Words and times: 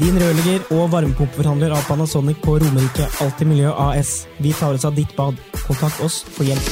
Din 0.00 0.16
rørlegger 0.16 0.62
og 0.72 0.86
varmepumpeforhandler 0.94 1.74
av 1.76 1.82
Panasonic 1.84 2.38
på 2.40 2.54
Romerike 2.62 3.04
Alltid 3.20 3.50
Miljø 3.50 3.68
AS. 3.68 4.22
Vi 4.40 4.54
tar 4.56 4.72
oss 4.72 4.86
av 4.88 4.94
ditt 4.96 5.12
bad. 5.12 5.36
Kontakt 5.66 6.00
oss 6.00 6.22
for 6.24 6.48
hjelp. 6.48 6.70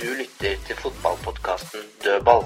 Du 0.00 0.08
lytter 0.18 0.58
til 0.66 0.80
fotballpodkasten 0.82 1.86
Dødball. 2.02 2.42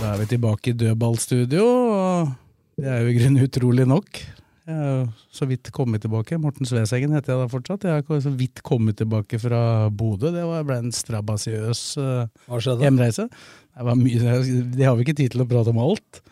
Da 0.00 0.10
er 0.16 0.18
vi 0.24 0.28
tilbake 0.34 0.74
i 0.74 0.76
dødballstudio, 0.82 1.70
og 1.70 2.34
det 2.74 2.90
er 2.90 3.04
jo 3.04 3.14
i 3.14 3.16
grunnen 3.20 3.46
utrolig 3.46 3.86
nok. 3.86 4.24
Jeg 4.70 4.76
er 4.76 4.90
jo 4.90 5.06
så 5.34 5.46
vidt 5.50 5.70
kommet 5.74 6.02
tilbake. 6.02 6.36
Morten 6.38 6.68
Svesengen 6.68 7.14
heter 7.14 7.32
jeg 7.32 7.40
da 7.40 7.46
fortsatt. 7.50 7.86
Jeg 7.86 8.04
har 8.06 8.20
så 8.22 8.30
vidt 8.34 8.60
kommet 8.66 8.98
tilbake 9.00 9.38
fra 9.42 9.62
Bodø. 9.90 10.30
Det 10.34 10.44
ble 10.66 10.76
en 10.82 10.92
strabasiøs 10.94 11.80
hjemreise. 11.96 12.36
Hva 12.50 12.60
skjedde? 12.62 13.30
Det, 13.70 13.86
var 13.86 13.98
mye, 13.98 14.34
det 14.74 14.86
har 14.86 14.96
vi 14.98 15.06
ikke 15.06 15.18
tid 15.18 15.34
til 15.34 15.44
å 15.44 15.48
prate 15.48 15.72
om 15.72 15.80
alt. 15.82 16.22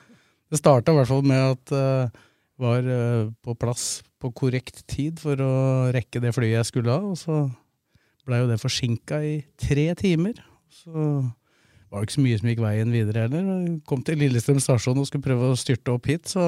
Det 0.48 0.60
starta 0.60 0.92
i 0.92 0.98
hvert 0.98 1.10
fall 1.10 1.24
med 1.28 1.44
at 1.54 1.72
jeg 1.74 2.10
var 2.58 2.86
eh, 2.90 3.30
på 3.44 3.54
plass 3.54 4.00
på 4.18 4.32
korrekt 4.34 4.82
tid 4.90 5.20
for 5.22 5.38
å 5.38 5.54
rekke 5.94 6.22
det 6.22 6.34
flyet 6.34 6.56
jeg 6.56 6.70
skulle 6.72 6.94
ha, 6.96 7.12
og 7.12 7.18
så 7.20 7.44
blei 8.28 8.42
jo 8.42 8.48
det 8.50 8.60
forsinka 8.60 9.20
i 9.24 9.36
tre 9.60 9.86
timer. 9.98 10.40
Så 10.68 10.92
var 11.88 12.02
det 12.02 12.08
ikke 12.08 12.18
så 12.18 12.24
mye 12.24 12.40
som 12.40 12.50
gikk 12.50 12.62
veien 12.64 12.92
videre 12.92 13.24
heller. 13.24 13.46
Jeg 13.48 13.78
kom 13.88 14.02
til 14.04 14.20
Lillestrøm 14.20 14.60
stasjon 14.60 15.00
og 15.00 15.08
skulle 15.08 15.24
prøve 15.24 15.52
å 15.52 15.58
styrte 15.58 15.94
opp 15.94 16.10
hit, 16.10 16.28
så, 16.34 16.44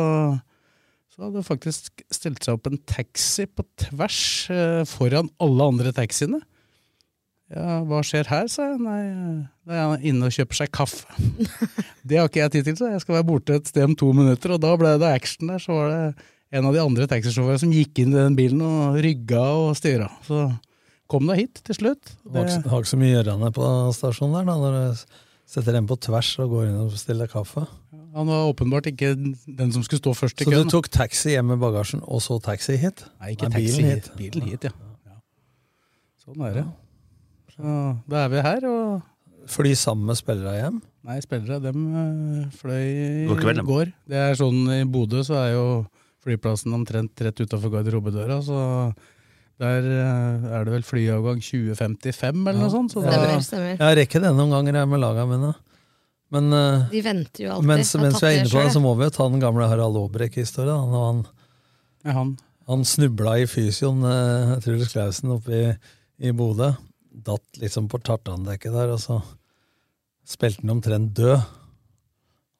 så 1.15 1.25
hadde 1.25 1.41
det 1.41 1.47
faktisk 1.47 2.05
stilt 2.13 2.45
seg 2.45 2.59
opp 2.59 2.69
en 2.69 2.81
taxi 2.91 3.47
på 3.49 3.65
tvers 3.87 4.23
eh, 4.53 4.83
foran 4.91 5.31
alle 5.41 5.71
andre 5.73 5.95
taxiene. 5.97 6.43
Ja, 7.51 7.81
hva 7.83 7.99
skjer 8.07 8.29
her, 8.31 8.47
sa 8.47 8.69
jeg. 8.71 8.79
Nei, 8.79 9.01
da 9.67 9.75
er 9.75 9.87
han 9.91 10.05
inne 10.07 10.29
og 10.29 10.35
kjøper 10.37 10.55
seg 10.61 10.71
kaffe. 10.71 11.03
det 12.07 12.21
har 12.21 12.29
ikke 12.31 12.45
jeg 12.45 12.53
tid 12.55 12.69
til, 12.69 12.77
så 12.79 12.91
jeg 12.93 13.03
skal 13.03 13.17
være 13.19 13.27
borte 13.27 13.57
et 13.59 13.67
sted 13.71 13.89
om 13.89 13.97
to 13.99 14.13
minutter. 14.15 14.55
Og 14.55 14.61
da 14.63 14.75
ble 14.79 14.93
det 15.03 15.09
action 15.11 15.51
der, 15.51 15.59
så 15.63 15.75
var 15.75 15.91
det 15.91 16.29
en 16.55 16.67
av 16.69 16.75
de 16.77 16.83
andre 16.83 17.09
taxisjåførene 17.11 17.63
som 17.63 17.73
gikk 17.75 17.99
inn 18.05 18.15
i 18.15 18.21
den 18.21 18.37
bilen 18.39 18.63
og 18.67 19.01
rygga 19.03 19.43
og 19.65 19.73
styra. 19.79 20.07
Så 20.27 20.45
kom 21.11 21.27
da 21.27 21.35
hit 21.39 21.59
til 21.67 21.75
slutt. 21.81 22.13
Det 22.23 22.39
har 22.39 22.47
ikke- 22.63 22.93
så 22.93 22.99
mye 22.99 23.17
gjørende 23.19 23.51
på 23.55 23.67
stasjonen 23.99 24.39
der, 24.39 24.47
da, 24.51 24.57
når 24.63 24.79
du 24.79 25.05
setter 25.51 25.75
en 25.75 25.87
på 25.91 25.99
tvers 25.99 26.31
og 26.39 26.51
går 26.55 26.69
inn 26.69 26.79
og 26.85 26.93
bestiller 26.95 27.27
kaffe. 27.31 27.67
Han 28.15 28.27
var 28.27 28.47
åpenbart 28.51 28.87
ikke 28.91 29.15
den 29.47 29.73
som 29.75 29.83
skulle 29.83 30.03
stå 30.03 30.15
først 30.15 30.41
i 30.41 30.45
Så 30.47 30.51
du 30.51 30.71
tok 30.71 30.89
taxi 30.91 31.35
hjem 31.35 31.47
med 31.51 31.59
bagasjen, 31.63 32.03
og 32.07 32.23
så 32.23 32.39
taxi 32.43 32.77
hit? 32.79 33.05
Nei, 33.21 33.35
ikke 33.35 33.51
Nei, 33.51 33.59
taxi 33.59 33.77
bilen 33.83 33.91
hit. 33.91 34.11
Bilen 34.19 34.49
hit, 34.51 34.65
ja. 34.65 34.71
ja. 35.07 35.19
Sånn 36.25 36.47
er 36.47 36.55
det. 36.55 36.65
Så 37.61 37.77
da 38.11 38.25
er 38.25 38.29
vi 38.33 38.45
her, 38.49 38.67
og 38.71 39.07
Fly 39.51 39.73
sammen 39.75 40.07
med 40.07 40.19
spillere 40.19 40.53
hjem? 40.61 40.77
Nei, 41.09 41.17
spillere, 41.25 41.57
dem 41.65 41.79
øh, 41.97 42.43
fløy 42.55 42.85
i 43.27 43.63
går. 43.67 43.89
Det 44.07 44.19
er 44.21 44.37
sånn 44.39 44.61
i 44.77 44.83
Bodø 44.87 45.23
så 45.27 45.39
er 45.41 45.55
jo 45.57 45.65
flyplassen 46.23 46.75
omtrent 46.77 47.19
rett 47.25 47.41
utafor 47.41 47.73
garderobedøra, 47.73 48.37
så 48.45 48.59
der 49.61 49.89
øh, 49.89 50.45
er 50.55 50.69
det 50.69 50.75
vel 50.77 50.85
flyavgang 50.87 51.41
2055 51.43 52.45
eller 52.45 52.61
noe 52.61 52.71
sånt. 52.73 52.93
Så 52.95 53.03
da, 53.03 53.15
Stemmer, 53.17 53.43
stemmer. 53.49 53.75
Jeg 53.81 53.99
rekker 54.03 54.23
det 54.27 54.31
noen 54.37 54.53
ganger 54.55 54.79
jeg 54.83 54.91
med 54.93 55.03
laga 55.03 55.25
mine. 55.33 55.51
Men 56.31 56.53
eh, 56.55 56.85
De 56.93 57.03
venter 57.09 57.47
jo 57.49 57.57
alltid. 57.57 57.71
mens, 57.73 57.91
mens 57.99 58.21
vi 58.23 58.29
er 58.29 58.37
inne 58.43 58.53
på 58.53 58.61
det, 58.63 58.75
så 58.77 58.85
må 58.85 58.93
vi 59.01 59.09
jo 59.09 59.17
ta 59.17 59.27
den 59.33 59.43
gamle 59.43 59.67
Harald 59.73 59.99
Aabrekk-historien. 60.05 60.93
Han, 60.95 60.95
Han, 61.01 61.25
ja, 62.05 62.15
han, 62.21 62.37
han 62.71 62.87
snubla 62.87 63.35
i 63.43 63.49
fysioen, 63.51 64.05
Truls 64.63 64.93
Klausen, 64.95 65.33
oppe 65.41 65.59
i, 65.59 65.67
i 66.29 66.37
Bodø. 66.37 66.71
Datt 67.11 67.59
liksom 67.59 67.89
på 67.91 67.99
tartandekket 68.07 68.73
der, 68.73 68.93
og 68.95 69.01
så 69.03 69.21
spilte 70.27 70.63
han 70.63 70.77
omtrent 70.77 71.15
død. 71.19 71.41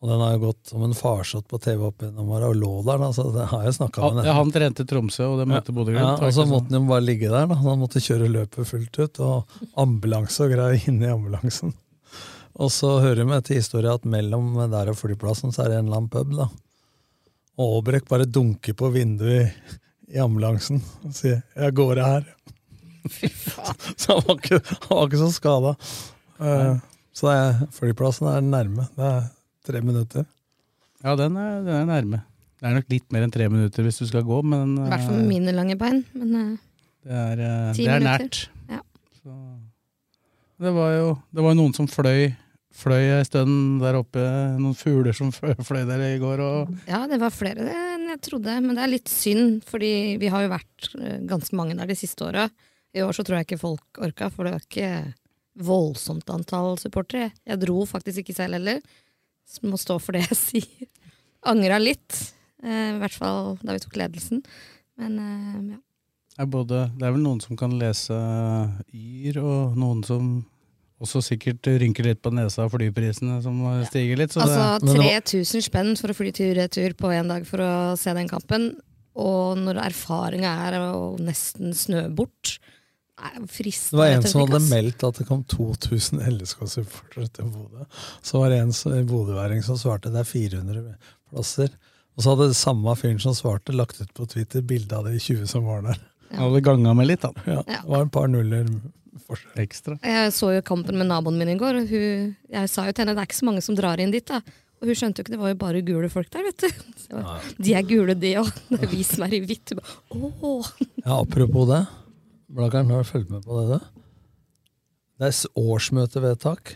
Og 0.01 0.09
den 0.09 0.23
har 0.25 0.33
jo 0.33 0.41
gått 0.47 0.71
som 0.71 0.83
en 0.87 0.95
farsott 0.97 1.45
på 1.49 1.59
TV 1.61 1.83
opp 1.91 2.01
gjennom 2.01 2.31
åra, 2.33 2.49
og 2.49 2.57
lå 2.57 2.71
der, 2.87 3.03
da, 3.03 3.11
så 3.13 3.27
det 3.35 3.45
har 3.51 3.67
jeg 3.67 3.77
snakka 3.77 4.13
med. 4.15 4.25
ja, 4.25 4.33
han 4.39 4.51
trente 4.55 4.87
Tromsø, 4.89 5.27
og 5.29 5.43
det 5.43 5.47
møtte 5.51 5.75
Bodø-Glimt. 5.77 6.01
Ja, 6.01 6.15
og 6.17 6.33
så 6.33 6.41
sånn- 6.41 6.55
måtte 6.55 6.73
han 6.73 6.81
jo 6.87 6.89
bare 6.89 7.05
ligge 7.05 7.29
der. 7.29 7.47
da 7.47 7.55
Han 7.61 7.83
måtte 7.83 8.01
kjøre 8.01 8.31
løpet 8.33 8.67
fullt 8.67 8.99
ut, 8.99 9.21
og 9.21 9.45
ambulanse 9.77 10.41
og 10.47 10.55
greier 10.55 10.89
i 10.89 11.13
ambulansen. 11.13 11.75
Og 12.61 12.73
så 12.73 12.99
hører 13.01 13.29
vi 13.29 13.41
til 13.43 13.61
historien 13.61 13.93
at 13.95 14.05
mellom 14.05 14.55
der 14.73 14.91
og 14.91 14.97
flyplassen 14.97 15.53
så 15.53 15.65
er 15.65 15.69
det 15.69 15.79
en 15.79 15.87
eller 15.87 16.01
annen 16.01 16.11
pub. 16.13 16.35
da 16.37 16.49
Og 17.61 17.77
Aabrek 17.85 18.09
bare 18.09 18.25
dunker 18.25 18.73
på 18.75 18.91
vinduet 18.93 19.53
i, 19.53 20.17
i 20.17 20.19
ambulansen 20.19 20.81
og 21.05 21.13
sier 21.13 21.43
'jeg 21.57 21.75
går 21.75 21.97
her'. 21.97 22.27
så 24.01 24.17
han 24.17 24.25
var 24.27 24.37
ikke, 24.39 24.61
han 24.61 24.97
var 24.97 25.07
ikke 25.09 25.23
så 25.23 25.31
skada. 25.35 25.75
så 27.17 27.31
det 27.31 27.37
er, 27.37 27.63
flyplassen 27.77 28.31
er 28.33 28.45
nærme. 28.45 28.89
Det 28.97 29.13
er 29.13 29.31
tre 29.67 29.83
minutter. 29.85 30.27
Ja, 31.05 31.15
den 31.17 31.37
er, 31.41 31.63
den 31.65 31.77
er 31.79 31.89
nærme. 31.89 32.25
Det 32.61 32.69
er 32.69 32.77
nok 32.77 32.91
litt 32.93 33.07
mer 33.15 33.25
enn 33.25 33.33
tre 33.33 33.47
minutter 33.49 33.87
hvis 33.87 34.03
du 34.03 34.07
skal 34.11 34.25
gå, 34.27 34.43
men 34.45 34.75
I 34.83 34.91
hvert 34.93 35.07
fall 35.07 35.17
med 35.17 35.31
mine 35.31 35.55
lange 35.57 35.79
bein. 35.81 36.03
Men 36.13 36.37
eh, 36.37 36.51
det 37.09 37.17
er, 37.49 37.73
Ti 37.77 37.87
det 37.87 37.95
er 37.95 38.05
nært. 38.05 38.41
Ja. 38.69 38.83
Så, 39.23 39.37
det 40.61 40.73
var 40.77 40.93
jo 40.93 41.11
det 41.33 41.45
var 41.47 41.57
noen 41.57 41.73
som 41.73 41.89
fløy, 41.89 42.35
fløy 42.77 43.07
ei 43.17 43.23
stund 43.25 43.81
der 43.81 43.97
oppe. 44.03 44.27
Noen 44.61 44.77
fugler 44.77 45.17
som 45.17 45.33
fløy, 45.33 45.57
der 45.89 46.05
i 46.11 46.19
går. 46.21 46.45
Og, 46.45 46.75
ja, 46.91 47.07
det 47.09 47.21
var 47.23 47.33
flere 47.33 47.65
enn 47.65 48.11
jeg 48.13 48.21
trodde. 48.29 48.59
Men 48.61 48.77
det 48.77 48.85
er 48.85 48.93
litt 48.93 49.13
synd, 49.13 49.63
fordi 49.65 49.95
vi 50.21 50.29
har 50.33 50.45
jo 50.45 50.53
vært 50.53 50.91
eh, 51.01 51.17
ganske 51.33 51.57
mange 51.57 51.79
der 51.81 51.89
de 51.89 51.97
siste 51.97 52.29
åra. 52.29 52.51
I 52.97 53.05
år 53.07 53.15
så 53.15 53.25
tror 53.27 53.39
jeg 53.39 53.49
ikke 53.49 53.61
folk 53.63 54.01
orka, 54.03 54.31
for 54.35 54.47
det 54.47 54.55
var 54.57 54.65
ikke 54.67 54.91
voldsomt 55.61 56.31
antall 56.33 56.79
supportere. 56.81 57.31
Jeg 57.47 57.61
dro 57.63 57.85
faktisk 57.89 58.23
ikke 58.23 58.37
selv 58.37 58.59
heller. 58.59 58.81
Så 59.47 59.67
må 59.67 59.79
stå 59.81 59.99
for 60.03 60.17
det 60.17 60.25
jeg 60.29 60.39
sier. 60.39 60.91
Angra 61.51 61.79
litt. 61.81 62.17
eh, 62.65 62.95
I 62.95 62.99
hvert 63.01 63.17
fall 63.17 63.55
da 63.63 63.77
vi 63.77 63.83
tok 63.83 63.99
ledelsen. 64.01 64.43
Men 65.01 65.19
eh, 65.23 65.61
ja. 65.77 65.81
er 66.45 66.51
både, 66.51 66.87
det 66.99 67.07
er 67.07 67.15
vel 67.17 67.25
noen 67.25 67.43
som 67.43 67.59
kan 67.59 67.75
lese 67.81 68.17
Yr, 68.95 69.41
og 69.43 69.79
noen 69.81 70.03
som 70.07 70.33
også 71.01 71.23
sikkert 71.25 71.65
rynker 71.81 72.05
litt 72.05 72.21
på 72.21 72.33
nesa 72.37 72.67
av 72.67 72.75
flyprisene 72.75 73.39
som 73.45 73.57
stiger 73.89 74.19
litt. 74.21 74.35
Så 74.35 74.43
Altså 74.45 74.99
det, 74.99 75.23
3000 75.25 75.65
spenn 75.65 75.95
for 75.97 76.13
å 76.13 76.17
fly 76.19 76.33
tur-retur 76.37 76.93
på 76.99 77.13
én 77.17 77.31
dag 77.31 77.47
for 77.49 77.65
å 77.65 77.73
se 77.97 78.13
den 78.19 78.29
kampen. 78.29 78.75
Og 79.21 79.57
når 79.59 79.81
erfaringa 79.89 80.53
er 80.69 80.77
å 80.83 81.15
nesten 81.21 81.73
snø 81.77 82.05
bort 82.13 82.59
Det 83.21 83.49
fristende. 83.53 83.91
Det 83.91 84.01
var 84.01 84.15
en 84.17 84.23
som 84.31 84.41
hadde 84.45 84.61
meldt 84.71 85.05
at 85.09 85.19
det 85.21 85.27
kom 85.29 85.43
2000 85.45 86.21
LSK-supportere 86.31 87.29
til 87.37 87.51
Bodø. 87.53 87.85
Så 88.23 88.39
var 88.41 88.49
det 88.51 88.59
en 88.65 88.73
som- 88.73 89.07
bodøværing 89.07 89.63
som 89.65 89.77
svarte 89.77 90.13
det 90.13 90.21
er 90.23 90.29
400 90.31 90.95
plasser. 91.31 91.69
Og 92.17 92.25
så 92.25 92.31
hadde 92.35 92.49
det 92.51 92.57
samme 92.59 92.95
fyren 92.97 93.21
som 93.23 93.33
svarte, 93.35 93.73
lagt 93.77 94.01
ut 94.01 94.13
på 94.15 94.27
Twitter 94.29 94.61
bilde 94.63 94.93
av 94.97 95.05
de 95.05 95.19
20 95.19 95.47
som 95.49 95.65
var 95.65 95.83
der. 95.83 95.99
Han 96.33 96.51
hadde 96.51 96.63
ganga 96.63 96.95
med 96.95 97.07
litt, 97.07 97.21
da. 97.23 97.31
Ja, 97.47 97.63
det 97.67 97.85
var 97.89 98.03
et 98.07 98.13
par 98.13 98.29
nuller 98.29 98.67
forskjell. 99.27 99.55
Ekstra. 99.63 99.99
Jeg 100.03 100.33
så 100.33 100.51
jo 100.55 100.63
kampen 100.63 100.97
med 100.99 101.07
naboen 101.11 101.39
min 101.39 101.49
i 101.49 101.59
går, 101.59 101.81
og 101.83 101.89
hun, 101.89 102.37
jeg 102.51 102.69
sa 102.71 102.85
jo 102.87 102.93
til 102.93 103.05
henne 103.05 103.15
det 103.17 103.23
er 103.25 103.31
ikke 103.31 103.41
så 103.41 103.49
mange 103.49 103.63
som 103.63 103.75
drar 103.79 103.99
inn 104.03 104.11
dit. 104.15 104.27
da 104.27 104.41
Og 104.81 104.89
hun 104.89 104.95
skjønte 104.97 105.19
jo 105.21 105.25
ikke 105.27 105.35
det 105.35 105.41
var 105.41 105.49
jo 105.53 105.59
bare 105.61 105.83
gule 105.85 106.09
folk 106.09 106.31
der, 106.31 106.43
vet 106.47 106.57
du. 106.59 106.69
Så 107.05 107.41
de 107.61 107.75
er 107.75 107.83
gule, 107.83 108.15
de 108.19 108.35
òg. 108.41 108.53
Det 108.71 108.83
er 108.83 108.93
vi 108.95 109.03
som 109.05 109.25
er 109.27 109.35
i 109.35 109.41
hvitt. 109.45 109.73
Ja, 111.05 111.21
apropos 111.21 111.69
det. 111.69 111.87
Blakkaren, 112.51 112.91
har 112.91 113.05
du 113.05 113.11
fulgt 113.11 113.31
med 113.31 113.45
på 113.47 113.61
det? 113.61 113.79
du? 113.79 114.07
Det 115.21 115.29
er 115.29 115.61
årsmøtevedtak 115.61 116.73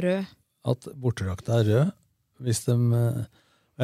Rød. 0.00 0.30
at 0.64 0.88
bortedrakta 0.98 1.60
er 1.60 1.68
rød. 1.68 1.90
Hvis 2.42 2.64
de, 2.64 2.74
eh, 2.98 3.24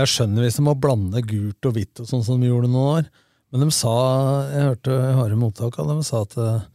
jeg 0.01 0.11
skjønner 0.11 0.43
hvis 0.47 0.57
de 0.59 0.65
må 0.67 0.75
blande 0.75 1.23
gult 1.23 1.69
og 1.69 1.77
hvitt, 1.77 2.01
og 2.01 2.09
sånn 2.09 2.25
som 2.27 2.41
de 2.41 2.49
gjorde 2.51 2.71
noen 2.73 2.97
år. 3.05 3.11
Men 3.53 3.67
de 3.67 3.71
sa, 3.75 3.95
jeg 4.51 4.67
hørte 4.71 4.99
Harde 5.19 5.39
Mottak, 5.39 5.77
de 5.77 5.97
sa 6.07 6.25
at 6.27 6.37
eh, 6.41 6.67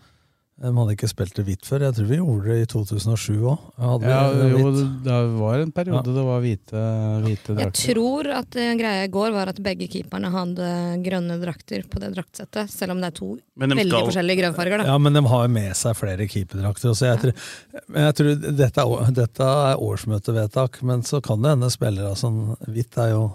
de 0.55 0.69
hadde 0.71 0.93
ikke 0.95 1.07
spilt 1.11 1.33
det 1.35 1.43
hvitt 1.49 1.65
før. 1.67 1.83
Jeg 1.83 1.95
tror 1.97 2.05
vi 2.07 2.17
gjorde 2.21 2.47
det 2.47 2.61
i 2.63 2.67
2007 2.71 3.41
òg. 3.51 3.63
Ja, 3.75 4.19
jo, 4.53 4.69
det 5.03 5.17
var 5.35 5.59
en 5.59 5.73
periode 5.75 6.13
det 6.15 6.23
var 6.23 6.39
hvite, 6.45 6.83
hvite 7.25 7.55
Jeg 7.59 7.73
tror 7.75 8.29
at 8.37 8.55
eh, 8.55 8.69
greia 8.79 9.03
i 9.03 9.11
går 9.11 9.33
var 9.35 9.51
at 9.51 9.59
begge 9.65 9.89
keeperne 9.91 10.31
hadde 10.31 10.69
grønne 11.03 11.35
drakter 11.43 11.83
på 11.91 11.99
det 11.99 12.13
draktsettet, 12.15 12.71
selv 12.71 12.95
om 12.95 13.03
det 13.03 13.11
er 13.11 13.17
to 13.19 13.33
de 13.35 13.67
veldig 13.67 13.83
skal- 13.91 14.07
forskjellige 14.07 14.39
grønnfarger. 14.45 14.77
da. 14.79 14.87
Ja, 14.93 14.97
men 14.97 15.19
de 15.19 15.25
har 15.27 15.43
jo 15.43 15.53
med 15.59 15.75
seg 15.75 15.99
flere 15.99 16.29
keeperdrakter. 16.31 16.95
Så 16.95 17.11
jeg, 17.11 17.19
tror, 17.19 17.33
jeg 17.99 18.15
tror 18.21 18.35
dette 18.63 18.87
er, 18.87 19.11
dette 19.19 19.51
er 19.67 19.83
årsmøtevedtak, 19.91 20.79
men 20.87 21.03
så 21.03 21.19
kan 21.21 21.43
det 21.43 21.51
hende 21.57 21.71
spillere 21.75 22.13
altså, 22.15 22.31
Hvitt 22.71 22.95
er 23.03 23.11
jo 23.11 23.25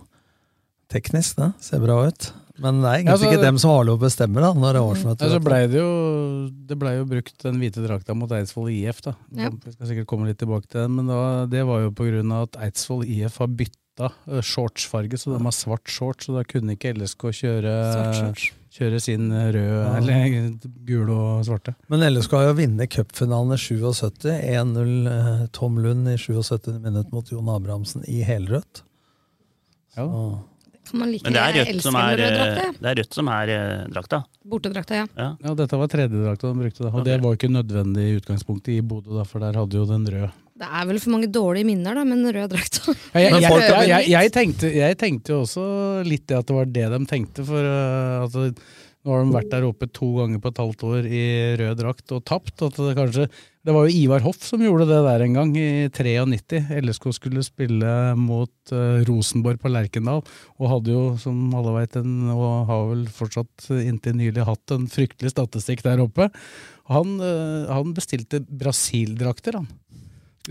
teknisk, 0.91 1.37
det. 1.37 1.53
Ser 1.69 1.85
bra 1.85 2.01
ut. 2.09 2.33
Men 2.59 2.81
det 2.83 2.89
er 2.91 2.95
egentlig 2.99 3.07
Ja, 3.07 3.17
så- 3.17 3.33
ikke 3.33 3.43
dem 3.43 3.59
som 3.59 3.71
har 3.71 3.85
lov 3.85 3.99
å 3.99 4.03
bestemme 4.03 4.41
da, 4.41 4.53
når 4.53 4.73
det 4.73 4.81
er 4.81 4.89
årsmøte. 4.91 5.21
Ja, 5.21 5.29
så 5.39 5.41
blei 5.45 5.67
det 5.71 5.79
jo 5.81 6.51
Det 6.67 6.79
ble 6.79 6.97
jo 6.99 7.05
brukt 7.05 7.39
den 7.43 7.61
hvite 7.61 7.87
drakta 7.87 8.15
mot 8.15 8.31
Eidsvoll 8.31 8.71
IF, 8.71 9.01
da. 9.03 9.15
Ja. 9.33 9.51
Vi 9.51 9.73
skal 9.73 9.87
sikkert 9.87 10.07
komme 10.07 10.27
litt 10.27 10.39
tilbake 10.39 10.67
til 10.69 10.81
den, 10.83 10.97
men 10.97 11.07
da, 11.07 11.47
det 11.47 11.65
var 11.67 11.81
jo 11.81 11.91
av 12.33 12.43
at 12.49 12.57
Eidsvoll 12.63 13.05
IF 13.05 13.39
har 13.39 13.47
bytta 13.49 14.11
shortsfarge, 14.43 15.19
så 15.19 15.37
de 15.37 15.43
har 15.45 15.53
svart 15.53 15.87
shorts, 15.89 16.27
så 16.27 16.35
da 16.39 16.43
kunne 16.45 16.77
ikke 16.77 16.95
LSK 16.97 17.31
kjøre, 17.37 18.35
kjøre 18.73 19.01
sin 19.01 19.31
røde, 19.31 19.97
eller 19.97 20.59
gul 20.87 21.11
og 21.11 21.45
svarte. 21.45 21.75
Men 21.89 22.01
LSK 22.01 22.31
har 22.31 22.47
jo 22.49 22.55
vunnet 22.55 22.89
cupfinalen 22.89 23.53
i 23.53 23.61
77. 23.61 24.31
1-0 24.41 25.09
eh, 25.11 25.47
Tom 25.53 25.77
Lund 25.79 26.09
i 26.09 26.17
77. 26.17 26.81
minutt 26.81 27.13
mot 27.13 27.29
Jon 27.29 27.49
Abrahamsen 27.49 28.05
i 28.09 28.23
helrødt. 28.23 28.83
Så- 29.95 30.39
Kan 30.91 31.03
man 31.03 31.11
like 31.13 31.25
Men 31.27 31.37
det 31.37 31.43
er 31.43 31.57
rødt 31.57 31.73
elske 31.73 31.87
som 31.87 31.97
er, 32.01 32.21
drakt, 32.21 32.41
eh, 32.41 32.61
det? 32.61 32.83
det 32.83 32.91
er, 32.91 33.01
rødt 33.01 33.17
som 33.17 33.31
er 33.31 33.53
eh, 33.55 33.89
drakta. 33.95 34.21
Bortedrakta, 34.51 35.01
ja. 35.01 35.07
Ja. 35.15 35.31
Ja, 35.45 35.55
dette 35.59 35.79
var 35.79 35.91
tredjedrakta 35.93 36.51
de 36.51 36.65
brukte, 36.65 36.85
da. 36.85 36.93
Og 36.93 37.07
det 37.07 37.19
var 37.23 37.37
ikke 37.39 37.51
nødvendig 37.53 38.07
i 38.09 38.17
utgangspunktet 38.19 38.73
i 38.75 38.81
Bodø, 38.83 39.15
da, 39.19 39.27
for 39.29 39.45
der 39.45 39.59
hadde 39.61 39.79
jo 39.79 39.87
den 39.89 40.09
røde. 40.11 40.31
Det 40.61 40.69
er 40.69 40.89
vel 40.91 40.99
for 41.01 41.15
mange 41.15 41.31
dårlige 41.33 41.69
minner, 41.71 41.97
da, 41.97 42.05
med 42.05 42.21
den 42.21 42.35
røde 42.35 42.51
drakta. 42.53 42.97
Ja, 43.15 43.23
jeg, 43.23 43.33
Men 43.33 43.47
jeg, 43.89 44.11
jeg, 44.11 44.75
jeg 44.77 44.99
tenkte 45.01 45.33
jo 45.33 45.41
også 45.47 45.65
litt 46.07 46.27
det 46.29 46.41
at 46.41 46.51
det 46.51 46.59
var 46.59 46.69
det 46.69 46.87
de 46.93 47.01
tenkte, 47.09 47.47
for 47.49 47.71
uh, 47.71 48.27
altså, 48.27 48.51
nå 49.01 49.15
har 49.15 49.23
de 49.25 49.33
vært 49.33 49.49
der 49.49 49.65
oppe 49.65 49.87
to 49.97 50.11
ganger 50.19 50.41
på 50.43 50.51
et 50.53 50.59
halvt 50.61 50.83
år 50.85 51.07
i 51.09 51.23
rød 51.57 51.79
drakt 51.79 52.13
og 52.13 52.21
tapt. 52.29 52.53
Det, 52.61 52.93
kanskje, 52.99 53.25
det 53.65 53.73
var 53.73 53.87
jo 53.89 53.95
Ivar 53.97 54.21
Hoff 54.27 54.43
som 54.45 54.61
gjorde 54.61 54.91
det 54.91 54.99
der 55.07 55.25
en 55.25 55.39
gang, 55.39 55.55
i 55.57 55.89
93. 55.89 56.61
LSK 56.85 57.07
skulle 57.17 57.45
spille 57.47 57.95
mot 58.21 58.75
uh, 58.77 59.01
Rosenborg 59.09 59.63
på 59.63 59.73
Lerkendal, 59.73 60.21
og 60.61 60.73
hadde 60.75 60.93
jo, 60.93 61.05
som 61.23 61.39
alle 61.57 61.73
vet, 61.79 61.97
og 62.37 62.69
har 62.69 62.85
vel 62.93 63.07
fortsatt 63.17 63.71
inntil 63.81 64.19
nylig 64.21 64.45
hatt 64.45 64.77
en 64.77 64.85
fryktelig 64.93 65.33
statistikk 65.33 65.87
der 65.87 66.05
oppe. 66.05 66.29
Han, 66.93 67.17
uh, 67.25 67.73
han 67.73 67.97
bestilte 67.97 68.45
Brasil-drakter, 68.45 69.63
han. 69.63 69.73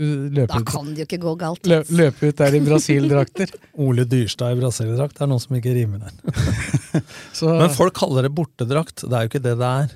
Løpe 0.00 0.46
Da 0.48 0.58
ut- 0.62 0.66
kan 0.72 0.86
det 0.94 1.02
jo 1.02 1.06
ikke 1.08 1.18
gå 1.22 1.32
galt. 1.38 1.66
Lø, 1.68 1.78
løpe 1.92 2.30
ut 2.30 2.36
der 2.40 2.54
i 2.56 2.60
Brasil-drakter. 2.64 3.50
Ole 3.84 4.06
Dyrstad 4.08 4.54
i 4.56 4.60
Brasil-drakt. 4.60 5.20
Er 5.20 5.28
noe 5.28 5.42
som 5.42 5.56
ikke 5.58 5.74
rimer 5.76 6.06
der. 6.06 7.02
Så- 7.36 7.52
Men 7.60 7.68
folk 7.76 7.94
kaller 8.00 8.24
det 8.24 8.32
bortedrakt. 8.34 9.04
Det 9.04 9.12
er 9.12 9.26
jo 9.26 9.32
ikke 9.34 9.42
det 9.44 9.56
det 9.60 9.68
er. 9.84 9.92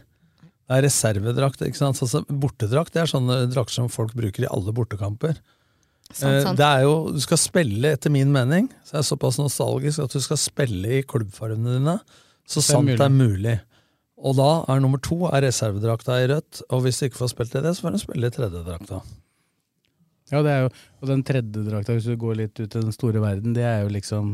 Det 0.65 0.77
er 0.79 0.85
reservedrakt. 0.87 1.65
ikke 1.65 1.77
sant? 1.81 2.01
Altså, 2.05 2.23
bortedrakt 2.29 2.93
det 2.95 3.03
er 3.03 3.11
sånne 3.11 3.41
drakter 3.53 3.79
som 3.81 3.89
folk 3.93 4.13
bruker 4.17 4.45
i 4.47 4.51
alle 4.53 4.73
bortekamper. 4.77 5.41
Sant, 6.13 6.29
Eh, 6.35 6.43
sant. 6.45 6.57
Det 6.61 6.65
er 6.69 6.83
jo, 6.85 7.11
Du 7.17 7.21
skal 7.25 7.39
spille, 7.41 7.93
etter 7.97 8.11
min 8.13 8.31
mening, 8.33 8.69
så 8.85 8.99
er 8.99 9.01
det 9.03 9.09
såpass 9.09 9.39
nostalgisk 9.41 10.05
at 10.05 10.13
du 10.13 10.21
skal 10.21 10.37
spille 10.37 10.99
i 11.01 11.03
klubbfargene 11.03 11.79
dine 11.79 11.99
så 12.47 12.61
det 12.61 12.65
sant 12.69 12.89
sant 12.89 12.99
det 13.01 13.01
er 13.01 13.09
mulig. 13.15 13.55
Og 14.25 14.37
da 14.37 14.51
er 14.69 14.81
nummer 14.85 15.01
to 15.01 15.25
er 15.33 15.43
reservedrakta 15.49 16.21
i 16.23 16.29
rødt, 16.29 16.61
og 16.71 16.83
hvis 16.85 17.01
du 17.01 17.07
ikke 17.09 17.19
får 17.25 17.33
spilt 17.33 17.57
i 17.57 17.63
det, 17.65 17.73
så 17.77 17.83
får 17.89 17.97
du 17.97 17.99
spille 18.05 18.29
i 18.29 18.35
tredjedrakta. 18.37 19.01
Ja, 20.35 20.43
det 20.45 20.53
er 20.53 20.67
jo, 20.67 20.75
og 21.01 21.11
den 21.13 21.25
tredje 21.27 21.65
drakta, 21.69 21.95
hvis 21.97 22.11
du 22.11 22.19
går 22.21 22.39
litt 22.43 22.59
ut 22.59 22.69
i 22.69 22.83
den 22.83 22.95
store 22.95 23.23
verden, 23.23 23.55
det 23.57 23.65
er 23.67 23.85
jo 23.85 23.93
liksom 23.95 24.31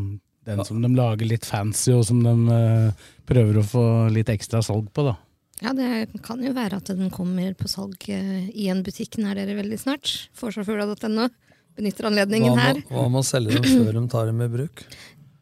den 0.48 0.62
som 0.64 0.80
de 0.80 0.88
lager 0.96 1.28
litt 1.28 1.44
fancy, 1.46 1.92
og 1.92 2.06
som 2.08 2.22
de 2.24 2.32
eh, 2.56 3.08
prøver 3.28 3.60
å 3.60 3.66
få 3.66 3.84
litt 4.12 4.32
ekstra 4.32 4.62
salg 4.64 4.88
på, 4.96 5.04
da. 5.10 5.18
Ja, 5.60 5.74
det 5.76 6.08
kan 6.24 6.40
jo 6.40 6.54
være 6.56 6.78
at 6.80 6.88
den 6.96 7.12
kommer 7.12 7.52
på 7.58 7.68
salg 7.68 8.08
eh, 8.08 8.48
i 8.56 8.70
en 8.72 8.80
butikk 8.86 9.18
nær 9.20 9.36
dere 9.36 9.58
veldig 9.58 9.78
snart. 9.82 10.14
Forsvarsfugla.no. 10.40 11.28
Benytter 11.76 12.08
anledningen 12.08 12.54
Hva 12.56 12.62
her. 12.64 12.78
med, 12.80 12.88
hva 12.90 13.04
med 13.12 13.20
å 13.20 13.26
selge 13.26 13.60
dem 13.60 13.84
før 13.84 13.98
de 14.00 14.04
tar 14.10 14.30
dem 14.32 14.40
i 14.42 14.48
bruk? 14.50 14.84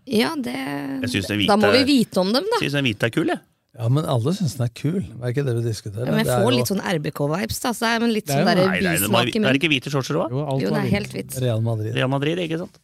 Ja, 0.09 0.33
det 0.41 0.57
Jeg 0.57 1.13
synes 1.13 1.31
den 1.31 1.41
hvite, 1.43 1.53
Da 1.53 1.57
må 1.61 1.71
vi 1.73 1.85
vite 1.89 2.21
om 2.21 2.33
dem, 2.35 2.47
da. 2.51 2.61
Synes 2.63 2.77
den 2.79 2.87
hvite 2.89 3.09
er 3.09 3.15
kul, 3.15 3.31
jeg. 3.33 3.41
Ja, 3.79 3.87
men 3.95 4.07
alle 4.11 4.33
syns 4.35 4.57
den 4.59 4.65
er 4.67 4.73
kul. 4.75 4.99
Det 5.07 5.23
er 5.23 5.31
ikke 5.31 5.45
det 5.47 5.55
vi 5.61 5.63
diskuterer. 5.69 6.09
Ja, 6.09 6.17
men 6.17 6.25
jeg 6.27 6.35
får 6.35 6.49
jo 6.49 6.57
litt 6.57 6.71
sånn 6.73 6.83
RBK-vibes. 6.83 7.61
da, 7.63 7.71
så 7.77 7.85
det 7.85 7.91
er 7.95 8.03
men 8.03 8.13
litt 8.17 8.27
Det 8.27 8.35
er 8.35 8.43
sånn 8.43 8.49
der 8.51 8.59
Nei, 8.59 8.81
nei, 8.83 8.97
det 8.99 9.39
er 9.39 9.47
det 9.55 9.61
ikke 9.61 9.71
hvite 9.71 9.93
shortser 9.95 10.19
òg? 10.19 10.35
Jo, 10.35 10.45
Jo, 10.65 10.73
det 10.75 10.81
er 10.83 10.91
helt 10.97 11.15
hvitt. 11.15 11.37
Real 11.45 11.63
Madrid. 11.63 11.95
Real 11.95 12.11
Madrid, 12.11 12.43
ikke 12.43 12.59
sant? 12.65 12.81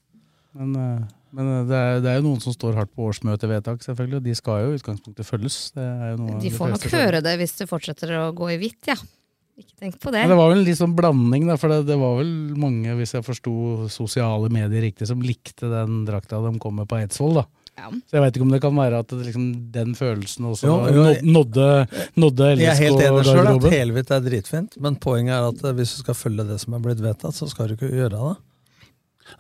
Men, 0.55 0.70
eh, 0.79 1.02
men 1.35 1.50
eh, 1.50 1.64
det, 1.67 1.81
er, 1.81 1.99
det 2.05 2.12
er 2.12 2.20
jo 2.20 2.26
noen 2.29 2.44
som 2.44 2.55
står 2.55 2.79
hardt 2.79 2.93
på 2.94 3.08
årsmøtevedtak, 3.11 3.82
selvfølgelig, 3.82 4.20
og 4.20 4.29
de 4.29 4.37
skal 4.38 4.62
jo 4.62 4.70
i 4.70 4.79
utgangspunktet 4.79 5.26
følges. 5.26 5.58
Det 5.75 5.82
er 5.82 6.14
jo 6.14 6.20
noe 6.23 6.38
De 6.46 6.55
får 6.55 6.73
nok 6.76 6.87
høre 6.94 7.25
det 7.26 7.35
hvis 7.43 7.56
det 7.58 7.69
fortsetter 7.73 8.14
å 8.20 8.25
gå 8.38 8.52
i 8.55 8.61
hvitt, 8.62 8.93
ja. 8.93 8.99
Ikke 9.58 9.75
tenk 9.79 9.99
på 10.02 10.11
det. 10.14 10.23
Men 10.23 10.32
det 10.35 10.38
var 10.38 10.49
vel 10.50 10.62
en 10.62 10.67
litt 10.67 10.79
sånn 10.79 10.94
blanding, 10.99 11.50
da, 11.50 11.58
for 11.58 11.70
det, 11.75 11.85
det 11.91 11.99
var 11.99 12.17
vel 12.23 12.31
mange, 12.58 12.94
hvis 12.99 13.14
jeg 13.19 13.26
forsto 13.26 13.52
sosiale 13.91 14.50
medier 14.50 14.82
riktig, 14.82 15.06
som 15.11 15.23
likte 15.23 15.70
den 15.70 16.02
drakta 16.06 16.38
de 16.43 16.55
kom 16.62 16.79
med 16.79 16.87
på 16.91 16.99
Eidsvoll. 17.02 17.43
da. 17.43 17.46
Ja. 17.75 17.91
Så 17.91 18.17
jeg 18.17 18.23
veit 18.23 18.37
ikke 18.38 18.47
om 18.47 18.53
det 18.55 18.61
kan 18.62 18.76
være 18.79 19.03
at 19.03 19.11
det, 19.11 19.21
liksom, 19.26 19.47
den 19.75 19.94
følelsen 19.99 20.47
også 20.47 20.69
Jo, 20.69 20.75
jo, 20.94 21.05
nådde, 21.26 21.69
nådde, 22.15 22.50
LSK. 22.55 22.62
Jeg 22.62 22.71
er 22.71 22.81
helt 22.85 23.03
enig 23.03 23.25
sjøl 23.26 23.50
at 23.50 23.69
helhvitt 23.75 24.12
er 24.15 24.25
dritfint, 24.29 24.76
men 24.85 24.99
poenget 25.03 25.35
er 25.35 25.49
at 25.50 25.65
eh, 25.65 25.75
hvis 25.81 25.97
du 25.97 26.05
skal 26.05 26.19
følge 26.19 26.47
det 26.49 26.61
som 26.62 26.76
er 26.79 26.85
blitt 26.85 27.03
vedtatt, 27.03 27.35
så 27.35 27.49
skal 27.50 27.73
du 27.73 27.75
ikke 27.75 27.91
gjøre 27.91 28.15
det. 28.15 28.35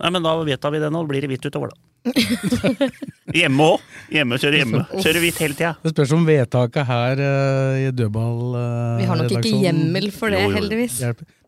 Nei, 0.00 0.10
men 0.10 0.24
da 0.24 0.34
vedtar 0.42 0.74
vi 0.74 0.80
det 0.82 0.90
nå. 0.90 1.04
Blir 1.06 1.22
det 1.22 1.30
hvitt 1.30 1.46
utover, 1.46 1.70
da. 1.74 1.80
hjemme 3.38 3.68
òg. 3.70 3.86
Hjemme, 4.12 4.40
kjører 4.42 4.58
hjemme. 4.60 4.82
Kjører 4.98 5.22
hvitt 5.22 5.38
hele 5.44 5.56
tida. 5.56 5.72
Det 5.84 5.94
spørs 5.94 6.16
om 6.18 6.26
vedtaket 6.26 6.90
her 6.90 7.22
uh, 7.22 7.78
i 7.80 7.86
dødball 7.94 8.58
Vi 8.98 9.08
har 9.08 9.22
nok 9.22 9.38
ikke 9.38 9.54
hjemmel 9.62 10.10
for 10.16 10.34
det, 10.34 10.42
heldigvis. 10.58 10.98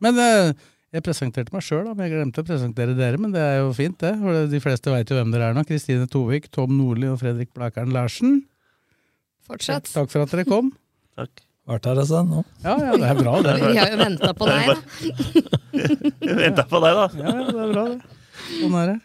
Men 0.04 0.22
eh, 0.22 0.54
jeg 0.96 1.04
presenterte 1.04 1.52
meg 1.54 1.64
sjøl, 1.64 1.86
men 1.92 2.06
jeg 2.06 2.14
glemte 2.14 2.42
å 2.42 2.46
presentere 2.48 2.94
dere. 2.96 3.20
Men 3.20 3.32
det 3.34 3.42
er 3.44 3.56
jo 3.60 3.72
fint, 3.76 3.96
det. 4.00 4.14
For 4.22 4.46
de 4.52 4.60
fleste 4.64 4.92
veit 4.92 5.10
jo 5.12 5.18
hvem 5.18 5.32
dere 5.34 5.50
er 5.50 5.56
nå. 5.56 5.64
Kristine 5.68 6.06
Tovik, 6.10 6.48
Tom 6.54 6.72
Nordli 6.78 7.10
og 7.12 7.18
Fredrik 7.20 7.52
Blakeren 7.56 7.92
Larsen. 7.94 8.38
Fortsatt. 9.46 9.90
Takk 9.92 10.10
for 10.12 10.24
at 10.24 10.32
dere 10.34 10.46
kom. 10.48 10.72
Takk. 11.20 11.42
Vært 11.66 11.86
her 11.90 11.98
en 11.98 12.06
stund 12.06 12.30
nå. 12.30 12.42
Ja, 12.62 12.76
ja, 12.78 12.92
det 12.94 13.08
er 13.10 13.18
bra, 13.18 13.32
det. 13.42 13.54
Vi 13.72 13.78
har 13.80 13.90
jo 13.90 13.98
venta 13.98 14.30
på 14.38 14.46
deg, 14.46 14.68
da. 14.70 14.76
Venta 16.46 16.64
på 16.70 16.80
deg, 16.84 17.00
da. 17.00 17.06
Ja, 17.18 17.32
ja, 17.40 17.46
det 17.50 17.64
er 17.64 17.72
bra, 17.72 17.84
det. 17.90 18.20
Sånn 18.52 18.76
er 18.82 18.92
det. 18.92 18.96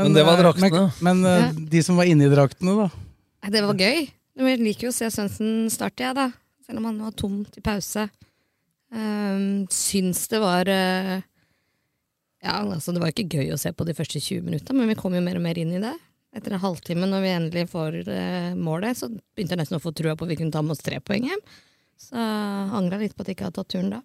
Men 0.00 0.14
det 0.16 0.22
var 0.24 0.38
eh, 0.38 0.42
draktene. 0.46 0.70
Men, 1.04 1.20
men 1.20 1.28
eh, 1.28 1.42
Ja. 1.44 1.50
de 1.74 1.82
som 1.84 2.00
var 2.00 2.08
inni 2.08 2.30
draktene, 2.32 2.76
da. 2.78 3.50
Det 3.52 3.62
var 3.66 3.76
gøy. 3.84 4.06
Jeg 4.40 4.60
liker 4.62 4.88
jo 4.88 4.92
å 4.94 4.96
se 4.96 5.10
Svendsen 5.12 5.68
starte, 5.72 6.06
jeg, 6.06 6.16
da. 6.16 6.30
Selv 6.64 6.80
om 6.80 6.88
han 6.88 7.02
var 7.04 7.12
tom 7.18 7.42
til 7.52 7.64
pause. 7.66 8.06
Um, 8.90 9.66
syns 9.70 10.24
det 10.32 10.40
var 10.42 10.66
eh, 10.66 11.20
Ja, 12.42 12.56
altså, 12.64 12.90
det 12.90 12.98
var 13.02 13.12
ikke 13.12 13.28
gøy 13.38 13.52
å 13.54 13.58
se 13.60 13.70
på 13.76 13.84
de 13.86 13.94
første 13.94 14.18
20 14.18 14.42
minutta, 14.48 14.74
men 14.74 14.88
vi 14.90 14.96
kom 14.98 15.14
jo 15.14 15.20
mer 15.22 15.38
og 15.38 15.44
mer 15.44 15.58
inn 15.60 15.74
i 15.76 15.82
det. 15.82 15.92
Etter 16.34 16.54
en 16.56 16.62
halvtime, 16.62 17.06
når 17.10 17.22
vi 17.24 17.32
endelig 17.34 17.64
får 17.70 17.98
eh, 18.08 18.52
målet, 18.58 18.98
så 18.98 19.10
begynte 19.10 19.54
jeg 19.54 19.62
nesten 19.62 19.78
å 19.78 19.82
få 19.82 19.92
trua 19.94 20.16
på 20.18 20.26
at 20.26 20.32
vi 20.32 20.38
kunne 20.40 20.54
ta 20.54 20.62
med 20.64 20.74
oss 20.74 20.82
tre 20.82 20.98
poeng 21.04 21.26
hjem. 21.28 21.42
Så 22.00 22.16
angra 22.16 22.98
litt 23.02 23.12
på 23.14 23.22
at 23.22 23.28
jeg 23.30 23.36
ikke 23.36 23.50
hadde 23.50 23.60
tatt 23.60 23.70
turen 23.74 23.90
da. 23.92 24.00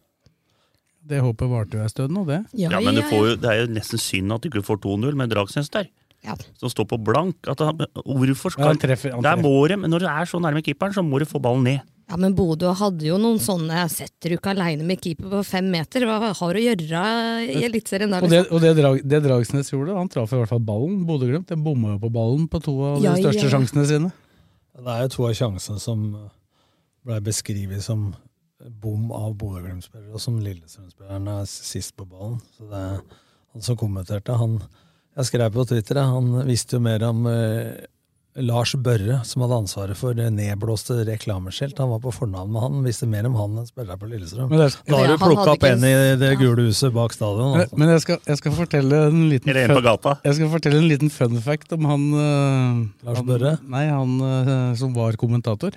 Det 1.05 1.19
håpet 1.21 1.51
varte 1.51 1.77
jo 1.77 1.83
en 1.85 1.91
stund 1.93 2.15
nå, 2.17 2.23
det. 2.27 2.39
Ja, 2.57 2.71
men 2.81 2.97
du 2.97 3.03
får 3.05 3.27
jo, 3.29 3.35
Det 3.37 3.49
er 3.51 3.59
jo 3.61 3.67
nesten 3.75 4.01
synd 4.01 4.33
at 4.33 4.41
du 4.41 4.49
ikke 4.49 4.65
får 4.65 4.81
2-0 4.83 5.13
med 5.21 5.29
Dragsnes 5.31 5.69
der. 5.73 5.87
Ja. 6.25 6.33
Som 6.57 6.71
står 6.73 6.87
på 6.89 6.97
blank. 7.05 7.37
At 7.47 7.61
han, 7.61 7.77
hvorfor 8.01 8.49
Ja, 8.49 8.53
skal 8.55 8.71
han 8.71 8.81
treffer- 8.81 9.13
han 9.13 9.21
Der 9.23 9.37
må 9.37 9.53
de, 9.69 9.77
Når 9.85 10.01
du 10.01 10.07
er 10.09 10.25
så 10.25 10.41
nærme 10.41 10.63
keeperen, 10.65 10.95
så 10.97 11.05
må 11.05 11.21
du 11.21 11.25
få 11.29 11.39
ballen 11.39 11.63
ned. 11.69 11.79
Ja, 12.05 12.17
men 12.21 12.35
Bodø 12.37 12.69
hadde 12.77 13.07
jo 13.07 13.15
noen 13.17 13.39
sånne 13.41 13.87
Setter 13.89 14.29
du 14.29 14.35
ikke 14.37 14.51
aleine 14.53 14.85
med 14.85 14.99
keeper 15.01 15.31
på 15.31 15.39
fem 15.47 15.65
meter? 15.73 16.03
Hva 16.05 16.29
har 16.37 16.53
du 16.53 16.59
å 16.59 16.63
gjøre 16.63 16.99
i 17.49 17.63
Eliteserien 17.65 18.11
da? 18.13 18.19
Og 18.21 18.29
det, 18.29 18.43
Liksom? 18.43 18.53
og 18.53 18.61
det, 18.61 18.73
drag, 18.77 18.99
det 19.09 19.21
Dragsnes 19.25 19.71
gjorde, 19.73 19.95
han 19.97 20.11
traff 20.13 20.35
i 20.35 20.37
hvert 20.37 20.51
fall 20.53 20.61
ballen. 20.67 20.99
Bodø-Glimt 21.09 21.49
den 21.49 21.63
bomma 21.65 21.95
jo 21.95 22.03
på 22.05 22.11
ballen 22.13 22.45
på 22.51 22.61
to 22.67 22.75
av 22.91 22.99
de 23.01 23.07
Ja, 23.07 23.15
største 23.17 23.47
ja. 23.47 23.53
sjansene 23.55 23.87
sine. 23.89 24.11
Det 24.75 24.91
er 24.93 25.01
jo 25.07 25.11
to 25.15 25.25
av 25.31 25.33
sjansene 25.39 25.81
som 25.81 26.05
ble 27.05 27.17
beskrevet 27.25 27.81
som 27.85 28.11
bom 28.81 29.09
av 29.13 29.33
Bodø-Glimt-spillere, 29.41 30.13
og 30.13 30.21
som 30.21 30.37
Lillestrøm-spillerne 30.45 31.39
er 31.41 31.49
sist 31.49 31.95
på 31.97 32.05
ballen. 32.09 32.37
Så 32.57 32.69
det 32.69 32.79
er 32.85 33.01
han 33.55 33.65
som 33.65 33.77
kommenterte, 33.81 34.37
han 34.37 34.59
Jeg 35.15 35.29
skrev 35.29 35.53
på 35.55 35.63
Twitter, 35.69 35.95
han 36.03 36.41
visste 36.45 36.75
jo 36.75 36.81
mer 36.83 37.01
om 37.07 37.25
eh, 37.31 37.85
Lars 38.35 38.73
Børre, 38.75 39.21
som 39.23 39.45
hadde 39.45 39.57
ansvaret 39.61 39.95
for 39.95 40.15
det 40.17 40.25
nedblåste 40.35 40.97
reklameskilt. 41.07 41.77
Han 41.79 41.93
var 41.93 42.01
på 42.03 42.11
fornavn 42.11 42.49
med 42.51 42.61
han, 42.65 42.81
visste 42.83 43.07
mer 43.07 43.23
om 43.29 43.35
han 43.39 43.53
enn 43.61 43.67
spillere 43.69 43.95
på 44.01 44.09
Lillestrøm. 44.11 44.49
Men 44.51 44.59
det- 44.59 44.75
Da 44.89 44.97
har 44.97 45.07
du 45.07 45.17
plukka 45.21 45.53
opp 45.53 45.63
en 45.63 45.83
i 45.87 46.15
det 46.19 46.31
gule 46.37 46.65
huset 46.67 46.91
bak 46.93 47.13
stadion. 47.13 47.53
Men, 47.53 47.61
Altså. 47.61 47.77
men 47.77 47.87
jeg, 47.89 48.01
skal, 48.01 48.19
jeg 48.27 48.37
skal 48.37 48.51
fortelle 48.51 49.07
en 49.07 49.29
liten 49.29 49.49
Eller 49.49 49.69
en 49.69 49.75
på 49.77 49.83
gata. 49.83 50.19
Jeg 50.25 50.35
skal 50.35 50.49
fortelle 50.49 50.77
en 50.83 50.89
liten 50.89 51.09
fun 51.09 51.39
fact 51.41 51.71
om 51.73 51.85
han 51.85 52.03
uh, 52.13 52.87
Lars 53.07 53.17
han, 53.17 53.25
Børre? 53.25 53.53
Nei, 53.63 53.85
han 53.87 54.19
uh, 54.21 54.75
som 54.75 54.93
var 54.93 55.13
kommentator. 55.15 55.71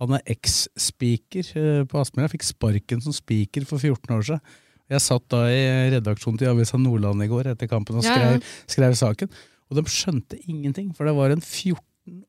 Han 0.00 0.14
er 0.14 0.22
eks-speaker 0.26 1.44
uh, 1.54 1.84
på 1.86 2.00
Aspmyra. 2.02 2.28
Fikk 2.32 2.42
sparken 2.42 3.00
som 3.00 3.12
speaker 3.14 3.64
for 3.64 3.78
14 3.78 4.10
år 4.18 4.22
siden. 4.26 4.40
Jeg 4.90 5.00
satt 5.00 5.28
da 5.30 5.44
i 5.46 5.62
redaksjonen 5.94 6.36
til 6.38 6.48
Avisa 6.50 6.76
Nordland 6.76 7.22
i 7.22 7.28
går 7.30 7.46
etter 7.54 7.68
kampen 7.70 7.96
og 7.96 8.04
Ja, 8.04 8.32
ja. 8.34 8.40
skrev 8.66 8.92
saken. 8.98 9.30
Og 9.70 9.78
de 9.78 9.82
skjønte 9.88 10.36
ingenting, 10.50 10.90
for 10.94 11.06
det 11.06 11.14
var 11.16 11.30
en 11.30 11.40
14 11.40 11.78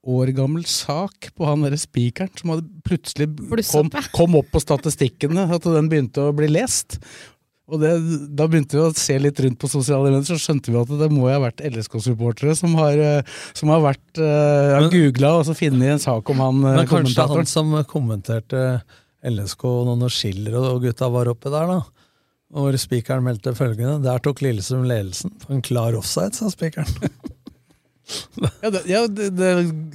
år 0.05 0.29
gammel 0.37 0.65
sak 0.69 1.31
på 1.33 1.45
han 1.47 1.63
derre 1.65 1.79
spikeren 1.81 2.31
som 2.37 2.53
hadde 2.53 2.67
plutselig 2.85 3.29
kom, 3.71 3.89
kom 4.13 4.35
opp 4.37 4.51
på 4.53 4.61
statistikkene, 4.61 5.47
at 5.49 5.65
den 5.65 5.89
begynte 5.89 6.27
å 6.27 6.35
bli 6.35 6.49
lest. 6.51 6.99
Og 7.71 7.79
det, 7.79 7.93
Da 8.35 8.45
begynte 8.51 8.75
vi 8.75 8.83
å 8.83 8.91
se 8.97 9.15
litt 9.21 9.39
rundt 9.39 9.57
på 9.61 9.69
sosiale 9.71 10.11
medier, 10.11 10.27
så 10.27 10.37
skjønte 10.37 10.73
vi 10.73 10.79
at 10.81 10.91
det 10.99 11.09
må 11.13 11.25
jo 11.25 11.31
ha 11.31 11.41
vært 11.45 11.63
LSK-supportere 11.63 12.55
som 12.59 12.75
har, 12.77 12.99
eh, 12.99 13.37
som 13.55 13.71
har 13.73 13.81
vært 13.85 14.19
uh, 14.19 14.83
googla 14.91 15.37
og 15.39 15.47
så 15.47 15.55
funnet 15.57 15.95
en 15.95 16.03
sak 16.03 16.29
om 16.33 16.43
han 16.43 16.59
eh, 16.59 16.79
Men 16.81 16.91
kanskje 16.91 17.27
han 17.31 17.49
som 17.49 17.73
kommenterte 17.89 18.83
LSK 19.23 19.63
når 19.63 20.01
noen 20.03 20.11
Schiller 20.13 20.59
og 20.59 20.83
gutta 20.83 21.09
var 21.09 21.31
oppe 21.31 21.53
der, 21.53 21.71
da. 21.71 22.09
Hvor 22.53 22.75
spikeren 22.77 23.23
meldte 23.25 23.55
følgende 23.57 24.03
Der 24.03 24.19
tok 24.21 24.43
Lillesund 24.45 24.85
ledelsen 24.85 25.31
på 25.41 25.55
en 25.55 25.63
klar 25.65 25.95
offside, 25.97 26.35
sa 26.37 26.51
spikeren. 26.53 26.91
Ja, 28.61 28.69
det, 28.73 28.81
ja 28.89 29.01
det, 29.07 29.29
det 29.37 29.49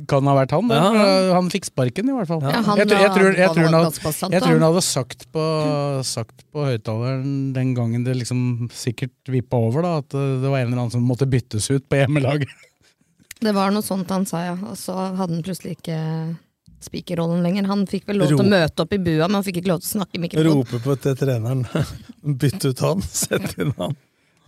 kan 0.09 0.25
ha 0.31 0.35
vært 0.39 0.55
han. 0.57 0.71
det. 0.71 0.79
Ja. 0.81 1.35
Han 1.37 1.51
fikk 1.53 1.67
sparken, 1.69 2.09
i 2.09 2.15
hvert 2.17 2.31
fall. 2.31 2.41
Ja, 2.47 2.63
han 2.65 2.81
jeg, 2.81 2.89
tror- 2.89 3.03
jeg, 3.05 3.13
tror, 3.15 3.29
jeg, 3.37 3.51
tror 3.53 3.67
han 3.69 3.77
hadde- 3.77 3.93
jeg 3.99 4.43
tror 4.43 4.55
han. 4.55 4.63
han 4.63 4.67
hadde 4.71 4.85
sagt 4.87 5.27
på, 5.35 5.45
sagt 6.09 6.47
på 6.55 6.65
høyttaleren 6.71 7.53
den 7.57 7.75
gangen 7.77 8.07
det 8.07 8.17
liksom 8.17 8.71
sikkert 8.73 9.13
vippa 9.29 9.61
over, 9.61 9.85
da, 9.85 9.93
at 10.01 10.17
eh, 10.17 10.39
det 10.41 10.49
var 10.49 10.63
en 10.63 10.71
eller 10.73 10.81
annen 10.87 10.95
som 10.97 11.05
måtte 11.05 11.29
byttes 11.29 11.69
ut 11.71 11.85
på 11.89 12.01
hjemmelaget. 12.01 12.49
Det 13.39 13.53
var 13.55 13.71
noe 13.71 13.87
sånt 13.87 14.09
han 14.11 14.25
sa, 14.27 14.41
ja. 14.43 14.55
Og 14.67 14.75
så 14.75 14.91
hadde 14.99 15.31
han 15.37 15.45
plutselig 15.47 15.77
ikke 15.77 15.95
spikerrollen 16.83 17.45
lenger. 17.47 17.69
Han 17.71 17.85
fikk 17.87 18.09
vel 18.09 18.19
lov 18.19 18.33
til 18.33 18.41
å 18.43 18.47
møte 18.51 18.83
opp 18.83 18.97
i 18.97 18.99
bua, 18.99 19.29
men 19.29 19.37
han 19.39 19.45
fikk 19.47 19.61
ikke 19.61 19.71
lov 19.71 19.85
til 19.85 19.91
å 19.93 19.93
snakke 20.01 20.19
i 20.19 20.23
mikrofonen. 20.25 20.57
Rope 20.59 20.81
på 20.83 20.97
til 21.05 21.15
treneren. 21.21 21.63
Bytt 22.43 22.67
ut 22.67 22.83
han, 22.83 23.05
sett 23.23 23.55
inn 23.63 23.71
han. 23.79 23.95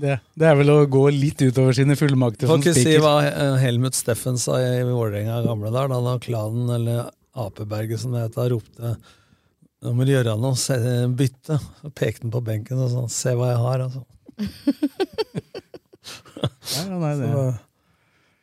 Det, 0.01 0.15
det 0.41 0.47
er 0.49 0.55
vel 0.57 0.71
å 0.73 0.79
gå 0.89 1.03
litt 1.13 1.43
utover 1.45 1.77
sine 1.77 1.93
fullmakter 1.99 2.49
som 2.49 2.57
Får 2.57 2.63
som 2.63 2.71
ikke 2.71 2.89
si 2.89 3.01
hva 3.03 3.15
eh, 3.29 3.57
Helmut 3.61 3.99
Steffen 3.99 4.41
sa 4.41 4.57
i 4.63 4.81
Vålerenga 4.89 5.43
gamle 5.45 5.73
der, 5.75 5.93
da 5.93 6.15
klanen, 6.25 6.71
eller 6.73 7.11
Apeberget 7.37 8.01
som 8.01 8.17
det 8.17 8.25
heter, 8.25 8.55
ropte 8.55 8.95
nå 9.81 9.95
må 9.97 10.05
du 10.05 10.13
gjøre 10.13 10.35
noe, 10.37 10.57
se, 10.61 10.77
bytte. 11.17 11.57
Så 11.81 11.91
pekte 11.97 12.27
han 12.27 12.35
på 12.35 12.43
benken 12.45 12.83
og 12.85 12.91
sånn, 12.93 13.09
se 13.13 13.33
hva 13.37 13.49
jeg 13.49 13.61
har, 13.63 13.85
altså. 13.87 14.03
nei, 16.75 16.99
nei, 17.01 17.15
det. 17.17 17.31
Så, 17.33 17.45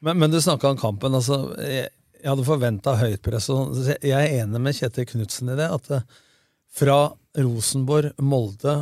men, 0.06 0.18
men 0.24 0.34
du 0.34 0.40
snakka 0.42 0.74
om 0.74 0.80
kampen. 0.82 1.18
altså 1.18 1.38
Jeg, 1.62 1.92
jeg 2.18 2.32
hadde 2.32 2.48
forventa 2.48 2.96
høyt 2.98 3.22
press. 3.26 3.52
og 3.54 3.78
Jeg 3.86 4.18
er 4.18 4.42
enig 4.42 4.64
med 4.66 4.78
Kjetil 4.78 5.06
Knutsen 5.12 5.54
i 5.54 5.60
det. 5.60 5.70
At 5.70 5.86
fra 6.78 7.00
Rosenborg, 7.38 8.18
Molde 8.18 8.76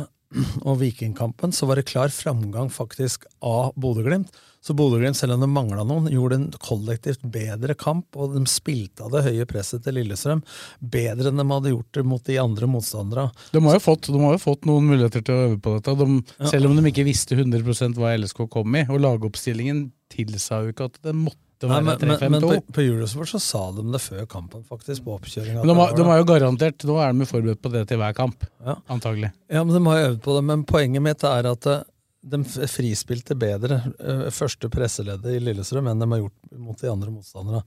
og 0.66 0.80
Vikingkampen 0.80 1.54
så 1.54 1.68
var 1.68 1.78
det 1.78 1.86
klar 1.88 2.12
framgang 2.12 2.70
faktisk 2.72 3.28
av 3.44 3.72
Bodø-Glimt. 3.78 4.32
Så 4.66 4.74
Bodø-Glimt, 4.74 5.16
selv 5.16 5.36
om 5.36 5.44
det 5.44 5.48
mangla 5.52 5.84
noen, 5.86 6.08
gjorde 6.10 6.38
en 6.40 6.46
kollektivt 6.58 7.22
bedre 7.22 7.76
kamp. 7.78 8.08
Og 8.18 8.34
de 8.34 8.42
spilte 8.50 9.06
av 9.06 9.14
det 9.14 9.22
høye 9.28 9.46
presset 9.46 9.84
til 9.86 9.94
Lillestrøm 10.00 10.42
bedre 10.82 11.30
enn 11.30 11.38
de 11.38 11.46
hadde 11.52 11.74
gjort 11.74 11.92
det 11.94 12.06
mot 12.10 12.26
de 12.26 12.40
andre 12.42 12.70
motstanderne. 12.70 13.30
De 13.54 13.62
har, 13.62 13.78
jo 13.78 13.84
fått, 13.84 14.10
de 14.10 14.22
har 14.24 14.34
jo 14.34 14.42
fått 14.42 14.66
noen 14.66 14.90
muligheter 14.90 15.22
til 15.22 15.36
å 15.36 15.46
øve 15.46 15.60
på 15.62 15.76
dette. 15.78 15.94
De, 16.02 16.20
Ja. 16.40 16.50
Selv 16.50 16.68
om 16.68 16.76
de 16.76 16.90
ikke 16.90 17.06
visste 17.06 17.38
100% 17.38 18.00
hva 18.00 18.16
LSK 18.18 18.48
kom 18.50 18.74
i. 18.74 18.82
Og 18.90 18.98
lagoppstillingen 19.04 19.90
tilsa 20.12 20.64
jo 20.64 20.74
ikke 20.74 20.90
at 20.90 20.98
det 21.06 21.14
måtte 21.14 21.45
Nei, 21.62 21.80
men, 21.80 21.96
men, 22.02 22.18
men 22.30 22.42
3-5-2. 22.42 22.48
på, 22.66 22.72
på 22.76 22.82
Eurosport 22.84 23.30
så 23.32 23.38
sa 23.40 23.62
de 23.72 23.84
det 23.94 24.00
før 24.04 24.26
kampen, 24.28 24.64
faktisk, 24.68 25.04
på 25.06 25.14
oppkjøringen. 25.16 25.62
Men 25.62 25.70
de, 25.72 25.76
var 25.78 25.94
de 25.96 26.04
har 26.04 26.18
jo 26.20 26.26
garantert 26.28 26.84
Nå 26.84 26.98
er 27.00 27.14
de 27.16 27.28
forberedt 27.30 27.62
på 27.64 27.70
det 27.72 27.86
til 27.88 28.00
hver 28.02 28.12
kamp, 28.18 28.44
Ja. 28.60 28.74
antagelig. 28.92 29.30
Ja, 29.48 29.62
men 29.64 29.72
De 29.78 29.80
har 29.88 30.02
øvd 30.10 30.18
på 30.26 30.34
det, 30.36 30.42
men 30.44 30.64
poenget 30.68 31.02
mitt 31.06 31.24
er 31.24 31.48
at 31.48 31.66
eh, 31.72 31.84
de 32.26 32.40
frispilte 32.68 33.36
bedre 33.38 33.78
eh, 34.02 34.26
første 34.34 34.68
presseleddet 34.68 35.36
i 35.36 35.40
Lillestrøm 35.46 35.86
enn 35.92 36.00
de 36.02 36.08
har 36.10 36.20
gjort 36.24 36.58
mot 36.58 36.80
de 36.82 36.90
andre 36.90 37.12
motstanderne. 37.14 37.62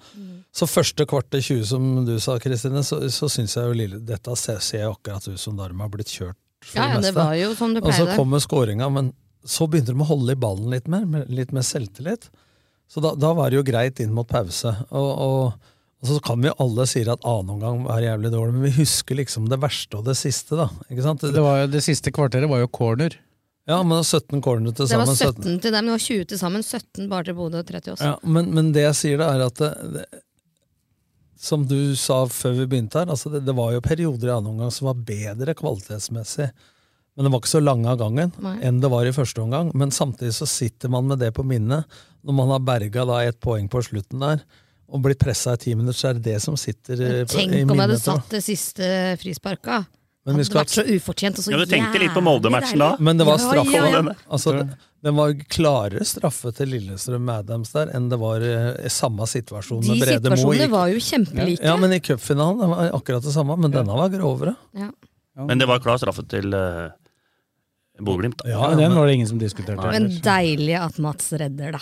Så 0.52 0.68
første 0.70 1.06
kvarter 1.10 1.42
20, 1.42 1.64
som 1.72 1.88
du 2.06 2.14
sa, 2.20 2.36
Kristine, 2.44 2.84
så, 2.84 3.00
så 3.10 3.30
syns 3.32 3.56
jeg 3.58 3.72
jo 3.72 3.78
Lille, 3.80 4.02
dette 4.06 4.36
ser, 4.38 4.60
ser 4.60 4.84
jeg 4.84 4.92
akkurat 4.92 5.26
ut 5.32 5.40
som 5.40 5.56
Darme 5.58 5.82
har 5.88 5.90
blitt 5.94 6.12
kjørt 6.12 6.36
for 6.62 6.76
Ja, 6.78 6.90
ja, 6.92 7.00
det 7.00 7.10
det 7.10 7.16
var 7.16 7.34
jo 7.40 7.54
som 7.56 7.74
det 7.74 7.82
Og 7.88 7.96
så 7.96 8.06
kommer 8.18 8.44
skåringa, 8.44 8.90
men 8.92 9.14
så 9.48 9.66
begynte 9.72 9.96
de 9.96 10.04
å 10.04 10.10
holde 10.12 10.36
i 10.36 10.40
ballen 10.46 10.70
litt 10.76 10.92
mer, 10.92 11.06
med 11.08 11.30
litt 11.32 11.54
mer 11.56 11.64
selvtillit. 11.64 12.28
Så 12.90 13.02
da, 13.06 13.14
da 13.14 13.34
var 13.38 13.52
det 13.52 13.60
jo 13.60 13.66
greit 13.68 14.00
inn 14.02 14.14
mot 14.16 14.28
pause. 14.30 14.72
Og, 14.90 15.10
og, 15.22 15.68
og 16.02 16.10
så 16.10 16.18
kan 16.26 16.42
vi 16.42 16.50
alle 16.58 16.86
si 16.90 17.04
at 17.06 17.22
annen 17.28 17.52
omgang 17.58 17.84
var 17.86 18.02
jævlig 18.02 18.32
dårlig, 18.34 18.56
men 18.56 18.66
vi 18.66 18.76
husker 18.82 19.20
liksom 19.20 19.50
det 19.52 19.60
verste 19.62 20.00
og 20.00 20.08
det 20.10 20.16
siste, 20.18 20.58
da. 20.58 20.70
Ikke 20.90 21.06
sant? 21.06 21.22
Det, 21.28 21.44
var, 21.46 21.64
jo- 21.64 21.74
det 21.76 21.84
siste 21.86 22.14
kvarteret 22.16 22.50
var 22.50 22.64
jo 22.64 22.72
corner. 22.74 23.14
Ja, 23.70 23.84
men 23.86 24.02
17 24.02 24.42
corner 24.42 24.74
til 24.74 24.90
sammen. 24.90 25.06
Det 25.06 25.14
var 25.14 25.20
sammen. 25.20 25.46
17 25.46 25.62
til 25.62 25.76
dem, 25.76 25.86
det 25.86 25.94
var 25.94 26.02
20 26.08 26.26
til 26.32 26.42
sammen. 26.42 26.66
17 26.66 27.06
bare 27.12 27.28
til 27.30 27.38
Bodø 27.38 27.62
og 27.62 27.68
30 27.70 27.94
også. 27.94 28.08
Ja, 28.10 28.16
men, 28.26 28.50
men 28.58 28.72
det 28.74 28.88
jeg 28.88 28.98
sier 28.98 29.22
da, 29.22 29.28
er 29.38 29.46
at 29.46 29.62
det, 29.62 29.70
det, 29.94 30.08
som 31.40 31.64
du 31.70 31.78
sa 31.96 32.24
før 32.34 32.58
vi 32.58 32.66
begynte 32.68 33.00
her, 33.00 33.12
altså 33.14 33.30
det, 33.32 33.44
det 33.48 33.54
var 33.56 33.72
jo 33.76 33.84
perioder 33.86 34.28
i 34.32 34.34
annen 34.34 34.56
omgang 34.56 34.74
som 34.76 34.90
var 34.90 34.98
bedre 35.08 35.54
kvalitetsmessig. 35.56 36.50
Men 37.16 37.28
det 37.28 37.32
var 37.36 37.42
ikke 37.44 37.52
så 37.52 37.62
lange 37.62 37.88
av 37.92 38.00
gangen 38.00 38.34
Nei. 38.44 38.56
enn 38.66 38.82
det 38.82 38.90
var 38.92 39.08
i 39.08 39.14
første 39.16 39.42
omgang. 39.44 39.70
Men 39.78 39.92
samtidig 39.94 40.34
så 40.38 40.48
sitter 40.50 40.92
man 40.92 41.08
med 41.10 41.20
det 41.22 41.30
på 41.36 41.44
minnet. 41.48 41.86
Når 42.26 42.34
man 42.36 42.50
har 42.50 42.60
berga 42.60 43.06
da 43.08 43.20
ett 43.24 43.40
poeng 43.40 43.70
på 43.72 43.82
slutten 43.86 44.20
der, 44.20 44.42
og 44.90 45.02
blitt 45.06 45.20
pressa 45.22 45.54
i 45.54 45.58
ti 45.62 45.76
minutter, 45.76 45.96
så 46.00 46.10
er 46.10 46.14
det 46.20 46.24
det 46.24 46.42
som 46.42 46.58
sitter 46.58 46.94
i 47.00 47.24
på- 47.24 47.38
Tenk 47.38 47.54
om 47.72 47.78
jeg 47.78 47.86
hadde 47.88 48.00
satt 48.02 48.30
det 48.30 48.42
siste 48.44 49.18
frisparka. 49.22 49.86
Men 50.26 50.36
hadde 50.36 50.46
skal- 50.46 50.64
vært 50.66 50.74
så 50.76 50.84
ufortjent 50.84 51.38
og 51.40 51.44
så 51.46 51.52
Ja, 51.52 51.58
du 51.58 51.66
tenkte 51.66 52.00
litt 52.00 52.12
på 52.12 52.22
Molde-matchen 52.22 52.78
da. 52.78 52.96
Men 53.00 53.18
det 53.18 53.26
var 53.26 53.38
straffe. 53.38 53.72
Ja, 53.72 53.86
ja, 53.88 54.02
ja. 54.04 54.14
Altså, 54.30 54.70
den 55.02 55.16
var 55.16 55.32
klarere 55.48 56.04
straffe 56.04 56.52
til 56.54 56.68
Lillestrøm 56.74 57.30
Adams 57.32 57.72
der 57.72 57.88
enn 57.96 58.10
det 58.10 58.20
var 58.20 58.42
eh, 58.44 58.86
i 58.86 58.90
samme 58.92 59.24
situasjon 59.26 59.82
De 59.82 59.90
med 59.96 60.02
Brede 60.04 60.30
Moe. 60.30 60.36
situasjonene 60.38 60.68
gikk- 60.68 60.72
var 60.76 60.88
jo 60.92 61.00
kjempelike. 61.00 61.64
Ja, 61.64 61.76
men 61.78 61.94
i 61.94 62.00
cupfinalen 62.00 62.60
det 62.60 62.68
var 62.68 62.92
akkurat 63.00 63.24
det 63.24 63.34
samme, 63.34 63.58
men 63.58 63.72
denne 63.72 63.96
var 63.96 64.10
grovere. 64.10 64.56
Ja. 64.76 64.92
Men 65.38 65.58
det 65.58 65.68
var 65.68 65.80
klar 65.80 65.98
straffe 65.98 66.28
til 66.28 66.54
uh, 66.54 66.90
Bodø-Glimt. 68.02 68.38
da. 68.44 68.50
Ja, 68.50 68.68
men 68.70 68.78
Den 68.78 68.96
var 68.96 69.06
det 69.08 69.14
ingen 69.16 69.28
som 69.28 69.40
diskuterte. 69.40 69.90
Men 69.92 70.10
deilig 70.22 70.76
at 70.80 71.00
Mats 71.00 71.32
redder, 71.32 71.72
da. 71.72 71.80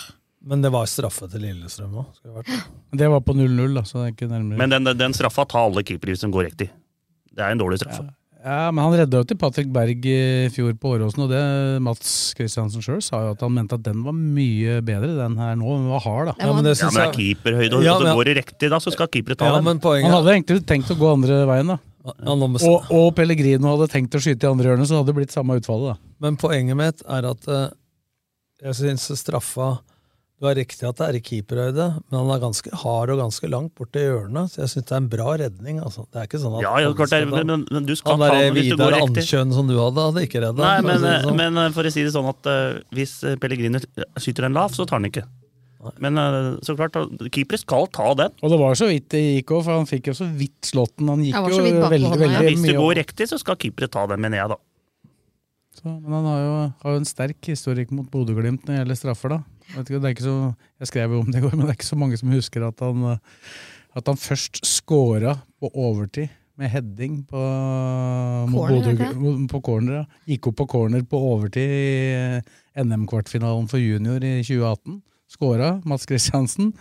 Men 0.48 0.62
det 0.64 0.72
var 0.72 0.88
straffe 0.88 1.28
til 1.32 1.44
Lillestrøm 1.44 1.98
òg. 2.04 2.52
Det 2.96 3.10
var 3.12 3.24
på 3.26 3.36
0-0, 3.36 3.74
da, 3.76 3.84
så 3.88 4.00
det 4.00 4.06
er 4.06 4.14
ikke 4.16 4.30
nærmere. 4.32 4.60
Men 4.62 4.76
den, 4.78 4.92
den 4.98 5.16
straffa 5.18 5.44
tar 5.50 5.66
alle 5.68 5.84
keepere 5.88 6.16
som 6.20 6.32
går 6.32 6.48
riktig. 6.52 6.70
Det 7.36 7.44
er 7.44 7.52
en 7.54 7.60
dårlig 7.62 7.82
straffe. 7.82 8.06
Ja, 8.48 8.70
men 8.72 8.80
han 8.86 8.94
redda 8.96 9.20
jo 9.20 9.26
til 9.28 9.38
Patrick 9.42 9.70
Berg 9.74 10.06
i 10.08 10.48
fjor 10.54 10.72
på 10.80 10.94
Åråsen, 10.96 11.26
og 11.26 11.32
det 11.34 11.42
Mats 11.84 12.12
Kristiansen 12.38 12.84
sjøl 12.86 13.02
sa 13.04 13.20
jo 13.26 13.34
at 13.34 13.42
han 13.44 13.52
mente 13.56 13.76
at 13.76 13.84
den 13.84 14.06
var 14.06 14.16
mye 14.16 14.78
bedre, 14.86 15.10
den 15.18 15.36
her 15.42 15.58
nå. 15.60 15.74
Den 15.82 15.90
var 15.92 16.04
hard, 16.06 16.30
da. 16.30 16.36
Ja, 16.46 16.54
men 16.56 16.64
det 16.64 16.78
Ja, 16.78 16.88
men 16.88 16.96
det 16.96 17.08
er 17.08 17.18
keeperhøyde, 17.18 17.80
og 17.80 17.84
Ja, 17.84 17.98
men- 18.00 18.16
går 18.16 18.30
det 18.30 18.38
riktig, 18.38 18.70
da, 18.72 18.80
så 18.80 18.94
skal 18.94 19.10
keepere 19.12 19.36
ta 19.36 19.50
Ja, 19.50 19.60
den. 19.60 19.82
Han 19.84 20.16
hadde 20.16 20.32
egentlig 20.38 20.66
tenkt 20.66 20.94
å 20.94 20.96
gå 20.96 21.12
andre 21.12 21.46
veien, 21.50 21.68
da. 21.68 21.80
Ja, 22.08 22.32
Og, 22.32 22.86
og 22.90 23.16
Pellegrino 23.16 23.76
hadde 23.76 23.92
tenkt 23.92 24.16
å 24.16 24.22
skyte 24.24 24.48
i 24.48 24.52
andre 24.52 24.70
hjørnet, 24.70 24.88
så 24.88 25.02
hadde 25.02 25.12
det 25.12 25.16
blitt 25.18 25.36
samme 25.36 25.60
utfallet, 25.60 25.98
da. 25.98 26.14
Men 26.22 26.38
poenget 26.38 26.78
mitt 26.78 27.04
er 27.04 27.26
at 27.28 27.48
eh, 27.52 27.70
jeg 28.64 28.78
syns 28.80 29.12
straffa 29.20 29.80
Du 30.38 30.46
har 30.46 30.54
riktig 30.54 30.86
at 30.86 31.00
det 31.00 31.06
er 31.08 31.16
i 31.18 31.20
keeperhøyde, 31.26 31.86
men 31.98 32.14
han 32.14 32.28
er 32.36 32.42
ganske 32.44 32.70
hard 32.84 33.10
og 33.10 33.24
ganske 33.24 33.48
langt 33.50 33.72
bort 33.78 33.90
til 33.96 34.04
hjørnet, 34.06 34.52
så 34.54 34.60
jeg 34.62 34.70
syns 34.76 34.86
det 34.86 34.94
er 34.94 35.00
en 35.02 35.08
bra 35.10 35.32
redning. 35.42 35.80
Altså. 35.82 36.04
Det 36.14 36.20
er 36.22 36.28
ikke 36.30 36.42
sånn 36.44 36.60
at 36.60 36.62
Ja, 36.62 36.74
ja, 36.84 36.92
klart 37.00 37.16
er, 37.18 37.26
men, 37.32 37.50
men, 37.50 37.64
men 37.74 37.88
du 37.88 37.96
skal 37.98 38.22
ta 38.22 38.28
den 38.36 38.54
hvis 38.54 38.70
du 38.70 38.76
går 38.76 38.84
Vidar 38.84 39.00
riktig. 39.00 39.24
Andkjøn 39.24 39.56
som 39.56 39.72
du 39.72 39.74
hadde, 39.80 40.06
hadde 40.12 40.26
ikke 40.28 40.44
redda. 40.46 40.62
Nei, 40.62 40.76
for 40.78 40.90
men, 40.92 41.02
si 41.02 41.16
sånn. 41.26 41.42
men 41.42 41.58
eh, 41.64 41.72
for 41.80 41.90
å 41.90 41.94
si 41.96 42.06
det 42.06 42.14
sånn 42.14 42.30
at 42.30 42.52
uh, 42.54 42.78
hvis 42.94 43.16
eh, 43.26 43.40
Pellegrino 43.42 43.82
skyter 44.22 44.46
den 44.46 44.60
lav, 44.60 44.78
så 44.78 44.86
tar 44.86 45.02
han 45.02 45.10
ikke. 45.10 45.26
Men 46.06 46.22
uh, 46.22 46.54
så 46.62 46.78
klart, 46.78 47.02
keepere 47.34 47.64
skal 47.64 47.90
ta 47.98 48.14
den. 48.22 48.38
Og 48.38 48.54
det 48.54 48.62
var 48.62 48.78
så 48.78 48.92
vidt 48.94 49.10
det 49.18 49.26
gikk 49.26 49.58
òg, 49.58 49.66
for 49.66 49.74
han 49.74 49.90
fikk 49.90 50.14
jo 50.14 50.18
så 50.22 50.30
vidt 50.38 50.70
slått 50.70 51.00
den. 51.02 51.10
Han 51.16 51.26
gikk 51.26 51.34
jo 51.34 51.66
veldig, 51.66 51.82
veldig, 51.98 52.14
hånda, 52.14 52.30
ja. 52.30 52.46
veldig 52.46 52.54
Hvis 52.54 52.78
du 52.78 52.84
går 52.84 52.98
riktig, 53.02 53.32
så 53.34 53.42
skal 53.42 53.58
keepere 53.66 53.90
ta 53.90 54.06
den, 54.14 54.22
mener 54.22 54.44
jeg, 54.44 54.54
da. 54.54 54.62
Så, 55.82 55.90
men 55.90 56.14
han 56.14 56.30
har 56.30 56.42
jo, 56.46 56.56
har 56.86 56.94
jo 56.94 57.02
en 57.02 57.10
sterk 57.10 57.56
historikk 57.56 57.90
mot 57.90 58.06
Bodø-Glimt 58.14 58.70
når 58.70 58.76
det 58.76 58.84
gjelder 58.84 59.06
straffer, 59.08 59.40
da. 59.40 59.46
Ikke, 59.74 59.98
det 59.98 60.04
er 60.06 60.16
ikke 60.16 60.26
så, 60.26 60.38
jeg 60.80 60.92
skrev 60.92 61.16
jo 61.16 61.22
om 61.24 61.32
det 61.32 61.42
i 61.42 61.44
går, 61.44 61.56
men 61.56 61.66
det 61.66 61.74
er 61.74 61.80
ikke 61.80 61.90
så 61.90 62.00
mange 62.00 62.20
som 62.20 62.32
husker 62.32 62.68
at 62.68 62.84
han, 62.86 63.04
eh, 63.12 63.56
at 63.98 64.12
han 64.12 64.20
først 64.20 64.62
scora 64.66 65.36
på 65.60 65.72
overtid 65.74 66.32
med 66.58 66.72
heading 66.74 67.20
på, 67.30 67.42
Corner, 68.50 68.96
Bodø, 69.14 69.48
på 69.52 69.62
corner. 69.62 70.00
Ja. 70.00 70.22
Gikk 70.32 70.50
opp 70.50 70.58
på 70.64 70.66
corner 70.72 71.04
på 71.06 71.20
overtid 71.22 71.70
i 71.70 72.82
NM-kvartfinalen 72.82 73.68
for 73.70 73.82
junior 73.82 74.24
i 74.26 74.40
2018. 74.42 75.02
Skåra 75.30 75.76
Mats 75.86 76.08
Kristiansen. 76.10 76.72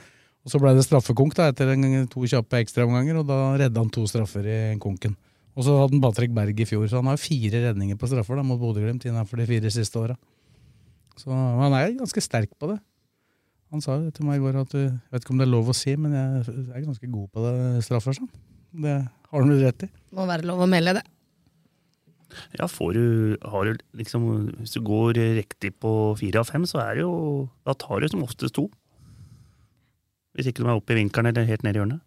Og 0.47 0.53
så 0.53 0.61
ble 0.63 0.73
det 0.77 0.85
straffekonk 0.87 1.35
da, 1.37 1.51
etter 1.51 1.73
en, 1.75 2.07
to 2.09 2.23
kjappe 2.23 2.61
ekstraomganger, 2.63 3.19
og 3.21 3.29
da 3.29 3.41
redda 3.59 3.83
han 3.83 3.91
to 3.93 4.07
straffer 4.09 4.47
i 4.47 4.59
konken. 4.81 5.17
Og 5.57 5.67
så 5.67 5.75
hadde 5.81 5.97
han 5.97 6.05
Patrick 6.05 6.33
Berg 6.37 6.61
i 6.63 6.69
fjor, 6.69 6.87
så 6.89 7.01
han 7.01 7.11
har 7.11 7.21
fire 7.21 7.65
redninger 7.65 7.99
på 7.99 8.09
straffer 8.09 8.39
da, 8.39 8.45
mot 8.47 8.61
Bodø-Glimt 8.61 9.09
innenfor 9.09 9.43
de 9.43 9.49
fire 9.49 9.73
siste 9.75 9.99
åra. 9.99 10.15
Så 11.17 11.33
han 11.33 11.75
er 11.77 11.97
ganske 11.97 12.23
sterk 12.25 12.53
på 12.61 12.71
det. 12.73 12.79
Han 13.75 13.83
sa 13.83 13.97
jo 13.99 14.13
til 14.15 14.29
meg 14.29 14.39
i 14.39 14.45
går 14.45 14.61
at 14.61 14.75
jeg 14.77 14.93
vet 15.11 15.25
ikke 15.25 15.35
om 15.35 15.41
det 15.41 15.47
er 15.49 15.53
lov 15.53 15.73
å 15.73 15.75
si, 15.77 15.97
men 15.99 16.15
jeg 16.15 16.57
er 16.71 16.85
ganske 16.87 17.11
god 17.11 17.29
på 17.35 17.45
det 17.45 17.85
straffer. 17.87 18.15
Sånn. 18.17 18.31
Det 18.77 18.97
har 19.03 19.43
han 19.43 19.53
vel 19.53 19.65
rett 19.65 19.87
i. 19.89 19.91
Må 20.17 20.27
være 20.29 20.47
lov 20.47 20.63
å 20.63 20.71
melde 20.71 20.99
det. 21.01 21.05
Ja, 22.59 22.67
får 22.71 22.97
du, 22.97 23.05
har 23.47 23.69
du 23.69 23.79
liksom, 23.95 24.25
Hvis 24.59 24.75
du 24.75 24.81
går 24.85 25.15
riktig 25.39 25.71
på 25.81 25.91
fire 26.19 26.43
av 26.43 26.49
fem, 26.51 26.65
så 26.67 26.81
er 26.83 26.99
det 26.99 27.05
jo 27.05 27.13
Da 27.65 27.75
tar 27.79 28.03
du 28.03 28.09
som 28.11 28.25
oftest 28.27 28.57
to. 28.59 28.67
Hvis 30.35 30.51
ikke 30.51 30.65
de 30.65 30.69
er 30.69 30.77
oppe 30.77 30.93
i 30.93 30.99
vinkelen 30.99 31.31
eller 31.31 31.47
helt 31.49 31.63
ned 31.65 31.79
i 31.79 31.81
hjørnet. 31.81 32.03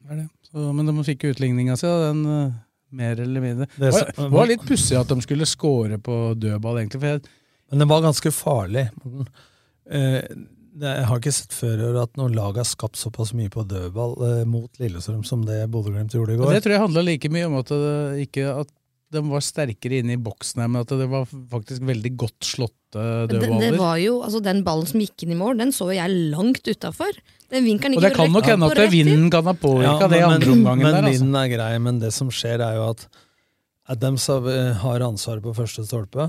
Det 0.00 0.10
er 0.10 0.18
det. 0.22 0.26
Så, 0.48 0.64
men 0.74 0.88
de 0.88 1.04
fikk 1.06 1.24
jo 1.24 1.34
utligninga 1.34 1.76
si, 1.78 1.86
den 1.86 2.24
uh, 2.26 2.56
mer 2.90 3.20
eller 3.20 3.44
mindre. 3.44 3.66
Det 3.76 3.90
Det 4.16 4.28
var, 4.32 4.48
litt 4.50 4.64
pussig 4.66 4.98
at 4.98 5.10
de 5.10 5.20
skulle 5.24 5.48
score 5.48 5.98
på 5.98 6.16
dødball, 6.38 6.80
egentlig. 6.82 7.00
For 7.02 7.14
jeg, 7.14 7.20
Men 7.70 7.84
den 7.84 7.90
var 7.90 8.02
ganske 8.06 8.32
farlig. 8.34 8.88
Eh, 9.90 10.22
jeg 10.80 11.06
har 11.08 11.18
ikke 11.18 11.32
sett 11.34 11.54
før 11.56 11.80
at 12.04 12.12
noen 12.18 12.34
lag 12.36 12.58
har 12.60 12.66
skapt 12.68 12.98
såpass 13.00 13.32
mye 13.34 13.50
på 13.52 13.64
dødball 13.66 14.12
eh, 14.22 14.42
mot 14.46 14.70
Lillestrøm 14.78 15.24
som 15.26 15.42
det 15.46 15.64
Bodø-Glimt 15.72 16.14
gjorde 16.14 16.36
i 16.36 16.38
går. 16.38 16.52
det 16.54 16.62
tror 16.64 16.76
jeg 16.76 16.84
handla 16.84 17.02
like 17.06 17.30
mye 17.32 17.48
om 17.48 17.56
at, 17.58 17.72
det, 17.72 17.96
ikke 18.28 18.44
at 18.62 18.70
de 19.10 19.22
var 19.26 19.42
sterkere 19.42 20.00
inne 20.00 20.14
i 20.14 20.20
boksen 20.22 20.62
her, 20.62 20.70
men 20.70 20.84
at 20.84 20.92
det 21.00 21.08
var 21.10 21.26
faktisk 21.26 21.82
veldig 21.88 22.12
godt 22.20 22.46
slåtte 22.46 22.76
dødballer. 23.30 23.58
det, 23.58 23.72
det 23.74 23.80
var 23.80 23.96
jo, 24.02 24.20
altså 24.26 24.40
Den 24.44 24.62
ballen 24.66 24.86
som 24.90 25.02
gikk 25.02 25.24
inn 25.26 25.34
i 25.34 25.38
mål, 25.38 25.58
den 25.62 25.74
så 25.74 25.90
jeg 25.94 26.14
langt 26.34 26.62
utafor. 26.66 27.18
Den 27.50 27.66
vinkelen 27.66 27.98
Og 27.98 28.04
det 28.04 28.12
kan 28.14 28.30
nok 28.30 28.46
hende 28.46 28.70
at 28.70 28.92
vinden 28.92 29.26
kan 29.32 29.48
ha 29.50 29.56
påvirka 29.58 30.06
Ja, 30.06 30.10
det 30.12 30.20
i 30.20 30.26
andre 30.28 30.54
omgangen 30.54 30.86
Men 30.86 30.94
der. 30.94 31.02
Altså. 31.02 31.18
vinden 31.18 31.40
er 31.40 31.50
grei, 31.56 31.72
men 31.82 31.98
det 32.02 32.12
som 32.14 32.30
skjer 32.30 32.62
er 32.62 32.78
jo 32.78 32.86
at 32.92 33.06
Adams 33.90 34.28
har 34.30 34.46
eh, 34.46 34.72
har 34.84 35.02
ansvaret 35.02 35.42
på 35.42 35.54
første 35.56 35.82
stolpe. 35.86 36.28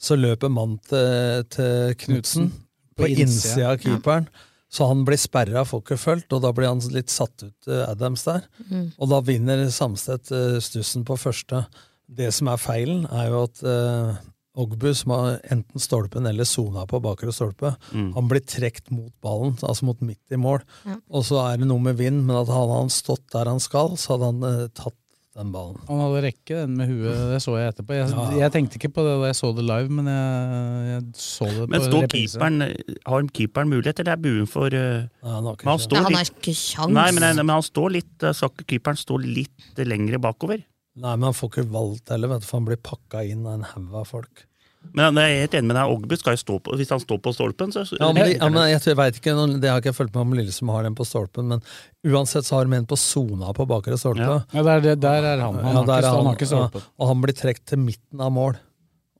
Så 0.00 0.16
løper 0.16 0.48
mann 0.52 0.78
til, 0.88 1.44
til 1.52 1.96
Knutsen 2.00 2.50
på, 2.96 3.04
På 3.04 3.08
innsida. 3.12 3.74
av 3.74 3.82
keeperen. 3.82 4.28
Så 4.72 4.88
han 4.88 5.04
blir 5.06 5.20
sperra, 5.20 5.64
får 5.64 5.82
ikke 5.84 5.98
fulgt, 6.00 6.32
og 6.34 6.42
da 6.42 6.50
blir 6.56 6.68
han 6.68 6.80
litt 6.92 7.12
satt 7.12 7.44
ut, 7.44 7.68
eh, 7.68 7.84
Adams 7.86 8.24
der. 8.26 8.48
Mm. 8.70 8.88
Og 8.98 9.12
da 9.12 9.20
vinner 9.24 9.66
Samstedt 9.72 10.32
eh, 10.34 10.56
stussen 10.64 11.04
på 11.06 11.18
første. 11.20 11.66
Det 12.08 12.32
som 12.34 12.48
er 12.52 12.56
feilen, 12.62 13.04
er 13.10 13.28
jo 13.32 13.44
at 13.48 13.62
eh, 13.66 14.16
Ogbu, 14.56 14.86
som 14.96 15.10
har 15.12 15.40
enten 15.52 15.82
stolpen 15.82 16.24
eller 16.26 16.44
sona 16.48 16.86
på 16.88 17.00
bakre 17.04 17.32
stolpe, 17.34 17.74
Mm. 17.92 18.12
han 18.14 18.28
blir 18.30 18.40
trukket 18.40 18.90
mot 18.90 19.12
ballen, 19.20 19.52
altså 19.60 19.84
mot 19.84 20.00
midt 20.00 20.32
i 20.32 20.36
mål. 20.40 20.62
Ja. 20.86 20.94
Og 21.10 21.24
så 21.28 21.42
er 21.52 21.58
det 21.58 21.66
noe 21.68 21.82
med 21.82 21.96
vind, 21.98 22.22
men 22.24 22.36
at 22.36 22.48
hadde 22.48 22.78
han 22.78 22.88
stått 22.88 23.26
der 23.34 23.44
han 23.50 23.60
skal, 23.60 23.96
så 24.00 24.14
hadde 24.16 24.30
han 24.32 24.46
eh, 24.48 24.68
tatt 24.72 24.94
den 25.36 25.50
ballen. 25.52 25.76
Han 25.90 25.98
hadde 26.00 26.22
rekke 26.24 26.62
den 26.62 26.76
med 26.78 26.88
huet, 26.88 27.12
det 27.34 27.42
så 27.44 27.58
jeg 27.60 27.74
etterpå. 27.74 27.92
Jeg, 27.98 28.08
Ja. 28.14 28.30
jeg 28.46 28.52
tenkte 28.54 28.78
ikke 28.80 28.88
på 28.96 29.02
det 29.04 29.16
da 29.20 29.26
jeg 29.28 29.36
så 29.36 29.50
det 29.58 29.64
live, 29.68 29.90
men 29.92 30.06
jeg, 30.08 30.86
jeg 30.94 31.02
så 31.20 31.44
det 31.52 31.66
Men 31.68 31.80
på 31.82 31.90
står 31.90 32.06
reprise. 32.06 32.38
keeperen, 32.38 32.96
har 33.04 33.28
keeperen 33.36 33.68
mulighet, 33.68 34.00
eller 34.00 34.12
er 34.16 34.22
buen 34.24 34.46
for 34.48 34.72
uh, 34.72 35.04
han 35.20 35.44
har 35.44 35.52
ikke 35.58 35.68
han, 35.68 35.76
sjans. 35.76 35.84
står 35.90 35.96
Ja, 36.00 36.02
han 36.08 36.14
har 36.16 36.24
ikke 36.32 36.54
kjangs. 36.56 36.94
nei, 36.96 37.10
men, 37.12 37.36
men 37.44 37.52
han 37.58 37.66
står 37.68 37.92
litt 37.98 38.24
uh, 38.24 38.32
Skal 38.32 38.48
ikke 38.56 38.70
keeperen 38.72 38.96
stå 38.96 39.20
litt 39.20 39.84
lengre 39.84 40.16
bakover? 40.24 40.64
Nei, 40.96 41.12
men 41.16 41.28
han 41.28 41.34
får 41.36 41.50
ikke 41.52 41.66
valgt 41.74 42.08
heller, 42.12 42.30
vet 42.32 42.44
du, 42.44 42.46
for 42.48 42.58
han 42.60 42.68
blir 42.70 42.78
pakka 42.80 43.22
inn 43.28 43.42
av 43.46 43.58
en 43.58 43.66
haug 43.74 43.96
av 44.00 44.06
folk. 44.08 44.46
Men 44.94 45.18
jeg 45.18 45.32
er 45.34 45.40
helt 45.42 45.54
enig 45.58 45.66
med 45.72 45.76
deg, 45.80 45.90
Ogbu 45.96 46.12
skal 46.14 46.36
jo 46.36 46.38
stå 46.38 46.56
på 46.62 46.76
Hvis 46.78 46.92
han 46.94 47.00
står 47.02 47.18
på 47.24 47.32
stolpen, 47.34 47.72
så 47.74 47.82
Ja, 47.98 48.12
men, 48.14 48.20
de, 48.22 48.36
ja, 48.36 48.46
men 48.54 48.68
jeg, 48.70 48.78
jeg 48.86 48.94
vet 49.00 49.16
ikke, 49.18 49.32
Det 49.58 49.66
har 49.72 49.80
ikke 49.82 49.90
jeg 49.90 49.96
fulgt 49.98 50.14
med 50.14 50.22
om 50.22 50.34
Lillestrøm 50.38 50.70
har 50.70 50.86
den 50.86 50.94
på 50.94 51.06
stolpen, 51.08 51.48
men 51.50 51.64
uansett 52.06 52.46
så 52.46 52.60
har 52.60 52.68
de 52.70 52.76
en 52.78 52.86
på 52.86 52.94
sona 53.00 53.50
på 53.56 53.66
bakre 53.66 53.98
stolpe. 53.98 54.22
Ja. 54.22 54.36
Ja, 54.54 54.62
der, 54.68 54.84
der, 54.84 55.00
der 55.02 55.26
er 55.32 55.42
han. 55.42 55.58
Han, 55.58 55.74
Ja, 55.74 55.82
har, 55.82 56.04
ikke, 56.06 56.12
han 56.14 56.30
har 56.30 56.38
ikke 56.38 56.48
stolpen. 56.52 56.84
ja, 56.86 56.92
og 57.02 57.10
han 57.10 57.24
blir 57.24 57.34
trukket 57.40 57.66
til 57.72 57.82
midten 57.82 58.22
av 58.22 58.30
mål, 58.36 58.60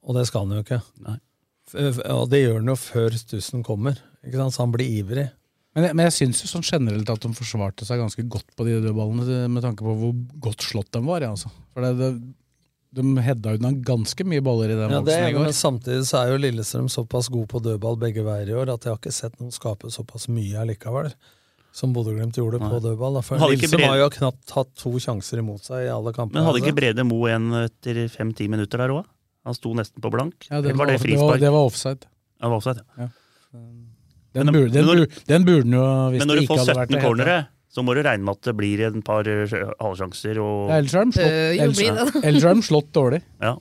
og 0.07 0.15
det 0.21 0.27
skal 0.31 0.47
han 0.47 0.55
jo 0.61 0.63
ikke. 0.63 0.79
Nei. 1.09 1.17
Og 2.15 2.31
det 2.31 2.45
gjør 2.45 2.61
han 2.61 2.71
jo 2.71 2.79
før 2.79 3.19
stussen 3.19 3.67
kommer, 3.67 3.99
ikke 4.23 4.39
sant? 4.39 4.55
så 4.55 4.63
han 4.63 4.77
blir 4.77 4.87
ivrig. 5.01 5.27
Men, 5.77 5.85
jeg- 5.85 5.95
men 5.99 6.07
jeg 6.09 6.15
syns 6.17 6.39
jo 6.41 6.49
sånn 6.49 6.65
generelt 6.65 7.11
at 7.13 7.21
de 7.21 7.29
forsvarte 7.37 7.85
seg 7.85 8.01
ganske 8.01 8.25
godt 8.33 8.49
på 8.57 8.65
de 8.65 8.79
dødballene, 8.81 9.45
med 9.53 9.63
tanke 9.63 9.85
på 9.85 9.93
hvor 10.01 10.15
godt 10.41 10.65
slått 10.65 10.91
de 10.97 11.03
var. 11.05 11.21
Ja, 11.21 11.35
altså. 11.37 11.51
For 11.77 11.85
det, 11.85 11.91
det, 12.01 12.11
de 12.97 13.05
hedda 13.21 13.53
unna 13.59 13.73
ganske 13.85 14.25
mye 14.25 14.41
baller 14.41 14.73
i 14.73 14.79
den 14.79 14.89
Ja, 14.95 15.03
boksen 15.05 15.27
er, 15.27 15.33
går. 15.37 15.45
men 15.45 15.53
samtidig 15.53 16.07
så 16.09 16.23
er 16.23 16.33
jo 16.33 16.39
Lillestrøm 16.41 16.89
såpass 16.89 17.29
god 17.29 17.45
på 17.53 17.61
dødball 17.61 17.99
begge 18.01 18.25
veier 18.25 18.49
i 18.49 18.57
år 18.57 18.73
at 18.73 18.87
jeg 18.89 18.95
har 18.95 19.01
ikke 19.03 19.13
sett 19.13 19.37
noen 19.39 19.53
skape 19.53 19.91
såpass 19.93 20.29
mye 20.33 20.57
allikevel. 20.65 21.13
Som 21.77 21.93
Bodø-Glimt 21.93 22.33
gjorde 22.41 22.57
på 22.57 22.79
dødball. 22.81 23.19
Da. 23.19 23.21
For 23.21 23.37
Lillestrøm 23.37 23.77
Brede... 23.83 23.91
har 23.93 23.99
jo 24.01 24.09
knapt 24.17 24.55
hatt 24.57 24.71
to 24.81 24.95
sjanser 24.97 25.43
imot 25.45 25.61
seg 25.69 25.85
i 25.85 25.93
alle 25.93 26.15
kampene. 26.17 26.41
Men 26.41 26.49
hadde 26.49 26.63
ikke 26.65 26.73
altså. 26.73 26.81
Brede 26.81 27.05
Mo 27.05 27.21
en 27.29 27.51
etter 27.67 28.01
fem-ti 28.09 28.49
minutter 28.49 28.81
der 28.81 28.95
òg? 28.97 29.05
Han 29.45 29.55
sto 29.61 29.75
nesten 29.77 30.01
på 30.01 30.09
blank. 30.11 30.49
Ja, 30.49 30.63
det, 30.65 30.73
var, 30.73 30.87
var 30.87 30.97
det 30.97 31.03
det, 31.05 31.19
var, 31.21 31.37
det 31.45 31.53
var 31.53 31.69
offside. 31.69 32.09
Ja, 32.41 32.49
det 32.49 32.55
var 32.55 32.57
offside, 32.63 32.81
ja. 32.97 33.11
Den, 34.37 34.47
Men- 34.51 34.55
burde, 34.59 34.73
den, 34.77 34.85
når- 34.85 34.99
burde, 35.03 35.25
den 35.33 35.45
burde 35.49 35.65
den 35.65 35.77
jo, 35.79 35.85
hvis 36.13 36.21
Men 36.23 36.29
når 36.31 36.41
du 36.43 36.47
får 36.51 36.65
17 36.69 36.89
det. 36.93 37.03
cornere, 37.03 37.37
så 37.73 37.83
må 37.85 37.95
du 37.97 38.03
regne 38.05 38.25
med 38.25 38.37
at 38.37 38.49
det 38.51 38.55
blir 38.57 38.83
en 38.87 39.03
par 39.05 39.29
eh, 39.29 39.55
halvsjanser 39.81 40.39
og 40.41 40.69
Ja, 40.71 40.77
Ellers 40.81 40.95
har 40.97 41.05
de 41.09 41.13
slått, 41.17 41.61
ellers, 41.65 42.25
ellers 42.25 42.47
har 42.51 42.55
de 42.61 42.67
slått 42.69 42.91
dårlig. 42.97 43.23
Ja. 43.47 43.55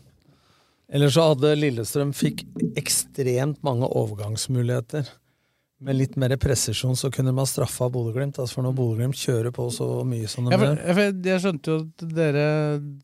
Eller 0.96 1.10
så 1.10 1.24
hadde 1.32 1.56
Lillestrøm 1.58 2.12
fikk 2.14 2.44
ekstremt 2.78 3.58
mange 3.66 3.88
overgangsmuligheter. 3.90 5.08
Med 5.84 5.98
litt 6.00 6.14
mer 6.16 6.32
presisjon 6.40 6.96
så 6.96 7.10
kunne 7.12 7.34
man 7.36 7.48
straffa 7.50 7.90
Bodø-Glimt. 7.92 8.38
Altså 8.40 8.56
for 8.56 8.64
når 8.64 8.76
Bodø-Glimt 8.78 9.18
kjører 9.20 9.52
på 9.52 9.66
så 9.76 9.88
mye 10.08 10.30
som 10.32 10.46
de 10.48 10.56
gjør. 10.56 10.78
jeg, 10.88 11.16
jeg 11.28 11.42
skjønte 11.44 11.74
jo 11.74 11.80
at 11.82 12.06
dere 12.16 12.46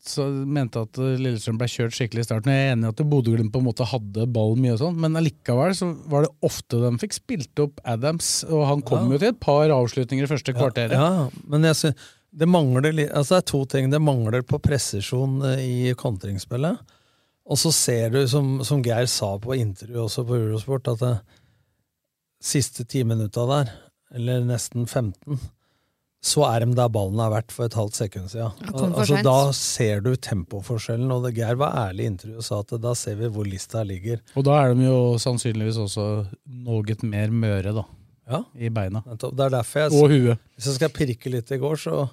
så, 0.08 0.24
mente 0.48 0.80
at 0.86 1.00
Lillestrøm 1.20 1.58
ble 1.60 1.68
kjørt 1.68 1.92
skikkelig 1.98 2.24
i 2.24 2.28
starten. 2.30 2.54
Jeg 2.54 2.70
er 2.70 2.72
enig 2.72 2.88
i 2.88 2.92
at 2.94 3.02
Bodø-Glimt 3.12 3.52
på 3.52 3.60
en 3.60 3.66
måte 3.66 3.84
hadde 3.90 4.24
ballen 4.32 4.64
mye, 4.64 4.72
og 4.78 4.80
sånn, 4.80 4.96
men 5.04 5.20
allikevel 5.20 5.76
så 5.76 5.90
var 6.08 6.24
det 6.24 6.32
ofte 6.48 6.80
de 6.80 6.92
fikk 7.02 7.18
spilt 7.18 7.62
opp 7.66 7.84
Adams, 7.84 8.30
og 8.48 8.64
han 8.70 8.80
kom 8.88 9.04
Ja. 9.04 9.12
jo 9.12 9.20
til 9.20 9.34
et 9.34 9.42
par 9.44 9.68
avslutninger 9.76 10.24
i 10.24 10.32
første 10.32 10.56
kvarteret. 10.56 10.96
Ja, 10.96 11.28
men 11.52 11.68
jeg 11.68 11.76
synes, 11.82 12.08
det 12.32 12.48
mangler 12.48 12.88
Altså 13.12 13.34
det 13.36 13.42
er 13.42 13.50
to 13.52 13.64
ting. 13.68 13.90
Det 13.92 14.00
mangler 14.00 14.40
på 14.48 14.56
presisjon 14.64 15.42
eh, 15.44 15.60
i 15.60 15.92
kontringsspillet. 15.92 16.80
Og 17.52 17.58
så 17.58 17.72
ser 17.74 18.10
du, 18.14 18.22
som, 18.30 18.62
som 18.64 18.80
Geir 18.80 19.04
sa 19.10 19.34
på 19.36 19.52
intervju 19.58 20.06
også 20.06 20.24
på 20.24 20.38
Eurosport, 20.38 20.88
at 20.88 21.02
det 21.02 21.12
siste 22.42 22.86
ti 22.88 23.04
minutta 23.06 23.46
der, 23.48 23.72
eller 24.12 24.44
nesten 24.46 24.86
15, 24.86 25.38
så 26.22 26.44
er 26.46 26.62
de 26.62 26.76
der 26.78 26.90
ballen 26.92 27.18
har 27.18 27.32
vært 27.32 27.54
for 27.54 27.66
et 27.66 27.74
halvt 27.74 27.96
sekund 27.98 28.30
siden. 28.30 28.52
Ja, 28.62 28.82
altså, 28.92 29.18
da 29.26 29.38
ser 29.58 30.02
du 30.04 30.12
tempoforskjellen, 30.14 31.10
og 31.10 31.26
det, 31.26 31.34
Geir 31.38 31.58
var 31.58 31.74
ærlig 31.88 32.06
i 32.06 32.10
intervjuet 32.12 32.42
og 32.44 32.46
sa 32.46 32.60
at 32.62 32.74
da 32.84 32.92
ser 32.98 33.18
vi 33.18 33.30
hvor 33.34 33.48
lista 33.48 33.82
ligger. 33.86 34.20
Og 34.38 34.46
da 34.46 34.60
er 34.60 34.76
de 34.78 34.86
jo 34.86 35.00
sannsynligvis 35.22 35.80
også 35.82 36.06
noe 36.68 36.98
mer 37.10 37.34
møre, 37.34 37.74
da. 37.74 37.86
Ja. 38.30 38.44
I 38.54 38.70
beina. 38.70 39.02
Det 39.18 39.32
er 39.34 39.50
derfor 39.50 39.82
jeg 39.82 39.96
Og 39.98 40.12
huet. 40.12 40.44
Hvis 40.54 40.68
jeg 40.70 40.78
skal 40.78 40.92
pirke 40.94 41.32
litt 41.32 41.50
i 41.50 41.58
går, 41.58 41.80
så 41.82 42.04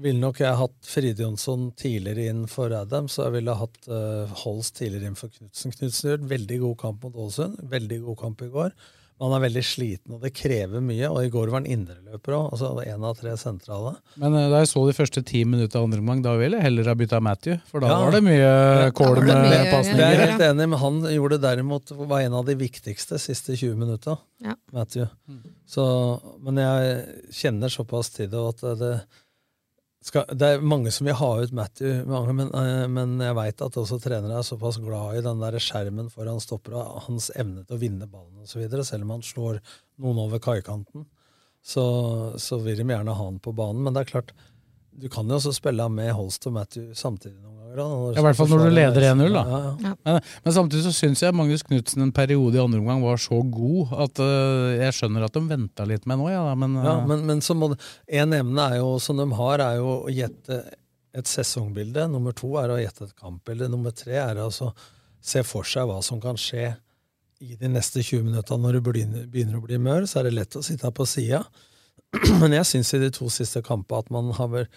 ville 0.00 0.20
nok 0.22 0.40
jeg 0.40 0.56
hatt 0.56 0.88
Fride 0.88 1.26
Jonsson 1.26 1.68
tidligere 1.76 2.32
inn 2.32 2.46
for 2.48 2.72
Adam, 2.72 3.10
så 3.12 3.26
jeg 3.26 3.36
ville 3.36 3.56
hatt 3.60 3.90
uh, 3.92 4.32
Holst 4.46 4.78
tidligere 4.80 5.12
inn 5.12 5.18
for 5.18 5.28
Knutsen. 5.28 5.74
Knutsen 5.76 6.08
gjør 6.08 6.26
veldig 6.32 6.58
god 6.64 6.78
kamp 6.80 7.04
mot 7.04 7.20
Ålesund. 7.26 7.60
Veldig 7.74 8.00
god 8.06 8.20
kamp 8.24 8.44
i 8.46 8.50
går. 8.56 8.72
Men 9.18 9.28
han 9.30 9.36
er 9.36 9.42
veldig 9.44 9.62
sliten, 9.64 10.14
og 10.16 10.22
det 10.24 10.32
krever 10.34 10.80
mye. 10.82 11.06
Og 11.12 11.20
i 11.26 11.30
går 11.30 11.50
var 11.52 11.60
han 11.60 11.68
indreløper 11.70 12.34
òg, 12.34 12.46
altså 12.56 12.70
én 12.82 13.04
av 13.06 13.14
tre 13.20 13.36
sentrale. 13.38 13.92
Men 14.18 14.34
eh, 14.34 14.48
da 14.50 14.62
jeg 14.64 14.70
så 14.72 14.82
de 14.88 14.96
første 14.96 15.22
ti 15.28 15.44
minutter 15.46 15.78
av 15.78 15.86
andre 15.86 16.00
omgang, 16.02 16.22
da 16.24 16.32
ville 16.40 16.58
jeg 16.58 16.66
heller 16.66 16.90
ha 16.90 16.94
bytta 16.98 17.20
Matthew, 17.22 17.60
for 17.70 17.84
da 17.84 17.92
Ja. 17.92 17.98
var 18.02 18.16
det 18.16 18.22
mye 18.26 18.90
kål 18.98 19.22
med 19.22 19.70
pasninger. 19.70 19.96
Det 20.00 20.06
er 20.08 20.16
jeg 20.16 20.30
helt 20.32 20.46
enig 20.48 20.68
men 20.72 20.78
han 20.82 21.00
gjorde 21.14 21.38
derimot 21.44 21.94
var 22.10 22.20
en 22.24 22.34
av 22.40 22.46
de 22.50 22.54
viktigste 22.58 23.18
siste 23.22 23.54
20 23.54 23.76
minutta. 23.78 24.18
Ja. 24.42 24.56
Matthew. 24.74 25.06
Så, 25.70 25.84
men 26.42 26.58
jeg 26.58 27.04
kjenner 27.32 27.70
såpass 27.70 28.10
til 28.16 28.26
det 28.32 28.42
at 28.48 28.64
det, 28.80 28.92
skal, 30.02 30.26
det 30.34 30.48
er 30.48 30.64
mange 30.66 30.90
som 30.94 31.06
vil 31.06 31.14
ha 31.18 31.30
ut 31.44 31.52
Matthew, 31.54 32.02
mange, 32.10 32.34
men, 32.34 32.48
eh, 32.58 32.86
men 32.90 33.14
jeg 33.22 33.36
veit 33.38 33.62
at 33.62 33.76
også 33.78 34.00
trenere 34.02 34.40
er 34.40 34.46
såpass 34.46 34.80
glad 34.82 35.18
i 35.18 35.24
den 35.24 35.42
der 35.42 35.58
skjermen 35.62 36.10
foran 36.10 36.42
stoppera, 36.42 36.84
hans 37.06 37.30
evne 37.38 37.62
til 37.62 37.76
å 37.76 37.82
vinne 37.82 38.08
ballen 38.10 38.42
osv., 38.42 38.64
selv 38.82 39.06
om 39.06 39.14
han 39.14 39.22
slår 39.26 39.60
noen 40.02 40.24
over 40.24 40.42
kaikanten. 40.42 41.06
Så, 41.62 41.84
så 42.42 42.58
vil 42.58 42.80
de 42.80 42.88
gjerne 42.90 43.14
ha 43.14 43.24
han 43.28 43.38
på 43.38 43.52
banen. 43.54 43.84
Men 43.86 43.94
det 43.94 44.02
er 44.02 44.10
klart, 44.16 44.32
du 44.90 45.06
kan 45.08 45.30
jo 45.30 45.38
også 45.38 45.54
spille 45.54 45.86
med 45.94 46.10
Holst 46.18 46.48
og 46.50 46.56
Matthew 46.56 46.90
samtidig 46.98 47.38
noen 47.38 47.61
Ja, 47.78 47.86
I 48.12 48.24
hvert 48.26 48.36
fall 48.38 48.50
når 48.52 48.66
du 48.66 48.74
leder 48.74 49.06
1-0, 49.12 49.22
da. 49.32 49.42
Ja, 49.48 49.60
ja. 49.64 49.92
Men, 50.04 50.18
men 50.44 50.54
samtidig 50.56 50.84
så 50.84 50.92
syns 50.96 51.22
jeg 51.24 51.36
Magnus 51.36 51.64
Knutsen 51.66 52.04
en 52.04 52.12
periode 52.14 52.58
i 52.58 52.62
andre 52.62 52.82
omgang 52.82 53.00
var 53.04 53.20
så 53.22 53.38
god 53.42 53.94
at 54.04 54.22
uh, 54.22 54.74
jeg 54.76 54.98
skjønner 54.98 55.26
at 55.26 55.36
de 55.36 55.42
venta 55.48 55.86
litt 55.88 56.06
med 56.10 56.20
nå, 56.20 56.28
ja, 56.32 56.44
da, 56.50 56.54
men, 56.58 56.76
Ja, 56.82 56.98
øh, 56.98 57.08
men, 57.08 57.26
men 57.30 57.42
så 57.44 57.56
må 57.56 57.72
det, 57.72 57.80
en 58.20 58.36
emne 58.36 58.68
er 58.74 58.80
jo, 58.82 58.94
som 59.02 59.20
de 59.20 59.28
har, 59.38 59.64
er 59.64 59.80
jo 59.80 59.98
å 60.02 60.12
gjette 60.12 60.60
et 61.12 61.28
sesongbilde. 61.28 62.06
Nummer 62.12 62.36
to 62.36 62.54
er 62.60 62.72
å 62.72 62.80
gjette 62.80 63.08
et 63.08 63.16
kampbilde. 63.20 63.68
Nummer 63.72 63.94
tre 63.96 64.16
er 64.20 64.40
altså 64.40 64.72
se 65.22 65.44
for 65.46 65.68
seg 65.68 65.86
hva 65.88 66.00
som 66.04 66.20
kan 66.22 66.38
skje 66.40 66.72
i 67.42 67.56
de 67.58 67.68
neste 67.70 68.02
20 68.04 68.28
minutta, 68.28 68.56
når 68.58 68.78
du 68.78 68.86
begynner, 68.86 69.26
begynner 69.30 69.58
å 69.58 69.64
bli 69.64 69.78
mør, 69.82 70.06
så 70.06 70.20
er 70.20 70.28
det 70.28 70.36
lett 70.36 70.56
å 70.58 70.62
sitte 70.62 70.86
her 70.86 70.94
på 70.94 71.06
sida. 71.08 71.42
Men 72.40 72.54
jeg 72.54 72.68
syns 72.68 72.92
i 72.94 73.02
de 73.02 73.10
to 73.14 73.28
siste 73.32 73.64
kampene 73.66 74.04
at 74.04 74.12
man 74.14 74.30
har 74.36 74.50
vel 74.52 74.68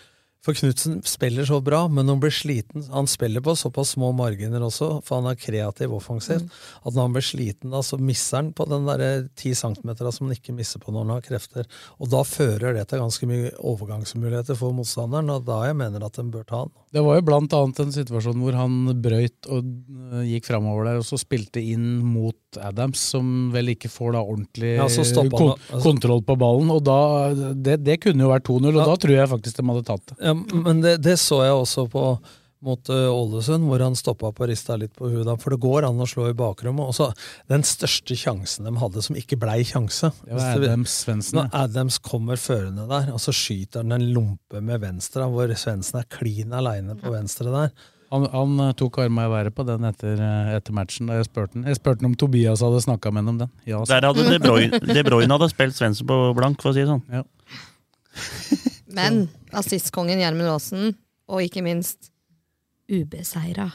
For 0.45 0.53
Knutsen 0.53 0.99
spiller 1.10 1.47
så 1.47 1.58
bra, 1.65 1.88
men 1.89 2.05
når 2.05 2.17
han 2.17 2.21
blir 2.21 2.34
sliten 2.36 2.84
Han 2.93 3.08
spiller 3.10 3.41
på 3.41 3.55
såpass 3.58 3.95
små 3.95 4.12
marginer 4.13 4.62
også, 4.62 4.99
for 5.05 5.17
han 5.19 5.31
er 5.31 5.39
kreativ 5.41 5.95
offensivt, 5.97 6.45
at 6.86 6.93
når 6.93 7.08
han 7.08 7.15
blir 7.15 7.25
sliten, 7.25 7.73
da, 7.73 7.81
så 7.81 7.97
misser 7.97 8.43
han 8.43 8.51
på 8.53 8.67
den 8.69 8.86
der 8.86 9.25
ti 9.39 9.55
centimetera 9.58 10.13
som 10.13 10.27
han 10.27 10.38
ikke 10.38 10.53
misser 10.53 10.84
på 10.84 10.93
når 10.93 11.08
han 11.08 11.15
har 11.15 11.25
krefter. 11.25 11.69
Og 11.97 12.12
da 12.13 12.21
fører 12.27 12.77
det 12.77 12.86
til 12.91 13.01
ganske 13.01 13.29
mye 13.29 13.53
overgangsmuligheter 13.58 14.60
for 14.60 14.75
motstanderen, 14.77 15.34
og 15.34 15.47
da 15.49 15.63
jeg 15.65 15.79
mener 15.81 16.05
at 16.05 16.21
en 16.21 16.29
bør 16.34 16.45
ta 16.45 16.62
han. 16.65 16.75
Det 16.95 17.01
var 17.03 17.17
jo 17.19 17.23
blant 17.27 17.51
annet 17.58 17.79
en 17.84 17.91
situasjon 17.91 18.39
hvor 18.39 18.55
han 18.55 18.75
brøyt 19.03 19.49
og 19.51 19.65
øh, 19.67 20.21
gikk 20.29 20.47
framover 20.47 20.88
der, 20.88 20.99
og 21.01 21.08
så 21.08 21.19
spilte 21.19 21.60
inn 21.60 21.97
mot 22.08 22.60
Adams, 22.63 23.01
som 23.12 23.49
vel 23.51 23.73
ikke 23.73 23.91
får 23.91 24.15
da 24.15 24.21
ordentlig 24.23 24.77
Ja, 24.77 24.86
han, 24.88 24.93
altså. 24.95 25.84
kontroll 25.84 26.23
på 26.23 26.38
ballen. 26.39 26.71
Og 26.71 26.79
da, 26.88 26.97
det, 27.51 27.81
det 27.84 27.99
kunne 28.05 28.23
jo 28.23 28.31
vært 28.31 28.47
2-0, 28.47 28.71
og 28.71 28.79
Ja. 28.79 28.88
da 28.93 28.95
tror 29.03 29.15
jeg 29.17 29.31
faktisk 29.36 29.60
de 29.60 29.67
hadde 29.73 29.86
tatt 29.91 30.05
det. 30.13 30.17
Ja, 30.23 30.34
men 30.69 30.81
det, 30.86 30.95
det 31.03 31.17
så 31.19 31.43
jeg 31.43 31.51
også 31.60 31.86
på 31.91 32.05
mot 32.63 32.89
ø, 32.89 32.98
Ålesund, 33.12 33.65
hvor 33.68 33.82
han 33.84 33.96
stoppa 33.96 34.32
på 34.34 34.46
og 34.46 34.50
rista 34.50 34.78
litt 34.80 34.94
på 34.96 35.10
huet. 35.12 35.28
For 35.41 35.54
det 35.54 35.60
går 35.62 35.86
an 35.89 36.00
å 36.02 36.08
slå 36.10 36.30
i 36.32 36.38
bakrommet. 36.38 36.88
Og 36.88 36.96
så 36.98 37.10
Den 37.52 37.63
største 37.68 38.15
sjansen 38.18 38.65
de 38.65 38.74
hadde, 38.82 39.02
som 39.06 39.15
ikke 39.20 39.38
blei 39.41 39.60
sjanse 39.68 40.12
Det 40.24 40.34
var 40.38 40.56
Adams 40.58 40.96
Svendsen, 41.04 41.39
Når 41.41 41.50
Adams 41.54 41.98
kommer 42.00 42.39
førende 42.41 42.88
der, 42.89 43.12
og 43.13 43.20
så 43.22 43.34
skyter 43.36 43.84
han 43.84 43.91
en 43.98 44.08
lompe 44.15 44.62
med 44.62 44.82
venstre, 44.82 45.28
hvor 45.30 45.52
Svendsen 45.56 46.00
er 46.02 46.08
klin 46.10 46.54
aleine 46.56 46.96
på 47.00 47.12
venstre 47.13 47.52
der. 47.54 47.76
Han, 48.13 48.28
han 48.32 48.60
øh, 48.62 48.74
tok 48.78 49.00
arma 49.02 49.26
i 49.26 49.30
været 49.34 49.56
på 49.58 49.63
den 49.68 49.84
etter, 49.89 50.20
øh, 50.22 50.52
etter 50.56 50.74
matchen. 50.78 51.08
da 51.10 51.18
Jeg 51.20 51.26
spurte 51.26 51.58
han 51.58 51.65
Jeg 51.68 51.76
spurte 51.80 52.06
om 52.06 52.13
Tobias 52.15 52.62
hadde 52.62 52.82
snakka 52.86 53.12
med 53.12 53.24
ham 53.26 53.34
om 53.34 53.39
den. 53.44 53.52
Ja, 53.68 53.84
Der 53.89 54.06
hadde 54.08 54.28
De 54.30 54.39
Bruyne, 54.39 54.80
De 54.80 55.04
Bruyne 55.04 55.34
hadde 55.34 55.50
spilt 55.52 55.76
Svendsen 55.76 56.08
på 56.08 56.20
blank, 56.38 56.62
for 56.62 56.72
å 56.72 56.78
si 56.78 56.86
det 56.86 56.89
sånn. 56.94 57.04
Ja. 57.12 57.24
Men 58.96 59.26
assistkongen 59.52 60.22
Gjermund 60.22 60.48
Aasen, 60.54 60.94
og 61.28 61.41
ikke 61.44 61.63
minst 61.65 62.12
ubeseira. 62.91 63.69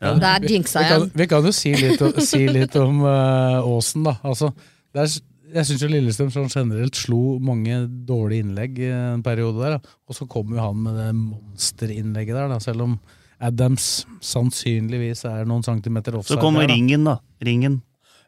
Ja. 0.00 0.14
Der 0.20 0.48
jinxa 0.50 0.80
vi, 0.80 0.88
jeg 0.88 1.00
den. 1.00 1.12
vi 1.14 1.26
kan 1.30 1.46
jo 1.46 1.52
si 1.54 1.72
litt, 1.78 2.02
si 2.26 2.42
litt 2.50 2.74
om 2.80 3.04
uh, 3.06 3.62
Åsen, 3.68 4.04
da. 4.06 4.16
Altså, 4.26 4.50
det 4.94 5.04
er, 5.04 5.12
jeg 5.54 5.68
syns 5.68 5.84
Lillestrøm 5.86 6.32
sånn 6.34 6.50
generelt 6.50 6.98
slo 6.98 7.38
mange 7.42 7.84
dårlige 8.08 8.44
innlegg 8.44 8.80
i 8.82 8.90
en 8.90 9.22
periode 9.24 9.62
der. 9.62 9.76
Da. 9.78 9.98
Og 10.10 10.18
så 10.18 10.26
kom 10.30 10.54
jo 10.54 10.62
han 10.62 10.80
med 10.82 10.98
det 10.98 11.10
monsterinnlegget 11.18 12.40
der, 12.40 12.50
da, 12.50 12.58
selv 12.62 12.88
om 12.88 12.98
Adams 13.44 14.04
sannsynligvis 14.24 15.24
er 15.28 15.46
noen 15.48 15.64
centimeter 15.66 16.16
offside. 16.18 16.38
Så 16.38 16.42
kommer 16.42 16.64
der, 16.64 16.72
da. 16.72 16.78
ringen, 16.78 17.06
da. 17.06 17.16
Ringen. 17.44 17.80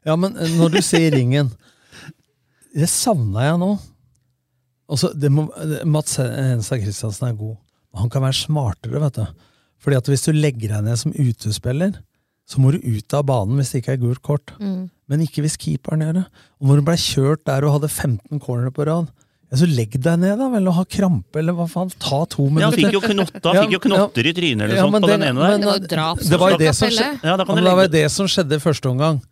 Ja, 0.06 0.14
men 0.20 0.36
når 0.58 0.76
du 0.76 0.82
sier 0.86 1.10
ringen 1.10 1.48
Det 2.76 2.86
savna 2.86 3.42
jeg 3.48 3.58
nå. 3.58 3.72
Altså, 4.86 5.10
det 5.18 5.32
må, 5.34 5.48
Mats 5.88 6.20
Henstad 6.20 6.84
Christiansen 6.84 7.30
er 7.30 7.38
god. 7.38 7.56
Han 7.96 8.10
kan 8.12 8.22
være 8.22 8.36
smartere, 8.38 9.00
vet 9.00 9.14
du. 9.20 9.26
Fordi 9.82 9.96
at 9.96 10.06
hvis 10.10 10.24
du 10.26 10.32
legger 10.32 10.68
deg 10.76 10.84
ned 10.84 10.98
som 11.00 11.12
utespiller, 11.12 11.92
så 12.46 12.60
må 12.62 12.70
du 12.72 12.78
ut 12.84 13.14
av 13.18 13.24
banen 13.26 13.58
hvis 13.58 13.72
det 13.72 13.82
ikke 13.82 13.94
er 13.96 14.02
gult 14.02 14.22
kort. 14.22 14.52
Mm. 14.60 14.88
Men 15.10 15.20
ikke 15.22 15.42
hvis 15.44 15.56
keeperen 15.58 16.02
gjør 16.04 16.18
det. 16.20 16.24
Og 16.60 16.68
når 16.70 16.80
du 16.80 16.86
blei 16.88 16.96
kjørt 17.00 17.44
der 17.46 17.66
og 17.66 17.76
hadde 17.78 17.90
15 17.90 18.40
cornere 18.42 18.72
på 18.74 18.86
rad, 18.86 19.08
ja, 19.46 19.58
så 19.60 19.66
legg 19.70 19.92
deg 20.02 20.18
ned, 20.18 20.38
da 20.40 20.48
vel, 20.50 20.66
og 20.66 20.74
ha 20.74 20.84
krampe, 20.90 21.38
eller 21.38 21.54
hva 21.54 21.68
faen. 21.70 21.92
Ta 22.02 22.24
to 22.26 22.48
Ja, 22.48 22.50
minutter. 22.50 22.66
han 22.66 22.78
fikk 22.80 22.96
jo 22.96 23.00
knotter, 23.04 23.54
ja, 23.54 23.62
fikk 23.62 23.76
jo 23.76 23.82
knotter 23.84 24.26
i 24.26 24.32
trynet 24.34 24.64
eller 24.66 24.74
Ja, 24.74 24.82
sånt 24.82 24.96
på 24.98 25.06
det- 25.06 25.20
den 25.20 25.28
ene 25.28 25.38
der. 25.38 25.50
men- 25.50 25.60
Det 25.60 25.66
var 25.70 25.78
jo 25.78 25.86
drap. 25.86 26.18
Det 26.18 26.38
var 26.40 26.50
det 26.58 26.66
Ja, 26.66 27.36
ja, 27.36 27.86
det 27.86 28.10
som 28.10 28.26
skjedde 28.26 28.52
i 28.54 28.58
første 28.58 28.90
omgang. 28.90 29.22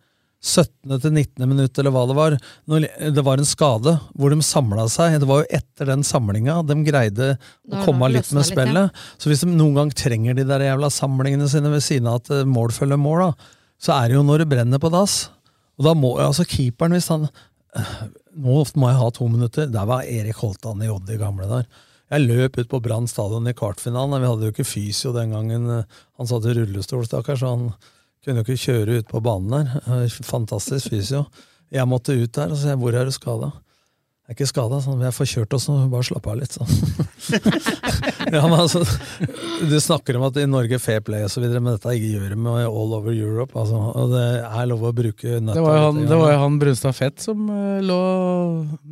17. 0.45 0.99
til 1.01 1.11
19. 1.11 1.47
minutt, 1.49 1.79
eller 1.81 1.93
hva 1.93 2.03
det 2.05 2.15
var. 2.17 2.35
Når 2.69 2.85
det 3.15 3.23
var 3.25 3.41
en 3.41 3.47
skade 3.49 3.95
hvor 4.13 4.33
de 4.33 4.45
samla 4.45 4.85
seg. 4.91 5.17
Det 5.21 5.29
var 5.29 5.41
jo 5.41 5.57
etter 5.57 5.89
den 5.89 6.05
samlinga 6.05 6.59
de 6.69 6.77
greide 6.85 7.31
å 7.35 7.81
komme 7.85 8.05
da 8.05 8.19
litt 8.19 8.29
med 8.29 8.37
med 8.37 8.43
litt, 8.43 8.51
ja. 8.51 8.51
spillet. 8.51 8.99
Så 9.17 9.31
hvis 9.31 9.41
de 9.45 9.49
noen 9.53 9.79
gang 9.79 9.93
trenger 9.95 10.37
de 10.37 10.45
der 10.47 10.67
jævla 10.67 10.91
samlingene 10.93 11.49
sine 11.49 11.71
ved 11.73 11.81
siden 11.85 12.11
av 12.11 12.21
at 12.21 12.33
eh, 12.35 12.45
mål 12.45 12.75
følger 12.75 13.01
mål, 13.01 13.23
da, 13.25 13.49
så 13.81 13.95
er 13.97 14.11
det 14.11 14.19
jo 14.19 14.27
når 14.27 14.43
det 14.43 14.51
brenner 14.53 14.81
på 14.81 14.93
dass. 14.93 15.17
Og 15.79 15.89
da 15.89 15.95
må 15.97 16.13
altså 16.21 16.45
keeperen, 16.47 16.95
hvis 16.95 17.09
han 17.13 17.27
eh, 17.27 17.97
Nå 18.35 18.61
må 18.75 18.89
jeg 18.91 18.99
ha 18.99 19.09
to 19.15 19.25
minutter. 19.31 19.69
Der 19.71 19.85
var 19.87 20.03
Erik 20.03 20.41
Holtan 20.43 20.81
i 20.83 20.89
Odd 20.91 21.07
i 21.07 21.15
gamle 21.15 21.47
der. 21.47 21.67
Jeg 22.11 22.25
løp 22.27 22.57
ut 22.59 22.67
på 22.69 22.81
Brann 22.83 23.07
stadion 23.07 23.47
i 23.47 23.53
kvartfinalen. 23.55 24.19
Vi 24.19 24.27
hadde 24.27 24.49
jo 24.49 24.53
ikke 24.53 24.67
fysio 24.67 25.13
den 25.15 25.31
gangen. 25.31 25.69
Han 26.19 26.27
satt 26.27 26.43
i 26.51 26.53
rullestol, 26.57 27.05
stakkar, 27.07 27.39
så 27.39 27.53
han 27.53 27.69
kunne 28.25 28.41
jo 28.41 28.47
ikke 28.47 28.63
kjøre 28.65 29.01
ut 29.01 29.11
på 29.11 29.21
banen 29.25 29.53
der. 29.53 29.75
Eh, 29.85 30.17
Fantastisk 30.25 30.89
fysio. 30.93 31.25
Jeg 31.73 31.89
måtte 31.89 32.15
ut 32.17 32.33
der 32.35 32.53
og 32.53 32.59
se 32.61 32.73
hvor 32.79 32.97
er 32.97 33.07
du 33.07 33.13
skada. 33.15 33.51
Jeg 34.25 34.33
er 34.33 34.37
ikke 34.39 34.45
skada, 34.49 34.77
sånn. 34.81 34.95
vi 34.97 35.05
er 35.05 35.13
forkjørt 35.13 35.51
oss 35.53 35.67
nå, 35.69 35.73
bare 35.91 36.05
slapp 36.07 36.25
av 36.31 36.39
litt. 36.39 36.55
sånn. 36.55 36.69
ja, 38.33 38.39
men 38.41 38.55
altså, 38.57 38.79
Du 39.69 39.75
snakker 39.77 40.17
om 40.17 40.23
at 40.25 40.39
i 40.41 40.47
Norge 40.49 40.79
fair 40.81 41.03
play 41.05 41.21
og 41.27 41.35
videre, 41.37 41.61
men 41.61 41.75
dette 41.75 41.93
gjør 41.93 42.33
de 42.33 42.37
med 42.41 42.63
all 42.65 42.95
over 42.97 43.13
Europe. 43.13 43.53
Altså, 43.53 43.77
og 43.77 44.15
det 44.15 44.23
er 44.47 44.71
lov 44.71 44.87
å 44.89 44.93
bruke 44.97 45.35
nøtta. 45.37 45.59
Det 45.59 45.65
var 45.67 45.77
jo 45.77 45.83
han, 45.83 46.01
det 46.09 46.17
var 46.23 46.33
jo 46.33 46.39
han 46.41 46.57
Brunstad 46.63 46.97
Fett 46.97 47.21
som 47.21 47.45
øh, 47.53 47.77
lå 47.85 47.99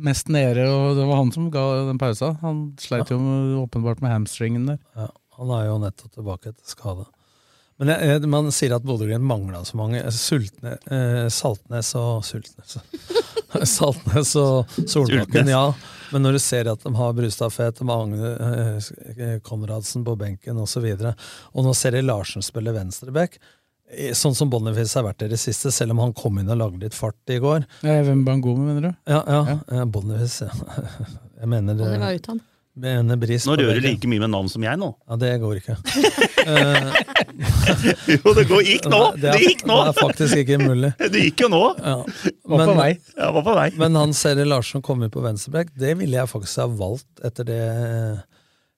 mest 0.06 0.30
nede, 0.30 0.68
og 0.70 1.00
det 1.00 1.08
var 1.10 1.22
han 1.24 1.34
som 1.34 1.50
ga 1.58 1.66
den 1.90 1.98
pausa. 1.98 2.30
Han 2.46 2.62
sleit 2.78 3.10
jo 3.10 3.18
åpenbart 3.64 4.06
med 4.06 4.14
hamstringen 4.14 4.70
der. 4.70 4.78
Ja, 4.94 5.10
han 5.40 5.54
er 5.58 5.66
jo 5.66 5.80
nettopp 5.82 6.14
tilbake 6.14 6.54
etter 6.54 6.76
skade. 6.76 7.08
Men 7.80 7.90
jeg, 7.90 8.06
jeg, 8.06 8.28
man 8.30 8.52
sier 8.54 8.76
at 8.76 8.84
Bodø-Glimt 8.86 9.26
mangla 9.26 9.64
så 9.66 9.78
mange. 9.78 10.02
Sultne, 10.14 10.76
eh, 10.86 11.24
Saltnes 11.32 11.90
og 11.98 12.22
Sultnes 12.26 12.76
Saltnes 13.74 14.34
og 14.38 14.70
Solbakken, 14.90 15.50
ja. 15.50 15.66
Men 16.14 16.22
når 16.26 16.36
du 16.36 16.42
ser 16.42 16.70
at 16.70 16.82
de 16.84 16.92
har 16.94 17.16
Brustad 17.16 17.50
Fet, 17.54 17.82
Magne 17.86 18.30
eh, 19.16 19.36
Konradsen 19.46 20.06
på 20.06 20.14
benken 20.18 20.58
osv., 20.62 20.86
og, 20.94 21.02
så 21.02 21.12
og 21.52 21.66
nå 21.66 21.74
ser 21.78 21.98
jeg 21.98 22.06
Larsen 22.06 22.46
spille 22.46 22.74
venstreback, 22.74 23.38
eh, 23.90 24.14
sånn 24.14 24.38
som 24.38 24.50
Boniface 24.52 24.98
har 24.98 25.06
vært 25.08 25.26
i 25.26 25.32
det 25.34 25.40
siste, 25.42 25.74
selv 25.74 25.96
om 25.96 26.02
han 26.04 26.16
kom 26.18 26.38
inn 26.42 26.50
og 26.54 26.60
lagde 26.62 26.82
litt 26.86 26.98
fart 26.98 27.34
i 27.34 27.40
går. 27.42 27.66
Ja, 27.86 28.00
Hvem 28.06 28.24
Bangome, 28.26 28.70
mener 28.70 28.88
du? 28.88 28.90
Ja, 29.10 29.22
ja, 29.26 29.60
ja. 29.70 29.86
Boniface, 29.86 30.50
ja. 30.50 30.90
Jeg 31.44 31.50
mener 31.50 31.74
det. 31.76 31.86
var 33.46 33.52
Nå 33.52 33.54
rører 33.60 33.78
du 33.78 33.86
like 33.86 34.08
mye 34.10 34.22
med 34.24 34.32
navn 34.32 34.48
som 34.50 34.64
jeg 34.66 34.78
nå. 34.80 34.88
Ja, 35.06 35.18
det 35.20 35.34
går 35.42 35.62
ikke. 35.62 35.78
Eh, 36.44 36.96
Jo, 38.14 38.34
det 38.36 38.44
går, 38.50 38.62
gikk 38.66 38.88
nå! 38.92 39.00
Det 39.20 39.30
er- 39.32 39.42
gikk 39.44 39.64
nå! 39.68 39.78
Det 39.86 39.92
er 39.94 39.98
faktisk 39.98 40.42
ikke 40.44 40.58
mulig. 40.62 40.92
Det 41.14 41.24
gikk 41.28 41.44
jo 41.46 41.50
nå! 41.52 41.62
Ja. 41.80 41.96
Var 42.54 42.66
på 42.70 42.76
vei. 42.78 42.90
Ja, 43.16 43.30
var 43.38 43.46
på 43.46 43.56
vei. 43.58 43.66
Men 43.80 43.98
han 44.00 44.14
Seri 44.16 44.46
Larsen 44.48 44.84
kom 44.84 45.02
inn 45.06 45.12
på 45.14 45.22
venstreback, 45.24 45.72
det 45.78 45.96
ville 46.00 46.18
jeg 46.20 46.30
faktisk 46.30 46.62
ha 46.64 46.68
valgt 46.84 47.24
etter 47.24 47.48
det 47.48 47.60
eh, 47.64 48.22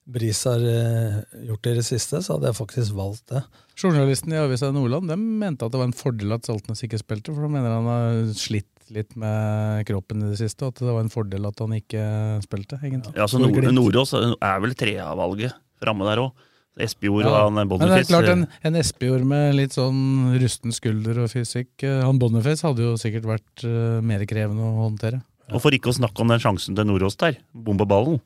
Bris 0.07 0.39
har 0.47 0.61
eh, 0.63 1.17
gjort 1.49 1.67
i 1.67 1.73
det 1.75 1.83
siste, 1.83 2.21
så 2.23 2.37
hadde 2.37 2.47
jeg 2.53 2.55
faktisk 2.61 2.95
valgt 2.95 3.25
det. 3.33 3.41
Journalisten 3.77 4.31
i 4.31 4.39
Avisa 4.39 4.69
Nordland 4.71 5.11
de 5.11 5.17
mente 5.19 5.67
at 5.67 5.73
det 5.73 5.81
var 5.81 5.89
en 5.89 5.97
fordel 5.99 6.31
at 6.37 6.47
Saltnes 6.47 6.79
ikke 6.87 6.99
spilte, 7.01 7.33
for 7.35 7.43
de 7.43 7.51
mener 7.51 7.73
han 7.75 7.89
har 7.91 8.21
slitt 8.39 8.69
litt 8.95 9.17
med 9.19 9.83
kroppen 9.89 10.21
i 10.23 10.29
det 10.31 10.37
siste, 10.39 10.63
og 10.63 10.71
at 10.71 10.79
det 10.79 10.93
var 10.95 11.03
en 11.03 11.11
fordel 11.11 11.43
at 11.49 11.59
han 11.59 11.73
ikke 11.75 12.03
spilte, 12.45 12.79
egentlig. 12.79 13.11
Ja, 13.19 13.27
så 13.27 13.41
Nord 13.41 13.67
Nordås 13.75 14.13
er 14.15 14.61
vel 14.63 14.75
trea-valget 14.79 15.57
framme 15.83 16.07
der 16.07 16.23
òg. 16.23 16.45
Espejord 16.83 17.25
Ja. 17.25 17.31
og 17.31 17.37
han 17.47 17.67
Men 17.67 17.69
det 17.89 17.99
er 17.99 18.07
klart, 18.09 18.29
en, 18.31 18.45
en 18.63 18.75
Espejord 18.79 19.25
med 19.27 19.55
litt 19.57 19.73
sånn 19.75 20.37
rusten 20.41 20.73
skulder 20.75 21.23
og 21.23 21.29
fysikk 21.33 21.83
eh, 21.83 22.01
Han 22.05 22.19
Boniface 22.21 22.65
hadde 22.67 22.85
jo 22.85 22.95
sikkert 23.01 23.25
vært 23.25 23.65
uh, 23.65 23.99
mer 24.05 24.25
krevende 24.29 24.63
å 24.63 24.87
håndtere. 24.87 25.21
Og 25.53 25.61
for 25.63 25.71
ikke 25.71 25.89
å 25.93 25.95
snakke 25.95 26.21
om 26.21 26.33
den 26.33 26.41
sjansen 26.43 26.75
til 26.75 26.85
Nordås 26.89 27.15
der. 27.17 27.37
Bombeballen. 27.53 28.19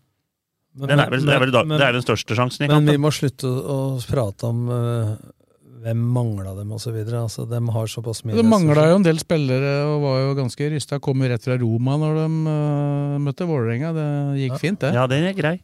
Men- 0.73 0.89
Den 0.89 0.99
er 1.03 1.09
vel, 1.11 1.25
det, 1.25 1.35
er 1.35 1.39
vel, 1.43 1.51
da- 1.51 1.63
men- 1.67 1.77
det 1.79 1.87
er 1.87 1.93
den 1.99 2.01
største 2.05 2.35
sjansen 2.35 2.65
i 2.65 2.67
Men 2.71 2.85
vi 2.87 2.97
må 2.97 3.11
slutte 3.11 3.45
å, 3.45 3.97
å 3.97 4.01
prate 4.07 4.47
om 4.47 4.69
uh, 4.71 5.15
hvem 5.81 5.97
mangla 6.13 6.53
dem, 6.55 6.71
osv. 6.71 6.93
Altså, 7.09 7.47
de 7.49 7.59
har 7.75 7.87
såpass 7.89 8.23
mye 8.23 8.37
Det 8.37 8.45
mangla 8.45 8.87
jo 8.91 8.99
en 8.99 9.05
del 9.05 9.19
spillere 9.19 9.73
og 9.89 10.01
var 10.05 10.19
jo 10.21 10.35
ganske 10.37 10.69
rysta. 10.71 10.99
Kom 11.03 11.21
jo 11.23 11.29
rett 11.31 11.43
fra 11.43 11.57
Roma 11.57 11.97
når 11.97 12.19
de 12.21 12.27
uh, 12.47 13.19
møtte 13.19 13.47
Vålerenga. 13.49 13.91
Det 13.97 14.07
gikk 14.45 14.59
fint, 14.61 14.79
det. 14.83 14.93
Ja, 14.95 15.07
den 15.09 15.25
er 15.25 15.33
grei. 15.37 15.57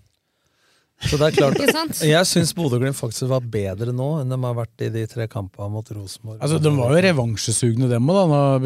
Så 0.98 1.18
det 1.20 1.28
er 1.28 1.36
klart, 1.36 2.00
Jeg 2.02 2.26
syns 2.26 2.56
Bodø-Glimt 2.58 2.98
faktisk 2.98 3.30
var 3.30 3.44
bedre 3.46 3.94
nå 3.94 4.08
enn 4.24 4.32
de 4.34 4.38
har 4.42 4.56
vært 4.58 4.82
i 4.82 4.90
de 4.90 5.04
tre 5.10 5.28
kampene 5.30 5.70
mot 5.70 5.92
Rosenborg. 5.94 6.40
Altså, 6.42 6.58
De 6.58 6.72
var 6.74 6.96
jo 6.96 7.04
revansjesugne, 7.06 7.90
dem 7.92 8.10
òg. 8.10 8.66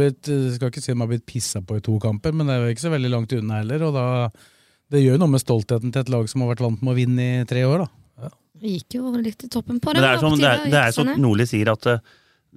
Skal 0.56 0.72
ikke 0.72 0.84
si 0.84 0.94
de 0.94 1.00
har 1.02 1.12
blitt 1.12 1.28
pissa 1.28 1.60
på 1.60 1.82
i 1.82 1.84
to 1.84 1.98
kamper, 2.00 2.32
men 2.32 2.48
det 2.48 2.56
er 2.56 2.63
jo 2.63 2.76
ikke 2.78 2.88
så 2.88 2.94
veldig 2.94 3.12
langt 3.12 3.36
unna 3.36 3.60
heller. 3.60 3.84
og 3.89 3.98
da, 4.00 4.06
Det 4.91 5.04
gjør 5.04 5.20
jo 5.20 5.24
noe 5.26 5.36
med 5.36 5.44
stoltheten 5.44 5.91
til 5.91 6.06
et 6.06 6.13
lag 6.13 6.32
som 6.32 6.46
har 6.46 6.54
vært 6.54 6.63
vant 6.63 6.82
med 6.82 6.94
å 6.94 7.00
vinne 7.02 7.28
i 7.41 7.50
tre 7.52 7.67
år. 7.67 7.84
da. 7.84 7.91
Det 8.62 8.76
gikk 8.78 9.00
jo 9.00 9.12
litt 9.17 9.44
i 9.44 9.50
toppen 9.50 9.80
på 9.82 9.89
Men 9.89 9.98
det. 9.98 10.02
det 10.06 10.10
er 10.13 10.20
som, 10.22 10.34
det 10.38 10.50
er, 10.50 10.65
det 10.70 10.82
er 10.82 10.91
som 10.94 11.08
sånn, 11.10 11.22
Nordli 11.24 11.48
sier, 11.50 11.72
at 11.74 11.88
eh, 11.89 12.04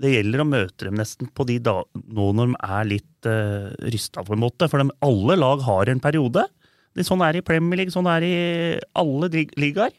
det 0.05 0.11
gjelder 0.11 0.43
å 0.43 0.49
møte 0.49 0.89
dem 0.89 0.99
nesten 1.01 1.31
på 1.33 1.47
de 1.49 1.57
da, 1.65 1.79
nå 1.97 2.27
når 2.37 2.51
de 2.51 2.57
er 2.77 2.89
litt 2.91 3.29
uh, 3.31 3.71
rysta, 3.95 4.25
på 4.27 4.35
en 4.35 4.43
måte. 4.43 4.69
For 4.69 4.83
de, 4.83 4.93
alle 5.07 5.37
lag 5.39 5.63
har 5.65 5.89
en 5.89 6.03
periode. 6.03 6.45
Det, 6.95 7.05
sånn 7.07 7.23
er 7.27 7.35
det 7.37 7.43
i 7.43 7.47
Premier 7.47 7.81
League, 7.83 7.93
sånn 7.95 8.07
er 8.11 8.23
det 8.23 8.31
i 8.31 8.81
alle 9.01 9.31
ligaer. 9.59 9.95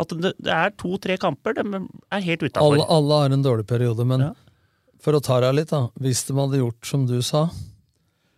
At 0.00 0.10
det, 0.10 0.32
det 0.42 0.50
er 0.52 0.72
to-tre 0.80 1.16
kamper, 1.22 1.54
de 1.56 1.62
er 2.12 2.24
helt 2.26 2.42
utafor. 2.42 2.64
Alle, 2.74 2.86
alle 2.90 3.20
har 3.22 3.36
en 3.36 3.44
dårlig 3.46 3.66
periode, 3.70 4.06
men 4.08 4.28
Ja. 4.28 4.32
For 5.04 5.12
å 5.12 5.20
ta 5.20 5.36
deg 5.44 5.52
litt, 5.58 5.68
da. 5.68 5.90
Hvis 6.00 6.22
de 6.24 6.32
hadde 6.38 6.56
gjort 6.62 6.86
som 6.88 7.02
du 7.04 7.18
sa, 7.20 7.42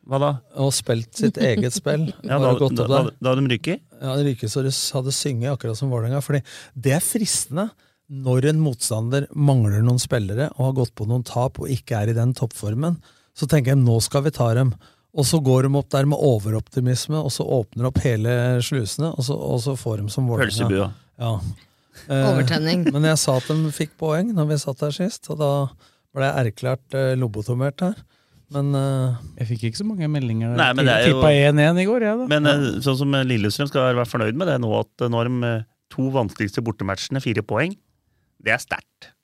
Hva 0.06 0.18
da? 0.18 0.30
og 0.58 0.72
spilt 0.74 1.14
sitt 1.14 1.36
eget 1.38 1.74
spill 1.74 2.08
Ja, 2.26 2.40
da, 2.42 2.54
gått 2.58 2.74
da, 2.74 2.82
opp 2.82 2.90
da, 2.90 3.02
der. 3.04 3.10
da 3.22 3.30
hadde 3.30 3.44
de 3.46 3.52
ryker? 3.54 3.78
Ja, 4.02 4.16
de 4.18 4.24
ryker 4.26 4.50
så 4.50 4.64
de 4.66 4.72
hadde 4.74 5.14
synget 5.14 5.52
akkurat 5.52 5.78
som 5.78 5.92
Vålerenga. 5.94 6.18
Fordi 6.26 6.42
det 6.74 6.96
er 6.98 7.04
fristende 7.06 7.68
når 8.10 8.50
en 8.50 8.60
motstander 8.62 9.28
mangler 9.34 9.82
noen 9.86 9.98
spillere 10.02 10.48
og 10.56 10.64
har 10.68 10.76
gått 10.82 10.94
på 10.98 11.06
noen 11.06 11.22
tap 11.26 11.58
og 11.62 11.70
ikke 11.70 12.02
er 12.02 12.10
i 12.12 12.18
den 12.18 12.34
toppformen. 12.38 12.98
Så 13.38 13.46
tenker 13.50 13.74
jeg 13.76 13.82
nå 13.84 13.96
skal 14.02 14.26
vi 14.26 14.34
ta 14.34 14.50
dem. 14.58 14.74
Og 15.16 15.24
så 15.24 15.38
går 15.40 15.64
de 15.64 15.70
opp 15.80 15.88
der 15.94 16.04
med 16.08 16.20
overoptimisme, 16.20 17.16
og 17.24 17.30
så 17.32 17.46
åpner 17.56 17.88
opp 17.88 18.02
hele 18.04 18.32
slusene, 18.64 19.14
og 19.16 19.24
så, 19.24 19.36
og 19.36 19.62
så 19.64 19.72
får 19.80 20.02
de 20.02 20.10
som 20.12 20.26
Vålerenga. 20.28 20.50
Pølsebua. 20.52 20.88
Ja. 21.22 21.30
Eh, 22.10 22.26
Overtenning. 22.28 22.82
Men 22.94 23.08
jeg 23.08 23.16
sa 23.22 23.38
at 23.40 23.48
de 23.48 23.72
fikk 23.72 23.94
poeng 24.00 24.34
når 24.36 24.50
vi 24.50 24.58
satt 24.60 24.82
der 24.84 24.92
sist, 24.92 25.30
og 25.32 25.40
da 25.40 25.50
ble 26.16 26.28
jeg 26.28 26.50
erklært 26.52 26.96
eh, 27.00 27.14
lobotomert 27.16 27.80
her. 27.86 27.96
Men 28.52 28.68
eh, 28.78 29.16
Jeg 29.40 29.48
fikk 29.54 29.64
ikke 29.70 29.80
så 29.80 29.88
mange 29.88 30.06
meldinger. 30.12 30.52
Nei, 30.54 30.68
men 30.76 30.84
det 30.86 30.92
er 31.00 31.08
jo- 31.08 31.16
Tippa 31.16 31.32
1-1 31.32 31.80
i 31.82 31.86
går, 31.88 32.04
jeg, 32.06 32.20
da. 32.20 32.28
Men 32.30 32.46
eh, 32.52 32.66
sånn 32.84 33.00
som 33.00 33.16
Lillestrøm 33.26 33.72
skal 33.72 33.88
være 33.96 34.06
fornøyd 34.12 34.36
med 34.38 34.52
det 34.52 34.60
nå, 34.62 34.70
at 34.84 35.08
nå 35.10 35.18
har 35.22 35.32
de 35.32 35.48
eh, 35.48 35.64
to 35.96 36.10
vanskeligste 36.14 36.62
bortematchene, 36.66 37.24
fire 37.24 37.42
poeng. 37.42 37.72
Det 38.44 38.52
er 38.54 38.60
sterkt. 38.62 39.14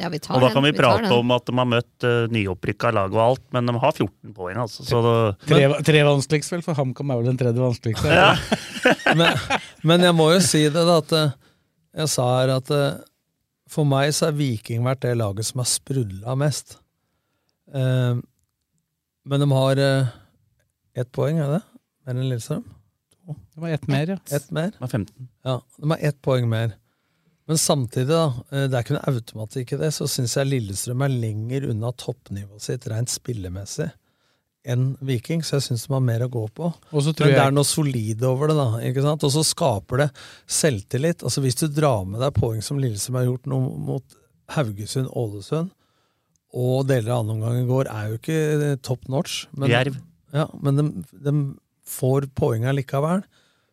Ja, 0.00 0.08
vi 0.08 0.18
tar 0.22 0.36
Og 0.36 0.40
da 0.40 0.48
den. 0.48 0.54
kan 0.56 0.64
vi 0.64 0.72
prate 0.72 1.04
vi 1.04 1.16
om 1.20 1.32
at 1.34 1.44
de 1.48 1.54
har 1.58 1.68
møtt 1.68 2.06
uh, 2.06 2.24
nyopprykka 2.32 2.92
lag 2.96 3.12
og 3.12 3.20
alt, 3.20 3.44
men 3.52 3.68
de 3.68 3.74
har 3.76 3.92
14 3.92 4.32
poeng, 4.36 4.60
altså. 4.64 4.86
Så 4.88 5.02
det, 5.04 5.14
Tre, 5.50 5.60
tre 5.84 6.02
vanskeligst, 6.08 6.52
vel, 6.54 6.64
for 6.64 6.78
HamKam 6.78 7.12
er 7.12 7.20
vel 7.20 7.30
den 7.32 7.40
tredje 7.40 7.60
vanskeligste. 7.60 8.08
Ja. 8.08 8.30
men, 9.20 9.36
men 9.84 10.06
jeg 10.08 10.16
må 10.16 10.30
jo 10.32 10.40
si 10.44 10.64
det, 10.64 10.86
da, 10.88 10.98
at 11.02 11.16
eh, 11.18 11.34
jeg 12.02 12.12
sa 12.14 12.28
her 12.38 12.54
at 12.56 12.72
eh, 12.72 13.00
for 13.72 13.88
meg 13.88 14.14
så 14.16 14.30
er 14.30 14.38
Viking 14.40 14.84
vært 14.86 15.04
det 15.04 15.14
laget 15.20 15.48
som 15.48 15.62
har 15.62 15.68
sprudla 15.68 16.36
mest. 16.40 16.78
Uh, 17.72 18.20
men 19.28 19.44
de 19.44 19.48
har 19.52 19.80
uh, 19.80 20.12
ett 20.98 21.12
poeng, 21.14 21.40
er 21.40 21.58
det? 21.58 21.64
Mer 22.02 22.16
enn 22.16 22.24
Lillestrøm? 22.26 22.64
Det 23.32 23.60
var 23.62 23.72
ett 23.76 23.84
mer, 23.88 24.16
ja. 24.16 24.18
Ett 24.34 24.50
mer? 24.50 24.72
Det 24.74 24.82
var 24.82 24.88
15. 24.88 25.28
Ja, 25.46 25.60
de 25.78 25.92
har 25.92 26.08
ett 26.08 26.18
poeng 26.24 26.48
mer. 26.50 26.74
Men 27.50 27.58
samtidig, 27.58 28.08
da, 28.12 28.26
eh, 28.52 28.68
det 28.70 28.76
er 28.78 28.84
ikke 28.84 28.94
noe 28.98 29.10
automatikk 29.16 29.72
i 29.74 29.80
det, 29.80 29.90
så 29.96 30.06
syns 30.10 30.36
jeg 30.38 30.46
Lillestrøm 30.50 31.02
er 31.04 31.14
lenger 31.14 31.66
unna 31.72 31.90
toppnivået 31.98 32.62
sitt 32.62 32.86
rent 32.92 33.10
spillemessig 33.10 33.90
enn 34.62 34.92
Viking, 35.02 35.40
så 35.42 35.56
jeg 35.58 35.64
syns 35.66 35.88
de 35.88 35.92
har 35.96 36.02
mer 36.06 36.22
å 36.22 36.30
gå 36.30 36.44
på. 36.54 36.68
Og 36.70 37.02
Men 37.02 37.14
det 37.18 37.30
jeg- 37.34 37.46
er 37.48 37.50
noe 37.50 37.64
solid 37.66 38.22
over 38.22 38.46
det, 38.46 38.54
da. 38.56 38.68
ikke 38.78 39.02
sant? 39.02 39.24
Og 39.26 39.32
så 39.34 39.42
skaper 39.42 39.98
det 40.04 40.10
selvtillit. 40.46 41.24
Altså 41.26 41.42
Hvis 41.42 41.56
du 41.58 41.66
drar 41.66 42.06
med 42.06 42.20
deg 42.20 42.32
poeng 42.34 42.62
som 42.62 42.78
Lillestrøm 42.78 43.18
har 43.18 43.24
gjort 43.26 43.46
nå 43.50 43.58
mot 43.76 44.04
Haugesund, 44.50 45.08
Ålesund, 45.10 45.72
og 46.54 46.86
deler 46.86 47.10
av 47.10 47.24
andre 47.24 47.34
omgang 47.34 47.62
i 47.64 47.66
går, 47.66 47.90
er 47.90 48.08
jo 48.12 48.18
ikke 48.18 48.70
eh, 48.70 48.76
top 48.76 49.08
notch. 49.08 49.46
Men, 49.56 49.68
Jerv. 49.70 49.96
Ja, 50.32 50.46
men 50.60 50.76
de, 50.76 51.04
de 51.24 51.32
får 51.88 52.28
poeng 52.38 52.62
allikevel. 52.68 53.24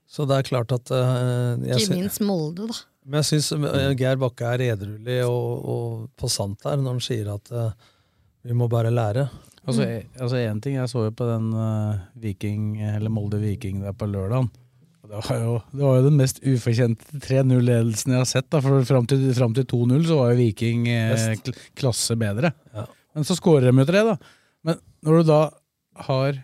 Så 0.09 0.25
det 0.27 0.39
er 0.39 0.47
klart 0.47 0.71
at 0.73 0.89
uh, 0.89 1.53
jeg 1.61 1.83
Ikke 1.83 1.99
minst 1.99 2.21
Molde, 2.25 2.65
da. 2.71 2.73
Men 3.09 3.19
jeg 3.23 3.27
syns 3.31 3.97
Geir 3.99 4.19
Bakke 4.21 4.53
er 4.53 4.63
edruelig 4.71 5.19
og, 5.25 5.65
og 5.73 6.07
på 6.19 6.29
sant 6.31 6.61
der 6.63 6.77
når 6.79 6.95
han 6.97 7.03
sier 7.03 7.31
at 7.33 7.51
uh, 7.51 7.71
vi 8.45 8.55
må 8.55 8.69
bare 8.71 8.91
lære. 8.93 9.27
Altså, 9.67 9.83
én 9.83 10.21
altså 10.21 10.37
en 10.39 10.61
ting, 10.63 10.77
Jeg 10.79 10.89
så 10.89 11.03
jo 11.07 11.11
på 11.13 11.25
den 11.27 11.49
uh, 11.53 11.97
Viking, 12.21 12.79
eller 12.95 13.11
Molde-Viking 13.13 13.81
der 13.83 13.93
på 13.97 14.07
lørdagen. 14.09 14.47
Det 15.09 15.17
var, 15.25 15.39
jo, 15.41 15.53
det 15.73 15.81
var 15.81 15.95
jo 15.97 16.05
den 16.05 16.17
mest 16.19 16.39
ufortjente 16.45 17.17
3-0-ledelsen 17.25 18.13
jeg 18.13 18.21
har 18.21 18.27
sett. 18.29 18.45
Da, 18.53 18.61
for 18.61 18.83
Fram 18.85 19.07
til, 19.09 19.23
fram 19.33 19.55
til 19.57 19.65
2-0 19.65 20.03
så 20.05 20.19
var 20.19 20.31
jo 20.31 20.37
Viking 20.43 20.85
eh, 20.93 21.15
kl- 21.41 21.57
klasse 21.81 22.13
bedre. 22.19 22.51
Ja. 22.77 22.83
Men 23.17 23.25
så 23.25 23.33
skårer 23.39 23.71
de 23.71 23.81
jo 23.81 23.87
tre, 23.89 24.03
da. 24.05 24.13
Men 24.69 24.77
når 25.05 25.17
du 25.23 25.31
da 25.31 25.39
har 26.05 26.37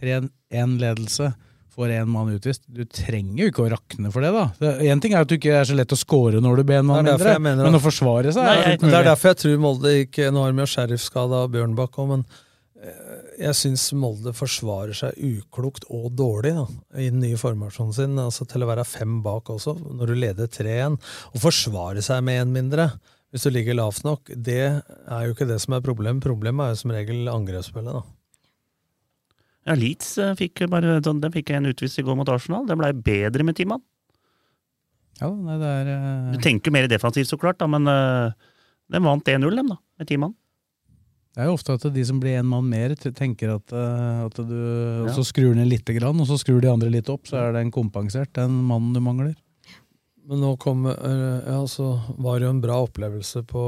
3-1-ledelse, 0.00 1.30
får 1.74 1.92
én 1.96 2.10
mann 2.10 2.32
utvist 2.34 2.64
Du 2.70 2.82
trenger 2.88 3.44
jo 3.44 3.50
ikke 3.52 3.64
å 3.66 3.68
rakne 3.74 4.12
for 4.14 4.24
det, 4.24 4.32
da. 4.34 4.72
Én 4.84 5.02
ting 5.02 5.14
er 5.14 5.24
at 5.24 5.30
du 5.30 5.36
ikke 5.36 5.54
er 5.60 5.68
så 5.68 5.76
lett 5.76 5.92
å 5.94 5.98
score 5.98 6.42
når 6.44 6.62
du 6.62 6.64
ber 6.70 6.80
en 6.82 6.88
mann 6.90 7.08
mindre, 7.08 7.36
men 7.42 7.78
å 7.78 7.82
forsvare 7.82 8.34
seg 8.34 8.46
Nei, 8.46 8.56
er 8.74 8.80
det 8.82 8.90
er 8.90 9.08
derfor 9.10 9.32
jeg 9.32 9.42
tror 9.42 9.62
Molde 9.64 9.94
ikke 10.04 10.30
Nå 10.34 10.44
har 10.44 10.54
de 10.54 10.64
jo 10.64 10.72
sheriffskada 10.74 11.44
Bjørnbakk 11.54 11.98
òg, 12.02 12.10
men 12.12 12.26
eh, 12.80 13.14
jeg 13.46 13.58
syns 13.58 13.88
Molde 13.98 14.34
forsvarer 14.36 14.96
seg 14.96 15.18
uklokt 15.18 15.88
og 15.90 16.12
dårlig 16.18 16.54
da, 16.58 16.68
i 17.00 17.08
den 17.10 17.22
nye 17.24 17.38
formasjonen 17.40 17.96
sin. 17.96 18.14
Altså 18.22 18.46
til 18.50 18.62
å 18.62 18.70
være 18.70 18.86
fem 18.86 19.18
bak 19.24 19.50
også, 19.50 19.74
når 19.98 20.12
du 20.12 20.20
leder 20.22 20.50
3-1. 20.50 21.00
Å 21.34 21.42
forsvare 21.42 22.04
seg 22.04 22.22
med 22.26 22.44
én 22.44 22.54
mindre 22.54 22.92
hvis 23.34 23.48
du 23.48 23.50
ligger 23.50 23.74
lavt 23.74 24.04
nok, 24.06 24.30
det 24.46 24.60
er 24.62 25.22
jo 25.26 25.32
ikke 25.34 25.48
det 25.50 25.56
som 25.58 25.74
er 25.74 25.82
problemet. 25.82 26.22
Problemet 26.22 26.68
er 26.68 26.76
jo 26.76 26.82
som 26.84 26.92
regel 26.94 27.26
angrepsspillet. 27.32 27.96
da. 27.96 28.13
Ja, 29.64 29.76
Leeds 29.78 30.16
eh, 30.20 30.34
fikk 30.38 30.66
bare 30.72 30.98
sånn, 31.04 31.22
den 31.22 31.32
fikk 31.34 31.54
en 31.56 31.70
utvist 31.70 32.00
i 32.00 32.04
går 32.04 32.18
mot 32.18 32.28
Arsenal. 32.28 32.66
Det 32.68 32.76
blei 32.78 32.92
bedre 32.96 33.46
med 33.46 33.56
ti 33.56 33.66
mann. 33.68 33.82
Ja, 35.20 35.30
nei, 35.30 35.58
det 35.60 35.70
er 35.70 35.90
uh... 35.94 36.32
Du 36.34 36.40
tenker 36.42 36.74
mer 36.74 36.88
defensivt, 36.90 37.30
så 37.30 37.38
klart, 37.40 37.60
da, 37.60 37.68
men 37.70 37.86
uh, 37.88 38.34
de 38.90 39.00
vant 39.00 39.30
1-0, 39.30 39.46
dem, 39.56 39.70
da, 39.70 39.78
med 40.00 40.10
ti 40.10 40.18
mann. 40.20 40.34
Det 41.34 41.42
er 41.42 41.48
jo 41.48 41.56
ofte 41.56 41.74
at 41.74 41.86
de 41.90 42.02
som 42.06 42.20
blir 42.22 42.36
en 42.38 42.46
mann 42.46 42.66
mer, 42.70 42.92
tenker 42.94 43.56
at, 43.56 43.72
eh, 43.74 44.18
at 44.22 44.36
du 44.38 44.58
Og 45.02 45.08
så 45.16 45.24
skrur 45.26 45.56
ned 45.58 45.66
lite 45.66 45.96
grann, 45.96 46.20
og 46.22 46.28
så 46.30 46.36
skrur 46.38 46.60
de 46.62 46.70
andre 46.70 46.92
litt 46.94 47.10
opp, 47.10 47.26
så 47.26 47.40
er 47.40 47.56
den 47.56 47.72
kompensert, 47.74 48.30
den 48.38 48.60
mannen 48.68 48.92
du 48.94 49.00
mangler. 49.02 49.32
Men 50.30 50.44
nå 50.44 50.52
kom 50.62 50.86
eh, 50.86 51.40
Ja, 51.42 51.58
så 51.66 51.96
var 52.22 52.38
det 52.38 52.46
jo 52.46 52.52
en 52.54 52.62
bra 52.62 52.78
opplevelse 52.86 53.42
på, 53.50 53.64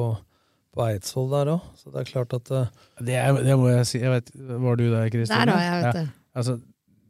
på 0.76 0.80
Eidsvoll 0.90 1.28
der 1.32 1.46
òg, 1.56 1.60
så 1.80 1.84
det 1.94 1.98
er 2.02 2.06
klart 2.12 2.30
at 2.36 2.46
uh, 2.52 2.66
Det, 3.00 3.14
er, 3.18 3.28
det 3.46 3.54
må 3.58 3.66
jeg 3.72 3.84
si. 3.88 3.98
Jeg 4.02 4.10
vet, 4.12 4.28
var 4.36 4.74
du 4.80 4.84
der, 4.92 5.06
Kristin? 5.12 5.36
Der 5.36 5.40
har 5.56 5.62
jeg, 5.66 5.72
vet 5.84 5.94
du. 6.00 6.04
Altså, 6.36 6.52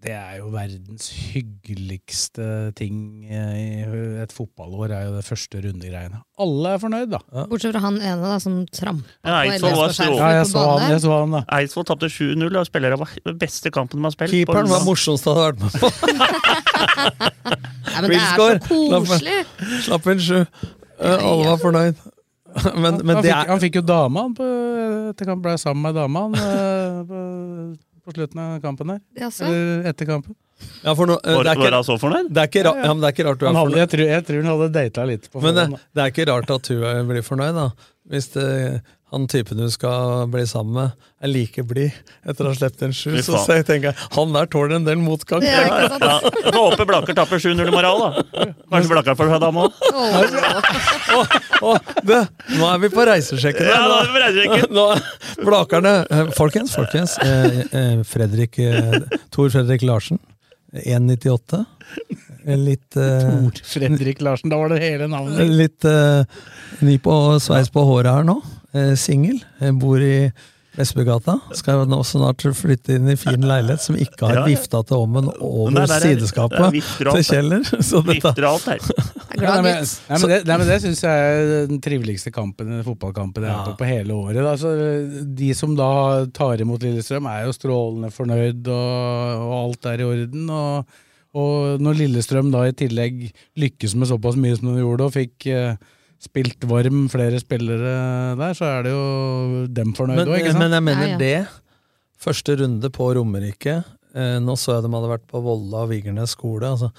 det 0.07 0.13
er 0.15 0.37
jo 0.39 0.47
verdens 0.53 1.09
hyggeligste 1.33 2.45
ting 2.79 3.25
eh, 3.27 3.57
i 3.59 3.83
et 4.23 4.33
fotballår, 4.35 4.91
er 4.95 5.03
jo 5.09 5.15
det 5.17 5.25
første 5.27 5.59
rundegreiene. 5.65 6.19
Alle 6.39 6.69
er 6.77 6.81
fornøyd, 6.83 7.09
da. 7.11 7.19
Bortsett 7.51 7.75
fra 7.75 7.81
han 7.89 7.97
ene 7.99 8.21
da, 8.21 8.37
som 8.43 8.55
trampa 8.71 9.03
Ja, 9.27 9.35
Eidsvoll 9.41 9.75
var 9.75 9.89
LSK-skjerfet 9.91 10.21
Ja, 10.21 10.29
jeg 10.37 10.47
så 10.53 10.59
han, 10.69 10.91
jeg 10.93 11.01
så 11.03 11.11
han 11.17 11.31
da. 11.35 11.41
Eidsvoll 11.59 11.87
tapte 11.89 12.09
7-0, 12.13 12.47
og 12.61 12.65
spillerne 12.69 12.99
var 13.03 13.09
den 13.27 13.39
beste 13.41 13.69
kampen 13.75 13.97
de 13.99 14.03
har 14.07 14.13
spilt. 14.15 14.33
Keeperen 14.37 14.71
var 14.71 14.85
morsomst 14.87 15.25
jeg 15.27 15.33
hadde 15.35 15.47
vært 15.49 15.61
med 15.65 15.71
på. 15.81 15.87
Nei, 17.97 18.01
men 18.05 18.09
det 18.13 18.21
er 18.21 18.29
så 18.37 18.47
koselig! 18.69 19.39
Slapp 19.89 20.05
inn 20.13 20.21
sju. 20.23 20.41
Eh, 20.45 21.17
Alle 21.17 21.45
var 21.49 21.59
fornøyd. 21.65 21.97
Men, 22.83 22.99
men 23.05 23.17
han, 23.17 23.23
det 23.23 23.31
fikk, 23.31 23.37
er 23.37 23.51
han 23.53 23.61
fikk 23.63 23.79
jo 23.81 23.85
dama 23.89 24.23
han 24.27 24.35
på, 24.39 24.47
etter 25.13 25.29
kamp, 25.29 25.43
ble 25.45 25.55
sammen 25.61 25.83
med 25.89 25.95
dama 25.99 26.23
han 26.27 26.35
eh, 26.41 26.99
på, 27.11 27.21
på 28.07 28.15
slutten 28.17 28.43
av 28.47 28.59
kampen 28.65 28.93
der. 28.95 29.01
Jaså? 29.21 29.45
Eller 29.49 29.89
etter 29.93 30.09
kampen. 30.09 30.35
ja, 30.83 30.95
for 30.97 31.07
no, 31.11 31.19
eh, 31.21 31.35
Var, 31.37 31.45
det, 31.45 31.53
er 31.53 31.61
var 31.61 31.67
ikke, 31.75 31.83
så 31.91 31.97
fornøyd? 32.01 32.31
det, 32.33 32.43
er 32.45 32.51
ikke, 32.53 32.63
ra- 32.69 32.77
ja, 32.81 32.93
men 32.95 33.03
det 33.05 33.09
er 33.11 33.17
ikke 33.17 33.27
rart 33.29 33.41
du 33.41 33.45
er 33.45 33.51
Han 33.51 33.59
hadde, 33.61 33.71
fornøyd. 33.75 33.83
jeg, 33.83 33.91
tror, 33.95 34.05
jeg 34.15 34.27
tror 34.31 34.41
han 34.43 34.53
hadde 34.55 34.69
data 34.79 35.05
litt 35.11 35.29
på 35.33 35.43
Men 35.45 35.59
det, 35.59 35.67
det 35.97 36.05
er 36.07 36.13
ikke 36.15 36.27
rart 36.31 36.53
at 36.57 36.71
du 36.71 36.77
er- 36.89 37.03
blir 37.11 37.27
fornøyd, 37.27 37.59
da. 37.61 37.67
Hvis 38.15 38.29
det, 38.37 38.47
han 39.17 39.27
typen 39.33 39.59
du 39.65 39.67
skal 39.73 40.27
bli 40.33 40.45
sammen 40.49 40.77
med, 40.77 41.07
er 41.25 41.31
like 41.33 41.63
blid 41.67 41.95
etter 42.29 42.45
å 42.45 42.53
ha 42.53 42.57
sluppet 42.59 42.83
en 42.87 42.93
sju, 42.95 43.15
så 43.25 43.41
så 43.41 43.57
jeg 43.57 43.65
tenker 43.69 43.91
jeg 43.91 44.11
han 44.17 44.35
der 44.37 44.49
tåler 44.53 44.77
en 44.77 44.85
del 44.87 45.01
motgang. 45.01 45.43
Ja? 45.47 45.89
Ja, 45.97 46.19
får 46.53 46.85
Blakker 46.89 47.17
tapper 47.17 47.41
7-0 47.41 47.65
i 47.65 47.73
moral, 47.73 48.03
da. 48.05 48.11
Kanskje 48.69 48.93
Blakker 48.93 49.17
får 49.19 49.33
seg 49.33 49.43
dame 49.43 49.65
òg. 49.65 49.73
Nå 52.57 52.71
er 52.71 52.79
vi 52.85 52.93
på 52.93 53.07
reisesjekken. 53.09 53.69
Ja, 53.73 53.83
nå 53.89 53.99
er 53.99 54.07
vi 54.07 54.15
på 54.15 54.23
reisesjekken. 54.25 54.77
Nå, 54.77 54.87
Blakerne 55.47 55.95
eh, 56.11 56.33
Folkens, 56.37 56.77
folkens. 56.77 57.17
Eh, 57.25 57.61
eh, 57.67 58.01
Fredrik 58.07 58.59
eh, 58.63 59.01
Tor 59.35 59.51
Fredrik 59.55 59.85
Larsen. 59.87 60.21
1,98. 60.77 61.63
Eh, 62.47 62.59
Litt 62.59 62.97
eh, 63.01 63.25
Tor 63.25 63.63
Fredrik 63.65 64.21
Larsen, 64.25 64.53
da 64.53 64.61
var 64.61 64.75
det 64.75 64.83
hele 64.83 65.09
navnet. 65.11 65.41
Litt 65.51 65.87
eh, 65.89 66.23
ny 66.85 66.99
på 67.03 67.17
sveis 67.43 67.71
på 67.73 67.85
håret 67.89 68.13
her 68.13 68.27
nå. 68.29 68.39
Eh, 68.77 68.93
Singel. 69.01 69.41
Bor 69.81 70.03
i 70.05 70.29
Vestbygata. 70.77 71.39
Skal 71.57 71.87
nå 71.89 72.03
snart 72.05 72.43
flytte 72.53 72.99
inn 72.99 73.07
i 73.09 73.15
fin 73.17 73.41
leilighet 73.49 73.81
som 73.81 73.97
ikke 73.97 74.27
har 74.29 74.35
Ja, 74.35 74.41
ja. 74.43 74.49
vifta 74.51 74.83
til 74.85 74.99
ommen 75.07 75.31
over 75.41 75.71
Nei, 75.73 75.87
der 75.87 75.95
er- 75.95 75.97
er 75.97 76.05
sideskapet 76.05 76.75
til. 76.75 77.23
Kjeller. 77.25 77.63
Så 77.89 78.03
dette, 78.05 78.35
alt 78.45 78.67
her. 78.69 78.83
Er 79.37 79.43
Ja, 79.43 79.55
nei, 79.61 79.63
men, 79.67 79.85
nei, 80.09 80.19
men 80.21 80.29
det, 80.31 80.37
nei, 80.49 80.57
men 80.61 80.67
det 80.69 80.77
syns 80.83 81.01
jeg 81.05 81.33
er 81.33 81.67
den 81.69 81.81
triveligste 81.85 82.31
kampen, 82.33 82.71
fotballkampen 82.85 83.45
jeg 83.45 83.53
har 83.53 83.59
Ja. 83.59 83.65
vært 83.67 83.77
på 83.77 83.85
på 83.85 83.89
hele 83.89 84.15
året. 84.17 84.45
Altså, 84.49 84.71
de 85.37 85.51
som 85.55 85.75
da 85.77 85.89
tar 86.33 86.61
imot 86.65 86.81
Lillestrøm, 86.85 87.27
er 87.29 87.45
jo 87.47 87.53
strålende 87.57 88.09
fornøyd, 88.13 88.69
og, 88.69 89.43
og 89.45 89.53
alt 89.59 89.87
er 89.93 90.01
i 90.01 90.09
orden. 90.09 90.49
Og, 90.51 90.87
og 91.37 91.81
når 91.85 91.99
Lillestrøm 92.01 92.49
da 92.53 92.65
i 92.69 92.73
tillegg 92.73 93.27
lykkes 93.61 93.95
med 93.97 94.09
såpass 94.09 94.37
mye 94.41 94.57
som 94.57 94.73
de 94.73 94.81
gjorde, 94.81 95.05
og 95.09 95.13
fikk 95.19 95.47
eh, 95.53 95.77
spilt 96.23 96.65
varm 96.69 97.09
flere 97.13 97.39
spillere 97.43 98.37
der, 98.39 98.55
så 98.57 98.65
er 98.79 98.83
det 98.87 98.93
jo 98.95 99.67
dem 99.77 99.93
fornøyd 99.95 100.25
òg, 100.27 100.39
ikke 100.41 100.53
sant? 100.55 100.63
men 100.65 100.73
jeg 100.79 100.83
mener 100.87 101.07
Ja, 101.07 101.13
ja. 101.13 101.19
det. 101.19 101.49
Første 102.19 102.57
runde 102.63 102.89
på 102.91 103.11
Romerike. 103.19 103.85
Eh, 104.17 104.39
nå 104.41 104.55
så 104.57 104.79
jeg 104.79 104.87
de 104.87 104.93
hadde 104.95 105.11
vært 105.13 105.27
på 105.29 105.43
Volda 105.45 105.83
og 105.85 105.91
Vigernes 105.93 106.33
skole. 106.33 106.65
altså 106.73 106.91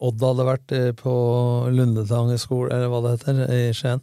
Odd 0.00 0.20
hadde 0.22 0.44
vært 0.46 0.72
eh, 0.76 0.90
på 0.94 1.12
Lundetang 1.74 2.34
skole, 2.38 2.68
eller 2.70 2.90
hva 2.92 3.00
det 3.06 3.14
heter, 3.16 3.40
i 3.50 3.72
Skien. 3.74 4.02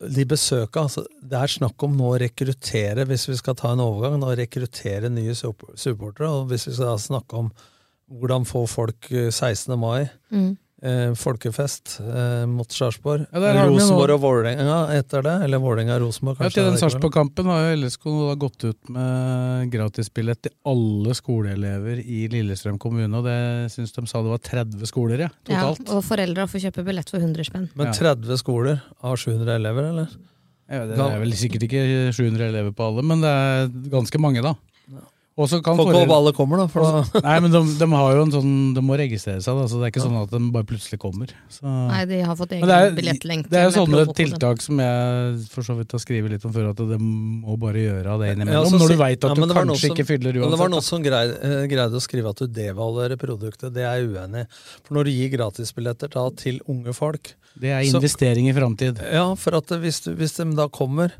de 0.00 0.24
besøka 0.24 0.82
altså, 0.86 1.04
Det 1.22 1.36
er 1.38 1.46
snakk 1.46 1.82
om 1.86 1.94
nå 1.96 2.10
å 2.14 2.18
rekruttere, 2.20 3.06
hvis 3.06 3.28
vi 3.28 3.36
skal 3.36 3.54
ta 3.54 3.72
en 3.72 3.80
overgang, 3.84 4.18
nå 4.20 4.32
å 4.32 4.36
rekruttere 4.36 5.08
nye 5.12 5.32
supp- 5.36 5.70
supportere. 5.78 6.28
Og 6.28 6.48
hvis 6.50 6.66
vi 6.68 6.74
skal 6.74 6.98
snakke 6.98 7.38
om 7.38 7.50
hvordan 8.10 8.44
få 8.48 8.66
folk 8.68 9.06
eh, 9.12 9.30
16. 9.30 9.78
mai, 9.78 10.10
Mm. 10.32 10.56
Eh, 10.82 11.12
folkefest 11.18 11.98
eh, 12.00 12.44
mot 12.50 12.70
Sarpsborg. 12.72 13.26
Ja, 13.32 13.64
Rosenborg 13.68 14.14
og 14.16 14.20
Vålerenga 14.22 14.78
etter 14.96 15.22
det. 15.26 15.34
Eller 15.46 15.60
Vålerenga-Rosenborg, 15.62 16.40
Ja, 16.40 16.48
til 16.48 16.64
den 16.64 16.72
det 16.74 16.78
er 16.78 16.78
ikke 16.78 16.84
Sarpsborg-kampen 16.86 17.50
har 17.52 17.66
jo 17.68 17.76
LSK 17.82 18.06
gått 18.42 18.64
ut 18.70 18.92
med 18.96 19.70
gratisbillett 19.74 20.42
til 20.48 20.54
alle 20.72 21.14
skoleelever 21.18 22.00
i 22.04 22.22
Lillestrøm 22.32 22.78
kommune, 22.82 23.12
og 23.20 23.24
det 23.28 23.38
syns 23.74 23.92
de 23.96 24.06
sa 24.10 24.22
det 24.24 24.32
var 24.34 24.42
30 24.50 24.86
skoler, 24.90 25.26
ja, 25.26 25.30
Ja, 25.48 25.66
totalt. 25.70 25.94
og 25.96 26.04
foreldra 26.08 26.48
får 26.50 26.66
kjøpe 26.68 26.84
billett 26.86 27.10
for 27.12 27.18
100 27.20 27.44
spenn. 27.50 27.68
Men 27.78 27.92
30 27.96 28.36
skoler 28.40 28.80
av 29.02 29.16
700 29.20 29.56
elever, 29.60 29.90
eller? 29.92 30.18
Ja, 30.70 30.84
det 30.86 30.98
er 31.02 31.18
vel 31.18 31.32
sikkert 31.34 31.64
ikke 31.66 31.80
700 32.14 32.44
elever 32.52 32.70
på 32.72 32.84
alle, 32.86 33.02
men 33.02 33.20
det 33.24 33.30
er 33.30 33.70
ganske 33.90 34.20
mange, 34.22 34.42
da. 34.44 34.54
Og 35.40 35.48
så 35.48 35.60
kan 35.64 35.78
Får 35.78 35.88
ikke 35.88 36.00
håpe 36.02 36.16
alle 36.18 36.32
kommer, 36.36 36.60
da. 36.60 36.66
For 36.68 36.84
da 36.84 37.20
Nei, 37.24 37.36
men 37.40 37.52
de, 37.54 37.60
de 37.80 37.86
har 37.94 38.16
jo 38.18 38.24
en 38.26 38.32
sånn 38.34 38.50
De 38.76 38.82
må 38.84 38.98
registrere 39.00 39.40
seg, 39.40 39.56
da, 39.56 39.64
så 39.70 39.78
det 39.80 39.86
er 39.88 39.92
ikke 39.94 40.02
sånn 40.04 40.18
at 40.20 40.34
de 40.34 40.40
bare 40.52 40.66
plutselig 40.68 40.98
kommer. 41.00 41.32
Så. 41.48 41.64
Nei, 41.64 42.02
de 42.10 42.18
har 42.26 42.36
fått 42.36 42.52
egen 42.58 42.68
er, 42.74 42.90
billettlenke 42.96 43.48
det 43.52 43.62
er 43.62 43.70
med 43.70 43.76
sånne 43.78 44.04
tiltak 44.18 44.60
som 44.64 44.82
jeg 44.84 45.46
for 45.54 45.66
så 45.66 45.78
vidt 45.78 45.94
har 45.96 46.02
skrevet 46.02 46.34
litt 46.34 46.44
om 46.48 46.52
før, 46.54 46.70
at 46.74 46.82
de 46.92 46.98
må 47.00 47.56
bare 47.60 47.80
gjøre 47.86 48.14
av 48.16 48.20
det 48.20 48.30
Ja, 48.32 48.36
innimellom. 48.36 48.68
så 48.74 48.82
når 48.82 48.92
du 48.94 48.98
veit 49.00 49.24
at 49.24 49.30
ja, 49.30 49.34
du 49.46 49.54
kanskje 49.54 49.80
som- 49.86 49.96
ikke 49.96 50.08
fyller 50.10 50.40
Men 50.40 50.50
det 50.54 50.60
var 50.60 50.68
noe 50.68 50.80
noen 50.80 50.88
som 50.90 51.02
greide, 51.02 51.38
eh, 51.42 51.66
greide 51.70 51.96
å 51.96 52.02
skrive 52.04 52.30
at 52.30 52.36
du 52.36 52.46
devaluerer 52.46 53.16
produktet. 53.20 53.72
Det 53.72 53.82
er 53.84 54.00
jeg 54.00 54.10
uenig 54.14 54.44
i. 54.44 54.46
For 54.84 54.94
når 54.96 55.04
du 55.04 55.10
gir 55.10 55.30
gratisbilletter 55.36 56.08
da, 56.10 56.28
til 56.30 56.60
unge 56.68 56.94
folk 56.94 57.34
Det 57.58 57.70
er 57.70 57.82
så- 57.84 57.96
investering 58.00 58.48
i 58.48 58.52
framtid. 58.56 59.00
Ja, 59.12 59.34
for 59.34 59.56
at 59.56 59.66
hvis, 59.80 60.00
du, 60.04 60.14
hvis 60.16 60.36
de 60.36 60.44
da 60.56 60.68
kommer, 60.68 61.12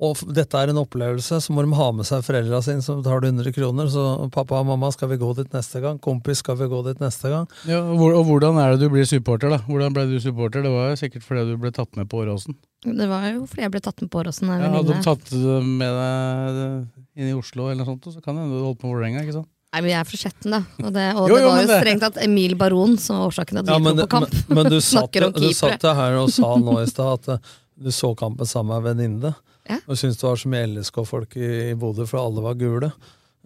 og 0.00 0.20
dette 0.30 0.54
er 0.62 0.70
en 0.70 0.78
opplevelse, 0.78 1.40
så 1.42 1.50
må 1.52 1.64
de 1.66 1.74
ha 1.74 1.88
med 1.90 2.06
seg 2.06 2.22
foreldra 2.22 2.60
sine, 2.62 2.82
så 2.86 2.94
betaler 3.00 3.24
du 3.24 3.28
100 3.32 3.52
kroner. 3.56 3.88
Så 3.90 4.04
pappa 4.30 4.60
og 4.60 4.68
mamma, 4.68 4.92
skal 4.94 5.08
vi 5.10 5.16
gå 5.18 5.32
dit 5.34 5.50
neste 5.56 5.80
gang? 5.82 5.98
Kompis, 5.98 6.38
skal 6.44 6.54
vi 6.60 6.68
gå 6.70 6.78
dit 6.86 7.00
neste 7.02 7.32
gang? 7.32 7.48
Ja, 7.66 7.80
og 7.82 8.22
hvordan 8.28 8.60
er 8.62 8.76
det 8.76 8.84
du 8.86 8.92
blir 8.94 9.08
supporter, 9.10 9.50
da? 9.50 9.58
Hvordan 9.66 9.96
ble 9.96 10.06
du 10.06 10.20
supporter? 10.22 10.62
Det 10.62 10.70
var 10.70 10.92
jo 10.92 11.00
sikkert 11.02 11.26
fordi 11.26 11.48
du 11.50 11.56
ble 11.58 11.72
tatt 11.74 11.98
med 11.98 12.06
på 12.12 12.22
Åråsen. 12.22 12.54
Det 12.86 13.08
var 13.10 13.26
jo 13.32 13.42
fordi 13.50 13.64
jeg 13.66 13.74
ble 13.74 13.80
tatt 13.82 14.00
med 14.04 14.10
på 14.14 14.20
Åråsen 14.22 14.52
Ja, 14.54 14.70
hadde 14.76 14.94
de 14.94 15.02
tatt 15.02 15.32
med 15.66 15.98
deg 15.98 17.18
inn 17.18 17.32
i 17.32 17.34
Oslo, 17.34 17.66
eller 17.72 17.82
noe 17.82 17.90
sånt, 17.96 18.06
så 18.14 18.22
kan 18.22 18.36
det 18.38 18.44
hende 18.46 18.60
du 18.60 18.66
holdt 18.68 18.78
på 18.78 18.86
med 18.86 18.94
Vålerenga, 19.00 19.24
ikke 19.26 19.34
sant? 19.40 19.50
Nei, 19.74 19.80
men 19.84 19.90
jeg 19.90 19.98
er 20.00 20.06
fra 20.08 20.18
Skjetten, 20.22 20.54
da. 20.54 20.60
Og 20.86 20.92
det, 20.94 21.02
og 21.18 21.26
Jo, 21.28 21.34
det 21.34 21.44
var 21.44 21.58
jo 21.60 21.66
det- 21.68 21.80
strengt 21.82 22.00
tatt 22.06 22.22
Emil 22.24 22.54
Baron 22.56 22.94
som 23.02 23.18
var 23.18 23.26
årsaken 23.32 23.58
til 23.58 23.58
at 23.60 23.66
vi 23.66 23.74
Ja, 23.74 23.78
men, 23.84 23.96
dro 23.98 24.06
på 24.06 24.12
kamp. 24.14 24.30
men, 24.48 24.56
men 24.62 24.70
du 24.72 24.78
satt, 24.94 25.12
du 25.34 25.50
satt 25.58 25.82
her 25.82 26.16
og 26.22 26.30
sa 26.32 26.54
nå 26.62 26.78
i 26.80 26.86
stad 26.88 27.18
at 27.18 27.28
eh, 27.34 27.50
du 27.82 27.90
så 27.92 28.14
kampen 28.16 28.46
sammen 28.48 28.78
med 28.78 28.78
en 28.78 28.88
venninne. 28.94 29.34
Ja. 29.68 29.78
Og 29.86 30.00
syntes 30.00 30.18
det 30.20 30.28
var 30.28 30.40
så 30.40 30.50
mye 30.52 30.66
LSK-folk 30.72 31.38
i, 31.38 31.48
i 31.70 31.78
Bodø, 31.78 32.06
for 32.08 32.22
alle 32.22 32.44
var 32.44 32.58
gule. 32.60 32.92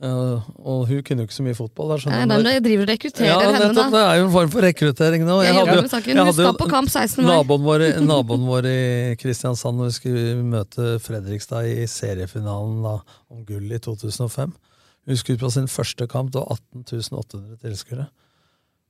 Uh, 0.02 0.42
og 0.66 0.88
hun 0.88 1.02
kunne 1.06 1.22
jo 1.22 1.28
ikke 1.28 1.36
så 1.36 1.44
mye 1.46 1.54
fotball. 1.54 1.92
Der, 1.92 2.24
Nei, 2.26 2.38
da 2.42 2.54
driver 2.64 2.82
og 2.82 2.90
rekrutterer 2.90 3.28
ja, 3.28 3.50
henne, 3.54 3.68
da. 3.76 3.84
Det 3.92 4.00
er 4.00 4.16
jo 4.18 4.24
en 4.24 4.32
form 4.34 4.50
for 4.50 4.66
rekruttering 4.66 5.22
nå. 5.28 5.36
Jeg 5.44 5.54
hadde 5.54 5.76
jo- 5.76 6.00
jeg 6.10 6.24
hadde 6.26 6.54
på 6.58 6.66
kamp 6.72 6.90
16. 6.90 7.22
mai. 7.22 7.28
Naboen 7.30 7.62
vår, 7.62 7.84
naboen 8.02 8.48
vår 8.48 8.66
i 8.66 8.80
Kristiansand, 9.20 9.78
når 9.78 9.92
vi 9.92 9.96
skulle 10.00 10.42
møte 10.42 10.88
Fredrikstad 11.04 11.70
i 11.70 11.86
seriefinalen 11.86 12.82
da, 12.82 12.96
om 13.30 13.44
gull 13.46 13.70
i 13.70 13.78
2005 13.78 14.50
Hun 15.06 15.16
skulle 15.16 15.38
på 15.38 15.50
sin 15.52 15.70
første 15.70 16.08
kamp, 16.10 16.32
det 16.32 16.42
var 16.42 16.58
18 16.74 16.82
800 17.12 17.56
tilskuere. 17.62 18.08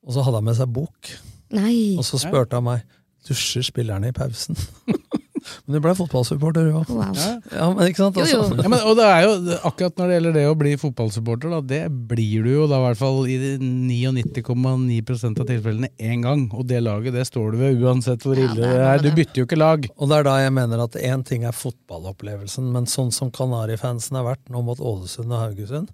Og 0.06 0.12
så 0.14 0.24
hadde 0.24 0.40
han 0.40 0.44
med 0.44 0.56
seg 0.56 0.72
bok. 0.72 1.12
Nei. 1.52 1.96
Og 1.98 2.04
så 2.04 2.18
spurte 2.20 2.56
han 2.56 2.64
meg 2.64 2.88
dusjer 3.28 3.62
spillerne 3.68 4.08
i 4.08 4.16
pausen. 4.16 4.56
men 5.64 5.76
du 5.76 5.80
ble 5.84 5.94
fotballsupporter, 5.98 6.68
du 6.68 6.78
òg. 6.80 6.90
Wow. 6.92 7.16
Ja, 7.52 7.68
men 7.72 7.90
ikke 7.90 8.02
sant? 8.02 8.18
Altså. 8.20 8.42
Ja, 8.58 8.70
men, 8.72 8.84
og 8.88 8.98
det 8.98 9.06
er 9.08 9.26
jo 9.26 9.58
akkurat 9.70 9.98
når 10.00 10.10
det 10.10 10.16
gjelder 10.18 10.36
det 10.38 10.44
å 10.50 10.56
bli 10.62 10.74
fotballsupporter, 10.80 11.54
da, 11.54 11.60
det 11.72 11.82
blir 12.10 12.46
du 12.46 12.50
jo 12.52 12.66
da 12.70 12.80
i 12.80 12.86
hvert 12.86 13.00
fall 13.00 13.20
i 13.30 13.38
99,9% 13.62 15.42
av 15.42 15.50
tilfellene 15.50 15.92
én 15.98 16.24
gang. 16.26 16.46
Og 16.56 16.66
det 16.70 16.82
laget, 16.84 17.16
det 17.16 17.26
står 17.28 17.54
du 17.54 17.62
ved 17.62 17.82
uansett 17.82 18.26
hvor 18.26 18.38
ille 18.38 18.58
det 18.58 18.72
er. 18.82 19.02
Du 19.02 19.10
bytter 19.10 19.42
jo 19.42 19.48
ikke 19.48 19.60
lag. 19.60 19.88
Og 19.96 20.10
det 20.10 20.20
er 20.20 20.28
da 20.28 20.36
jeg 20.42 20.56
mener 20.58 20.84
at 20.84 21.00
én 21.00 21.24
ting 21.26 21.46
er 21.48 21.56
fotballopplevelsen, 21.56 22.70
men 22.74 22.90
sånn 22.90 23.12
som 23.14 23.32
Kanarifansen 23.34 24.18
har 24.20 24.28
vært 24.32 24.52
nå 24.52 24.64
mot 24.66 24.80
Ålesund 24.80 25.32
og 25.32 25.46
Haugesund, 25.46 25.92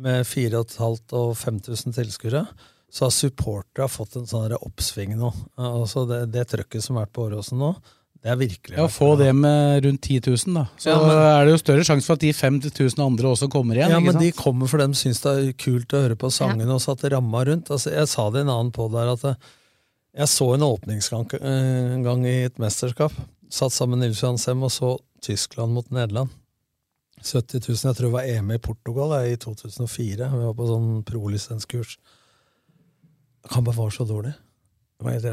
med 0.00 0.24
4500 0.24 1.16
og 1.18 1.34
5000 1.36 1.96
tilskuere, 1.96 2.44
så 2.90 3.06
har 3.06 3.14
supportere 3.14 3.86
fått 3.90 4.16
en 4.18 4.26
sånn 4.26 4.56
oppsving 4.56 5.14
nå. 5.18 5.30
Altså 5.60 6.06
det, 6.10 6.24
det 6.34 6.48
trøkket 6.50 6.84
som 6.84 6.98
har 6.98 7.06
vært 7.06 7.14
på 7.16 7.26
Åråsen 7.28 7.60
nå, 7.62 7.74
det 8.20 8.28
er 8.32 8.36
virkelig 8.36 8.76
Ja, 8.76 8.86
Få 8.92 9.14
det 9.16 9.30
med 9.34 9.84
rundt 9.84 10.02
10 10.02 10.20
000, 10.26 10.54
da. 10.58 10.64
Så 10.76 10.90
Ja, 10.92 10.98
men- 11.00 11.16
er 11.16 11.44
det 11.46 11.52
jo 11.54 11.60
større 11.62 11.84
sjanse 11.84 12.06
for 12.06 12.18
at 12.18 12.20
de 12.20 12.32
5000 12.32 13.00
andre 13.00 13.28
også 13.32 13.48
kommer 13.50 13.74
igjen. 13.74 13.90
Ja, 13.90 13.96
ikke 13.98 14.04
men 14.12 14.12
sant? 14.12 14.22
de 14.24 14.32
kommer 14.32 14.68
for 14.68 14.78
dem 14.78 14.92
syns 14.92 15.22
det 15.22 15.32
er 15.38 15.52
kult 15.56 15.88
å 15.96 16.02
høre 16.04 16.16
på 16.16 16.30
sangene 16.30 16.74
og 16.74 16.80
satt 16.84 17.04
ramma 17.10 17.44
rundt. 17.46 17.70
Altså, 17.70 17.90
jeg 17.94 18.08
sa 18.08 18.28
det 18.30 18.42
en 18.42 18.52
annen 18.52 18.72
på 18.72 18.90
der 18.92 19.12
at 19.14 19.24
eh, 19.24 19.34
jeg 20.18 20.26
så 20.28 20.54
en 20.54 20.60
åpningsgang 20.66 21.26
eh, 21.40 21.94
en 21.94 22.02
gang 22.02 22.26
i 22.26 22.44
et 22.44 22.58
mesterskap. 22.58 23.12
Satt 23.50 23.72
sammen 23.72 23.98
med 23.98 24.08
Nils 24.08 24.20
Johan 24.20 24.38
Sem 24.38 24.62
og 24.62 24.70
så 24.70 24.98
Tyskland 25.22 25.72
mot 25.72 25.88
Nederland. 25.90 26.28
70 27.22 27.60
000, 27.68 27.76
jeg 27.84 27.96
tror 27.96 28.06
jeg 28.08 28.12
var 28.12 28.28
EM 28.28 28.50
i 28.52 28.58
Portugal 28.58 29.10
jeg, 29.22 29.32
i 29.32 29.36
2004. 29.36 30.28
Vi 30.32 30.44
var 30.44 30.54
på 30.56 30.68
sånn 30.68 31.04
prolisenskurs. 31.04 31.96
Kampen 33.50 33.74
var 33.76 33.90
så 33.90 34.04
dårlig. 34.08 34.34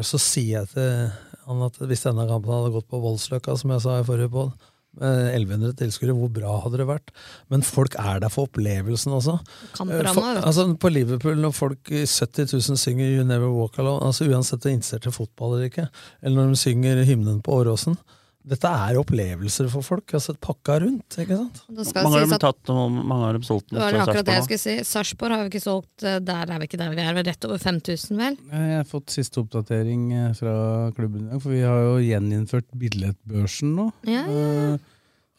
Så 0.04 0.20
sier 0.20 0.62
jeg 0.62 0.70
til 0.72 1.12
han 1.48 1.68
at 1.68 1.78
hvis 1.90 2.04
denne 2.06 2.28
kampen 2.30 2.54
hadde 2.54 2.74
gått 2.76 2.90
på 2.92 3.00
Voldsløkka, 3.04 3.56
som 3.60 3.72
jeg 3.74 3.84
sa 3.86 4.00
i 4.00 4.08
forrige 4.08 4.34
på, 4.34 4.50
med 4.98 5.28
1100 5.36 5.76
tilskuere, 5.78 6.16
hvor 6.18 6.32
bra 6.34 6.56
hadde 6.64 6.80
det 6.82 6.88
vært? 6.90 7.12
Men 7.54 7.66
folk 7.66 7.96
er 8.02 8.22
der 8.24 8.34
for 8.34 8.50
opplevelsen 8.50 9.14
også. 9.14 9.38
Eh, 9.78 10.10
for, 10.10 10.40
altså, 10.42 10.68
på 10.82 10.92
Liverpool, 10.92 11.38
når 11.42 11.54
folk 11.54 11.92
i 11.94 12.04
70 12.06 12.54
000 12.56 12.82
synger 12.82 13.12
You 13.12 13.26
Never 13.28 13.52
Walk 13.54 13.78
Alone, 13.82 14.10
altså 14.10 14.26
uansett 14.26 14.62
om 14.62 14.66
de 14.66 14.74
er 14.74 14.80
interessert 14.80 15.10
i 15.10 15.14
fotball 15.14 15.58
eller 15.58 15.72
ikke, 15.72 15.90
eller 16.24 16.42
når 16.42 16.56
de 16.56 16.62
synger 16.64 17.04
hymnen 17.08 17.44
på 17.46 17.60
Åråsen 17.62 18.00
Dette 18.48 18.70
er 18.72 18.96
opplevelser 19.02 19.68
for 19.72 19.84
folk. 19.84 20.14
altså 20.16 20.34
Pakka 20.40 20.78
rundt, 20.86 21.18
ikke 21.20 21.36
sant? 21.36 21.58
Mange, 21.68 21.86
si 21.92 22.14
har 22.16 22.28
de 22.32 22.40
tatt, 22.40 22.72
mange 22.72 23.18
har 23.26 23.36
de 23.38 23.48
solgt 23.48 23.68
Det 23.70 23.76
mot 23.76 23.84
var 23.84 23.98
akkurat 24.06 24.28
det 24.30 24.36
jeg 24.38 24.46
skulle 24.48 24.62
si. 24.64 24.76
Sarpsborg 24.88 25.36
har 25.36 25.44
vi 25.44 25.52
ikke 25.52 25.64
solgt 25.66 26.06
eh, 26.08 26.20
Der 26.24 26.54
er 26.56 26.62
vi 26.62 26.70
ikke 26.70 26.80
der 26.80 26.94
vi 26.96 27.02
er, 27.04 27.12
vi 27.18 27.24
er 27.26 27.28
rett 27.34 27.48
over 27.50 27.60
5000, 27.60 28.16
vel? 28.22 28.38
Jeg 28.54 28.78
har 28.80 28.88
fått 28.88 29.12
siste 29.12 29.42
oppdatering 29.44 30.06
eh, 30.16 30.30
fra 30.40 30.54
klubben 30.96 31.26
i 31.26 31.32
dag, 31.34 31.42
for 31.44 31.52
vi 31.58 31.64
har 31.68 31.82
jo 31.90 31.98
gjeninnført 32.08 32.70
billettbørsen 32.86 33.76
nå. 33.82 33.90
Ja, 34.08 34.24
ja. 34.32 34.78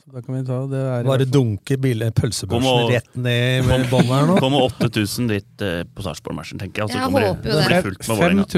Så 0.04 0.12
da 0.14 0.22
kan 0.24 0.36
vi 0.38 0.44
ta 0.48 0.60
det 0.68 0.78
er 0.92 1.08
Bare 1.08 1.24
dunke 1.28 1.76
pølsebørsen 1.80 2.86
rett 2.92 3.10
ned 3.16 3.66
med 3.68 3.88
båndet 3.90 4.12
her 4.14 4.28
nå. 4.30 4.36
kommer 4.44 4.68
8000 4.68 5.32
dit 5.32 5.64
eh, 5.64 5.82
på 5.88 6.04
Sarpsborg-matchen, 6.04 6.60
tenker 6.60 6.84
jeg. 6.84 6.88
Altså, 6.88 7.00
Jeg 7.00 7.08
kommer 7.08 7.24
det, 7.24 7.34
håper 7.34 7.48
jo 7.48 7.56
det 7.56 7.60
det. 7.60 7.68
blir 7.72 7.86
fullt 7.88 8.08
med 8.08 8.16
Vålerenga. 8.22 8.48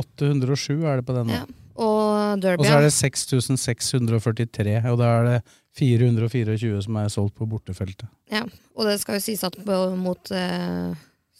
5807 0.00 0.74
er 0.94 1.00
det 1.02 1.06
på 1.10 1.18
den 1.20 1.32
nå. 1.34 1.40
Ja. 1.42 1.46
Og 1.82 2.40
Derby. 2.42 2.62
Og 2.64 2.68
så 2.68 2.78
er 2.78 2.86
det 2.86 2.92
6643, 2.96 4.76
og 4.90 4.98
da 5.00 5.10
er 5.20 5.28
det 5.30 5.38
424 5.76 6.82
som 6.86 6.96
er 7.02 7.10
solgt 7.12 7.36
på 7.36 7.48
bortefeltet. 7.50 8.08
Ja, 8.32 8.44
og 8.76 8.88
det 8.88 8.96
skal 9.02 9.18
jo 9.18 9.24
sies 9.26 9.44
at 9.44 9.58
på, 9.66 9.80
mot 10.00 10.32
uh, 10.32 10.94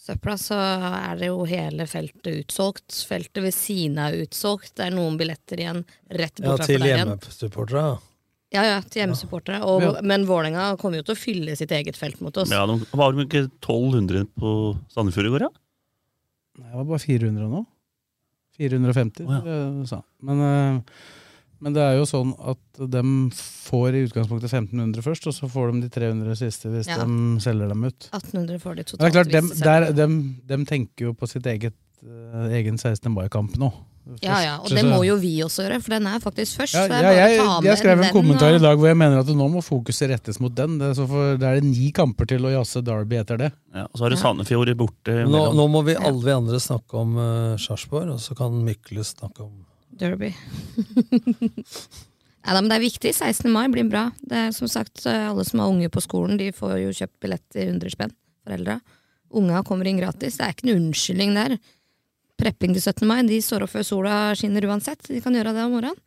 Søpla 0.07 0.37
så 0.39 0.55
er 0.55 1.17
det 1.19 1.27
jo 1.31 1.41
hele 1.49 1.87
feltet 1.89 2.43
utsolgt. 2.45 2.95
Feltet 3.09 3.41
ved 3.43 3.55
siden 3.55 3.97
av 3.99 4.13
er 4.15 4.27
utsolgt. 4.27 4.75
Det 4.77 4.85
er 4.85 4.93
noen 4.95 5.17
billetter 5.19 5.59
igjen 5.59 5.81
rett 6.07 6.39
Ja, 6.39 6.53
bort 6.53 6.63
til 6.69 6.79
der 6.79 6.93
igjen. 6.93 7.01
hjemmesupportere. 7.15 7.87
ja. 7.89 7.97
Ja, 8.55 8.61
ja, 8.63 8.75
til 8.87 9.01
hjemmesupportere. 9.01 9.57
Ja. 9.59 9.89
Men 10.07 10.23
Vålerenga 10.23 10.69
kommer 10.79 11.01
jo 11.01 11.07
til 11.09 11.17
å 11.17 11.19
fylle 11.19 11.55
sitt 11.59 11.73
eget 11.75 11.97
felt 11.99 12.21
mot 12.23 12.37
oss. 12.39 12.47
Ja, 12.53 12.61
de, 12.69 12.77
var 12.95 13.11
de 13.11 13.25
ikke 13.25 13.41
1200 13.59 14.23
på 14.39 14.53
Sandefjord 14.93 15.27
i 15.27 15.33
går, 15.33 15.43
ja? 15.49 15.49
Nei, 16.61 16.69
Det 16.69 16.77
var 16.79 16.87
bare 16.93 17.03
400 17.03 17.49
nå. 17.51 17.65
450, 18.57 19.25
tror 19.25 19.47
jeg 19.47 19.71
du 19.81 19.87
sa. 19.89 20.01
Men, 20.23 20.41
eh, 20.41 20.81
men 21.61 21.73
det 21.73 21.81
er 21.81 21.95
jo 21.97 22.05
sånn 22.05 22.35
at 22.37 22.89
de 22.91 23.01
får 23.33 23.95
i 23.97 24.03
utgangspunktet 24.05 24.51
1500 24.51 25.01
først, 25.05 25.25
og 25.27 25.33
så 25.33 25.49
får 25.49 25.71
de 25.73 25.81
de 25.87 25.89
300 25.89 26.35
siste 26.37 26.69
hvis 26.69 26.87
Ja. 26.87 26.99
de 27.03 27.39
selger 27.41 27.67
dem 27.69 27.83
ut. 27.83 28.09
1800 28.13 28.59
får 28.61 28.75
de 28.75 28.83
Men 28.83 28.85
totalt. 28.85 28.99
det 28.99 29.07
er 29.07 29.17
klart, 29.17 29.31
dem, 29.31 29.49
de 29.49 29.93
dem, 29.95 30.17
dem 30.45 30.65
tenker 30.65 31.05
jo 31.09 31.13
på 31.13 31.27
sitt 31.27 31.43
eget 31.49 31.73
eh, 32.05 32.49
egen 32.61 32.77
16. 32.77 33.11
mai-kamp 33.11 33.57
nå. 33.57 33.71
Ja, 34.23 34.37
ja, 34.43 34.55
og 34.63 34.71
det 34.71 34.83
må 34.87 35.01
jo 35.05 35.17
vi 35.19 35.33
også 35.43 35.65
gjøre, 35.65 35.79
for 35.83 35.95
den 35.97 36.07
er 36.09 36.21
faktisk 36.23 36.61
først. 36.61 36.77
Ja, 36.77 36.85
ja, 36.87 37.11
jeg, 37.11 37.37
jeg, 37.37 37.65
jeg 37.67 37.79
skrev 37.81 38.01
en 38.01 38.13
kommentar 38.15 38.37
kommentar 38.37 38.57
i 38.57 38.61
dag 38.63 38.79
hvor 38.79 38.89
jeg 38.89 38.99
mener 38.99 39.21
at 39.21 39.31
nå 39.39 39.47
må 39.51 39.61
fokuset 39.65 40.11
rettes 40.11 40.39
mot 40.43 40.53
den. 40.55 40.77
Det 40.81 40.91
er, 40.91 40.97
så 40.97 41.07
for, 41.09 41.37
det 41.39 41.47
er 41.47 41.59
det 41.59 41.69
ni 41.69 41.91
kamper 41.95 42.29
til 42.29 42.47
å 42.47 42.53
jazze 42.53 42.83
Derby 42.85 43.19
etter 43.21 43.41
det. 43.41 43.51
Ja, 43.75 43.87
og 43.87 43.95
så 43.95 44.05
har 44.05 44.13
du 44.13 44.19
Sandefjord 44.19 44.73
borte. 44.79 45.15
Nå, 45.27 45.43
nå 45.57 45.69
må 45.71 45.83
vi 45.87 45.97
alle 45.97 46.23
vi 46.23 46.35
andre 46.35 46.59
snakke 46.63 46.99
om 46.99 47.15
uh, 47.19 47.55
Sarpsborg, 47.61 48.13
og 48.15 48.21
så 48.23 48.37
kan 48.37 48.55
Mykles 48.67 49.15
snakke 49.17 49.47
om 49.47 49.55
Derby. 49.97 50.33
Nei, 52.47 52.53
da, 52.55 52.61
men 52.61 52.69
det 52.71 52.77
er 52.77 52.85
viktig. 52.85 53.11
16. 53.11 53.49
mai 53.51 53.65
blir 53.73 53.87
bra. 53.91 54.05
Det 54.23 54.45
er 54.45 54.53
som 54.55 54.69
sagt, 54.71 55.01
eh, 55.09 55.25
Alle 55.27 55.43
som 55.43 55.59
har 55.59 55.71
unge 55.71 55.89
på 55.91 56.03
skolen, 56.03 56.37
de 56.39 56.53
får 56.55 56.77
jo 56.79 56.93
kjøpt 56.95 57.17
billett 57.25 57.43
til 57.51 57.73
100 57.73 57.91
spenn. 57.91 58.13
Foreldra. 58.47 58.77
Unga 59.35 59.63
kommer 59.67 59.89
inn 59.89 59.99
gratis. 59.99 60.37
Det 60.37 60.45
er 60.45 60.53
ikke 60.55 60.69
noen 60.69 60.85
unnskyldning 60.85 61.33
der. 61.35 61.57
Prepping 62.37 62.75
til 62.77 62.83
17. 62.83 63.07
mai, 63.09 63.21
de 63.25 63.39
står 63.41 63.65
opp 63.65 63.73
før 63.73 63.85
sola 63.85 64.17
skinner 64.37 64.65
uansett. 64.69 65.07
De 65.09 65.21
kan 65.23 65.33
gjøre 65.33 65.55
det 65.55 65.65
om 65.65 65.73
morgenen. 65.73 65.97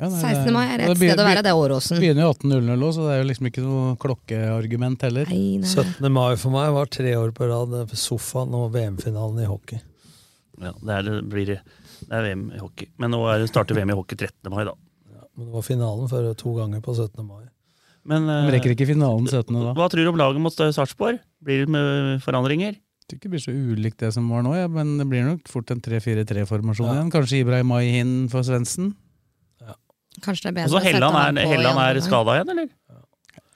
Ja, 0.00 0.08
nei, 0.08 0.20
16. 0.32 0.54
mai 0.54 0.62
er 0.64 0.80
det 0.80 0.84
et 0.88 0.96
sted 0.96 1.20
å 1.20 1.24
være, 1.26 1.40
det 1.44 1.50
er 1.50 1.58
Åråsen. 1.60 1.98
Begynner 2.00 2.24
jo 2.24 2.30
18.00 2.32 2.84
òg, 2.86 2.92
så 2.96 3.02
det 3.04 3.12
er 3.12 3.18
jo 3.20 3.26
liksom 3.28 3.48
ikke 3.50 3.64
noe 3.66 3.90
klokkeargument 4.00 5.02
heller. 5.04 5.28
17. 5.28 6.06
mai 6.14 6.38
for 6.40 6.54
meg 6.54 6.70
var 6.72 6.88
tre 6.88 7.12
år 7.20 7.34
på 7.36 7.48
rad 7.50 7.74
eh, 7.82 7.92
sofaen 8.00 8.56
og 8.56 8.70
VM-finalen 8.72 9.42
i 9.44 9.48
hockey. 9.50 9.82
Ja, 10.56 10.72
det, 10.72 10.94
er, 10.94 11.04
det, 11.04 11.18
blir, 11.28 11.52
det 11.52 12.16
er 12.16 12.24
VM 12.30 12.46
i 12.56 12.62
hockey. 12.62 12.88
Men 13.02 13.12
nå 13.12 13.20
er 13.28 13.42
det 13.44 13.50
starter 13.52 13.76
VM 13.76 13.92
i 13.92 13.98
hockey 13.98 14.16
13. 14.16 14.48
mai, 14.54 14.62
da. 14.70 14.76
Men 15.36 15.50
det 15.50 15.56
var 15.58 15.68
finalen 15.68 16.08
for 16.08 16.32
to 16.46 16.54
ganger 16.56 16.80
på 16.86 16.96
17. 16.96 17.20
mai. 17.26 17.44
Men 18.08 18.24
men 18.24 18.48
rekker 18.54 18.72
ikke 18.72 18.88
finalen 18.88 19.28
17. 19.28 19.52
da. 19.52 19.74
hva 19.76 19.90
tror 19.92 20.06
du 20.06 20.14
om 20.14 20.22
laget 20.22 20.40
mot 20.40 20.56
Sarpsborg? 20.56 21.20
Blir 21.44 21.66
det 21.66 21.74
med 21.76 22.24
forandringer? 22.24 22.80
Tror 23.10 23.18
ikke 23.18 23.26
det 23.26 23.32
blir 23.34 23.42
så 23.42 23.52
ulikt 23.54 24.02
det 24.04 24.12
som 24.14 24.28
var 24.30 24.44
nå, 24.46 24.54
ja, 24.54 24.68
men 24.70 24.94
det 25.00 25.06
blir 25.10 25.24
nok 25.26 25.48
fort 25.50 25.70
en 25.74 25.80
3-4-3-formasjon 25.82 26.92
igjen. 26.92 27.08
Kanskje 27.10 27.40
Ibrahim 27.42 27.72
Mai-Hin 27.72 28.12
for 28.30 28.46
Svendsen. 28.46 28.92
Kanskje 30.22 30.50
det 30.50 30.50
er 30.50 30.54
Og 30.54 30.58
bedre 30.60 30.70
så 30.70 30.78
å 30.78 30.82
sette 30.84 30.92
Helland 30.94 31.16
han 31.16 31.38
er, 31.40 31.42
på 31.42 31.50
i 31.50 31.54
Helland 31.56 31.82
er 31.82 32.00
skada 32.04 32.36
igjen, 32.36 32.52
eller? 32.54 32.70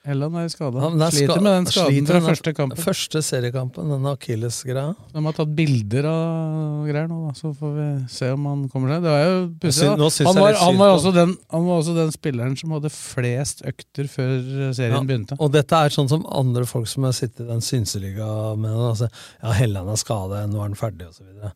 Helland 0.05 0.37
er 0.37 0.51
skada. 0.53 0.81
Han 0.83 1.01
er 1.01 1.15
Sliter 1.15 1.41
med 1.41 1.55
den 1.55 1.67
skaden 1.73 2.09
fra 2.09 2.19
den 2.19 2.27
første 2.27 2.53
kampen. 2.53 2.81
Første 2.85 3.21
seriekampen, 3.25 3.89
den 3.89 4.09
akillesgreia. 4.11 4.91
De 5.15 5.23
har 5.25 5.37
tatt 5.39 5.53
bilder 5.57 6.09
av 6.11 6.83
greier 6.91 7.07
nå, 7.09 7.21
da, 7.25 7.33
så 7.39 7.53
får 7.57 7.71
vi 7.79 7.87
se 8.13 8.29
om 8.35 8.49
han 8.51 8.67
kommer 8.73 8.93
seg. 8.93 9.07
Det 9.07 9.15
var 9.15 9.23
jo 9.25 9.39
pussig. 9.63 9.87
Han 10.29 10.41
var, 10.43 10.59
han, 10.61 10.77
var 10.83 10.93
også 10.99 11.13
den, 11.17 11.33
han 11.55 11.65
var 11.65 11.81
også 11.81 11.95
den 11.97 12.13
spilleren 12.13 12.59
som 12.61 12.75
hadde 12.77 12.91
flest 12.93 13.65
økter 13.65 14.11
før 14.13 14.35
serien 14.77 14.99
Ja, 14.99 15.01
begynte. 15.09 15.39
Og 15.41 15.55
dette 15.55 15.81
er 15.81 15.95
sånn 15.97 16.13
som 16.13 16.27
andre 16.29 16.67
folk 16.69 16.91
som 16.91 17.09
har 17.09 17.17
sittet 17.17 17.47
i 17.47 17.49
den 17.49 17.65
synseliga 17.65 18.29
med 18.61 18.77
altså, 18.91 19.09
Ja, 19.41 19.55
Helland 19.57 19.89
er 19.95 20.03
skada, 20.05 20.43
nå 20.51 20.61
er 20.61 20.69
han 20.69 20.77
ferdig, 20.79 21.09
osv. 21.15 21.49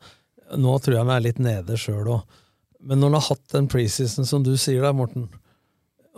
Nå 0.57 0.79
tror 0.81 0.97
jeg 0.97 1.05
han 1.05 1.13
er 1.19 1.27
litt 1.29 1.43
nede 1.43 1.77
sjøl 1.77 2.15
òg. 2.17 2.41
Men 2.81 3.03
når 3.03 3.11
han 3.11 3.19
har 3.21 3.29
hatt 3.29 3.45
den 3.53 3.69
preseason 3.69 4.25
som 4.29 4.41
du 4.47 4.55
sier 4.57 4.89
da, 4.89 4.95
Morten, 4.97 5.29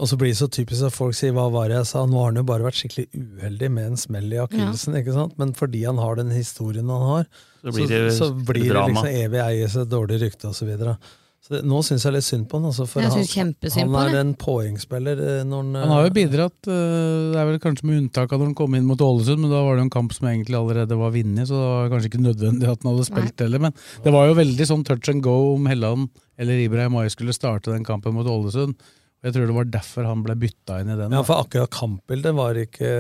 og 0.01 0.09
så 0.09 0.17
blir 0.17 0.33
det 0.33 0.39
så 0.41 0.49
typisk 0.49 0.87
at 0.89 0.97
folk 0.97 1.15
sier 1.17 1.35
'hva 1.37 1.51
var 1.53 1.69
det 1.69 1.77
jeg 1.77 1.89
sa', 1.93 2.07
nå 2.09 2.17
har 2.17 2.31
han 2.33 2.41
jo 2.41 2.47
bare 2.49 2.65
vært 2.65 2.81
skikkelig 2.81 3.07
uheldig 3.13 3.71
med 3.71 3.87
en 3.91 4.01
smell 4.01 4.33
i 4.33 4.41
akillesen, 4.41 4.97
ikke 4.97 5.13
sant? 5.13 5.39
men 5.39 5.53
fordi 5.53 5.85
han 5.85 6.01
har 6.01 6.17
den 6.17 6.31
historien 6.33 6.89
han 6.89 7.09
har, 7.13 7.27
Så 7.61 7.73
blir 7.77 7.89
det 7.89 8.13
så, 8.17 8.31
så 8.31 8.33
blir 8.33 8.73
det 8.73 8.85
liksom 8.89 9.11
evig 9.11 9.41
eies 9.45 9.77
et 9.77 9.91
dårlig 9.91 10.23
rykte 10.23 10.49
osv. 10.49 10.61
Så 10.61 10.69
videre. 10.71 10.97
så 11.45 11.53
det, 11.53 11.61
nå 11.69 11.83
syns 11.85 12.05
jeg 12.05 12.15
litt 12.15 12.25
synd 12.25 12.47
på 12.49 12.57
han. 12.57 12.71
Altså, 12.71 12.87
for 12.89 13.05
han, 13.05 13.13
han 13.13 14.15
er 14.15 14.21
en 14.21 14.33
poengspiller 14.35 15.21
eh, 15.21 15.43
når 15.45 15.67
han 15.67 15.75
Han 15.83 15.93
har 15.93 16.07
jo 16.07 16.15
bidratt, 16.17 16.57
øh, 16.69 17.33
det 17.35 17.43
er 17.43 17.51
vel 17.51 17.61
kanskje 17.61 17.89
med 17.91 17.99
unntak 18.01 18.33
av 18.33 18.41
når 18.41 18.47
han 18.47 18.55
kom 18.55 18.75
inn 18.75 18.89
mot 18.89 19.05
Ålesund, 19.05 19.41
men 19.41 19.53
da 19.53 19.61
var 19.61 19.77
det 19.77 19.85
jo 19.85 19.89
en 19.91 19.97
kamp 19.99 20.17
som 20.17 20.29
egentlig 20.33 20.57
allerede 20.57 20.97
var 20.97 21.13
vunnet, 21.13 21.45
så 21.45 21.61
det 21.61 21.69
var 21.69 21.93
kanskje 21.93 22.13
ikke 22.13 22.25
nødvendig 22.25 22.73
at 22.73 22.81
han 22.81 22.93
hadde 22.95 23.11
spilt 23.11 23.45
heller. 23.45 23.67
Men 23.69 23.77
det 24.05 24.17
var 24.17 24.33
jo 24.33 24.41
veldig 24.41 24.71
sånn 24.73 24.87
touch 24.89 25.13
and 25.13 25.21
go 25.23 25.37
om 25.59 25.69
Helland 25.69 26.09
eller 26.41 26.57
Ibrahim 26.65 26.97
Mai 26.97 27.11
skulle 27.13 27.37
starte 27.37 27.69
den 27.75 27.85
kampen 27.85 28.17
mot 28.17 28.25
Ålesund. 28.25 28.81
Jeg 29.21 29.37
tror 29.37 29.51
det 29.51 29.57
var 29.57 29.69
derfor 29.69 30.09
han 30.09 30.23
ble 30.25 30.37
bytta 30.41 30.81
inn 30.81 30.95
i 30.95 30.97
den. 30.97 31.13
Ja, 31.13 31.21
for 31.27 31.45
akkurat 31.45 31.73
kampbildet 31.75 32.33
var 32.37 32.57
ikke 32.57 32.91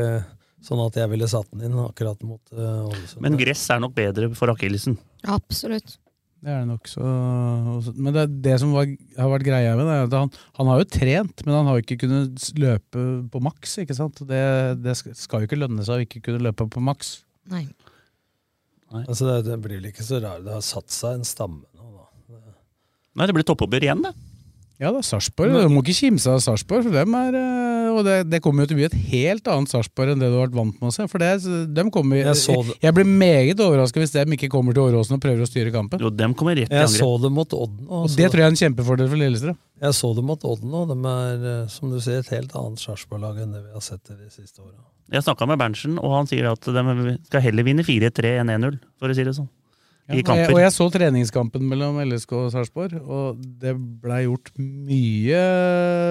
sånn 0.60 0.82
at 0.84 0.98
jeg 1.00 1.08
ville 1.12 1.28
satt 1.30 1.48
den 1.54 1.70
inn 1.70 1.80
akkurat 1.80 2.20
mot 2.26 2.42
uh, 2.52 2.84
Ålesund. 2.90 3.22
Men 3.24 3.38
gress 3.40 3.64
er 3.72 3.80
nok 3.80 3.94
bedre 3.96 4.28
for 4.36 4.52
akillesen. 4.52 4.98
Absolutt. 5.32 5.96
Det 6.40 6.48
er 6.48 6.62
det 6.62 6.70
nok 6.70 6.88
så 6.88 7.04
Men 8.00 8.14
det, 8.16 8.22
det 8.46 8.54
som 8.62 8.70
var, 8.72 8.88
har 9.18 9.28
vært 9.28 9.44
greia 9.44 9.74
med 9.76 9.84
det, 9.84 9.96
er 9.96 10.06
at 10.06 10.14
han, 10.16 10.30
han 10.56 10.70
har 10.72 10.80
jo 10.80 10.88
trent, 10.88 11.42
men 11.44 11.56
han 11.56 11.68
har 11.68 11.76
jo 11.76 11.84
ikke 11.84 11.98
kunnet 12.06 12.46
løpe 12.60 13.04
på 13.32 13.42
maks. 13.44 13.76
ikke 13.82 13.96
sant? 13.96 14.22
Det, 14.28 14.44
det 14.80 14.96
skal 15.00 15.44
jo 15.44 15.50
ikke 15.50 15.60
lønne 15.60 15.84
seg 15.84 16.00
å 16.00 16.06
ikke 16.06 16.24
kunne 16.28 16.44
løpe 16.48 16.68
på 16.68 16.84
maks. 16.84 17.18
Nei. 17.52 17.66
Altså, 18.90 19.26
det, 19.28 19.36
det 19.48 19.60
blir 19.62 19.78
vel 19.78 19.90
ikke 19.92 20.04
så 20.04 20.20
rart. 20.22 20.44
Det 20.46 20.56
har 20.56 20.64
satt 20.64 20.92
seg 20.92 21.20
en 21.20 21.28
stamme 21.28 21.64
nå, 21.76 21.92
da. 21.94 22.40
Nei, 23.20 23.28
det 23.28 23.36
blir 23.36 23.46
toppoppgjør 23.46 23.86
igjen, 23.86 24.04
det. 24.08 24.14
Ja, 24.80 24.88
da, 24.88 25.02
er 25.02 25.04
Sarpsborg. 25.04 25.52
Du 25.52 25.72
må 25.74 25.82
ikke 25.84 25.92
kimse 25.92 26.30
av 26.32 26.38
Sarpsborg, 26.40 26.86
for 26.86 26.94
dem 26.94 27.16
er 27.18 27.34
øh, 27.36 27.88
Og 27.98 28.04
det, 28.06 28.14
det 28.32 28.38
kommer 28.40 28.64
jo 28.64 28.70
til 28.70 28.78
å 28.78 28.80
bli 28.80 28.86
et 28.86 28.96
helt 29.10 29.50
annet 29.52 29.68
Sarpsborg 29.68 30.14
enn 30.14 30.22
det 30.22 30.30
du 30.32 30.38
har 30.38 30.46
vært 30.46 30.56
vant 30.56 30.78
med 30.80 30.88
å 30.88 30.94
se. 30.94 31.04
For 31.10 31.20
det, 31.20 31.34
dem 31.76 31.90
kommer, 31.92 32.22
Jeg 32.22 32.32
jeg, 32.32 32.64
det. 32.70 32.76
jeg 32.86 32.96
blir 32.96 33.10
meget 33.10 33.60
overraska 33.60 34.00
hvis 34.00 34.14
de 34.16 34.24
ikke 34.38 34.48
kommer 34.54 34.76
til 34.76 34.86
Åråsen 34.86 35.18
og 35.18 35.20
prøver 35.20 35.44
å 35.44 35.50
styre 35.50 35.74
kampen. 35.74 36.00
Jo, 36.00 36.08
dem 36.08 36.32
kommer 36.38 36.56
rett 36.56 36.72
i 36.72 36.80
Jeg 36.80 36.94
så 36.94 37.10
dem 37.18 37.28
det 37.28 37.32
mot 37.36 37.58
Odden. 37.60 37.84
Og 37.92 38.08
det 38.16 38.30
tror 38.32 38.44
jeg 38.44 38.48
er 38.48 38.54
en 38.56 38.62
kjempefordel 38.62 39.12
for 39.12 39.20
Lillestrøm. 39.20 39.60
Jeg 39.84 39.98
så 40.00 40.14
det 40.16 40.26
mot 40.32 40.48
Odden, 40.48 40.74
og 40.80 40.88
De 40.94 40.98
er, 41.12 41.46
eh, 41.52 41.62
som 41.76 41.92
du 41.92 42.00
ser, 42.00 42.24
et 42.24 42.32
helt 42.38 42.56
annet 42.56 42.80
Sarpsborg-lag 42.80 43.44
enn 43.44 43.52
det 43.52 43.66
vi 43.66 43.76
har 43.76 43.84
sett 43.84 44.04
de 44.08 44.32
siste 44.32 44.64
åra. 44.64 44.80
Jeg 45.12 45.26
snakka 45.26 45.44
med 45.50 45.60
Berntsen, 45.60 46.00
og 46.00 46.16
han 46.16 46.28
sier 46.30 46.52
at 46.54 46.64
de 46.64 47.16
skal 47.28 47.44
heller 47.50 47.66
vinne 47.66 47.84
4-3 47.84 48.38
enn 48.40 48.52
1-0, 48.56 48.80
for 48.96 49.12
å 49.12 49.16
si 49.16 49.28
det 49.28 49.36
sånn. 49.36 49.50
Ja, 50.10 50.18
I 50.18 50.22
og, 50.24 50.30
jeg, 50.40 50.50
og 50.50 50.58
jeg 50.58 50.72
så 50.74 50.86
treningskampen 50.90 51.66
mellom 51.70 52.00
LSK 52.02 52.32
og 52.34 52.46
Sarpsborg, 52.50 52.96
og 52.98 53.42
det 53.62 53.76
blei 54.02 54.24
gjort 54.24 54.50
mye 54.58 55.42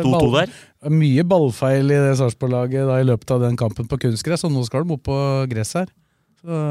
2-2 0.06 0.30
der. 0.38 0.54
Mye 0.94 1.26
ballfeil 1.28 1.92
i 1.92 1.98
det 2.06 2.14
Sarpsborg-laget 2.22 2.94
i 2.96 3.08
løpet 3.10 3.34
av 3.36 3.44
den 3.44 3.60
kampen 3.60 3.90
på 3.92 4.00
kunstgress, 4.00 4.46
og 4.48 4.54
nå 4.56 4.64
skal 4.68 4.88
de 4.88 4.96
opp 4.96 5.04
på 5.10 5.18
gress 5.52 5.76
her. 5.82 5.92
Så 6.40 6.62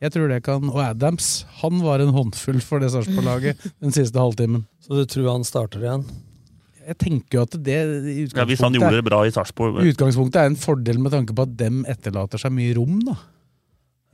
jeg 0.00 0.14
tror 0.14 0.30
det 0.32 0.38
kan 0.46 0.70
Og 0.70 0.78
Adams, 0.80 1.44
han 1.60 1.82
var 1.84 2.00
en 2.00 2.14
håndfull 2.16 2.62
for 2.64 2.80
det 2.80 2.88
Sarpsborg-laget 2.94 3.60
den 3.84 3.92
siste 3.92 4.16
halvtimen. 4.16 4.64
Så 4.80 4.96
du 4.96 5.04
tror 5.04 5.34
han 5.34 5.44
starter 5.44 5.84
igjen? 5.84 6.06
Jeg 6.88 6.96
tenker 7.02 7.36
jo 7.36 7.42
at 7.44 7.56
det 7.60 7.80
i 8.08 8.22
Ja, 8.32 8.46
Hvis 8.48 8.62
han 8.64 8.72
gjorde 8.72 8.96
det 8.96 9.04
bra 9.04 9.20
i 9.28 9.32
Sarpsborg 9.34 9.82
i 9.84 9.90
utgangspunktet 9.92 10.40
er 10.40 10.48
en 10.48 10.56
fordel 10.56 11.02
med 11.04 11.12
tanke 11.12 11.36
på 11.36 11.44
at 11.44 11.52
dem 11.60 11.82
etterlater 11.84 12.40
seg 12.40 12.54
mye 12.56 12.72
rom, 12.78 13.02
da. 13.04 13.18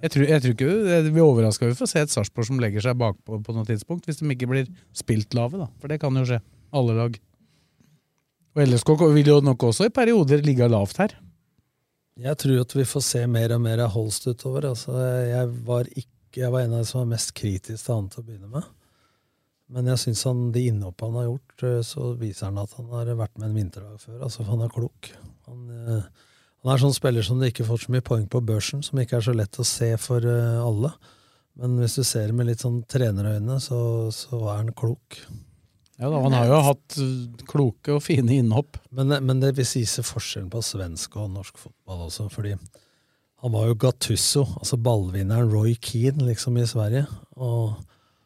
Jeg 0.05 0.13
tror, 0.13 0.25
jeg 0.29 0.43
tror 0.45 0.53
ikke 0.53 0.73
det 1.07 1.13
blir 1.15 1.25
overraska 1.25 1.65
over 1.65 1.87
å 1.87 1.89
se 1.89 2.03
et 2.05 2.13
Sarpsborg 2.13 2.51
som 2.51 2.59
legger 2.61 2.85
seg 2.85 2.99
bakpå 3.01 3.39
på 3.41 3.55
noe 3.57 3.65
tidspunkt, 3.65 4.05
hvis 4.05 4.21
de 4.21 4.29
ikke 4.35 4.51
blir 4.51 4.67
spilt 4.93 5.33
lave, 5.37 5.63
da. 5.63 5.71
For 5.81 5.89
det 5.89 5.97
kan 6.03 6.17
jo 6.19 6.27
skje. 6.29 6.43
Alle 6.77 6.97
lag. 6.99 7.17
Og 8.55 8.61
LSK 8.67 8.91
vil 9.15 9.31
jo 9.33 9.39
nok 9.43 9.65
også 9.71 9.89
i 9.89 9.95
perioder 9.95 10.45
ligge 10.45 10.69
lavt 10.69 11.01
her. 11.01 11.15
Jeg 12.21 12.39
tror 12.39 12.61
at 12.63 12.75
vi 12.77 12.85
får 12.87 13.03
se 13.03 13.25
mer 13.27 13.57
og 13.57 13.63
mer 13.65 13.81
av 13.83 13.95
Holst 13.97 14.29
utover. 14.29 14.69
Altså, 14.71 14.93
jeg, 15.27 15.49
var 15.67 15.89
ikke, 15.91 16.43
jeg 16.45 16.53
var 16.53 16.67
en 16.67 16.77
av 16.77 16.85
de 16.85 16.91
som 16.91 17.01
var 17.01 17.11
mest 17.17 17.33
kritisk 17.35 17.81
til 17.81 17.97
han 17.97 18.11
til 18.13 18.23
å 18.23 18.27
begynne 18.29 18.51
med. 18.53 18.69
Men 19.75 19.89
jeg 19.91 20.03
syns 20.05 20.23
de 20.55 20.67
innhoppene 20.69 21.11
han 21.11 21.19
har 21.23 21.27
gjort, 21.31 21.57
eh, 21.67 21.81
så 21.89 22.13
viser 22.21 22.51
han 22.51 22.61
at 22.63 22.77
han 22.77 22.93
har 22.93 23.11
vært 23.17 23.41
med 23.41 23.49
en 23.49 23.59
vinterdag 23.59 23.99
før. 24.03 24.21
Altså, 24.21 24.43
for 24.45 24.53
han 24.53 24.63
er 24.67 24.75
klok. 24.77 25.11
Han, 25.49 25.65
eh, 25.73 26.31
han 26.65 26.73
er 26.73 26.81
sånn 26.81 26.97
spiller 26.97 27.25
som 27.27 27.41
det 27.41 27.51
ikke 27.53 27.67
får 27.69 27.83
så 27.83 27.93
mye 27.93 28.05
poeng 28.05 28.25
på 28.31 28.41
børsen, 28.41 28.81
som 28.85 29.01
ikke 29.01 29.19
er 29.19 29.27
så 29.27 29.35
lett 29.37 29.61
å 29.61 29.67
se 29.69 29.91
for 30.01 30.25
eh, 30.25 30.61
alle. 30.65 30.95
Men 31.61 31.77
hvis 31.79 31.99
du 32.01 32.05
ser 32.09 32.33
med 32.35 32.49
litt 32.49 32.65
sånn 32.65 32.81
trenerøyne, 32.91 33.59
så, 33.63 33.81
så 34.15 34.41
er 34.49 34.63
han 34.63 34.73
klok. 34.75 35.21
Ja 36.01 36.09
da, 36.11 36.19
Han 36.25 36.35
har 36.35 36.49
jo 36.49 36.63
hatt 36.67 36.97
uh, 36.99 37.45
kloke 37.47 37.95
og 37.95 38.03
fine 38.03 38.41
innhopp. 38.41 38.81
Men, 38.97 39.13
men 39.23 39.43
det 39.43 39.53
vil 39.59 39.69
vise 39.69 40.03
forskjellen 40.07 40.49
på 40.51 40.63
svensk 40.65 41.15
og 41.21 41.31
norsk 41.37 41.61
fotball 41.67 42.09
også, 42.09 42.27
fordi 42.33 42.57
han 42.57 43.53
var 43.53 43.69
jo 43.69 43.77
Gattusso, 43.85 44.47
altså 44.57 44.79
ballvinneren 44.81 45.53
Roy 45.53 45.77
Keane, 45.77 46.25
liksom, 46.31 46.57
i 46.57 46.67
Sverige. 46.67 47.05
Og 47.37 47.77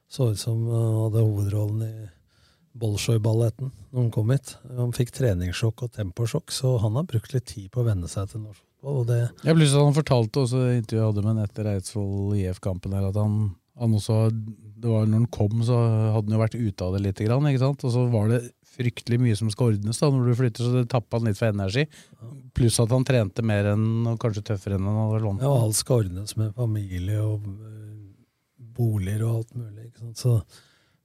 så 0.08 0.30
ut 0.30 0.40
som 0.40 0.62
han 0.70 1.02
hadde 1.02 1.26
hovedrollen 1.26 1.82
i 1.84 2.08
Bolshoi-balletten 2.78 3.70
når 3.90 4.00
han 4.00 4.10
kom 4.14 4.32
hit. 4.34 4.54
Han 4.78 4.94
fikk 4.96 5.12
treningssjokk 5.16 5.86
og 5.86 5.92
temposjokk, 5.96 6.52
så 6.54 6.76
han 6.82 6.98
har 6.98 7.06
brukt 7.08 7.34
litt 7.34 7.48
tid 7.50 7.70
på 7.74 7.82
å 7.82 7.88
venne 7.88 8.10
seg 8.10 8.30
til 8.32 8.44
norsk 8.44 8.62
fotball. 8.62 9.00
Og 9.00 9.08
det, 9.08 9.22
Jeg 9.44 9.58
ble 9.58 9.66
at 9.66 9.86
Han 9.86 9.96
fortalte 9.96 10.44
også 10.44 10.60
i 10.68 10.76
intervjuet 10.78 11.00
jeg 11.02 11.08
hadde 11.08 11.24
med 11.24 11.32
han 11.34 11.46
etter 11.46 11.70
Eidsvoll 11.72 12.36
IF-kampen 12.38 12.94
at 12.94 13.18
han, 13.18 13.40
han 13.78 13.96
også 13.98 14.20
det 14.78 14.86
var 14.86 15.08
Når 15.08 15.24
han 15.24 15.26
kom, 15.34 15.64
så 15.66 15.74
hadde 16.14 16.28
han 16.28 16.36
jo 16.36 16.44
vært 16.44 16.54
ute 16.54 16.86
av 16.86 16.94
det 16.94 17.02
litt, 17.02 17.22
grann, 17.26 17.48
ikke 17.50 17.64
sant? 17.64 17.82
og 17.82 17.94
så 17.94 18.04
var 18.12 18.30
det 18.30 18.44
fryktelig 18.78 19.18
mye 19.18 19.38
som 19.38 19.50
skal 19.50 19.72
ordnes 19.72 19.98
da 19.98 20.10
når 20.12 20.28
du 20.28 20.36
flytter, 20.38 20.62
så 20.62 20.76
det 20.76 20.90
tappa 20.92 21.18
han 21.18 21.26
litt 21.26 21.38
for 21.40 21.50
energi. 21.50 21.82
Pluss 22.54 22.78
at 22.82 22.94
han 22.94 23.06
trente 23.08 23.42
mer 23.42 23.72
enn, 23.72 24.06
og 24.06 24.20
kanskje 24.22 24.44
tøffere 24.52 24.78
enn 24.78 24.86
han 24.86 25.00
hadde 25.00 25.24
vant 25.24 25.42
ja, 25.42 25.50
alt 25.50 25.78
skal 25.78 26.04
ordnes 26.04 26.36
med 26.38 26.54
familie 26.54 27.18
og 27.24 27.48
øh, 27.48 27.88
boliger 28.78 29.24
og 29.26 29.40
alt 29.40 29.58
mulig. 29.58 29.88
Ikke 29.88 30.04
sant? 30.04 30.22
Så, 30.22 30.36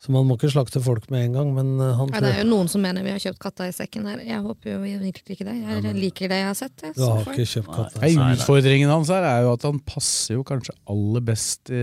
så 0.04 0.12
man 0.12 0.26
må 0.28 0.36
ikke 0.36 0.49
slakte 0.51 0.82
folk 0.84 1.06
med 1.14 1.30
en 1.30 1.36
gang, 1.38 1.51
men 1.56 1.70
øh, 1.80 1.93
han 1.95 2.10
Ja, 2.12 2.20
det 2.26 2.32
er 2.34 2.41
jo 2.41 2.49
noen 2.49 2.68
som 2.68 2.82
mener 2.84 3.06
vi 3.06 3.14
har 3.14 3.22
kjøpt 3.24 3.39
katta 3.39 3.70
i 3.70 3.76
sekken 3.76 4.10
her. 4.10 4.20
Jeg 4.28 4.41
håper 4.43 4.74
jo 4.74 4.82
virkelig 4.84 5.38
ikke 5.38 5.47
det. 5.47 5.54
Jeg 5.64 5.95
liker 5.95 6.28
det 6.34 6.41
jeg 6.41 6.49
har 6.49 6.58
sett. 6.60 6.76
Jeg, 6.84 6.97
Du 6.97 7.06
har 7.08 7.24
ikke 7.32 7.45
kjøpt 7.54 7.72
katta. 7.72 8.01
Nei, 8.04 8.12
utfordringen 8.36 8.91
hans 8.91 9.14
her 9.14 9.24
er 9.30 9.45
jo 9.45 9.54
at 9.56 9.64
han 9.70 9.80
passer 9.88 10.36
jo 10.36 10.43
kanskje 10.49 10.76
aller 10.91 11.24
best 11.24 11.72
i, 11.72 11.80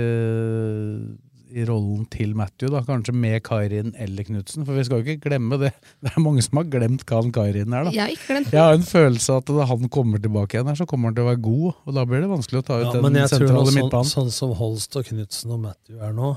i 1.50 1.64
rollen 1.66 2.04
til 2.12 2.36
Matthew, 2.38 2.70
da. 2.74 2.82
kanskje 2.86 3.14
med 3.16 3.40
Kairin 3.48 3.94
eller 3.98 4.28
Knutsen. 4.28 4.68
For 4.68 4.76
vi 4.76 4.84
skal 4.86 5.00
jo 5.00 5.08
ikke 5.16 5.24
glemme 5.30 5.56
det. 5.64 5.72
Det 6.04 6.12
er 6.12 6.20
mange 6.22 6.44
som 6.44 6.60
har 6.60 6.68
glemt 6.76 7.02
hva 7.08 7.22
han 7.24 7.32
Kairin 7.34 7.72
er. 7.72 7.88
da. 7.88 7.96
Jeg 7.96 8.04
har 8.04 8.14
ikke 8.14 8.28
glemt 8.34 8.52
Jeg 8.54 8.62
har 8.66 8.76
en 8.76 8.86
følelse 8.92 9.32
av 9.32 9.42
at 9.42 9.52
da 9.56 9.66
han 9.72 9.88
kommer 9.96 10.22
tilbake 10.22 10.58
igjen 10.60 10.70
her, 10.70 10.78
så 10.78 10.86
kommer 10.92 11.08
han 11.10 11.16
til 11.16 11.24
å 11.24 11.32
være 11.32 11.42
god. 11.48 11.66
Og 11.88 11.96
da 11.96 12.04
blir 12.12 12.20
det 12.26 12.30
vanskelig 12.36 12.62
å 12.62 12.68
ta 12.68 12.80
ut 12.84 12.88
Ja, 12.92 13.02
men 13.02 13.16
jeg 13.24 13.32
tror 13.32 13.64
sånn, 13.72 14.10
sånn 14.12 14.32
som 14.42 14.52
Holst 14.60 15.00
og 15.00 15.08
Knutsen 15.08 15.56
og 15.56 15.64
Matthew 15.64 16.04
er 16.04 16.12
nå, 16.20 16.34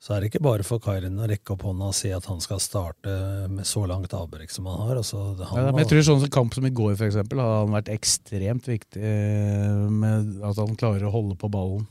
så 0.00 0.14
er 0.14 0.22
det 0.22 0.30
ikke 0.30 0.40
bare 0.46 0.64
for 0.64 0.80
Kairin 0.80 1.18
å 1.20 1.26
rekke 1.28 1.52
opp 1.52 1.66
hånda 1.68 1.90
og 1.90 1.96
si 1.96 2.08
at 2.16 2.24
han 2.30 2.38
skal 2.40 2.60
starte 2.64 3.16
med 3.52 3.68
så 3.68 3.82
langt 3.88 4.14
avbrekk 4.16 4.52
som 4.52 4.68
han 4.70 4.86
har. 4.86 5.00
Altså, 5.02 5.34
han 5.36 5.58
Ja, 5.60 5.66
men 5.68 5.82
jeg 5.82 5.90
tror 5.90 6.06
sånn 6.06 6.22
som 6.22 6.32
kamp 6.32 6.56
som 6.56 6.64
i 6.64 6.72
går, 6.72 6.94
for 6.94 7.04
eksempel, 7.10 7.42
hadde 7.44 7.58
han 7.66 7.74
vært 7.76 7.90
ekstremt 7.92 8.70
viktig 8.70 9.02
eh, 9.04 9.82
med 9.92 10.40
at 10.40 10.62
han 10.62 10.78
klarer 10.80 11.04
å 11.04 11.12
holde 11.12 11.36
på 11.40 11.52
ballen. 11.52 11.84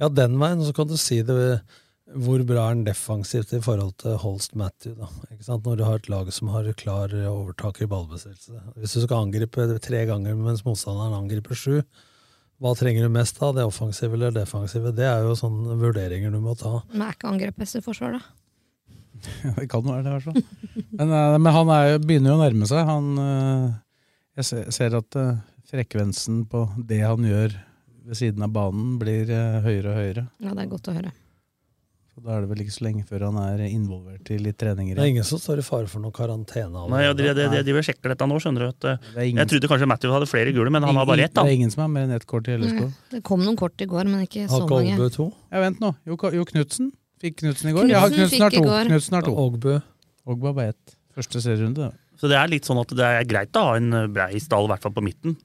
Ja, 0.00 0.10
den 0.10 0.40
veien, 0.40 0.64
så 0.66 0.74
kan 0.74 0.90
du 0.90 0.96
si 0.98 1.20
det 1.22 1.38
hvor 2.10 2.42
bra 2.42 2.64
er 2.64 2.74
han 2.74 2.82
defensivt 2.82 3.52
i 3.54 3.62
forhold 3.62 3.94
til 4.02 4.16
Holst 4.18 4.56
Matthew? 4.58 4.96
da? 4.98 5.06
Når 5.46 5.76
du 5.78 5.84
har 5.86 6.00
et 6.00 6.08
lag 6.10 6.32
som 6.34 6.50
har 6.50 6.66
klar 6.74 7.14
overtak 7.30 7.78
i 7.84 7.86
ballbesittelse. 7.86 8.58
Hvis 8.74 8.96
du 8.96 9.04
skal 9.04 9.28
angripe 9.28 9.68
tre 9.78 10.02
ganger 10.08 10.34
mens 10.34 10.64
motstanderen 10.66 11.14
angriper 11.14 11.54
sju, 11.54 11.76
hva 12.60 12.74
trenger 12.76 13.06
du 13.06 13.12
mest 13.12 13.38
av? 13.40 13.54
Det 13.56 13.64
offensive 13.64 14.16
eller 14.18 14.34
defensive? 14.34 14.92
Det 14.92 15.06
er 15.08 15.24
jo 15.24 15.36
sånne 15.38 15.78
vurderinger 15.80 16.32
du 16.34 16.42
må 16.44 16.52
ta. 16.60 16.82
Men 16.92 17.06
er 17.06 17.16
ikke 17.16 17.30
angrep 17.30 17.60
beste 17.62 17.80
forsvar, 17.84 18.18
da? 18.18 18.20
det 19.56 19.66
kan 19.70 19.84
være 19.84 20.04
det, 20.04 20.10
i 20.10 20.16
hvert 20.16 20.26
fall. 20.28 20.84
Men, 20.98 21.14
eh, 21.16 21.38
men 21.38 21.54
han 21.56 21.72
er, 21.76 21.94
begynner 22.04 22.32
jo 22.32 22.36
å 22.36 22.42
nærme 22.42 22.68
seg. 22.68 22.82
Han, 22.88 23.08
eh, 23.24 23.64
jeg 24.40 24.48
ser, 24.50 24.68
ser 24.76 24.96
at 25.00 25.18
eh, 25.20 25.40
frekvensen 25.70 26.44
på 26.50 26.66
det 26.88 27.00
han 27.04 27.24
gjør 27.24 27.56
ved 28.10 28.18
siden 28.18 28.44
av 28.44 28.52
banen, 28.52 28.94
blir 29.00 29.28
høyere 29.64 29.92
og 29.92 29.98
høyere. 29.98 30.26
Ja, 30.42 30.52
det 30.52 30.64
er 30.64 30.70
godt 30.70 30.88
å 30.90 30.96
høre. 30.96 31.12
Så 32.20 32.26
Da 32.26 32.36
er 32.36 32.40
det 32.44 32.48
vel 32.50 32.58
ikke 32.66 32.74
så 32.74 32.84
lenge 32.84 33.04
før 33.08 33.22
han 33.30 33.36
er 33.40 33.62
involvert 33.70 34.28
i 34.30 34.36
litt 34.36 34.58
treninger. 34.60 34.94
Det 34.96 35.02
er 35.04 35.08
ingen 35.08 35.24
som 35.24 35.38
står 35.40 35.58
i 35.58 35.64
fare 35.64 35.88
for 35.88 36.00
noen 36.04 36.12
karantene. 36.12 36.82
Nei, 36.92 37.02
ja, 37.06 37.12
de, 37.16 37.30
de, 37.32 37.46
de, 37.48 37.62
de 37.64 37.82
sjekker 37.86 38.12
dette 38.12 38.26
nå, 38.28 38.36
skjønner 38.44 38.66
du. 38.66 38.68
At, 38.68 38.84
eh, 39.16 39.28
ingen- 39.30 39.40
Jeg 39.40 39.48
trodde 39.54 39.68
kanskje 39.72 39.88
Matthew 39.88 40.12
hadde 40.12 40.28
flere 40.28 40.52
gule, 40.52 40.70
men 40.70 40.82
han 40.84 40.94
har 40.94 41.06
bare 41.06 41.24
ett. 41.24 41.32
Det 41.34 41.46
er 41.46 41.56
ingen 41.56 41.70
som 41.72 41.80
har 41.86 41.88
mer 41.88 42.04
enn 42.04 42.12
ett 42.16 42.26
kort 42.26 42.46
i 42.48 42.56
LSK. 42.58 42.92
Det 43.10 43.22
kom 43.24 43.40
noen 43.40 43.56
kort 43.56 43.80
i 43.80 43.86
går, 43.86 44.04
men 44.04 44.26
ikke 44.26 44.44
så 44.48 44.60
Har 44.60 44.68
ikke 44.68 44.76
mange. 44.76 44.98
Ogbu 45.00 45.10
to? 45.16 45.32
Ja, 45.50 45.60
vent 45.64 45.80
nå. 45.80 45.94
Jo, 46.04 46.16
jo 46.36 46.44
Knutsen. 46.44 46.92
Fikk 47.22 47.36
Knutsen 47.40 47.70
i 47.70 47.72
går? 47.72 47.88
Ja, 47.88 48.04
Knudsen 48.08 48.36
Knutsen 48.36 48.40
har 48.40 48.50
to. 48.50 48.88
Knudsen 48.90 49.12
har 49.16 49.22
to. 49.22 49.34
Ogbu 50.26 50.46
har 50.46 50.52
bare 50.52 50.68
ett. 50.76 50.96
Første 51.16 51.40
serierunde. 51.40 51.88
da. 51.88 51.90
Så 52.20 52.28
det 52.28 52.36
er 52.36 52.48
litt 52.52 52.64
sånn 52.68 52.78
at 52.80 52.88
det 52.88 53.00
er 53.00 53.24
greit 53.24 53.52
å 53.56 53.64
ha 53.64 53.74
en 53.80 53.92
eh, 53.94 54.06
brei 54.12 54.38
stall, 54.38 54.64
i 54.68 54.68
hvert 54.74 54.82
fall 54.84 54.92
på 54.92 55.02
midten. 55.02 55.36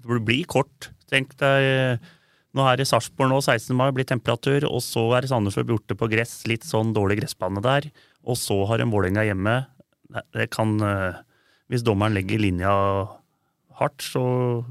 Det 0.00 0.24
blir 0.24 0.44
kort. 0.46 0.88
Tenk 1.12 1.36
deg 1.36 1.62
eh, 1.62 1.98
Nå 2.54 2.64
er 2.68 2.76
det 2.76 2.86
Sarpsborg 2.90 3.30
nå, 3.32 3.38
16. 3.40 3.72
mai, 3.76 3.86
blir 3.96 4.04
temperatur, 4.04 4.66
og 4.68 4.82
så 4.84 5.06
er 5.16 5.24
det 5.24 5.30
Sandefjord 5.30 5.70
borte 5.70 5.96
på 5.96 6.08
gress, 6.12 6.42
litt 6.50 6.66
sånn 6.68 6.90
dårlig 6.92 7.22
gressbane 7.22 7.62
der. 7.64 7.86
Og 8.28 8.36
så 8.36 8.58
har 8.68 8.82
en 8.84 8.90
Vålerenga 8.92 9.24
hjemme. 9.24 9.54
Det- 10.34 10.50
kan 10.52 10.74
eh, 10.82 11.14
Hvis 11.72 11.82
dommeren 11.82 12.12
legger 12.12 12.38
linja 12.38 12.68
hardt, 13.78 14.02
så 14.04 14.64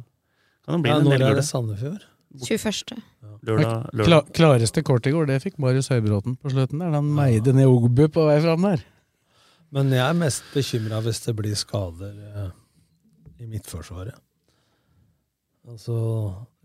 kan 0.64 0.76
det 0.78 0.82
bli 0.84 0.92
Ja, 0.92 0.98
en 1.00 1.06
når 1.10 1.22
er 1.32 1.36
det 1.40 1.46
Sandefjord? 1.48 2.04
21. 2.46 3.02
Lørdag, 3.44 3.90
Kla 4.06 4.22
klareste 4.32 4.84
kort 4.86 5.08
i 5.08 5.12
går, 5.12 5.26
det 5.28 5.42
fikk 5.42 5.58
Marius 5.58 5.90
Høybråten 5.90 6.38
på 6.38 6.52
slutten. 6.54 6.78
der. 6.80 6.92
Han 6.94 7.10
meide 7.16 7.52
ned 7.58 7.66
Ogbu 7.66 8.06
på 8.14 8.28
vei 8.30 8.40
fram 8.46 8.62
der. 8.62 8.84
Men 9.72 9.90
jeg 9.90 10.04
er 10.06 10.14
mest 10.14 10.44
bekymra 10.54 11.02
hvis 11.02 11.26
det 11.26 11.36
blir 11.36 11.56
skader 11.58 12.14
eh, 12.46 12.52
i 13.42 13.48
Midtforsvaret. 13.48 14.14
Altså, 15.68 15.98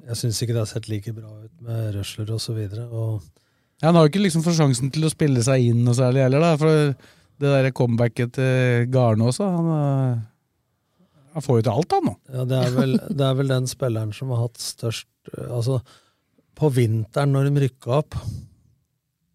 jeg 0.04 0.16
syns 0.20 0.42
ikke 0.44 0.52
det 0.56 0.62
har 0.64 0.68
sett 0.70 0.88
like 0.92 1.12
bra 1.16 1.30
ut 1.46 1.62
med 1.64 1.94
Røsler 1.96 2.30
og 2.36 2.40
så 2.42 2.52
videre. 2.56 2.84
Og 2.90 3.22
Ja, 3.82 3.88
han 3.88 3.94
har 3.98 4.06
jo 4.06 4.10
ikke 4.12 4.22
liksom 4.24 4.44
fått 4.44 4.56
sjansen 4.58 4.90
til 4.92 5.04
å 5.04 5.10
spille 5.12 5.42
seg 5.44 5.64
inn 5.70 5.84
noe 5.84 5.94
særlig 5.96 6.22
heller, 6.26 6.40
da. 6.40 6.56
For 6.60 6.68
det 7.40 7.52
der 7.52 7.70
comebacket 7.76 8.32
til 8.38 8.86
Garne 8.92 9.26
også, 9.28 9.44
han, 9.56 9.66
øh, 9.76 10.16
han 11.36 11.44
får 11.44 11.58
jo 11.58 11.64
til 11.66 11.72
alt, 11.74 11.92
han 11.98 12.06
nå. 12.08 12.14
ja, 12.32 12.44
det, 12.48 12.60
er 12.64 12.70
vel, 12.76 12.94
det 13.12 13.26
er 13.26 13.34
vel 13.40 13.50
den 13.52 13.66
spilleren 13.68 14.12
som 14.16 14.30
har 14.32 14.46
hatt 14.46 14.56
størst 14.62 15.08
eh, 15.36 15.50
Altså, 15.52 15.80
på 16.56 16.70
vinteren 16.72 17.34
når 17.36 17.50
de 17.50 17.66
rykka 17.66 17.98
opp, 17.98 18.16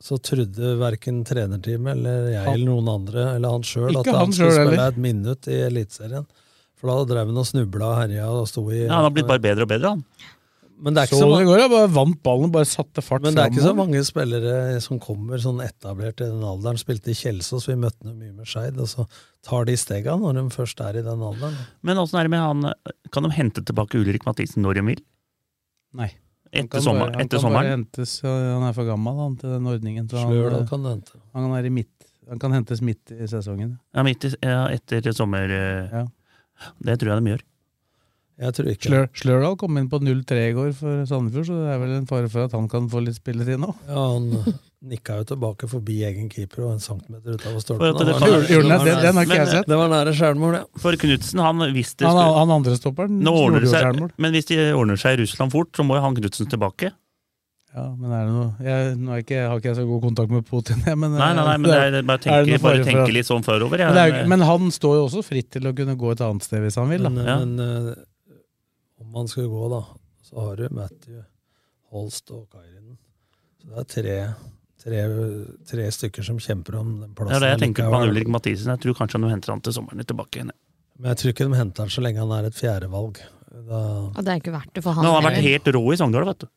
så 0.02 0.18
trodde 0.18 0.72
verken 0.82 1.20
trenerteamet 1.30 1.94
eller 1.94 2.32
jeg 2.32 2.42
Han- 2.48 2.54
eller 2.56 2.66
noen 2.72 2.88
andre, 2.90 3.26
eller 3.36 3.52
han 3.54 3.62
sjøl, 3.70 3.94
at 4.00 4.08
han 4.10 4.16
han 4.24 4.32
skulle 4.34 4.56
spille 4.56 4.72
heller. 4.74 4.88
et 4.88 4.98
minutt 4.98 5.46
i 5.54 5.60
Eliteserien. 5.68 6.26
For 6.82 6.90
da 6.90 7.04
drev 7.14 7.28
han 7.30 7.38
og 7.38 7.46
snubla 7.46 7.92
og 7.92 8.00
herja 8.02 8.26
og 8.34 8.48
sto 8.50 8.64
i 8.74 8.80
Ja, 8.88 8.96
han 8.96 9.04
har 9.06 9.14
blitt 9.14 9.28
bare 9.30 9.44
bedre 9.44 9.68
og 9.68 9.70
bedre, 9.70 9.92
han. 9.94 10.02
Men 10.82 10.96
det 10.96 11.02
er 11.04 11.10
ikke 11.12 11.18
Så 11.20 11.28
så 11.30 11.38
det 11.38 11.46
går, 11.46 11.60
jeg 11.62 11.70
bare 11.72 11.90
vant 11.94 12.18
ballen 12.26 12.52
bare 12.54 12.66
satte 12.66 13.04
fart 13.06 13.22
Men 13.22 13.36
det 13.38 13.44
er 13.44 13.52
ikke 13.52 13.66
så 13.68 13.74
mange 13.78 14.00
spillere 14.08 14.80
som 14.82 14.98
kommer 15.04 15.38
sånn 15.44 15.60
etablert 15.62 16.24
i 16.24 16.30
den 16.32 16.42
alderen. 16.42 16.80
Spilte 16.82 17.14
i 17.14 17.18
Kjelsås, 17.18 17.68
vi 17.70 17.76
møtte 17.78 18.02
dem 18.08 18.16
mye 18.18 18.34
med 18.34 18.50
Skeid, 18.50 18.80
og 18.82 18.90
så 18.90 19.06
tar 19.46 19.68
de 19.70 19.76
stega 19.78 20.16
når 20.18 20.40
de 20.40 20.44
først 20.56 20.82
er 20.82 20.98
i 20.98 21.06
den 21.06 21.22
alderen. 21.28 21.54
Men 21.86 22.02
åssen 22.02 22.18
er 22.18 22.26
det 22.26 22.34
med 22.34 22.42
han 22.42 22.74
Kan 23.14 23.28
de 23.28 23.32
hente 23.38 23.62
tilbake 23.68 24.02
Ulrik 24.02 24.26
Mathisen 24.26 24.66
når 24.66 24.80
de 24.80 24.86
vil? 24.90 25.04
Nei. 26.02 26.10
Etter, 26.52 26.68
kan 26.74 26.82
sommer, 26.84 27.06
bare- 27.06 27.16
han 27.16 27.22
etter 27.28 27.38
kan 27.38 27.46
bare 27.46 27.62
sommeren? 27.62 27.70
hentes, 27.78 28.16
han 28.26 28.64
er 28.68 28.74
for 28.76 28.90
gammel 28.90 29.20
han, 29.22 29.36
til 29.40 29.54
den 29.54 29.70
ordningen. 29.72 30.10
Så 30.12 30.18
han, 30.20 30.34
Slør, 30.34 30.58
øh, 30.58 30.66
kan 30.68 30.84
hente. 30.90 31.22
han, 31.38 31.52
er 31.56 31.66
i 31.70 31.70
midt, 31.78 32.10
han 32.28 32.40
kan 32.42 32.52
hentes 32.58 32.82
midt 32.82 33.14
i 33.16 33.28
sesongen. 33.32 33.78
Ja, 33.96 34.04
midt 34.04 34.26
i, 34.28 34.34
ja, 34.44 34.66
etter 34.74 35.14
sommer... 35.16 35.48
Ja. 35.94 36.04
Det 36.84 37.00
tror 37.00 37.14
jeg 37.16 37.24
de 37.24 37.32
gjør. 37.32 37.44
Jeg 38.42 38.54
tror 38.58 38.68
ikke 38.72 38.90
Slør, 38.90 39.08
Slørdal 39.22 39.56
kom 39.62 39.76
inn 39.78 39.88
på 39.92 40.00
0-3 40.02 40.38
i 40.50 40.54
går 40.58 40.72
for 40.74 41.04
Sandefjord, 41.06 41.46
så 41.46 41.58
det 41.62 41.74
er 41.76 41.82
vel 41.84 41.92
en 42.00 42.08
fare 42.10 42.30
for 42.34 42.48
at 42.48 42.56
han 42.58 42.68
kan 42.72 42.88
få 42.90 43.04
litt 43.06 43.20
spilletid 43.20 43.60
nå. 43.62 43.70
Ja, 43.86 44.06
han 44.16 44.32
nikka 44.82 45.20
jo 45.20 45.26
tilbake 45.30 45.68
forbi 45.70 46.00
egen 46.08 46.26
keeper 46.32 46.64
og 46.66 46.72
en 46.74 46.82
centimeter 46.82 47.36
utover 47.38 47.60
For 47.60 47.66
stolpen. 47.68 48.00
det? 48.02 48.96
Den 49.04 49.20
har 49.20 49.28
ikke 49.28 49.38
jeg 49.44 49.52
sett. 49.52 49.70
Det 49.70 49.78
var 49.78 49.92
nære 49.94 50.16
skjærmål, 50.18 50.56
ja. 50.58 50.64
For 50.82 50.98
Knutsen, 51.04 51.44
han 51.46 51.62
visste 51.76 52.10
Han, 52.10 52.18
han 52.18 52.56
andre 52.58 52.74
stopperen 52.80 53.22
gjorde 53.22 53.62
jo 53.62 53.70
seg, 53.76 54.02
men 54.18 54.34
hvis 54.34 54.50
de 54.50 54.58
ordner 54.74 54.98
seg 54.98 55.20
i 55.20 55.22
Russland 55.22 55.54
fort, 55.54 55.70
så 55.78 55.86
må 55.86 56.00
jo 56.02 56.06
han 56.08 56.18
Knutsen 56.18 56.50
tilbake. 56.50 56.90
Ja, 57.72 57.86
men 57.96 58.12
er 58.12 58.26
det 58.28 58.34
noe 58.36 58.66
jeg, 58.66 58.96
Nå 59.00 59.14
er 59.16 59.22
ikke, 59.24 59.38
har 59.48 59.60
ikke 59.62 59.70
jeg 59.70 59.78
så 59.78 59.84
god 59.88 60.02
kontakt 60.04 60.32
med 60.34 60.44
Putin, 60.50 60.82
jeg, 60.84 60.98
men 61.06 61.14
Nei, 61.16 61.30
nei, 61.38 61.46
nei, 61.46 61.54
men 61.62 61.70
det 61.72 61.78
er, 61.78 62.02
bare 62.04 62.18
er 62.18 62.18
det 62.20 62.26
tenke, 62.26 62.58
bare 62.66 62.82
fare 62.82 62.88
tenke 62.90 63.14
litt 63.16 63.30
sånn 63.30 63.46
forover. 63.46 63.80
men, 63.86 63.94
det 63.96 64.02
er, 64.02 64.10
jo 64.10 64.16
jeg. 64.18 64.24
ikke- 64.26 64.32
men 64.34 64.48
han 64.50 64.72
står 64.76 64.98
jo 64.98 65.06
også 65.08 65.24
fritt 65.30 65.52
til 65.56 65.70
å 65.70 65.76
kunne 65.78 65.96
gå 66.02 66.12
et 66.12 66.24
annet 66.26 66.44
sted 66.50 66.66
hvis 66.66 66.76
han 66.82 66.90
vil. 66.92 67.06
Da. 67.06 67.12
Men, 67.16 67.30
Ja. 67.30 67.38
men 67.46 67.60
eh, 67.62 67.94
om 69.02 69.12
man 69.18 69.28
skulle 69.32 69.50
gå, 69.52 69.68
da, 69.74 69.82
så 70.26 70.46
har 70.48 70.56
du 70.62 70.68
Matthew, 70.78 71.22
Holst 71.92 72.32
og 72.32 72.46
Kairinen. 72.54 72.98
Så 73.62 73.68
det 73.68 73.82
er 73.82 73.90
tre, 73.92 74.16
tre, 74.82 75.02
tre 75.70 75.90
stykker 75.98 76.26
som 76.26 76.40
kjemper 76.42 76.78
om 76.80 76.94
den 77.02 77.10
det 77.12 77.18
plassen. 77.20 77.36
er 77.38 77.46
det 77.46 77.52
jeg 77.56 77.62
tenker 77.66 77.90
på 77.92 78.00
han. 78.00 78.10
Ulrik 78.14 78.32
Mathisen. 78.32 78.72
Jeg 78.74 78.84
tror 78.86 78.98
kanskje 79.02 79.22
de 79.22 79.30
henter 79.34 79.54
han 79.54 79.62
til 79.66 79.76
sommeren 79.76 80.08
tilbake 80.08 80.40
igjen. 80.40 80.54
Men 81.02 81.12
jeg 81.14 81.22
tror 81.22 81.34
ikke 81.34 81.50
de 81.52 81.60
henter 81.60 81.86
han 81.88 81.94
så 81.94 82.02
lenge 82.06 82.22
han 82.24 82.34
er 82.38 82.48
et 82.50 82.58
fjerdevalg. 82.58 83.22
Da, 83.52 83.82
Og 84.16 84.22
det 84.24 84.32
er 84.32 84.40
ikke 84.40 84.54
verdt 84.56 84.74
det 84.78 84.84
for 84.86 84.96
han. 84.96 85.04
Men 85.04 85.12
han 85.12 85.24
har 85.24 85.32
vært 85.34 85.44
helt 85.50 85.70
rå 85.76 85.82
i 85.92 86.00
Sogndal, 86.00 86.26
vet 86.32 86.46
du. 86.46 86.48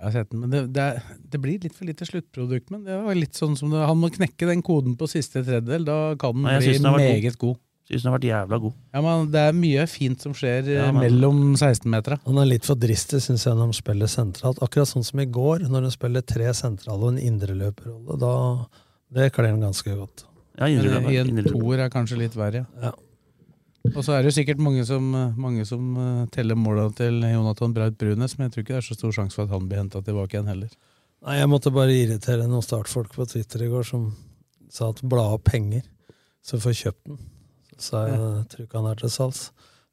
Jeg 0.00 0.04
har 0.06 0.12
sett 0.16 0.30
den, 0.32 0.40
men 0.40 0.52
det, 0.52 0.60
det, 0.72 0.84
er, 0.84 1.16
det 1.32 1.38
blir 1.44 1.60
litt 1.60 1.74
for 1.76 1.84
lite 1.88 2.06
sluttprodukt. 2.08 2.70
Men 2.72 2.84
det 2.86 2.94
var 3.04 3.16
litt 3.18 3.36
sånn 3.36 3.56
som 3.58 3.72
det, 3.72 3.80
han 3.84 3.98
må 4.00 4.08
knekke 4.12 4.46
den 4.48 4.62
koden 4.64 4.94
på 5.00 5.08
siste 5.12 5.42
tredjedel. 5.44 5.84
Da 5.88 5.96
kan 6.20 6.36
den 6.38 6.46
Nei, 6.46 6.54
bli 6.62 6.76
meget 6.78 6.84
vært 6.84 7.00
god. 7.00 7.10
meget 7.24 7.38
god. 7.42 7.58
Syns 7.90 8.04
den 8.04 8.12
har 8.12 8.18
vært 8.20 8.28
jævla 8.28 8.58
god. 8.62 8.74
Ja, 8.94 9.00
men 9.02 9.30
Det 9.34 9.40
er 9.48 9.52
mye 9.58 9.84
fint 9.90 10.20
som 10.22 10.32
skjer 10.32 10.62
eh, 10.68 10.76
Ja, 10.78 10.92
men- 10.92 11.02
mellom 11.02 11.40
16-metera. 11.58 12.20
han 12.24 12.38
er 12.38 12.46
litt 12.46 12.64
for 12.64 12.76
dristig, 12.78 13.18
syns 13.24 13.44
jeg, 13.44 13.54
når 13.56 13.66
han 13.66 13.72
spiller 13.74 14.06
sentralt. 14.06 14.60
Akkurat 14.62 14.86
sånn 14.86 15.04
som 15.04 15.18
i 15.20 15.26
går, 15.26 15.66
når 15.68 15.88
han 15.88 15.90
spiller 15.90 16.22
tre 16.22 16.52
sentrale 16.54 17.02
og 17.02 17.16
en 17.16 17.18
indreløperrolle. 17.18 18.18
Da, 18.20 18.66
det 19.12 19.32
kler 19.34 19.50
han 19.50 19.60
ganske 19.60 19.96
godt. 19.98 20.24
Ja, 20.60 20.66
I 20.68 21.16
en 21.18 21.42
toer 21.44 21.80
er 21.80 21.90
kanskje 21.90 22.18
litt 22.20 22.34
verre. 22.38 22.66
Ja. 22.80 22.92
Og 23.96 24.04
så 24.04 24.12
er 24.12 24.22
det 24.22 24.34
sikkert 24.36 24.58
mange 24.60 24.84
som, 24.86 25.10
mange 25.40 25.64
som 25.66 25.96
eh, 25.96 26.26
teller 26.30 26.54
måla 26.54 26.90
til 26.94 27.18
Jonathan 27.24 27.72
Braut 27.74 27.96
Brunes, 27.98 28.36
men 28.38 28.46
jeg 28.46 28.52
tror 28.52 28.62
ikke 28.62 28.74
det 28.76 28.82
er 28.84 28.88
så 28.92 28.94
stor 28.98 29.12
sjanse 29.16 29.34
for 29.34 29.48
at 29.48 29.54
han 29.56 29.66
blir 29.70 29.80
henta 29.80 30.02
tilbake 30.04 30.36
igjen 30.36 30.46
heller. 30.52 30.68
Nei, 31.26 31.38
Jeg 31.40 31.48
måtte 31.48 31.72
bare 31.72 31.90
irritere 31.96 32.46
noen 32.46 32.62
startfolk 32.62 33.12
på 33.16 33.26
Twitter 33.26 33.64
i 33.66 33.68
går 33.72 33.82
som 33.88 34.14
sa 34.70 34.90
at 34.92 35.00
bla 35.02 35.26
opp 35.34 35.44
penger, 35.50 35.82
så 36.44 36.60
får 36.60 36.76
kjøpt 36.84 37.04
den. 37.08 37.18
Så 37.80 38.04
jeg 38.06 38.16
ja. 38.16 38.30
tror 38.52 38.66
ikke 38.66 38.80
han 38.80 38.90
er 38.90 39.00
til 39.00 39.12
salgs. 39.12 39.44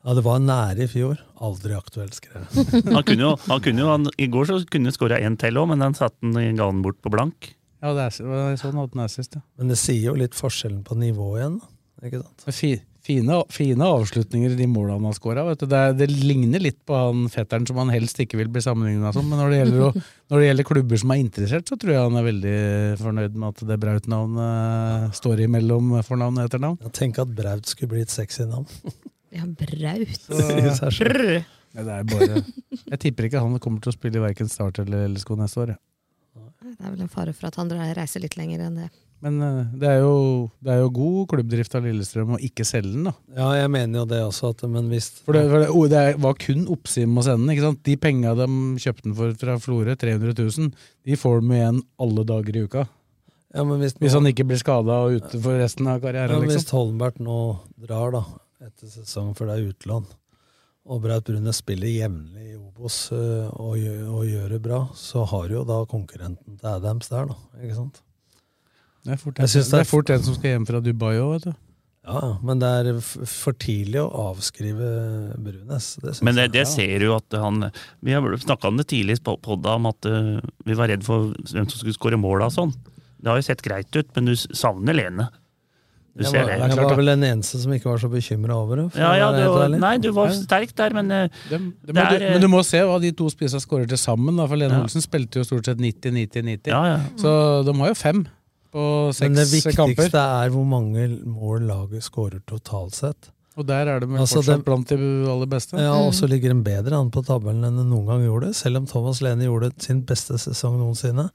Ja, 0.05 0.13
det 0.15 0.23
var 0.23 0.39
nære 0.39 0.85
i 0.85 0.89
fjor. 0.91 1.19
Aldri 1.43 1.75
aktuelt, 1.75 2.15
skrev 2.15 2.43
jeg. 2.45 2.67
Han 2.95 3.03
kunne 3.03 3.25
jo, 3.25 3.31
han 3.49 3.63
kunne 3.65 3.81
jo 3.81 3.87
han, 3.91 4.05
I 4.15 4.27
går 4.31 4.47
så 4.47 4.59
kunne 4.71 4.87
han 4.87 4.95
skåra 4.95 5.17
én 5.19 5.35
til 5.41 5.57
òg, 5.59 5.67
men 5.71 5.83
den 5.83 5.97
satte 5.97 6.21
han 6.23 6.37
i 6.39 6.53
ganen 6.55 6.83
bort 6.85 6.99
på 7.03 7.11
blank. 7.11 7.49
Ja, 7.83 7.91
det 7.93 8.05
er 8.07 8.55
sånn 8.61 8.79
at 8.81 8.93
den 8.93 9.03
er 9.03 9.11
sist, 9.11 9.35
ja. 9.35 9.43
Men 9.59 9.73
det 9.73 9.77
sier 9.81 10.13
jo 10.13 10.15
litt 10.17 10.37
forskjellen 10.37 10.79
på 10.87 10.95
nivået 10.97 11.41
igjen. 11.41 11.57
Ikke 12.07 12.21
sant? 12.21 12.45
Men 12.47 12.55
Fi, 12.55 12.71
fine, 13.07 13.37
fine 13.55 13.87
avslutninger 13.87 14.51
i 14.53 14.59
de 14.59 14.67
målene 14.69 14.97
han 14.99 15.07
har 15.07 15.15
skåra. 15.17 15.45
Det, 15.55 15.67
er- 15.71 15.95
det 15.97 16.09
ligner 16.11 16.61
litt 16.61 16.77
på 16.87 16.95
han 16.99 17.25
fetteren 17.31 17.65
som 17.69 17.79
han 17.81 17.89
helst 17.95 18.19
ikke 18.19 18.37
vil 18.41 18.51
bli 18.51 18.61
sammenligna 18.65 19.13
som, 19.15 19.25
men 19.31 19.39
når 19.41 19.55
det, 19.55 19.81
å, 19.87 19.89
når 20.33 20.43
det 20.43 20.49
gjelder 20.49 20.67
klubber 20.69 21.01
som 21.01 21.13
er 21.15 21.21
interessert, 21.23 21.67
så 21.71 21.79
tror 21.79 21.95
jeg 21.95 22.03
han 22.09 22.19
er 22.19 22.27
veldig 22.27 22.55
fornøyd 23.01 23.39
med 23.39 23.49
at 23.55 23.65
det 23.71 23.79
Braut-navnet 23.87 25.17
står 25.17 25.45
imellom 25.47 25.95
fornavn 26.05 26.37
og 26.41 26.47
etternavn. 26.49 26.79
Jeg 26.89 26.95
tenker 26.99 27.23
at 27.25 27.33
Braut 27.37 27.71
skulle 27.71 27.95
bli 27.95 28.03
et 28.05 28.13
sexy 28.13 28.45
navn. 28.49 28.67
Ja, 29.37 29.43
braut. 29.43 30.21
Så. 30.79 30.87
Ja, 31.75 31.83
det 31.83 31.95
er 31.97 32.05
bare, 32.07 32.37
jeg 32.87 32.99
tipper 33.03 33.25
ikke 33.27 33.41
han 33.43 33.57
kommer 33.61 33.83
til 33.83 33.91
å 33.91 33.95
spille 33.97 34.21
i 34.21 34.23
verken 34.23 34.47
Start 34.49 34.79
eller 34.81 35.03
LSK 35.11 35.33
neste 35.37 35.59
år. 35.65 35.73
Ja. 35.75 36.45
Det 36.63 36.71
er 36.87 36.93
vel 36.93 37.03
en 37.03 37.11
fare 37.11 37.33
for 37.35 37.49
at 37.51 37.59
han 37.59 37.69
reiser 37.75 38.23
litt 38.23 38.37
lenger 38.39 38.63
enn 38.69 38.79
det. 38.79 38.87
Men 39.25 39.39
eh, 39.41 39.69
det 39.81 39.87
er, 39.89 40.03
jo, 40.05 40.17
det 40.61 40.75
er 40.75 40.83
jo 40.83 40.89
god 40.93 41.21
klubbdrift 41.31 41.73
av 41.77 41.87
Lillestrøm 41.87 42.35
å 42.35 42.41
ikke 42.45 42.65
selge 42.67 42.91
den, 42.93 43.07
da. 43.09 43.13
Ja, 43.33 43.47
jeg 43.63 43.71
mener 43.73 44.03
jo 44.03 44.05
det 44.11 44.19
også, 44.27 44.51
at, 44.53 44.61
men 44.69 44.91
hvis 44.93 45.07
For 45.23 45.33
det, 45.33 45.47
for 45.49 45.63
det, 45.63 45.71
oh, 45.73 45.87
det 45.89 46.03
var 46.21 46.37
kun 46.43 46.67
oppsiden 46.75 47.15
med 47.15 47.23
å 47.23 47.25
sende 47.25 47.47
den. 47.47 47.55
ikke 47.55 47.65
sant? 47.65 47.81
De 47.87 47.95
penga 48.03 48.35
de 48.37 48.47
kjøpte 48.83 49.07
den 49.07 49.17
for 49.17 49.33
fra 49.41 49.57
Florø, 49.63 49.97
300 49.97 50.37
000, 50.37 50.69
de 51.09 51.17
får 51.17 51.41
de 51.41 51.57
igjen 51.57 51.81
alle 52.05 52.27
dager 52.29 52.61
i 52.61 52.65
uka. 52.69 52.85
ja, 53.57 53.65
men 53.65 53.81
hvis, 53.81 53.97
Hvis 53.97 54.19
han 54.19 54.29
ikke 54.29 54.45
blir 54.51 54.61
skada 54.61 55.01
og 55.07 55.17
ute 55.17 55.41
for 55.41 55.57
resten 55.57 55.89
av 55.89 55.97
ja, 55.97 56.05
karrieren. 56.05 56.45
hvis 56.45 56.69
Holmberg 56.77 57.17
nå 57.25 57.41
drar, 57.89 58.13
da, 58.13 58.23
etter 58.69 58.93
sesongen, 58.99 59.33
for 59.37 59.49
det 59.49 59.57
er 59.57 59.71
utlån, 59.73 60.05
og 60.87 61.01
Braut 61.03 61.25
Brunes 61.27 61.57
spiller 61.59 61.89
jevnlig 61.89 62.53
i 62.53 62.55
Obos 62.55 63.09
øh, 63.11 63.49
og, 63.49 63.81
og 64.13 64.27
gjør 64.29 64.53
det 64.53 64.61
bra, 64.63 64.85
så 64.95 65.25
har 65.33 65.49
jo 65.51 65.65
da 65.67 65.81
konkurrenten 65.89 66.61
til 66.61 66.69
Adams 66.69 67.09
der, 67.11 67.33
da. 67.33 67.63
Ikke 67.65 67.75
sant? 67.81 68.03
Det 69.07 69.15
er 69.15 69.21
fort 69.21 69.39
Jeg 69.39 69.53
synes 69.53 69.71
det 69.71 69.79
er 69.79 69.87
fort 69.87 70.11
en 70.11 70.25
som 70.25 70.35
skal 70.35 70.53
hjem 70.57 70.67
fra 70.67 70.83
Dubai 70.83 71.15
òg, 71.15 71.31
vet 71.37 71.47
du. 71.47 71.55
Ja, 72.07 72.27
men 72.47 72.59
det 72.61 72.67
er 72.67 72.99
for 73.03 73.55
tidlig 73.59 73.99
å 73.99 74.07
avskrive 74.29 74.91
Brunes. 75.43 75.89
Det 75.99 76.13
Men 76.23 76.37
det, 76.37 76.45
jeg. 76.47 76.53
det 76.55 76.65
ser 76.71 77.03
du 77.03 77.09
at 77.15 77.35
han 77.35 77.65
Vi 77.99 78.15
har 78.15 78.23
snakka 78.39 78.69
om 78.71 78.77
det 78.79 78.87
tidlig 78.93 79.17
på 79.27 79.35
podda, 79.43 79.75
om 79.75 79.89
at 79.89 80.07
uh, 80.07 80.37
vi 80.63 80.77
var 80.79 80.87
redd 80.91 81.03
for 81.07 81.33
hvem 81.35 81.67
som 81.67 81.81
skulle 81.81 81.97
skåre 81.97 82.19
måla 82.19 82.47
og 82.47 82.55
sånn. 82.55 82.71
Det 83.17 83.31
har 83.31 83.41
jo 83.41 83.47
sett 83.49 83.63
greit 83.65 83.91
ut, 83.97 84.07
men 84.15 84.29
du 84.31 84.35
savner 84.39 84.95
Lene. 84.95 85.27
Du 86.17 86.23
Jeg 86.23 86.31
ser 86.31 86.45
var, 86.47 86.47
det. 86.49 86.69
jeg 86.71 86.85
var 86.87 86.95
vel 86.97 87.11
den 87.11 87.25
eneste 87.27 87.59
som 87.61 87.73
ikke 87.75 87.91
var 87.91 87.99
så 88.01 88.07
bekymra 88.09 88.55
over 88.57 88.79
det. 88.79 88.85
Ja, 88.97 89.11
ja, 89.19 89.27
du, 89.35 89.75
nei, 89.77 89.91
du 90.01 90.07
var 90.15 90.31
sterk 90.33 90.71
der, 90.79 90.95
men 90.97 91.11
eh, 91.13 91.27
Det, 91.49 91.59
Det 91.59 91.93
men, 91.93 91.99
er, 92.01 92.09
du, 92.09 92.25
eh, 92.25 92.31
men 92.33 92.41
du 92.41 92.47
må 92.49 92.63
se 92.65 92.81
hva 92.81 92.95
de 93.03 93.11
to 93.19 93.27
spissa 93.29 93.59
skårer 93.61 93.85
til 93.91 93.99
sammen. 94.01 94.39
Da, 94.39 94.47
for 94.49 94.57
Lene 94.57 94.79
Ja. 94.79 94.87
Olsen 94.87 95.03
spilte 95.03 95.43
jo 95.43 95.45
stort 95.45 95.69
sett 95.69 95.77
90-90-90. 95.83 96.71
Ja, 96.73 96.81
ja. 96.95 96.97
Så 97.21 97.35
de 97.67 97.75
har 97.77 97.91
jo 97.93 97.99
fem 97.99 98.23
på 98.73 98.83
Men 99.21 99.33
det 99.37 99.47
viktigste 99.51 99.75
kamper. 99.75 100.13
er 100.13 100.49
hvor 100.53 100.65
mange 100.65 101.07
mål 101.25 101.65
laget 101.67 102.03
skårer 102.03 102.41
totalt 102.45 102.93
sett. 102.95 103.29
Og 103.57 103.65
der 103.65 103.87
er 103.89 103.99
de 103.99 104.05
Altså, 104.05 104.37
fortsatt 104.43 104.57
det- 104.57 104.65
blant 104.65 104.87
de 104.87 104.97
aller 105.31 105.47
beste. 105.47 105.77
Ja, 105.81 105.93
Og 106.05 106.13
så 106.13 106.27
ligger 106.29 106.49
de 106.53 106.61
bedre 106.63 106.93
an 106.99 107.09
på 107.09 107.23
tabellen 107.25 107.63
enn 107.65 107.77
de 107.77 107.83
noen 107.85 108.05
gang 108.05 108.21
gjorde, 108.21 108.53
selv 108.53 108.77
om 108.77 108.85
Thomas 108.85 109.19
Lene 109.21 109.45
gjorde 109.47 109.71
sin 109.81 110.03
beste 110.03 110.33
sesong 110.37 110.77
noensinne. 110.77 111.29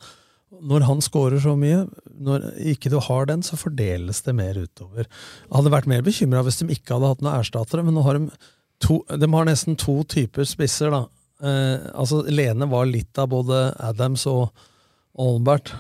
Når 0.63 0.83
han 0.85 0.99
skårer 1.01 1.41
så 1.41 1.57
mye, 1.59 1.89
når 2.21 2.53
ikke 2.61 2.91
du 2.91 3.01
har 3.01 3.25
den, 3.27 3.41
så 3.43 3.57
fordeles 3.57 4.23
det 4.23 4.35
mer 4.37 4.55
utover. 4.55 5.07
Jeg 5.09 5.53
hadde 5.53 5.71
vært 5.73 5.87
mer 5.89 6.03
bekymra 6.03 6.45
hvis 6.45 6.59
de 6.61 6.67
ikke 6.75 6.95
hadde 6.95 7.09
hatt 7.09 7.23
noen 7.23 7.41
erstattere, 7.41 7.83
men 7.85 7.95
nå 7.95 8.03
har 8.05 8.19
de 8.19 8.31
to 8.79 9.03
De 9.09 9.27
har 9.27 9.45
nesten 9.47 9.77
to 9.77 10.05
typer 10.05 10.45
spisser, 10.45 10.91
da. 10.91 11.07
Eh, 11.43 11.91
altså, 11.95 12.23
Lene 12.31 12.69
var 12.71 12.85
litt 12.87 13.19
av 13.19 13.29
både 13.31 13.75
Adams 13.81 14.27
og 14.27 14.51
Albert. 15.19 15.73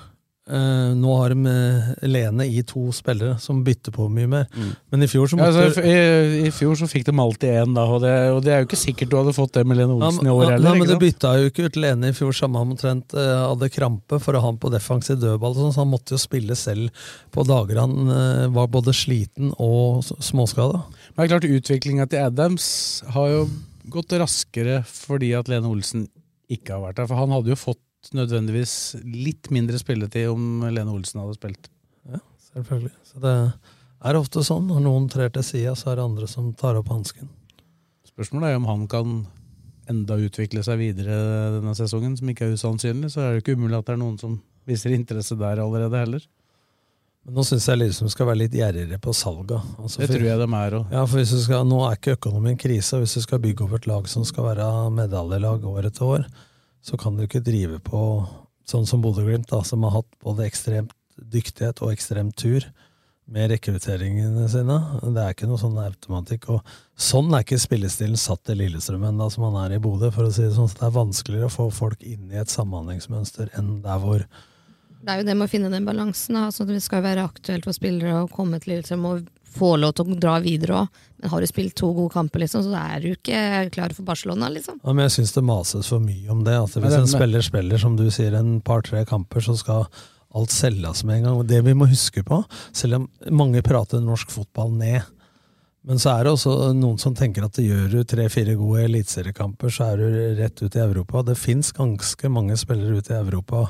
Eh, 0.50 0.94
nå 0.98 1.10
har 1.20 1.30
de 1.30 1.46
eh, 1.46 1.90
Lene 2.10 2.48
i 2.50 2.64
to 2.66 2.88
spillere 2.90 3.36
som 3.38 3.60
bytter 3.62 3.94
på 3.94 4.08
mye 4.10 4.26
mer. 4.26 4.48
Men 4.90 5.04
i 5.04 5.06
fjor 5.06 5.28
så 5.30 5.36
Ja, 5.38 5.46
måtte 5.46 5.68
altså, 5.68 5.84
i, 5.86 6.48
I 6.48 6.50
fjor 6.50 6.74
så 6.80 6.88
fikk 6.90 7.04
de 7.06 7.14
alltid 7.22 7.60
én, 7.60 7.76
da, 7.76 7.84
og 7.86 8.02
det, 8.02 8.10
og 8.34 8.40
det 8.42 8.50
er 8.54 8.64
jo 8.64 8.66
ikke 8.66 8.80
sikkert 8.80 9.12
du 9.12 9.16
hadde 9.20 9.36
fått 9.36 9.54
det 9.54 9.62
med 9.70 9.78
Lene 9.78 9.94
Olsen 9.94 10.26
i 10.26 10.32
år 10.32 10.56
Ja, 10.56 10.74
men 10.74 10.90
Du 10.90 10.96
bytta 10.98 11.36
jo 11.38 11.52
ikke 11.52 11.68
ut 11.70 11.78
Lene 11.78 12.10
i 12.10 12.16
fjor, 12.16 12.34
samme 12.34 12.58
han 12.58 12.74
omtrent 12.74 13.14
uh, 13.14 13.52
hadde 13.52 13.70
krampe 13.70 14.18
for 14.24 14.34
å 14.34 14.42
ha 14.42 14.50
han 14.50 14.58
på 14.58 14.72
defensiv 14.74 15.20
dødball, 15.22 15.54
sånn, 15.60 15.76
så 15.76 15.84
han 15.84 15.92
måtte 15.92 16.16
jo 16.16 16.20
spille 16.24 16.58
selv 16.58 16.90
på 17.30 17.46
dager 17.46 17.84
han 17.84 17.94
uh, 18.10 18.50
var 18.56 18.66
både 18.74 18.96
sliten 18.96 19.54
og 19.62 20.02
småskada. 20.02 20.82
Men 21.12 21.22
det 21.22 21.28
er 21.28 21.32
klart 21.36 21.48
Utviklinga 21.52 22.08
til 22.10 22.26
Adams 22.26 22.66
har 23.14 23.30
jo 23.30 23.46
gått 23.94 24.18
raskere 24.18 24.82
fordi 24.90 25.32
at 25.38 25.46
Lene 25.52 25.70
Olsen 25.70 26.08
ikke 26.50 26.74
har 26.74 26.82
vært 26.88 26.98
der. 26.98 27.10
For 27.10 27.22
han 27.22 27.32
hadde 27.38 27.54
jo 27.54 27.62
fått 27.62 27.82
nødvendigvis 28.10 28.74
litt 29.06 29.50
mindre 29.54 29.78
spilletid 29.78 30.30
om 30.32 30.64
Lene 30.66 30.90
Olsen 30.90 31.22
hadde 31.22 31.36
spilt. 31.38 31.70
Ja, 32.10 32.18
selvfølgelig. 32.50 32.92
Så 33.06 33.22
det 33.22 33.36
er 34.02 34.18
ofte 34.18 34.42
sånn. 34.46 34.66
Når 34.70 34.82
noen 34.82 35.06
trer 35.12 35.30
til 35.34 35.46
sida, 35.46 35.76
så 35.78 35.92
er 35.92 36.00
det 36.00 36.08
andre 36.08 36.28
som 36.30 36.50
tar 36.58 36.80
opp 36.80 36.90
hansken. 36.90 37.30
Spørsmålet 38.10 38.50
er 38.50 38.58
om 38.58 38.68
han 38.68 38.84
kan 38.90 39.14
enda 39.90 40.18
utvikle 40.20 40.62
seg 40.66 40.78
videre 40.82 41.16
denne 41.56 41.74
sesongen, 41.78 42.16
som 42.18 42.28
ikke 42.30 42.48
er 42.48 42.58
usannsynlig. 42.58 43.10
Så 43.14 43.22
er 43.22 43.32
det 43.32 43.44
ikke 43.44 43.56
umulig 43.58 43.78
at 43.78 43.88
det 43.88 43.96
er 43.96 44.02
noen 44.02 44.18
som 44.20 44.38
viser 44.68 44.94
interesse 44.94 45.38
der 45.38 45.62
allerede 45.62 46.02
heller. 46.02 46.26
Men 47.22 47.36
nå 47.38 47.44
syns 47.46 47.68
jeg 47.70 47.78
liksom 47.78 48.08
skal 48.10 48.26
være 48.32 48.40
litt 48.40 48.54
gjerrigere 48.58 48.98
på 49.02 49.12
salga. 49.14 49.60
Altså, 49.78 50.00
Det 50.02 50.08
tror 50.10 50.24
jeg 50.26 50.38
de 50.40 50.46
er 50.58 50.76
òg. 50.78 50.88
Ja, 50.90 51.04
for 51.06 51.20
hvis 51.20 51.30
du 51.30 51.38
skal, 51.38 51.66
Nå 51.70 51.78
er 51.86 51.98
ikke 51.98 52.16
økonomien 52.16 52.58
krise. 52.58 52.98
Hvis 52.98 53.14
du 53.14 53.22
skal 53.22 53.38
bygge 53.42 53.62
opp 53.66 53.76
et 53.78 53.86
lag 53.86 54.08
som 54.10 54.26
skal 54.26 54.48
være 54.50 54.66
medaljelag 54.90 55.62
år 55.70 55.86
etter 55.86 56.08
år, 56.16 56.26
så 56.82 56.98
kan 56.98 57.16
du 57.16 57.24
ikke 57.24 57.44
drive 57.44 57.78
på 57.84 58.00
sånn 58.68 58.86
som 58.88 59.02
Bodø-Glimt, 59.02 59.52
som 59.66 59.84
har 59.86 60.00
hatt 60.00 60.18
både 60.22 60.46
ekstremt 60.48 60.94
dyktighet 61.16 61.82
og 61.84 61.92
ekstremt 61.92 62.36
tur 62.40 62.66
med 63.32 63.52
rekrutteringene 63.52 64.48
sine. 64.50 64.78
Det 65.02 65.22
er 65.22 65.34
ikke 65.34 65.48
noe 65.48 65.60
sånn 65.60 65.78
automatikk. 65.80 66.48
og 66.52 66.72
Sånn 66.98 67.30
er 67.32 67.44
ikke 67.44 67.60
spillestilen 67.60 68.18
satt 68.20 68.42
til 68.48 68.58
Lillestrøm 68.60 69.04
ennå, 69.08 69.28
som 69.32 69.46
han 69.48 69.60
er 69.64 69.76
i 69.76 69.82
Bodø. 69.82 70.10
for 70.10 70.26
å 70.26 70.32
si 70.32 70.42
Det 70.42 70.54
sånn, 70.56 70.68
så 70.68 70.80
det 70.80 70.88
er 70.88 70.98
vanskeligere 70.98 71.50
å 71.50 71.56
få 71.56 71.70
folk 71.72 72.02
inn 72.02 72.30
i 72.32 72.40
et 72.40 72.50
samhandlingsmønster 72.50 73.54
enn 73.58 73.82
der 73.82 73.98
hvor 73.98 74.26
Det 75.02 75.10
er 75.10 75.18
jo 75.18 75.26
det 75.26 75.36
med 75.36 75.48
å 75.48 75.50
finne 75.50 75.70
den 75.70 75.84
balansen. 75.84 76.36
Altså, 76.36 76.66
det 76.66 76.82
skal 76.82 77.00
jo 77.00 77.08
være 77.08 77.24
aktuelt 77.26 77.64
for 77.64 77.72
spillere 77.72 78.22
å 78.22 78.30
komme 78.30 78.60
til 78.60 78.74
Lillestrøm 78.74 79.06
og 79.06 79.26
få 79.52 79.74
lov 79.80 79.94
til 79.96 80.12
å 80.12 80.18
dra 80.20 80.38
videre 80.44 80.82
òg. 80.82 81.00
Men 81.22 81.32
har 81.32 81.42
du 81.42 81.46
spilt 81.50 81.76
to 81.78 81.92
gode 81.94 82.12
kamper, 82.14 82.42
liksom, 82.42 82.64
så 82.66 82.74
er 82.78 83.04
du 83.04 83.12
ikke 83.12 83.42
klar 83.74 83.94
for 83.94 84.06
Barcelona, 84.08 84.48
liksom. 84.50 84.80
Ja, 84.82 84.94
men 84.94 85.06
jeg 85.06 85.16
syns 85.18 85.36
det 85.36 85.44
mases 85.46 85.90
for 85.92 86.02
mye 86.02 86.32
om 86.34 86.42
det. 86.46 86.56
At 86.58 86.74
hvis 86.82 86.98
en 86.98 87.10
spiller 87.10 87.44
spiller, 87.46 87.78
som 87.78 87.94
du 87.98 88.08
sier, 88.10 88.34
en 88.38 88.56
par-tre 88.64 89.04
kamper, 89.08 89.44
så 89.44 89.54
skal 89.60 89.86
alt 90.32 90.52
selges 90.54 91.04
med 91.04 91.20
en 91.20 91.28
gang. 91.28 91.40
Og 91.42 91.48
det 91.48 91.60
vi 91.66 91.76
må 91.76 91.86
huske 91.90 92.24
på, 92.26 92.42
selv 92.74 93.02
om 93.02 93.08
mange 93.30 93.62
prater 93.64 94.02
norsk 94.02 94.32
fotball 94.32 94.72
ned, 94.80 95.02
men 95.82 95.98
så 95.98 96.12
er 96.12 96.24
det 96.24 96.36
også 96.36 96.52
noen 96.78 96.98
som 97.02 97.14
tenker 97.18 97.42
at 97.42 97.58
gjør 97.58 97.88
du 97.90 98.02
tre-fire 98.06 98.54
gode 98.54 98.84
eliteseriekamper, 98.86 99.72
så 99.74 99.88
er 99.90 99.98
du 99.98 100.20
rett 100.38 100.62
ut 100.62 100.76
i 100.78 100.82
Europa. 100.82 101.24
Det 101.26 101.34
fins 101.34 101.72
ganske 101.74 102.30
mange 102.30 102.54
spillere 102.60 103.00
ute 103.02 103.10
i 103.10 103.18
Europa 103.18 103.64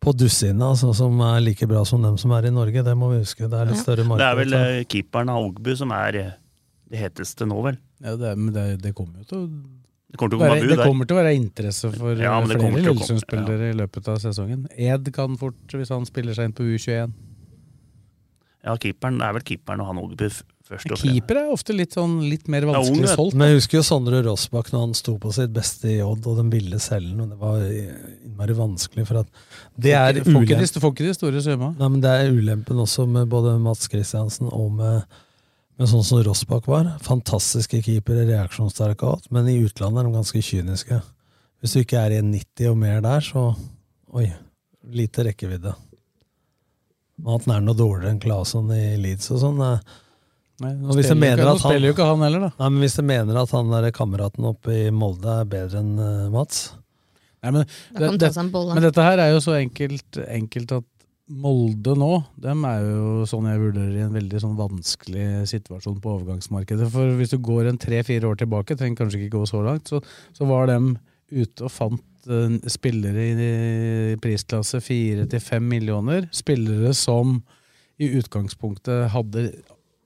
på 0.00 0.12
dussinet 0.14 0.62
altså, 0.62 0.92
som 0.94 1.18
er 1.26 1.40
like 1.42 1.66
bra 1.68 1.80
som 1.88 2.02
dem 2.04 2.16
som 2.20 2.30
er 2.36 2.46
i 2.46 2.52
Norge. 2.54 2.84
Det 2.86 2.94
må 2.96 3.10
vi 3.12 3.22
huske. 3.24 3.48
Det 3.50 3.58
er 3.58 3.66
litt 3.72 3.76
Ja. 3.80 3.82
større 3.82 4.04
marked. 4.06 4.22
det 4.22 4.28
er 4.30 4.38
vel 4.38 4.54
eh, 4.54 4.84
keeperen 4.84 5.28
av 5.32 5.42
Ogbu 5.48 5.72
som 5.76 5.90
er 5.92 6.16
eh, 6.20 6.30
det 6.88 6.98
heteste 7.02 7.46
nå, 7.48 7.58
vel. 7.64 7.78
Ja, 8.00 8.14
det, 8.16 8.30
er- 8.30 8.36
men 8.38 8.54
det, 8.54 8.66
det 8.82 8.94
kommer 8.94 9.18
jo 9.18 9.24
til 9.28 9.38
å 9.38 9.48
Det 10.08 10.16
kommer 10.16 10.30
til 10.30 10.38
å 10.38 10.44
være, 10.46 10.68
det 10.70 10.76
kommer 10.80 11.04
til 11.10 11.16
å 11.16 11.20
være 11.20 11.34
interesse 11.36 11.90
for 11.92 12.14
Ja, 12.16 12.38
flere 12.46 12.70
Lillesund-spillere 12.80 13.66
i 13.72 13.76
løpet 13.76 14.06
av 14.08 14.16
sesongen. 14.22 14.62
Ed 14.72 15.10
kan 15.12 15.34
fort, 15.36 15.58
hvis 15.74 15.90
han 15.92 16.06
spiller 16.08 16.32
seg 16.32 16.48
inn 16.48 16.54
på 16.56 16.64
U21. 16.64 17.12
Ja, 18.64 18.76
keeperen, 18.80 19.18
det 19.20 19.26
er 19.28 19.34
vel 19.36 19.44
keeperen 19.50 19.80
og 19.84 19.86
han 19.90 20.00
Ogbu 20.00 20.28
først 20.68 20.86
og 20.86 20.98
fremst. 20.98 21.04
Keeper 21.08 21.38
er 21.40 21.52
ofte 21.52 21.74
litt, 21.76 21.94
sånn, 21.96 22.18
litt 22.28 22.48
mer 22.52 22.66
vanskelig 22.68 23.06
ja, 23.08 23.14
solgt. 23.16 23.36
Men 23.38 23.50
jeg 23.50 23.58
husker 23.58 23.78
jo 23.78 23.84
Sondre 23.88 24.20
Rossbakk 24.26 24.68
når 24.74 24.84
han 24.84 24.94
sto 24.98 25.14
på 25.22 25.32
sitt 25.34 25.52
beste 25.56 25.90
i 25.94 25.98
Odd, 26.04 26.26
og 26.28 26.36
den 26.42 26.50
ville 26.52 26.80
selgen. 26.82 27.20
og 27.24 27.32
det 27.32 27.38
var 27.40 27.62
innmari 27.64 28.56
vanskelig, 28.58 29.06
for 29.08 29.22
at 29.22 29.32
det 29.76 29.94
er 29.96 30.20
ulempen. 30.20 30.46
de- 30.46 30.82
får 30.84 30.92
ikke 30.94 31.08
de 31.08 31.14
store 31.16 31.42
summa. 31.44 31.72
Nei, 31.78 31.88
men 31.88 32.04
det 32.04 32.12
er 32.14 32.30
ulempen 32.36 32.84
også 32.84 33.08
med 33.08 33.28
både 33.32 33.56
Mats 33.62 33.88
Kristiansen 33.88 34.52
og 34.52 34.70
med, 34.78 35.18
med 35.78 35.88
sånn 35.88 36.04
som 36.04 36.22
Rossbakk 36.26 36.68
var. 36.70 36.92
Fantastiske 37.02 37.82
keepere, 37.82 38.26
reaksjonssterke 38.28 39.02
og 39.02 39.18
alt, 39.18 39.30
men 39.32 39.48
i 39.48 39.58
utlandet 39.64 40.04
er 40.04 40.10
de 40.10 40.16
ganske 40.20 40.44
kyniske. 40.44 41.00
Hvis 41.58 41.74
du 41.74 41.80
ikke 41.82 41.98
er 42.04 42.14
i 42.14 42.20
en 42.22 42.30
90 42.30 42.70
og 42.70 42.76
mer 42.78 43.00
der, 43.02 43.20
så 43.24 43.48
oi, 44.14 44.28
lite 44.94 45.24
rekkevidde. 45.26 45.72
Men 47.18 47.34
At 47.34 47.46
den 47.48 47.54
er 47.56 47.64
noe 47.66 47.74
dårligere 47.74 48.12
enn 48.14 48.20
Claesson 48.22 48.68
i 48.70 48.96
Leeds 49.00 49.32
og 49.34 49.40
sånn 49.42 49.58
eh, 49.66 49.80
Nei, 50.58 50.72
nå 50.74 50.96
hvis 50.98 51.06
jeg 51.12 51.18
mener 51.20 51.38
ikke, 51.38 51.52
at 51.52 51.62
han- 51.62 51.70
spiller 51.72 51.86
jo 51.86 51.94
ikke 51.94 52.08
han 52.08 52.22
heller, 52.26 52.44
da. 52.48 52.50
Nei, 52.58 52.68
men 52.74 52.82
Hvis 52.82 52.96
du 52.98 53.02
mener 53.06 53.40
at 53.42 53.50
han 53.54 53.70
der 53.70 53.90
kameraten 53.94 54.48
oppe 54.48 54.74
i 54.74 54.90
Molde 54.90 55.40
er 55.40 55.48
bedre 55.50 55.82
enn 55.84 55.92
uh, 55.98 56.28
Mats 56.34 56.72
Nei, 57.44 57.52
men, 57.54 57.66
det, 57.94 58.08
det, 58.18 58.30
men 58.42 58.82
dette 58.82 59.04
her 59.06 59.20
er 59.22 59.30
jo 59.30 59.42
så 59.44 59.54
enkelt, 59.60 60.18
enkelt 60.26 60.72
at 60.80 60.86
Molde 61.28 61.92
nå, 61.98 62.08
dem 62.40 62.62
er 62.64 62.86
jo 62.86 63.26
sånn 63.28 63.46
jeg 63.50 63.60
vurderer 63.60 63.96
i 63.98 64.04
en 64.06 64.14
veldig 64.14 64.40
sånn 64.40 64.56
vanskelig 64.56 65.44
situasjon 65.50 65.98
på 66.00 66.14
overgangsmarkedet. 66.14 66.88
For 66.90 67.12
hvis 67.18 67.34
du 67.34 67.36
går 67.44 67.68
en 67.68 67.80
tre-fire 67.80 68.30
år 68.30 68.38
tilbake, 68.40 68.78
trenger 68.80 69.02
kanskje 69.02 69.20
ikke 69.20 69.36
gå 69.36 69.42
så 69.50 69.60
langt, 69.66 69.92
så, 69.92 70.00
så 70.32 70.48
var 70.48 70.70
dem 70.70 70.94
ute 71.28 71.66
og 71.68 71.72
fant 71.74 72.30
uh, 72.32 72.56
spillere 72.72 73.26
i 73.28 74.16
prisklasse 74.24 74.80
fire 74.80 75.28
til 75.28 75.44
fem 75.44 75.68
millioner. 75.68 76.30
Spillere 76.32 76.94
som 76.96 77.36
i 78.00 78.08
utgangspunktet 78.16 79.10
hadde, 79.12 79.50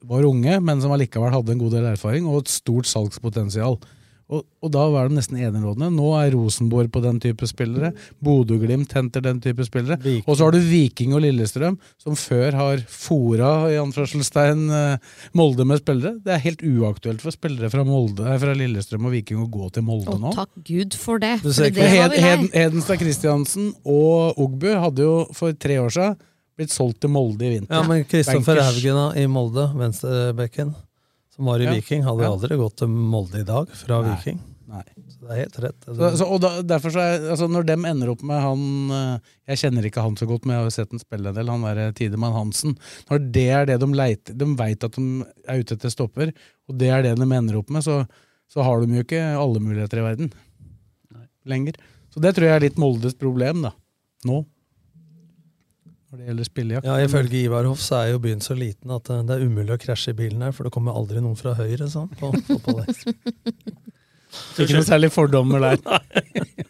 var 0.07 0.27
unge, 0.27 0.59
men 0.63 0.81
som 0.83 0.93
allikevel 0.95 1.33
hadde 1.33 1.55
en 1.55 1.61
god 1.63 1.77
del 1.77 1.91
erfaring 1.93 2.29
og 2.29 2.43
et 2.43 2.53
stort 2.53 2.89
salgspotensial. 2.89 3.79
Og, 4.33 4.41
og 4.63 4.71
da 4.71 4.83
var 4.89 5.09
de 5.09 5.17
nesten 5.17 5.37
enerådende. 5.37 5.89
Nå 5.93 6.13
er 6.17 6.31
Rosenborg 6.33 6.89
på 6.93 7.01
den 7.03 7.19
type 7.21 7.45
spillere. 7.49 7.91
Bodø-Glimt 8.23 8.93
henter 8.95 9.21
den 9.25 9.41
type 9.43 9.65
spillere. 9.67 9.99
Viking. 10.01 10.23
Og 10.25 10.39
så 10.39 10.47
har 10.47 10.55
du 10.55 10.61
Viking 10.63 11.13
og 11.13 11.21
Lillestrøm, 11.25 11.75
som 12.01 12.15
før 12.17 12.57
har 12.57 12.83
fora 12.89 13.51
i 13.73 13.77
anførselstegn 13.81 14.63
eh, 14.73 15.11
Molde 15.37 15.67
med 15.69 15.83
spillere. 15.83 16.15
Det 16.23 16.33
er 16.37 16.43
helt 16.47 16.63
uaktuelt 16.65 17.21
for 17.23 17.35
spillere 17.35 17.69
fra, 17.73 17.85
Molde, 17.87 18.25
eh, 18.31 18.39
fra 18.41 18.55
Lillestrøm 18.57 19.09
og 19.09 19.15
Viking 19.17 19.43
å 19.43 19.49
gå 19.51 19.69
til 19.75 19.85
Molde 19.91 20.15
Og 20.15 20.23
nå. 20.23 20.33
takk 20.39 20.53
Gud 20.71 20.97
for 20.97 21.21
det. 21.21 21.35
For 21.43 21.69
det 21.69 21.75
var 21.77 22.15
Hed. 22.15 22.49
Hedenstad 22.55 23.03
Christiansen 23.03 23.73
og 23.83 24.39
Ogbu 24.41 24.71
hadde 24.71 25.03
jo 25.05 25.17
for 25.35 25.53
tre 25.53 25.81
år 25.83 25.93
siden 25.93 26.21
blitt 26.57 26.73
solgt 26.73 26.99
til 27.03 27.09
Molde 27.13 27.45
i 27.47 27.51
vinter. 27.57 27.73
Ja, 27.75 27.83
men 27.87 28.03
Kristoffer. 28.09 28.59
Haugen 28.61 29.17
i 29.19 29.27
Molde, 29.31 29.67
venstrebekken, 29.79 30.73
som 31.35 31.45
var 31.49 31.61
i 31.63 31.65
Ja. 31.67 31.73
Viking, 31.77 32.03
hadde 32.05 32.23
Ja. 32.25 32.31
aldri 32.31 32.57
gått 32.57 32.77
til 32.77 32.87
Molde 32.89 33.39
i 33.41 33.47
dag 33.47 33.69
fra 33.69 34.01
Nei. 34.01 34.15
Viking. 34.15 34.39
Nei. 34.73 34.83
Så 35.09 35.19
det 35.27 35.29
er 35.31 35.39
helt 35.43 35.57
rett. 35.61 35.83
Så, 35.85 36.07
så, 36.17 36.25
og 36.33 36.39
da, 36.41 36.49
derfor 36.65 36.89
så 36.95 36.99
er, 37.03 37.25
altså 37.35 37.45
Når 37.51 37.65
dem 37.67 37.83
ender 37.85 38.09
opp 38.09 38.23
med 38.25 38.39
han 38.41 38.63
eh, 38.91 39.19
Jeg 39.53 39.59
kjenner 39.61 39.85
ikke 39.85 40.01
han 40.01 40.15
så 40.17 40.25
godt, 40.25 40.45
men 40.45 40.55
jeg 40.55 40.61
har 40.63 40.69
jo 40.69 40.73
sett 40.73 40.91
ham 40.95 40.99
spille 41.03 41.29
en 41.29 41.35
del. 41.37 41.51
Han 41.51 41.61
der 41.67 41.91
Tidemann 41.93 42.33
Hansen. 42.33 42.73
Når 43.11 43.31
det 43.35 43.43
er 43.53 43.65
det 43.69 43.79
de 43.83 43.89
leiter 43.93 44.33
De 44.33 44.47
veit 44.57 44.83
at 44.83 44.95
de 44.97 45.25
er 45.47 45.59
ute 45.61 45.75
etter 45.77 45.93
stopper, 45.93 46.33
og 46.67 46.77
det 46.79 46.89
er 46.89 47.03
det 47.05 47.13
de 47.19 47.27
ender 47.27 47.59
opp 47.59 47.69
med, 47.69 47.83
så, 47.85 47.99
så 48.49 48.63
har 48.65 48.81
de 48.81 48.97
jo 48.97 49.03
ikke 49.05 49.21
alle 49.37 49.61
muligheter 49.61 50.01
i 50.01 50.07
verden 50.07 50.33
lenger. 51.45 51.75
Så 52.09 52.21
det 52.23 52.33
tror 52.35 52.47
jeg 52.47 52.55
er 52.55 52.63
litt 52.63 52.77
Moldes 52.81 53.13
problem, 53.19 53.61
da. 53.67 53.73
Nå. 54.25 54.45
Når 56.13 56.21
det 56.21 56.27
gjelder 56.29 56.45
spillejakt. 56.45 56.85
Ja, 56.85 56.95
Ifølge 57.01 57.39
Ivar 57.41 57.65
Hoff 57.65 57.79
så 57.81 57.95
er 58.03 58.11
jo 58.11 58.19
byen 58.21 58.41
så 58.43 58.53
liten 58.53 58.91
at 58.93 59.09
eh, 59.09 59.23
det 59.25 59.33
er 59.33 59.45
umulig 59.47 59.73
å 59.73 59.79
krasje 59.81 60.13
i 60.13 60.17
bilen 60.19 60.43
her, 60.45 60.51
for 60.53 60.67
det 60.67 60.71
kommer 60.75 60.93
aldri 60.93 61.17
noen 61.23 61.39
fra 61.39 61.55
høyre. 61.57 61.87
sånn, 61.89 62.11
på. 62.19 62.29
Ikke 64.61 64.75
noe 64.75 64.85
særlig 64.85 65.09
fordommer 65.13 65.59
der. 65.63 65.77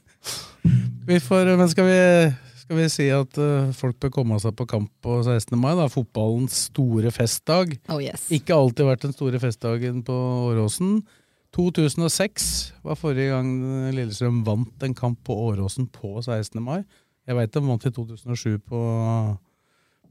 vi 1.10 1.18
får, 1.20 1.52
men 1.60 1.68
skal 1.72 1.90
vi, 1.90 2.00
skal 2.62 2.80
vi 2.80 2.88
si 2.92 3.10
at 3.12 3.40
uh, 3.40 3.74
folk 3.76 4.00
bør 4.00 4.12
komme 4.16 4.40
seg 4.40 4.56
på 4.56 4.68
kamp 4.72 4.92
på 5.04 5.20
16. 5.28 5.60
mai? 5.60 5.74
da, 5.76 5.90
Fotballens 5.92 6.70
store 6.70 7.12
festdag. 7.12 7.76
Oh 7.92 8.00
yes. 8.00 8.30
Ikke 8.32 8.56
alltid 8.56 8.88
vært 8.94 9.04
den 9.10 9.18
store 9.18 9.44
festdagen 9.44 10.06
på 10.08 10.16
Åråsen. 10.54 11.02
2006 11.54 12.48
var 12.88 12.96
forrige 12.98 13.36
gang 13.36 13.50
Lillestrøm 13.94 14.40
vant 14.48 14.88
en 14.88 14.96
kamp 14.98 15.20
på 15.28 15.36
Åråsen 15.52 15.92
på 15.92 16.16
16. 16.24 16.64
mai. 16.64 16.80
Jeg 17.28 17.38
veit 17.40 17.54
de 17.56 17.62
vant 17.64 17.86
i 17.88 17.92
2007 17.96 18.58
på, 18.68 18.80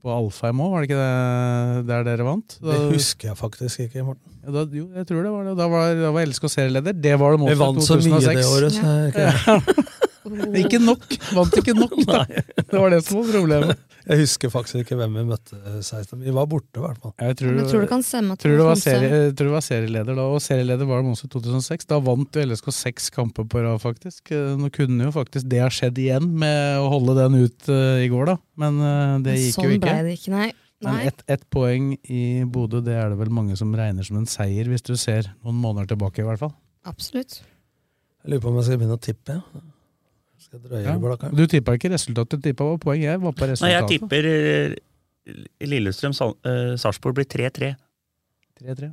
på 0.02 0.12
Alfheim 0.14 0.62
òg, 0.64 0.70
var 0.72 0.82
det 0.84 0.88
ikke 0.88 1.00
det 1.02 1.82
der 1.90 2.06
dere 2.08 2.24
vant? 2.26 2.56
Da, 2.62 2.72
Det 2.72 2.94
husker 2.96 3.28
jeg 3.32 3.38
faktisk 3.38 3.84
ikke, 3.86 4.04
Morten. 4.06 4.38
ja, 4.42 4.54
da, 4.56 4.64
jo, 4.78 4.86
jeg 4.96 5.06
tror 5.10 5.26
det 5.26 5.32
var 5.34 5.44
det. 5.50 5.56
Da 5.60 5.66
var, 5.74 5.92
da 6.00 6.12
var 6.16 6.26
LSK 6.30 6.48
serieleder. 6.50 6.96
Det 6.96 7.12
var 7.20 7.36
det 7.36 7.50
Vi 7.52 7.58
vant 7.60 7.84
så 7.84 7.98
mye 8.00 8.22
det 8.24 8.46
året, 8.48 8.72
så 8.78 8.94
jeg, 8.96 9.12
ikke, 9.12 9.76
Ikke 10.62 10.80
nok. 10.82 11.04
Vant 11.36 11.56
ikke 11.58 11.74
nok, 11.76 11.94
da. 12.08 12.22
Det 12.28 12.78
var 12.78 12.92
det 12.92 13.00
som 13.06 13.18
var 13.20 13.32
problemet. 13.36 13.82
jeg 14.10 14.20
husker 14.22 14.50
faktisk 14.52 14.80
ikke 14.82 14.96
hvem 14.98 15.18
vi 15.18 15.24
møtte 15.28 15.58
16. 15.78 16.20
Vi 16.22 16.34
var 16.34 16.48
borte, 16.50 16.80
i 16.80 16.82
hvert 16.82 17.02
fall. 17.02 17.14
Jeg 17.20 17.38
tror, 17.38 17.52
Men 17.56 17.68
tror 17.70 17.84
du 17.84 17.90
kan 17.90 18.04
stemme 18.06 18.36
tror 18.40 18.54
det 18.54 18.58
du 18.58 18.64
var 18.66 18.80
serie, 18.80 19.20
tror 19.38 19.50
du 19.50 19.54
var 19.54 19.66
serieleder 19.66 20.18
da, 20.18 20.26
og 20.34 20.42
serieleder 20.42 20.88
var 20.88 21.04
det 21.04 21.12
også 21.14 21.30
2006. 21.36 21.88
Da 21.92 22.00
vant 22.08 22.38
jo 22.38 22.46
LSK 22.48 22.72
seks 22.78 23.12
kamper 23.14 23.46
på 23.46 23.62
rad, 23.62 23.78
faktisk. 23.82 24.34
Eh, 24.34 24.56
Nå 24.58 24.72
kunne 24.74 25.08
jo 25.08 25.14
faktisk 25.14 25.48
det 25.52 25.62
ha 25.62 25.70
skjedd 25.72 26.00
igjen 26.02 26.26
med 26.42 26.82
å 26.82 26.90
holde 26.92 27.16
den 27.20 27.38
ut 27.44 27.70
uh, 27.70 28.02
i 28.02 28.10
går, 28.12 28.32
da. 28.32 28.36
Men 28.62 28.82
uh, 28.82 29.22
det 29.24 29.38
gikk 29.38 29.56
sånn 29.58 29.70
jo 29.70 29.78
ikke. 29.78 29.86
ble 29.86 30.08
det 30.08 30.18
ikke, 30.18 30.34
nei. 30.34 30.50
Men 30.82 31.06
ett 31.06 31.22
et 31.30 31.44
poeng 31.52 31.92
i 32.10 32.22
Bodø, 32.50 32.80
det 32.82 32.96
er 32.98 33.12
det 33.12 33.20
vel 33.20 33.30
mange 33.34 33.54
som 33.58 33.70
regner 33.78 34.06
som 34.06 34.18
en 34.18 34.26
seier, 34.26 34.66
hvis 34.70 34.82
du 34.86 34.96
ser 34.98 35.30
noen 35.44 35.60
måneder 35.62 35.92
tilbake, 35.94 36.24
i 36.24 36.26
hvert 36.26 36.42
fall. 36.42 36.54
Absolutt. 36.90 37.38
Jeg 38.22 38.32
lurer 38.32 38.42
på 38.42 38.50
om 38.50 38.58
jeg 38.58 38.66
skal 38.66 38.80
begynne 38.80 38.98
å 38.98 39.02
tippe. 39.02 39.38
Ja. 39.38 39.62
Skal 40.52 40.60
drøye 40.68 40.84
Ja. 40.84 40.98
blakka? 41.00 41.30
Du 41.32 41.46
tippa 41.48 41.72
ikke 41.78 41.88
resultatet, 41.94 42.42
du 42.42 42.50
tippa 42.50 42.66
poeng. 42.78 43.00
Jeg 43.00 43.20
var 43.22 43.32
på 43.32 43.46
Nei, 43.48 43.70
jeg 43.72 43.86
tipper 43.88 44.26
eh, 44.28 44.74
Lillestrøm 45.64 46.12
Sal- 46.12 46.36
eh, 46.44 46.74
Sarpsborg 46.76 47.14
blir 47.16 47.24
3-3. 47.24 47.70
3-3. 48.60 48.90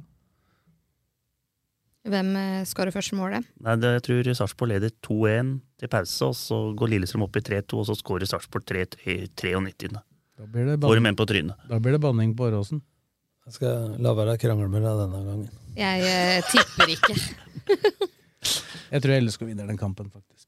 Hvem 2.10 2.30
eh, 2.40 2.62
skårer 2.66 2.94
første 2.96 3.18
målet? 3.20 3.44
Nei, 3.60 3.76
det, 3.76 3.90
Jeg 3.98 4.04
tror 4.08 4.30
Sarpsborg 4.40 4.72
leder 4.72 4.94
2-1 5.04 5.50
til 5.84 5.92
pause, 5.92 6.30
og 6.32 6.38
så 6.40 6.60
går 6.80 6.94
Lillestrøm 6.94 7.26
opp 7.28 7.36
i 7.36 7.44
3-2, 7.44 7.82
og 7.82 7.86
så 7.90 7.96
skårer 8.00 8.30
Sarpsborg 8.30 8.64
3-93. 8.72 9.92
Da 10.40 10.48
blir 10.48 10.66
det 10.70 10.78
Får 10.80 10.86
banning, 10.88 11.04
dem 11.04 11.10
en 11.12 11.20
på 11.20 11.28
trynet. 11.28 11.68
da 11.68 11.80
blir 11.84 11.98
det 11.98 12.02
banning 12.02 12.32
på 12.40 12.48
Åråsen. 12.48 12.80
Jeg 13.50 13.54
skal 13.58 13.98
la 14.00 14.14
være 14.16 14.38
å 14.38 14.40
krangle 14.40 14.70
med 14.72 14.86
deg 14.86 15.02
denne 15.04 15.22
gangen. 15.28 15.50
Jeg 15.76 16.08
eh, 16.08 16.42
tipper 16.54 16.96
ikke. 16.96 17.18
Jeg 18.90 19.04
tror 19.04 19.20
LSK 19.22 19.44
vinner 19.46 19.68
den 19.70 19.78
kampen, 19.78 20.08
faktisk. 20.10 20.48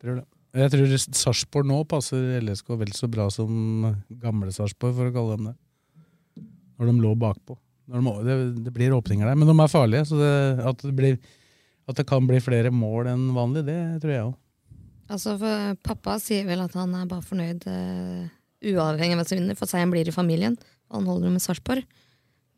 Tror 0.00 0.20
det. 0.20 0.26
Jeg 0.60 0.72
tror 0.72 0.94
Sarpsborg 0.98 1.68
nå 1.70 1.80
passer 1.86 2.40
LSK 2.42 2.72
vel 2.80 2.94
så 2.96 3.06
bra 3.10 3.28
som 3.30 3.90
gamle 4.08 4.50
Sarpsborg, 4.54 4.96
for 4.96 5.10
å 5.10 5.14
kalle 5.14 5.36
dem 5.36 5.50
det. 5.50 5.56
Når 6.80 6.90
de 6.90 6.94
lå 7.04 7.12
bakpå. 7.20 7.54
Når 7.90 8.02
de, 8.02 8.24
det, 8.26 8.36
det 8.66 8.72
blir 8.74 8.96
åpninger 8.96 9.28
der, 9.28 9.38
men 9.38 9.46
de 9.46 9.54
er 9.54 9.70
farlige. 9.70 10.08
Så 10.10 10.18
det, 10.18 10.32
at, 10.66 10.82
det 10.82 10.94
blir, 10.96 11.20
at 11.90 12.00
det 12.00 12.06
kan 12.08 12.26
bli 12.26 12.40
flere 12.42 12.72
mål 12.74 13.12
enn 13.12 13.28
vanlig, 13.36 13.66
det 13.68 13.78
tror 14.02 14.14
jeg 14.14 14.26
òg. 14.30 14.36
Altså, 15.10 15.34
for 15.38 15.78
Pappa 15.86 16.16
sier 16.22 16.46
vel 16.46 16.62
at 16.62 16.74
han 16.78 16.92
er 16.94 17.08
bare 17.10 17.26
fornøyd 17.26 17.66
uh, 17.66 18.26
uavhengig 18.70 19.16
av 19.16 19.22
hvem 19.22 19.26
som 19.26 19.40
vinner, 19.40 19.58
for 19.58 19.70
seieren 19.70 19.94
blir 19.94 20.08
i 20.08 20.14
familien. 20.14 20.58
Og 20.90 21.00
han 21.00 21.10
holder 21.10 21.34
med 21.34 21.44
Sarpsborg. 21.44 21.86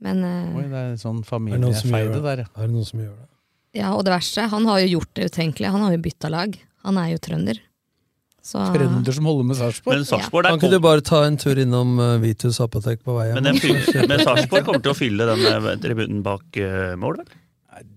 Men 0.05 0.24
uh, 0.24 0.59
Oi, 0.61 0.66
det 0.68 0.80
er 0.80 0.99
sånn 1.01 1.22
familiefeide 1.26 2.20
der. 2.24 2.45
ja. 2.45 2.51
Er 2.57 2.68
det 2.68 2.76
noen 2.76 2.88
som 2.88 3.05
gjør 3.05 3.14
det? 3.20 3.28
ja, 3.72 3.95
og 3.97 4.05
det 4.05 4.12
verste, 4.12 4.45
han 4.53 4.66
har 4.68 4.82
jo 4.82 4.99
gjort 4.99 5.14
det 5.16 5.30
utenkelige. 5.32 5.72
Han 5.72 5.86
har 5.86 5.95
jo 5.95 6.05
bytta 6.05 6.28
lag. 6.32 6.57
Han 6.87 6.99
er 7.03 7.12
jo 7.14 7.20
trønder. 7.22 7.61
Så 8.43 8.59
Trønder 8.74 9.14
som 9.14 9.26
holder 9.30 9.47
med 9.47 9.59
Sarpsborg. 9.61 10.01
Ja. 10.01 10.07
Sarpsborg 10.09 10.49
Kan 10.49 10.59
ikke 10.59 10.72
du 10.72 10.80
bare 10.83 11.05
ta 11.07 11.20
en 11.28 11.37
tur 11.39 11.61
innom 11.62 11.95
uh, 12.03 12.16
Vitus 12.22 12.59
apotek 12.64 13.05
på 13.07 13.14
vei 13.14 13.28
hjem? 13.28 13.39
Men, 13.39 13.53
den 13.53 13.61
fyller- 13.62 14.09
men 14.11 14.24
Sarpsborg 14.26 14.66
kommer 14.66 14.83
til 14.83 14.95
å 14.95 14.99
fylle 14.99 15.28
den 15.30 15.47
eh, 15.47 15.68
tribunen 15.83 16.24
bak 16.26 16.59
uh, 16.59 16.97
mål, 16.99 17.22
vel? 17.22 17.39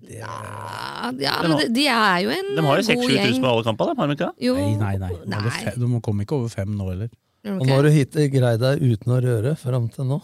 ja, 0.07 1.11
ja, 1.19 1.33
men 1.43 1.57
de, 1.59 1.65
de 1.75 1.87
er 1.91 2.21
jo 2.23 2.31
en 2.31 2.51
god 2.53 2.53
gjeng. 2.53 2.55
De 2.55 2.63
har 2.65 2.79
jo 2.79 2.85
god 2.85 2.91
6000 2.91 3.17
gjeng. 3.17 3.41
på 3.41 3.49
alle 3.51 3.65
kampene, 3.65 3.95
har 3.97 4.07
de 4.07 4.15
ikke 4.15 4.29
det? 4.29 4.45
Jo, 4.45 4.53
Nei, 4.55 4.93
nei, 5.01 5.11
nei. 5.33 5.73
De 5.75 6.01
komme 6.05 6.25
ikke 6.25 6.37
over 6.37 6.53
fem 6.53 6.71
nå, 6.77 6.87
heller. 6.93 7.11
Okay. 7.45 7.57
Og 7.59 7.67
nå 7.67 7.75
har 7.75 7.85
du 7.85 7.91
hit 7.93 8.15
greid 8.33 8.63
deg 8.63 8.81
uten 8.85 9.13
å 9.17 9.19
røre 9.25 9.53
fram 9.59 9.89
til 9.93 10.07
nå. 10.13 10.21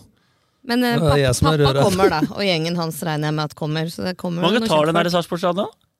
Men 0.69 0.85
uh, 0.85 0.95
pappa, 1.01 1.33
pappa 1.41 1.73
kommer, 1.81 2.13
da. 2.13 2.21
Og 2.37 2.45
gjengen 2.45 2.77
hans 2.77 3.01
regner 3.05 3.31
jeg 3.31 3.37
med 3.41 3.49
at 3.49 3.57
kommer. 3.57 3.89
Så 3.89 4.05
det 4.05 4.15
kommer 4.21 4.45
Hvor 4.45 4.53
mange 4.53 4.69
tar 4.69 4.89
den 4.89 4.99
her 5.01 5.09
i 5.09 5.13
Sarpsborg-stadion? 5.13 5.73
Jeg 5.73 5.90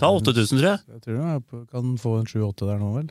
Ta 0.00 0.10
8000, 0.12 0.58
tror 0.58 0.66
jeg. 0.66 0.80
Jeg 0.94 1.02
tror 1.04 1.40
du 1.40 1.64
kan 1.70 1.94
få 2.00 2.16
en 2.20 2.28
sju-åtte 2.28 2.68
der 2.68 2.80
nå, 2.80 2.90
vel. 2.98 3.08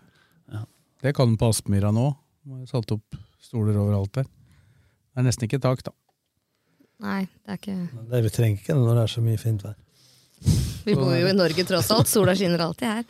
Ja. 0.54 0.64
Det 1.04 1.16
kan 1.18 1.34
du 1.34 1.40
på 1.42 1.50
Aspmyra 1.50 1.92
nå. 1.96 2.12
Er 2.50 2.68
Satt 2.70 2.92
opp 2.96 3.18
stoler 3.44 3.78
overalt 3.80 4.14
der. 4.20 4.28
Det 4.30 5.22
er 5.22 5.28
nesten 5.28 5.48
ikke 5.48 5.62
tak, 5.64 5.82
da. 5.86 5.94
Nei, 7.00 7.24
det 7.46 7.54
er 7.54 7.60
ikke 7.60 8.06
Det, 8.12 8.22
vi 8.26 8.32
trenger 8.36 8.60
ikke 8.60 8.76
det 8.76 8.84
når 8.84 8.98
det 8.98 9.04
er 9.06 9.14
så 9.14 9.24
mye 9.24 9.40
fint 9.40 9.64
vær. 9.64 9.78
Vi 10.86 10.96
bor 10.96 11.12
jo 11.16 11.28
i 11.28 11.36
Norge 11.36 11.66
tross 11.68 11.90
alt. 11.96 12.10
Sola 12.12 12.36
skinner 12.38 12.62
alltid 12.64 12.88
her. 12.88 13.04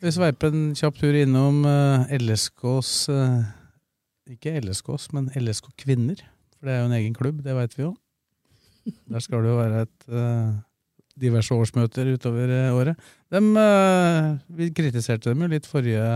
Vi 0.00 0.12
sveiper 0.14 0.50
en 0.50 0.70
kjapp 0.78 0.96
tur 0.98 1.16
innom 1.18 1.64
eh, 1.68 2.14
LSKs 2.18 2.92
eh, 3.12 3.42
Ikke 4.34 4.54
LSKs, 4.62 5.10
men 5.14 5.28
LSK 5.38 5.70
Kvinner. 5.80 6.22
For 6.56 6.68
det 6.68 6.74
er 6.74 6.82
jo 6.82 6.88
en 6.88 6.96
egen 6.98 7.16
klubb, 7.16 7.42
det 7.44 7.56
veit 7.56 7.74
vi 7.76 7.84
jo. 7.84 7.92
Der 8.84 9.22
skal 9.24 9.44
det 9.44 9.52
jo 9.52 9.58
være 9.60 9.82
et 9.86 10.08
eh, 10.08 10.54
diverse 11.20 11.54
årsmøter 11.54 12.14
utover 12.14 12.50
eh, 12.50 12.70
året. 12.74 13.10
Dem, 13.32 13.52
eh, 13.58 14.32
vi 14.58 14.70
kritiserte 14.74 15.30
dem 15.30 15.44
jo 15.44 15.50
litt 15.52 15.68
forrige, 15.68 16.08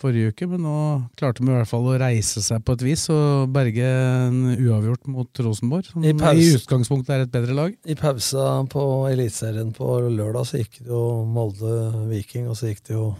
forrige 0.00 0.32
uke, 0.32 0.48
men 0.48 0.64
nå 0.64 0.76
klarte 1.20 1.44
de 1.44 1.50
i 1.50 1.56
hvert 1.58 1.68
fall 1.68 1.88
å 1.90 1.98
reise 2.00 2.42
seg 2.44 2.62
på 2.64 2.76
et 2.78 2.86
vis 2.86 3.04
og 3.12 3.50
berge 3.54 3.90
en 3.90 4.40
uavgjort 4.54 5.10
mot 5.12 5.42
Rosenborg, 5.44 5.90
som 5.90 6.06
I 6.06 6.14
i, 6.14 6.48
utgangspunktet 6.56 7.14
er 7.16 7.26
et 7.26 7.34
bedre 7.34 7.56
lag. 7.56 7.76
I 7.84 7.98
pausa 8.00 8.48
på 8.72 8.86
Eliteserien 9.10 9.74
på 9.76 9.92
lørdag 10.08 10.48
så 10.48 10.62
gikk 10.62 10.80
det 10.80 10.90
jo 10.94 11.04
Molde-Viking, 11.28 12.48
og 12.48 12.56
så 12.58 12.72
gikk 12.72 12.84
det 12.88 12.96
jo 12.96 13.12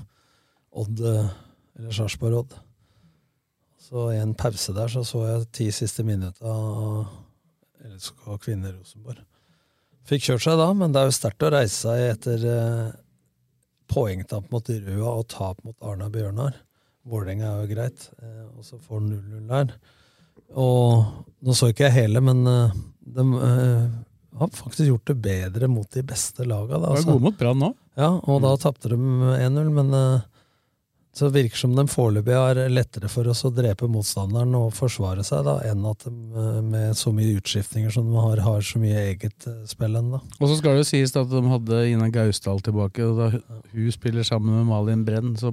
Odd, 0.81 1.01
eller 1.03 1.95
Sarpsborg-Odd. 1.97 2.55
Så 3.91 4.13
i 4.15 4.21
en 4.23 4.37
pause 4.39 4.73
der 4.73 4.89
så 4.93 5.03
så 5.03 5.25
jeg 5.27 5.49
ti 5.51 5.65
siste 5.75 6.05
minutter 6.07 6.47
av 6.47 7.09
LSK 7.91 8.37
Kvinner 8.45 8.77
Rosenborg. 8.77 9.25
Fikk 10.11 10.27
kjørt 10.27 10.43
seg 10.43 10.59
da, 10.59 10.67
men 10.75 10.91
det 10.91 10.99
er 10.99 11.07
jo 11.07 11.15
sterkt 11.15 11.45
å 11.47 11.53
reise 11.55 11.77
seg 11.85 12.01
etter 12.17 12.45
eh, 12.51 12.91
poengtap 13.91 14.49
mot 14.51 14.71
Røa 14.71 15.13
og 15.13 15.29
tap 15.31 15.61
mot 15.63 15.77
Arna-Bjørnar. 15.87 16.57
Vålerenga 17.07 17.47
er 17.47 17.61
jo 17.63 17.71
greit, 17.71 18.09
eh, 18.19 18.45
og 18.57 18.67
så 18.67 18.81
får 18.83 19.05
0-0 19.07 19.45
der. 19.53 19.75
Og 20.59 21.05
nå 21.47 21.55
så 21.55 21.71
ikke 21.71 21.87
jeg 21.87 21.97
hele, 22.01 22.23
men 22.27 22.43
eh, 22.51 22.75
de 23.19 23.27
eh, 23.47 23.87
har 24.41 24.51
faktisk 24.55 24.89
gjort 24.89 25.13
det 25.13 25.19
bedre 25.23 25.71
mot 25.71 25.87
de 25.95 26.03
beste 26.07 26.47
laga. 26.47 26.75
Da, 26.75 26.81
De 26.81 26.89
var 26.89 26.99
altså. 26.99 27.15
gode 27.15 27.27
mot 27.29 27.39
Brann 27.39 27.63
nå. 27.63 27.71
Ja, 28.01 28.11
og 28.19 28.43
da 28.43 28.55
tapte 28.59 28.91
de 28.93 28.99
1-0, 28.99 29.71
men 29.79 29.95
eh, 29.95 30.27
så 31.11 31.27
det 31.27 31.43
virker 31.43 31.59
som 31.59 31.73
de 31.75 31.85
foreløpig 31.91 32.35
har 32.37 32.59
lettere 32.71 33.09
for 33.11 33.27
oss 33.33 33.43
å 33.47 33.51
drepe 33.55 33.89
motstanderen 33.91 34.53
og 34.55 34.69
forsvare 34.77 35.25
seg, 35.27 35.43
da, 35.49 35.57
enn 35.67 35.83
at 35.91 36.07
de 36.07 36.13
eh, 36.13 36.61
med 36.63 36.99
så 36.99 37.11
mye 37.15 37.35
utskiftninger 37.41 37.91
som 37.95 38.07
de 38.13 38.21
har, 38.23 38.43
har 38.47 38.63
så 38.67 38.79
mye 38.83 39.01
eget 39.09 39.49
eh, 39.51 39.65
spill 39.71 39.99
ennå. 39.99 40.21
Og 40.39 40.45
så 40.47 40.61
skal 40.61 40.79
det 40.79 40.85
jo 40.85 40.91
sies 40.93 41.17
at 41.19 41.33
de 41.33 41.43
hadde 41.51 41.83
Ina 41.91 42.13
Gausdal 42.15 42.63
tilbake, 42.63 43.09
og 43.09 43.19
da 43.19 43.33
hun 43.75 43.91
spiller 43.97 44.27
sammen 44.27 44.61
med 44.61 44.71
Malin 44.71 45.03
Brenn, 45.09 45.35
så 45.41 45.51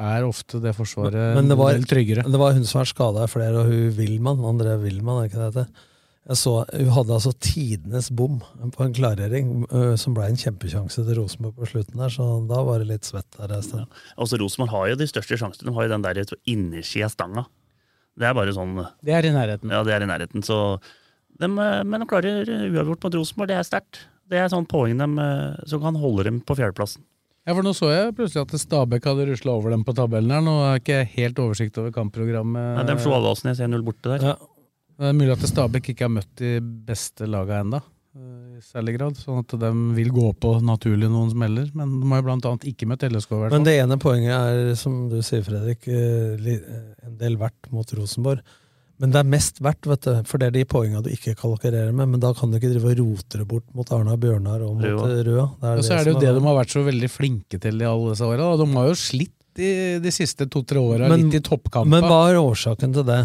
er 0.00 0.24
ofte 0.24 0.60
det 0.62 0.72
forsvaret 0.76 1.34
Men 1.36 1.48
det 1.48 1.56
var, 1.60 1.76
tryggere. 1.88 2.24
det 2.24 2.40
var 2.40 2.54
hun 2.56 2.64
som 2.68 2.80
er 2.82 2.88
skada 2.88 3.24
i 3.24 3.32
flere, 3.32 3.64
og 3.64 3.72
hun 3.72 3.96
Wilman, 3.96 4.44
André 4.52 4.76
Wilman, 4.84 5.22
er 5.22 5.30
ikke 5.30 5.40
det 5.40 5.48
det 5.48 5.64
heter? 5.64 5.86
Jeg 6.28 6.36
så, 6.36 6.52
Hun 6.68 6.90
hadde 6.92 7.14
altså 7.16 7.32
tidenes 7.40 8.10
bom 8.12 8.40
på 8.74 8.84
en 8.84 8.92
klarering, 8.94 9.64
øh, 9.72 9.94
som 9.98 10.14
ble 10.14 10.28
en 10.28 10.36
kjempesjanse 10.38 11.02
til 11.06 11.16
Rosenborg 11.16 11.56
på 11.56 11.68
slutten 11.70 11.96
der, 12.02 12.12
så 12.12 12.26
da 12.46 12.60
var 12.66 12.82
det 12.82 12.90
litt 12.90 13.08
svett 13.08 13.38
der 13.38 13.56
Ja. 13.56 13.86
Altså, 14.18 14.38
Rosenborg 14.38 14.70
har 14.70 14.88
jo 14.90 15.00
de 15.00 15.08
største 15.08 15.38
sjansene. 15.40 15.70
De 15.70 15.74
har 15.74 15.88
jo 15.88 15.94
den 15.96 16.02
der 16.02 16.22
innersida 16.46 17.08
av 17.08 17.10
stanga. 17.10 17.46
Det 18.18 18.26
er 18.28 18.34
bare 18.34 18.52
sånn 18.52 18.76
Det 19.02 19.14
er 19.14 19.24
i 19.24 19.32
nærheten. 19.32 19.70
Ja, 19.70 19.82
det 19.82 19.94
er 19.94 20.02
i 20.02 20.10
nærheten. 20.10 20.44
Så 20.44 20.80
dem, 21.40 21.58
eh, 21.58 21.82
men 21.84 22.00
de 22.00 22.06
klarer 22.06 22.44
uavgjort 22.44 23.02
mot 23.02 23.14
Rosenborg. 23.14 23.48
Det 23.48 23.56
er 23.56 23.64
sterkt. 23.64 24.06
Det 24.28 24.38
er 24.38 24.48
sånn 24.48 24.68
poeng 24.68 24.98
de, 24.98 25.64
som 25.66 25.80
kan 25.80 25.96
holde 25.96 26.24
dem 26.24 26.40
på 26.40 26.54
fjerdeplassen. 26.54 27.02
Ja, 27.48 27.54
for 27.56 27.64
Nå 27.64 27.72
så 27.74 27.88
jeg 27.88 28.14
plutselig 28.14 28.44
at 28.44 28.52
Stabæk 28.60 29.06
hadde 29.08 29.24
rusla 29.30 29.54
over 29.56 29.72
dem 29.72 29.80
på 29.82 29.94
tabellen 29.96 30.30
her. 30.30 30.42
Nå 30.44 30.52
har 30.60 30.74
jeg 30.76 30.82
ikke 30.84 30.98
helt 31.16 31.40
oversikt 31.40 31.78
over 31.80 31.90
kampprogrammet. 31.90 32.76
Nei, 32.76 32.84
de 32.84 32.96
slo 33.00 33.14
Avaldsnes 33.16 33.62
1-0 33.64 33.80
borte 33.86 34.12
der. 34.12 34.26
Ja. 34.28 34.34
Det 35.00 35.08
er 35.08 35.16
mulig 35.16 35.32
at 35.32 35.46
Stabæk 35.48 35.90
ikke 35.94 36.04
har 36.06 36.12
møtt 36.12 36.30
de 36.36 36.58
beste 36.60 37.24
laga 37.30 37.62
ennå. 37.64 37.80
eh, 38.16 38.58
i 38.58 38.60
særlig 38.60 38.96
grad. 38.98 39.16
Sånn 39.16 39.38
at 39.40 39.52
de 39.62 39.70
vil 39.96 40.10
gå 40.12 40.26
på 40.42 40.50
naturlig 40.66 41.08
noen 41.08 41.30
smeller. 41.32 41.70
Men 41.78 42.00
de 42.02 42.08
har 42.10 42.20
jo 42.20 42.26
blant 42.26 42.48
annet 42.50 42.66
ikke 42.68 42.88
møtt 42.90 43.06
LSK, 43.06 43.30
Hvertfall. 43.30 43.44
hvert 43.46 43.54
Men 43.54 43.64
det 43.68 43.76
ene 43.80 43.96
poenget 44.02 44.34
er, 44.34 44.74
som 44.76 45.08
du 45.08 45.20
sier, 45.24 45.44
Fredrik, 45.46 45.86
eh, 45.88 47.06
en 47.06 47.16
del 47.16 47.38
verdt 47.40 47.70
mot 47.72 47.86
Rosenborg. 47.96 48.42
Men 49.00 49.14
det 49.14 49.22
er 49.22 49.28
mest 49.32 49.62
verdt, 49.64 49.86
vet 49.88 50.02
du, 50.04 50.22
for 50.28 50.36
det 50.42 50.48
er 50.50 50.56
de 50.58 50.64
poengene 50.68 51.00
du 51.02 51.08
ikke 51.08 51.32
kalkulerer 51.38 51.94
med. 51.96 52.10
Men 52.12 52.20
da 52.20 52.34
kan 52.36 52.50
du 52.52 52.58
ikke 52.58 52.74
drive 52.74 52.90
og 52.92 52.98
rote 53.00 53.38
det 53.40 53.46
bort 53.48 53.64
mot 53.72 53.88
Arna 53.96 54.16
Bjørnar 54.20 54.60
og 54.66 54.74
mot 54.76 54.84
Røa. 54.84 55.06
eh, 55.08 55.22
Røa. 55.30 55.46
Og 55.78 55.84
så 55.86 55.94
er 55.96 56.04
det 56.04 56.12
jo 56.12 56.20
det 56.20 56.34
de 56.36 56.42
har 56.44 56.58
vært 56.60 56.74
så 56.76 56.84
veldig 56.84 57.08
flinke 57.08 57.58
til 57.62 57.80
i 57.80 57.88
alle 57.88 58.10
disse 58.12 58.28
åra. 58.28 58.50
De 58.60 58.66
har 58.74 58.90
jo 58.90 58.98
slitt 59.00 59.32
de, 59.56 59.70
de 60.04 60.10
siste 60.12 60.44
to-tre 60.52 60.76
åra, 60.76 61.08
litt 61.08 61.32
i 61.32 61.40
toppkampen. 61.40 61.88
Men 61.88 62.04
hva 62.04 62.20
er 62.28 62.36
årsaken 62.42 62.92
til 62.92 63.08
det? 63.08 63.22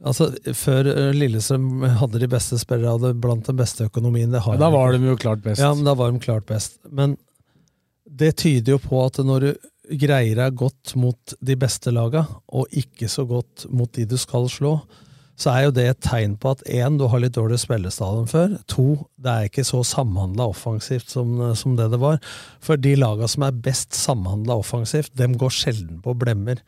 Altså, 0.00 0.30
Før 0.56 0.88
eh, 0.88 1.10
Lillestrøm 1.16 1.82
hadde 2.00 2.22
de 2.22 2.28
beste 2.30 2.58
spillere, 2.60 2.96
hadde 2.96 3.18
blant 3.20 3.48
den 3.50 3.58
beste 3.58 3.88
økonomien. 3.90 4.30
Det 4.32 4.44
har 4.46 4.56
Ja, 4.56 4.62
da 4.62 4.70
var 4.72 4.94
de 4.94 5.02
jo 5.04 5.18
klart 5.20 5.42
best. 5.44 5.60
Ja, 5.60 5.74
men 5.74 5.84
da 5.84 5.96
var 5.98 6.12
de 6.12 6.22
klart 6.22 6.46
best. 6.48 6.78
Men 6.88 7.18
det 8.04 8.36
tyder 8.40 8.76
jo 8.76 8.80
på 8.82 9.04
at 9.04 9.20
når 9.24 9.44
du 9.44 9.50
greier 10.00 10.38
deg 10.38 10.56
godt 10.58 10.94
mot 11.00 11.34
de 11.42 11.56
beste 11.58 11.92
laga, 11.92 12.24
og 12.48 12.70
ikke 12.72 13.10
så 13.10 13.26
godt 13.28 13.66
mot 13.68 13.90
de 13.96 14.06
du 14.08 14.16
skal 14.20 14.48
slå, 14.50 14.78
så 15.40 15.54
er 15.54 15.64
jo 15.64 15.72
det 15.72 15.86
et 15.88 16.02
tegn 16.04 16.34
på 16.36 16.50
at 16.52 16.62
én, 16.68 16.98
du 17.00 17.06
har 17.08 17.22
litt 17.22 17.36
dårlig 17.36 17.62
spillestadion 17.62 18.28
før. 18.28 18.58
To, 18.68 18.86
det 19.16 19.32
er 19.32 19.48
ikke 19.48 19.64
så 19.64 19.80
samhandla 19.88 20.50
offensivt 20.52 21.08
som, 21.12 21.32
som 21.56 21.78
det 21.78 21.88
det 21.94 22.00
var. 22.02 22.20
For 22.64 22.80
de 22.80 22.92
laga 22.98 23.28
som 23.30 23.46
er 23.46 23.56
best 23.64 23.96
samhandla 23.96 24.58
offensivt, 24.60 25.14
dem 25.16 25.38
går 25.40 25.54
sjelden 25.56 26.02
på 26.04 26.12
blemmer 26.20 26.60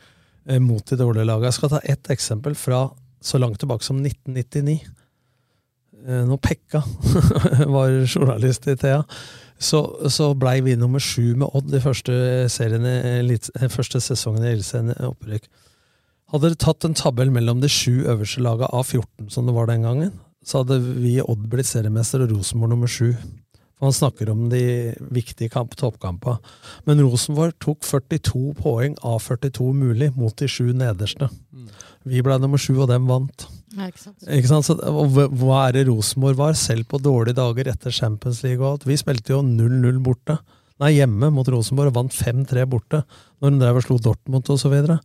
eh, 0.48 0.60
mot 0.62 0.84
de 0.88 0.96
dårlige 1.00 1.28
laga. 1.28 1.50
Jeg 1.50 1.58
skal 1.58 1.74
ta 1.74 1.82
ett 1.84 2.12
eksempel 2.16 2.56
fra 2.56 2.86
så 3.22 3.40
langt 3.40 3.60
tilbake 3.62 3.86
som 3.86 4.00
1999 4.02 4.80
eh, 6.06 6.22
når 6.28 6.40
Pekka 6.42 6.82
var 7.76 7.94
journalist 8.06 8.66
i 8.68 8.76
Thea, 8.76 9.02
så, 9.62 9.82
så 10.10 10.32
blei 10.34 10.58
vi 10.66 10.76
nummer 10.78 11.02
sju 11.02 11.34
med 11.38 11.50
Odd 11.54 11.74
i 11.74 11.82
første, 11.82 12.14
seriene, 12.50 12.96
i 13.22 13.36
eh, 13.38 13.68
første 13.70 14.02
sesongen 14.02 14.46
i 14.46 14.54
Eliteserien 14.56 14.94
opprykk. 15.06 15.46
Hadde 16.32 16.54
det 16.54 16.62
tatt 16.64 16.86
en 16.88 16.96
tabell 16.96 17.30
mellom 17.30 17.60
de 17.60 17.68
sju 17.70 18.06
øverste 18.08 18.42
laga 18.42 18.70
av 18.72 18.86
14, 18.88 19.28
som 19.30 19.46
det 19.46 19.54
var 19.54 19.68
den 19.68 19.84
gangen, 19.86 20.12
så 20.44 20.62
hadde 20.62 20.80
vi 20.82 21.18
i 21.18 21.22
Odd 21.22 21.44
blitt 21.52 21.68
seriemester 21.68 22.24
og 22.24 22.32
Rosenborg 22.32 22.72
nummer 22.72 22.90
sju. 22.90 23.12
For 23.76 23.90
han 23.90 23.96
snakker 23.96 24.30
om 24.30 24.46
de 24.50 24.94
viktige 25.10 25.50
kamp, 25.52 25.74
toppkampene. 25.78 26.38
Men 26.86 27.02
Rosenborg 27.02 27.56
tok 27.62 27.82
42 27.82 28.52
poeng 28.58 28.96
av 29.02 29.20
42 29.24 29.72
mulig 29.74 30.12
mot 30.14 30.34
de 30.38 30.48
sju 30.50 30.68
nederste. 30.70 31.28
Vi 32.08 32.22
ble 32.24 32.38
nummer 32.42 32.58
sju, 32.60 32.74
og 32.82 32.88
dem 32.90 33.06
vant. 33.10 33.46
Ja, 33.76 33.86
ikke 33.88 34.02
sant? 34.02 34.18
Ikke 34.26 34.50
sant? 34.50 34.66
Så, 34.66 34.76
og 34.82 35.12
hva- 35.16 35.60
er 35.68 35.72
det 35.78 35.86
Rosenborg 35.88 36.36
var, 36.40 36.56
selv 36.58 36.84
på 36.90 37.00
dårlige 37.00 37.38
dager 37.38 37.70
etter 37.72 37.94
Champions 37.94 38.42
League 38.42 38.60
og 38.64 38.72
alt? 38.74 38.86
Vi 38.88 38.96
spilte 39.00 39.32
jo 39.36 39.42
0-0 39.46 40.00
borte. 40.04 40.38
Nei, 40.82 40.96
hjemme 40.96 41.30
mot 41.30 41.46
Rosenborg 41.46 41.92
og 41.92 41.98
vant 42.00 42.12
5-3 42.16 42.64
borte, 42.68 43.04
når 43.40 43.50
de 43.54 43.60
drev 43.62 43.78
og 43.78 43.84
slo 43.86 43.98
Dortmund 44.02 44.48
videre. 44.72 44.98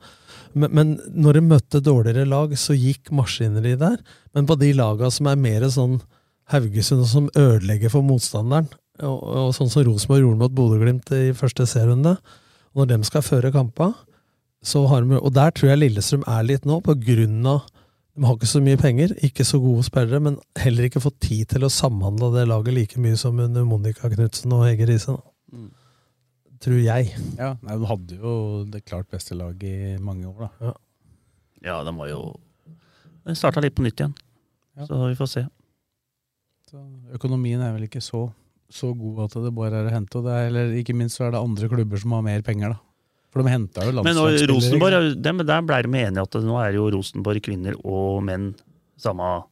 Men, 0.58 0.72
men 0.74 0.94
når 1.14 1.38
de 1.38 1.42
møtte 1.46 1.82
dårligere 1.84 2.26
lag, 2.28 2.54
så 2.58 2.74
gikk 2.74 3.12
maskineriet 3.14 3.80
der. 3.84 3.98
Men 4.34 4.48
på 4.50 4.58
de 4.58 4.72
laga 4.74 5.12
som 5.14 5.28
er 5.30 5.36
mer 5.38 5.68
sånn 5.70 6.00
Haugesund, 6.50 7.06
som 7.06 7.30
ødelegger 7.36 7.92
for 7.92 8.02
motstanderen, 8.08 8.70
og, 9.04 9.18
og 9.22 9.50
sånn 9.54 9.70
som 9.70 9.84
Rosenborg 9.86 10.24
gjorde 10.24 10.40
mot 10.42 10.54
Bodø-Glimt 10.58 11.12
i 11.14 11.34
første 11.38 11.68
serierunde, 11.70 12.16
når 12.78 12.88
de 12.90 12.98
skal 13.06 13.26
føre 13.26 13.52
kampa, 13.54 13.92
de, 14.74 15.20
og 15.20 15.34
der 15.36 15.52
tror 15.56 15.72
jeg 15.72 15.82
Lillestrøm 15.82 16.24
er 16.28 16.46
litt 16.48 16.66
nå, 16.68 16.82
på 16.84 16.96
grunn 17.00 17.46
av 17.48 17.66
de 18.18 18.26
har 18.26 18.34
ikke 18.34 18.50
så 18.50 18.60
mye 18.66 18.78
penger, 18.82 19.12
ikke 19.22 19.46
så 19.46 19.60
gode 19.62 19.84
spillere, 19.86 20.18
men 20.26 20.40
heller 20.58 20.88
ikke 20.88 21.04
fått 21.04 21.20
tid 21.22 21.52
til 21.52 21.68
å 21.68 21.70
samhandle 21.70 22.32
det 22.34 22.48
laget 22.50 22.74
like 22.74 23.02
mye 23.02 23.18
som 23.20 23.38
under 23.44 23.66
Monica 23.68 24.10
Knutsen 24.10 24.56
og 24.58 24.64
Hege 24.66 24.88
Riise. 24.90 25.14
Mm. 25.54 25.68
Tror 26.66 26.80
jeg. 26.82 27.12
Ja, 27.38 27.52
nei, 27.62 27.76
De 27.78 27.90
hadde 27.92 28.18
jo 28.18 28.32
det 28.74 28.82
klart 28.88 29.12
beste 29.14 29.38
laget 29.38 29.70
i 29.70 30.02
mange 30.02 30.26
år, 30.32 30.48
da. 30.48 30.72
Ja, 31.62 31.78
de 31.86 31.94
var 31.94 32.10
jo 32.10 32.24
De 33.28 33.38
starta 33.38 33.62
litt 33.62 33.78
på 33.78 33.86
nytt 33.86 34.02
igjen. 34.02 34.18
Så 34.88 34.98
vi 35.04 35.20
får 35.20 35.30
se. 35.36 35.46
Så 36.72 36.82
økonomien 37.14 37.62
er 37.62 37.76
vel 37.76 37.86
ikke 37.86 38.02
så, 38.02 38.26
så 38.66 38.96
god 38.98 39.28
at 39.28 39.38
det 39.46 39.54
bare 39.54 39.84
er 39.84 39.92
å 39.92 39.94
hente. 39.94 40.18
Og 40.18 40.26
det 40.26 40.34
er, 40.34 40.50
eller 40.50 40.74
ikke 40.82 40.98
minst 40.98 41.22
så 41.22 41.28
er 41.28 41.38
det 41.38 41.44
andre 41.44 41.70
klubber 41.70 42.02
som 42.02 42.18
har 42.18 42.26
mer 42.26 42.42
penger, 42.42 42.74
da. 42.74 42.87
For 43.34 43.44
de 43.44 43.50
henta 43.52 43.84
jo 43.84 43.92
Men 43.92 44.16
og 44.18 44.30
landslagsspillere. 44.32 44.54
Rosenborg, 44.56 44.94
ikke 44.94 45.12
er 45.12 45.22
dem- 45.22 45.46
der 45.46 45.62
ble 45.68 45.82
de 45.84 45.90
enige 46.06 46.24
at 46.24 46.34
nå 46.48 46.56
er 46.64 46.74
jo 46.78 46.90
Rosenborg 46.96 47.42
kvinner 47.44 47.76
og 47.84 48.24
menn 48.24 48.56
samme 48.98 49.44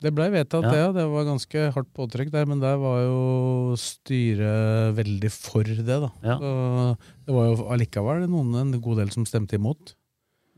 Det 0.00 0.12
blei 0.14 0.28
vedtatt, 0.30 0.62
Ja. 0.62 0.70
det. 0.70 0.78
Ja. 0.78 0.92
Det 0.92 1.04
var 1.10 1.24
ganske 1.26 1.72
hardt 1.74 1.88
påtrykk 1.92 2.30
der, 2.30 2.44
men 2.46 2.60
der 2.60 2.76
var 2.78 3.00
jo 3.02 3.74
styret 3.74 4.94
veldig 4.94 5.30
for 5.32 5.64
det, 5.64 5.84
da. 5.86 6.10
Så 6.22 6.96
det 7.26 7.34
var 7.34 7.48
jo 7.50 7.66
allikevel 7.74 8.28
noen, 8.30 8.54
en 8.60 8.80
god 8.80 8.98
del 8.98 9.10
som 9.10 9.24
stemte 9.26 9.54
imot. 9.58 9.94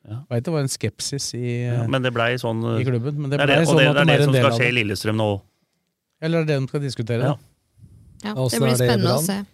Ja. 0.08 0.22
Veit 0.30 0.44
det 0.44 0.52
var 0.52 0.60
en 0.60 0.68
skepsis 0.68 1.34
i, 1.36 1.64
ja, 1.68 1.86
Men 1.86 2.02
det 2.02 2.12
ble 2.12 2.34
sånn 2.40 2.60
i 2.80 2.84
klubben. 2.84 3.16
Men 3.16 3.30
det 3.30 3.38
det 3.38 3.44
er 3.44 3.46
det, 3.46 3.58
og 3.60 3.72
sånn 3.74 3.78
det, 3.78 3.86
at 3.88 3.94
det 3.94 4.00
er 4.00 4.04
det 4.04 4.12
er 4.12 4.20
en 4.20 4.24
som 4.24 4.34
skal 4.34 4.58
skje 4.58 4.68
i. 4.68 4.76
Lillestrøm 4.76 5.16
nå. 5.16 5.40
Eller 6.20 6.38
er 6.40 6.44
det 6.44 6.48
det 6.54 6.60
de 6.60 6.68
skal 6.68 6.80
diskutere, 6.80 7.22
Ja, 7.22 7.36
Ja, 8.24 8.34
det 8.34 8.60
blir 8.60 8.76
det 8.76 8.76
spennende 8.76 9.16
å 9.16 9.20
se. 9.24 9.46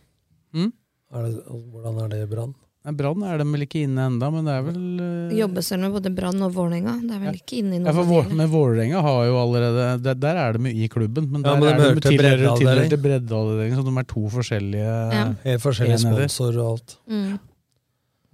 Mm? 0.54 0.72
Er 1.14 1.22
det, 1.22 1.44
hvordan 1.46 1.98
er 2.04 2.08
det 2.08 2.22
i 2.22 2.26
Brann? 2.34 2.54
Brann 2.94 3.22
er 3.26 3.40
de 3.40 3.46
vel 3.50 3.64
ikke 3.66 3.80
inne 3.82 4.04
enda, 4.06 4.28
men 4.30 4.46
det 4.46 4.52
er 4.54 4.62
vel 4.66 4.78
uh... 5.02 5.34
Jobbes 5.34 5.68
det 5.72 5.78
med 5.82 5.94
både 5.96 6.12
Brann 6.14 6.44
og 6.46 6.52
Vålerenga? 6.54 6.94
Det 7.02 7.16
er 7.16 7.22
vel 7.24 7.38
ikke 7.40 7.58
inne 7.58 7.74
i 7.74 7.80
Ja, 7.80 7.84
noe 7.88 7.94
for 7.96 8.04
av 8.04 8.10
Vår, 8.12 8.22
det, 8.22 8.30
eller? 8.30 8.38
men 8.42 8.50
Vålerenga 8.52 9.02
har 9.08 9.20
jo 9.26 9.38
allerede 9.42 9.86
Der, 10.04 10.18
der 10.22 10.40
er 10.44 10.58
de 10.58 10.72
i 10.72 10.88
klubben, 10.92 11.26
men 11.32 11.42
Ja, 11.42 11.54
der 11.54 11.60
men 11.60 11.66
de 11.66 11.72
er 11.72 11.76
de 11.76 11.86
hører 11.86 12.00
til 12.00 12.10
tilhører 12.14 12.42
breddeavdeling. 12.44 12.90
til 12.92 13.02
breddeavdelingen, 13.08 13.78
så 13.80 13.86
de 13.88 13.96
er 14.04 14.10
to 14.14 14.24
forskjellige 14.36 14.98
Ja. 15.16 15.24
Helt 15.48 15.64
forskjellige 15.66 15.98
enheter. 16.02 16.28
sponsor 16.28 16.60
og 16.62 16.70
alt. 16.76 16.96
Mm. 17.10 17.38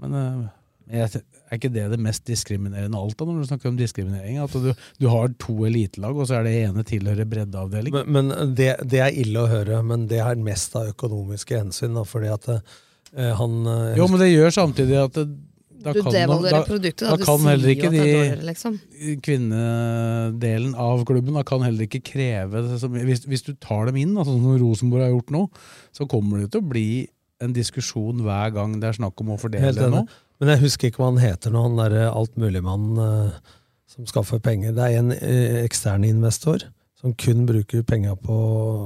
Men 0.02 0.18
uh, 0.18 0.50
jeg, 0.92 1.22
er 1.52 1.58
ikke 1.60 1.72
det 1.72 1.84
det 1.92 1.98
mest 2.00 2.24
diskriminerende 2.28 2.98
alt, 2.98 3.16
da, 3.16 3.24
når 3.28 3.42
du 3.42 3.48
snakker 3.48 3.68
om 3.70 3.76
diskriminering? 3.76 4.38
At 4.42 4.52
du, 4.52 4.70
du 5.00 5.08
har 5.12 5.32
to 5.40 5.64
elitelag, 5.68 6.16
og 6.16 6.28
så 6.28 6.38
er 6.40 6.48
det 6.48 6.54
ene 6.66 6.84
tilhører 6.88 7.28
breddeavdeling? 7.28 7.92
Men, 7.92 8.32
men 8.32 8.54
det, 8.58 8.70
det 8.88 9.00
er 9.04 9.20
ille 9.24 9.44
å 9.44 9.50
høre, 9.50 9.82
men 9.86 10.06
det 10.10 10.20
er 10.24 10.40
mest 10.40 10.76
av 10.76 10.88
økonomiske 10.92 11.60
hensyn. 11.60 11.94
Da, 11.96 12.04
fordi 12.08 12.32
at 12.32 12.48
eh, 12.52 12.64
han 13.12 13.56
eh, 13.68 13.96
Jo, 13.98 14.08
men 14.10 14.22
det 14.22 14.30
gjør 14.32 14.54
samtidig 14.54 14.98
at 15.02 15.16
det, 15.18 15.26
da 15.82 15.92
Du 15.92 16.02
kan, 16.04 16.14
devaluerer 16.14 16.54
da, 16.54 16.66
produktet, 16.66 17.02
da. 17.04 17.16
da 17.16 17.20
Du 17.20 17.26
kan 17.26 17.48
heller 17.50 17.72
ikke 17.74 17.90
de 17.92 18.02
dårlig, 18.02 18.44
liksom. 18.48 18.76
kvinnedelen 19.26 20.76
av 20.78 21.02
klubben 21.08 21.36
da 21.36 21.42
kan 21.46 21.64
heller 21.66 21.88
ikke 21.88 22.02
kreve 22.12 22.62
hvis, 22.94 23.26
hvis 23.28 23.46
du 23.48 23.52
tar 23.60 23.90
dem 23.90 23.98
inn, 24.04 24.14
altså, 24.16 24.36
som 24.36 24.60
Rosenborg 24.62 25.06
har 25.06 25.12
gjort 25.16 25.34
nå, 25.34 25.42
så 25.92 26.06
kommer 26.10 26.44
det 26.44 26.52
til 26.54 26.62
å 26.62 26.70
bli 26.72 26.88
en 27.42 27.54
diskusjon 27.56 28.22
hver 28.22 28.52
gang 28.54 28.76
det 28.80 28.92
er 28.92 29.00
snakk 29.00 29.18
om 29.22 29.34
å 29.34 29.40
fordele 29.40 29.74
det 29.74 29.90
nå. 29.90 30.04
Men 30.42 30.54
jeg 30.54 30.64
husker 30.64 30.90
ikke 30.90 31.02
hva 31.02 31.10
han 31.12 31.22
heter 31.22 31.52
nå, 31.54 31.64
han 31.66 31.78
derre 31.78 32.06
altmuligmannen 32.10 33.02
uh, 33.02 33.58
som 33.90 34.06
skaffer 34.10 34.40
penger. 34.42 34.74
Det 34.76 34.86
er 34.88 35.00
en 35.00 35.12
uh, 35.14 35.58
ekstern 35.62 36.06
investor 36.06 36.64
som 37.02 37.14
kun 37.18 37.44
bruker 37.48 37.82
penger 37.86 38.14
på 38.18 38.38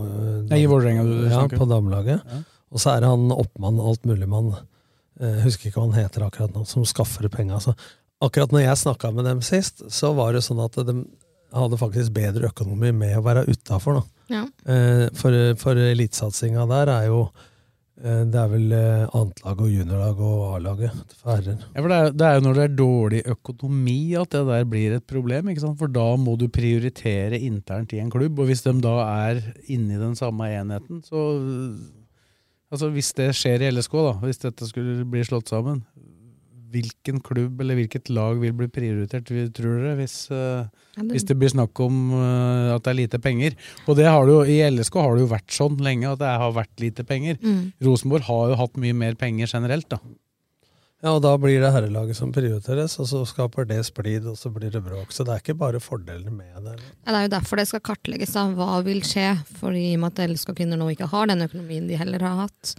uh, 0.09 0.49
ja, 0.49 1.47
på 1.53 1.69
damelaget. 1.69 2.25
Ja. 2.25 2.43
Og 2.75 2.83
så 2.83 2.95
er 2.95 3.05
det 3.05 3.13
han 3.13 3.31
oppmann, 3.35 3.79
altmuligmann, 3.81 4.55
jeg 5.17 5.45
husker 5.47 5.71
ikke 5.71 5.81
hva 5.81 5.87
han 5.89 5.97
heter 6.03 6.27
akkurat 6.27 6.53
nå, 6.57 6.65
som 6.69 6.85
skaffer 6.85 7.29
penga. 7.33 7.57
Altså, 7.57 7.73
akkurat 8.25 8.53
når 8.53 8.67
jeg 8.67 8.83
snakka 8.83 9.13
med 9.17 9.25
dem 9.29 9.43
sist, 9.45 9.85
så 9.93 10.13
var 10.17 10.37
det 10.37 10.45
sånn 10.45 10.61
at 10.65 10.77
de 10.85 11.01
hadde 11.57 11.81
faktisk 11.81 12.15
bedre 12.17 12.51
økonomi 12.51 12.93
med 12.93 13.17
å 13.17 13.25
være 13.25 13.47
utafor. 13.49 14.03
Ja. 14.33 14.45
Eh, 14.69 15.07
for 15.17 15.37
for 15.61 15.79
elitesatsinga 15.79 16.65
der 16.67 16.91
er 16.91 17.05
jo 17.07 17.21
eh, 18.03 18.25
Det 18.27 18.41
er 18.41 18.49
vel 18.51 18.73
annetlaget 18.75 19.61
og 19.63 19.71
juniorlag 19.71 20.23
og 20.27 20.41
A-laget 20.57 21.15
for 21.15 21.31
herrer. 21.31 21.61
Ja, 21.71 21.81
for 21.85 21.93
det 21.93 21.99
er, 22.01 22.11
det 22.13 22.27
er 22.27 22.35
jo 22.35 22.45
når 22.49 22.59
det 22.59 22.65
er 22.65 22.79
dårlig 22.81 23.21
økonomi 23.37 24.01
at 24.21 24.35
det 24.35 24.43
der 24.51 24.67
blir 24.73 24.97
et 24.99 25.07
problem. 25.07 25.53
ikke 25.53 25.65
sant? 25.65 25.79
For 25.81 25.93
da 25.93 26.09
må 26.21 26.35
du 26.37 26.49
prioritere 26.53 27.41
internt 27.41 27.95
i 27.95 28.03
en 28.03 28.11
klubb, 28.13 28.43
og 28.43 28.51
hvis 28.51 28.67
de 28.67 28.75
da 28.85 28.99
er 29.07 29.45
inni 29.71 30.03
den 30.03 30.19
samme 30.19 30.51
enheten, 30.51 31.01
så 31.07 31.23
Altså 32.73 32.89
Hvis 32.91 33.13
det 33.15 33.29
skjer 33.39 33.63
i 33.63 33.71
LSK, 33.71 33.93
da, 34.09 34.13
hvis 34.25 34.41
dette 34.43 34.67
skulle 34.67 35.05
bli 35.07 35.23
slått 35.27 35.49
sammen, 35.53 35.85
hvilken 36.75 37.21
klubb 37.25 37.61
eller 37.63 37.79
hvilket 37.79 38.11
lag 38.13 38.41
vil 38.43 38.53
bli 38.59 38.67
prioritert, 38.69 39.25
tror 39.55 39.77
dere, 39.79 39.93
hvis, 40.01 40.17
uh, 40.35 40.67
Ja, 40.97 41.03
det- 41.03 41.13
hvis 41.15 41.25
det 41.29 41.37
blir 41.39 41.49
snakk 41.53 41.79
om 41.81 42.11
uh, 42.13 42.75
at 42.75 42.83
det 42.83 42.91
er 42.91 42.99
lite 43.07 43.21
penger? 43.23 43.55
Og 43.87 43.97
det 43.97 44.07
har 44.11 44.27
det 44.27 44.35
jo, 44.35 44.43
I 44.43 44.59
LSK 44.71 44.95
har 45.01 45.15
det 45.15 45.23
jo 45.25 45.31
vært 45.35 45.55
sånn 45.55 45.79
lenge 45.79 46.11
at 46.11 46.19
det 46.19 46.27
har 46.43 46.53
vært 46.53 46.75
lite 46.83 47.05
penger. 47.07 47.39
Mm. 47.41 47.73
Rosenborg 47.81 48.23
har 48.27 48.49
jo 48.51 48.57
hatt 48.57 48.77
mye 48.77 48.93
mer 48.99 49.15
penger 49.15 49.47
generelt, 49.47 49.89
da. 49.89 49.99
Ja, 51.05 51.13
og 51.13 51.21
da 51.23 51.35
blir 51.37 51.61
det 51.61 51.69
herrelaget 51.75 52.17
som 52.17 52.31
prioriteres, 52.33 52.95
og 53.03 53.07
så 53.11 53.21
skaper 53.29 53.67
det 53.69 53.83
splid, 53.85 54.25
og 54.31 54.39
så 54.41 54.49
blir 54.51 54.71
det 54.73 54.81
bråk. 54.83 55.11
Så 55.13 55.27
det 55.29 55.35
er 55.35 55.43
ikke 55.43 55.59
bare 55.61 55.81
fordelene 55.83 56.33
med 56.33 56.55
det. 56.65 56.77
Ja, 57.05 57.13
det 57.13 57.19
er 57.19 57.27
jo 57.27 57.33
derfor 57.37 57.61
det 57.61 57.67
skal 57.69 57.83
kartlegges. 57.85 58.33
da. 58.33 58.47
Hva 58.57 58.79
vil 58.87 59.03
skje? 59.05 59.27
For 59.61 59.77
i 59.77 59.91
og 59.95 60.01
med 60.07 60.17
at 60.19 60.31
LSK 60.33 60.55
kvinner 60.57 60.81
nå 60.81 60.89
ikke 60.95 61.11
har 61.13 61.29
den 61.29 61.45
økonomien 61.45 61.87
de 61.91 61.99
heller 62.01 62.25
har 62.25 62.47
hatt. 62.47 62.75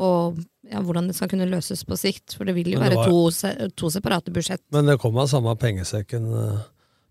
Og 0.00 0.40
ja, 0.66 0.80
hvordan 0.82 1.06
det 1.10 1.14
skal 1.18 1.30
kunne 1.30 1.46
løses 1.50 1.84
på 1.86 1.94
sikt. 1.98 2.34
For 2.36 2.44
det 2.48 2.56
vil 2.58 2.72
jo 2.74 2.80
det 2.80 2.90
være 2.90 2.98
var- 2.98 3.06
to, 3.06 3.70
to 3.76 3.90
separate 3.90 4.32
budsjett. 4.34 4.62
Men 4.74 4.86
det 4.90 4.98
kom 4.98 5.16
av 5.22 5.28
samme 5.30 5.54
pengesekken, 5.56 6.26
eh, 6.42 6.60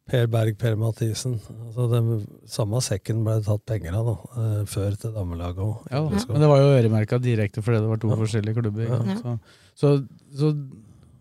Per 0.09 0.27
Berg, 0.31 0.57
Per 0.61 0.75
Mathisen. 0.79 1.37
Altså, 1.67 1.85
den 1.91 2.09
samme 2.49 2.81
sekken 2.85 3.21
ble 3.25 3.37
det 3.39 3.47
tatt 3.47 3.65
penger 3.69 3.97
av 3.99 4.09
da, 4.09 4.15
eh, 4.41 4.63
før 4.69 4.97
til 4.99 5.13
damelaget 5.15 5.61
òg. 5.65 5.87
Ja, 5.91 6.01
men 6.09 6.43
det 6.43 6.49
var 6.51 6.63
jo 6.63 6.73
øremerka 6.77 7.19
direkte 7.21 7.63
fordi 7.65 7.81
det 7.83 7.91
var 7.91 8.01
to 8.01 8.11
forskjellige 8.23 8.61
klubber. 8.61 9.13
Så, 9.21 9.35
så, 9.79 9.93
så 10.41 10.51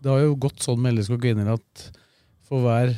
det 0.01 0.11
har 0.11 0.23
jo 0.25 0.35
gått 0.47 0.63
sånn 0.65 0.81
med 0.81 0.97
LSK 0.97 1.19
kvinner 1.21 1.53
at 1.57 1.85
for 2.49 2.65
hver 2.65 2.95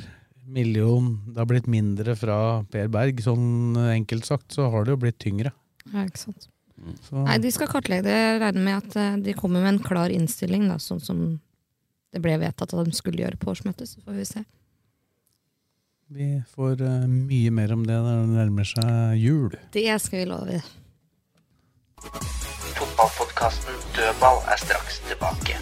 million 0.51 1.13
det 1.27 1.39
har 1.39 1.49
blitt 1.49 1.67
mindre 1.71 2.15
fra 2.19 2.37
Per 2.71 2.89
Berg, 2.91 3.19
sånn 3.23 3.77
enkelt 3.91 4.27
sagt, 4.27 4.49
så 4.55 4.69
har 4.71 4.85
det 4.85 4.95
jo 4.95 5.01
blitt 5.03 5.19
tyngre. 5.21 5.53
Ja, 5.91 6.05
ikke 6.05 6.25
sant. 6.25 6.47
Så, 7.05 7.19
Nei, 7.27 7.37
de 7.43 7.51
skal 7.53 7.69
kartlegge 7.69 8.07
det. 8.07 8.15
Jeg 8.15 8.39
regner 8.41 8.65
med 8.65 8.77
at 8.79 8.95
eh, 8.97 9.19
de 9.27 9.35
kommer 9.37 9.61
med 9.61 9.75
en 9.75 9.83
klar 9.85 10.13
innstilling, 10.13 10.65
da, 10.71 10.79
sånn 10.81 11.01
som 11.03 11.21
det 12.11 12.21
ble 12.23 12.39
vedtatt 12.41 12.73
at 12.73 12.87
de 12.87 12.95
skulle 12.95 13.21
gjøre 13.23 13.39
på 13.39 13.51
årsmøtet. 13.53 13.89
Så 13.89 14.01
får 14.03 14.17
vi 14.17 14.25
se. 14.27 14.41
Vi 16.11 16.41
får 16.55 16.81
uh, 16.81 17.07
mye 17.07 17.51
mer 17.55 17.71
om 17.71 17.85
det 17.87 17.95
når 17.95 18.17
det 18.19 18.35
nærmer 18.35 18.67
seg 18.67 19.15
jul. 19.21 19.53
Det 19.71 19.87
skal 20.03 20.19
vi 20.19 20.25
love. 20.27 20.59
Fotballpodkasten 22.75 23.79
Dødball 23.95 24.41
er 24.51 24.59
straks 24.59 24.99
tilbake. 25.07 25.55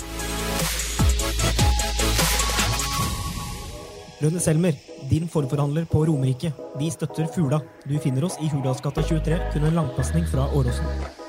Lønne 4.20 4.42
Selmer, 4.44 4.76
din 5.12 5.30
forforhandler 5.32 5.86
på 5.88 6.02
Romerike. 6.10 6.52
Vi 6.82 6.90
støtter 6.92 7.30
Fula. 7.36 7.62
Du 7.86 7.96
finner 8.02 8.26
oss 8.26 8.42
i 8.42 8.50
Hurdalsgata 8.52 9.06
23, 9.06 9.42
kun 9.54 9.70
en 9.70 9.78
langpasning 9.84 10.26
fra 10.34 10.50
Åråsen. 10.50 11.29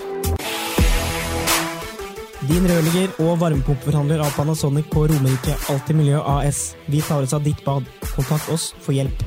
Din 2.49 2.65
rørlegger 2.67 3.11
og 3.21 3.35
varmepumpeforhandler 3.41 4.21
av 4.25 4.31
Panasonic 4.35 4.87
på 4.91 5.03
Romerike 5.11 5.53
Alltid 5.71 5.99
Miljø 5.99 6.21
AS. 6.35 6.61
Vi 6.89 7.01
tar 7.05 7.21
oss 7.27 7.35
av 7.37 7.45
ditt 7.45 7.61
bad. 7.67 7.85
Kontakt 8.15 8.49
oss 8.55 8.71
for 8.81 8.97
hjelp. 8.97 9.21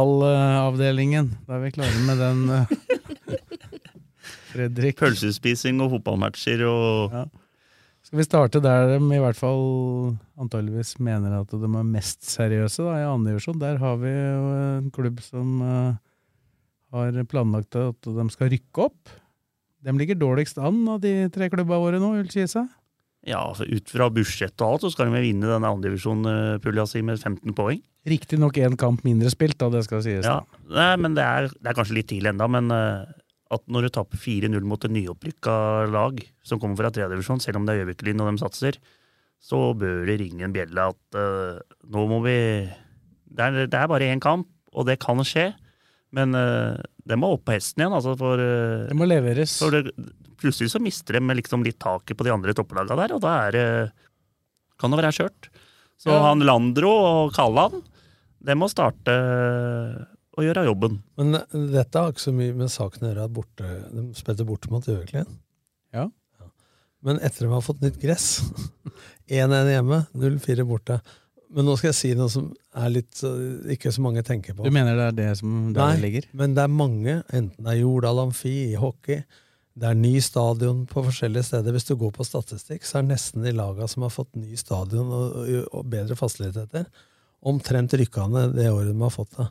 Lokalballavdelingen. 0.00 1.30
Da 1.46 1.54
er 1.56 1.60
vi 1.64 1.70
klare 1.74 2.00
med 2.06 2.18
den. 2.18 2.50
eh, 2.50 2.64
Fredrik. 4.50 4.98
Pølsespising 5.00 5.80
og 5.84 5.90
fotballmatcher 5.96 6.64
og 6.68 7.12
Ja. 7.14 7.24
Skal 8.10 8.18
vi 8.18 8.26
starte 8.26 8.58
der 8.58 8.88
de 8.90 8.96
i 9.14 9.20
hvert 9.22 9.38
fall 9.38 9.60
antageligvis 10.42 10.96
mener 10.98 11.36
at 11.44 11.52
de 11.54 11.68
er 11.68 11.84
mest 11.86 12.24
seriøse, 12.26 12.82
da, 12.82 12.96
i 12.98 13.06
andre 13.06 13.36
divisjon. 13.36 13.60
Der 13.62 13.78
har 13.78 14.00
vi 14.02 14.10
jo 14.10 14.48
en 14.64 14.88
klubb 14.90 15.20
som 15.22 15.60
uh, 15.62 15.92
har 16.90 17.20
planlagt 17.30 17.78
at 17.78 18.08
de 18.10 18.24
skal 18.34 18.50
rykke 18.50 18.88
opp. 18.88 19.12
De 19.86 19.94
ligger 19.94 20.18
dårligst 20.18 20.58
an 20.58 20.82
av 20.90 20.98
de 21.04 21.28
tre 21.30 21.52
klubba 21.54 21.78
våre 21.78 22.02
nå, 22.02 22.10
vil 22.16 22.34
si 22.34 22.48
seg. 22.50 22.66
Ja, 23.30 23.44
altså 23.44 23.68
ut 23.70 23.94
fra 23.94 24.10
budsjett 24.10 24.58
og 24.58 24.74
alt, 24.74 24.88
så 24.88 24.90
skal 24.96 25.12
de 25.12 25.22
vinne 25.22 25.46
denne 25.46 25.70
andredivisjonspulja 25.70 26.90
si 26.90 27.06
med 27.06 27.22
15 27.22 27.54
poeng. 27.54 27.78
Riktignok 28.10 28.58
én 28.58 28.74
kamp 28.80 29.06
mindre 29.06 29.30
spilt, 29.30 29.60
da, 29.62 29.70
det 29.70 29.84
skal 29.86 30.02
sies. 30.02 30.26
Ja. 30.26 30.40
Nei, 30.66 30.94
men 30.98 31.14
det 31.14 31.30
er, 31.30 31.50
det 31.62 31.70
er 31.70 31.78
kanskje 31.78 32.00
litt 32.00 32.10
tidlig 32.10 32.34
enda, 32.34 32.50
men 32.50 32.74
eh, 32.74 33.18
at 33.50 33.64
når 33.66 33.86
du 33.86 33.90
taper 33.96 34.20
4-0 34.20 34.66
mot 34.68 34.84
et 34.86 34.92
nyopprykka 34.94 35.54
lag 35.90 36.20
som 36.46 36.60
kommer 36.62 36.78
fra 36.78 36.92
tredjedivisjon, 36.94 37.42
selv 37.42 37.58
om 37.58 37.66
det 37.66 37.74
er 37.74 37.82
Gjøviklin 37.82 38.22
og 38.22 38.30
de 38.30 38.42
satser, 38.44 38.78
så 39.42 39.58
bør 39.78 40.04
det 40.06 40.18
ringe 40.20 40.44
en 40.46 40.54
bjelle 40.54 40.84
at 40.92 41.18
uh, 41.18 41.58
nå 41.90 42.04
må 42.10 42.20
vi 42.26 42.36
det 43.30 43.46
er, 43.46 43.58
det 43.70 43.78
er 43.78 43.88
bare 43.90 44.10
én 44.10 44.20
kamp, 44.22 44.48
og 44.74 44.86
det 44.88 44.98
kan 45.02 45.18
skje. 45.26 45.48
Men 46.14 46.34
uh, 46.34 46.76
det 47.06 47.18
må 47.18 47.32
opp 47.36 47.44
på 47.46 47.54
hesten 47.54 47.84
igjen. 47.84 47.94
Altså 47.94 48.16
for, 48.18 48.42
uh, 48.42 48.88
Det 48.90 48.96
må 48.98 49.06
leveres. 49.06 49.54
det, 49.74 49.94
plutselig 50.40 50.72
så 50.72 50.80
mister 50.82 51.18
de 51.18 51.36
liksom 51.38 51.62
litt 51.66 51.78
taket 51.82 52.18
på 52.18 52.26
de 52.26 52.32
andre 52.34 52.54
topplaga 52.56 52.96
der, 52.98 53.14
og 53.16 53.22
da 53.22 53.34
er 53.48 53.58
uh, 53.86 54.08
kan 54.80 54.90
det 54.92 55.00
være 55.02 55.14
kjørt. 55.14 55.50
Så 56.00 56.10
Ja. 56.10 56.22
han 56.24 56.40
Landro 56.46 56.90
og 56.90 57.34
Kalland, 57.36 57.82
de 58.40 58.54
må 58.56 58.70
starte 58.72 59.14
å 60.40 60.46
gjøre 60.48 60.66
jobben. 60.68 60.98
Men 61.20 61.38
eh, 61.40 61.56
dette 61.76 62.02
har 62.02 62.12
ikke 62.12 62.26
så 62.26 62.34
mye 62.36 62.56
med 62.56 62.72
saken 62.72 63.06
å 63.06 63.12
gjøre. 63.12 63.28
at 63.28 63.36
Borte, 63.36 63.70
de 63.94 64.06
spilte 64.18 64.46
borte 64.48 64.72
mot 64.72 64.86
Gjøviklin. 64.86 65.28
Ja. 65.96 66.08
Men 67.06 67.20
etter 67.20 67.46
at 67.46 67.48
de 67.48 67.54
har 67.54 67.64
fått 67.64 67.82
nytt 67.84 67.98
gress 68.02 68.28
1-1 69.30 69.74
hjemme, 69.74 70.04
0-4 70.20 70.66
borte. 70.68 71.00
Men 71.50 71.66
nå 71.66 71.74
skal 71.78 71.90
jeg 71.90 71.98
si 71.98 72.10
noe 72.14 72.30
som 72.30 72.50
er 72.78 72.90
litt 72.94 73.22
ikke 73.74 73.90
så 73.90 74.02
mange 74.04 74.22
tenker 74.26 74.54
på. 74.54 74.62
Du 74.62 74.74
mener 74.74 74.94
det 74.94 75.06
er 75.08 75.16
det 75.16 75.30
som 75.40 75.72
der 75.74 75.80
Nei, 75.80 75.94
det 75.96 76.04
ligger? 76.04 76.28
men 76.38 76.52
det 76.54 76.62
er 76.62 76.74
mange, 76.74 77.14
enten 77.26 77.66
det 77.66 77.72
er 77.72 77.80
Jordal 77.80 78.20
Amfi 78.22 78.52
i 78.68 78.76
hockey, 78.78 79.24
det 79.80 79.88
er 79.88 79.98
ny 79.98 80.12
stadion 80.22 80.84
på 80.90 81.02
forskjellige 81.06 81.46
steder. 81.48 81.74
Hvis 81.74 81.88
du 81.88 81.94
går 81.98 82.12
på 82.14 82.26
statistikk, 82.26 82.84
så 82.86 83.00
er 83.00 83.08
nesten 83.08 83.46
de 83.46 83.52
laga 83.56 83.86
som 83.90 84.04
har 84.04 84.12
fått 84.14 84.34
ny 84.38 84.58
stadion 84.58 85.08
og, 85.08 85.40
og, 85.40 85.68
og 85.78 85.90
bedre 85.90 86.18
fasiliteter, 86.18 86.86
omtrent 87.40 87.94
rykkende 87.96 88.48
det 88.52 88.68
året 88.70 88.90
de 88.90 88.98
har 89.00 89.14
fått 89.14 89.38
det. 89.38 89.46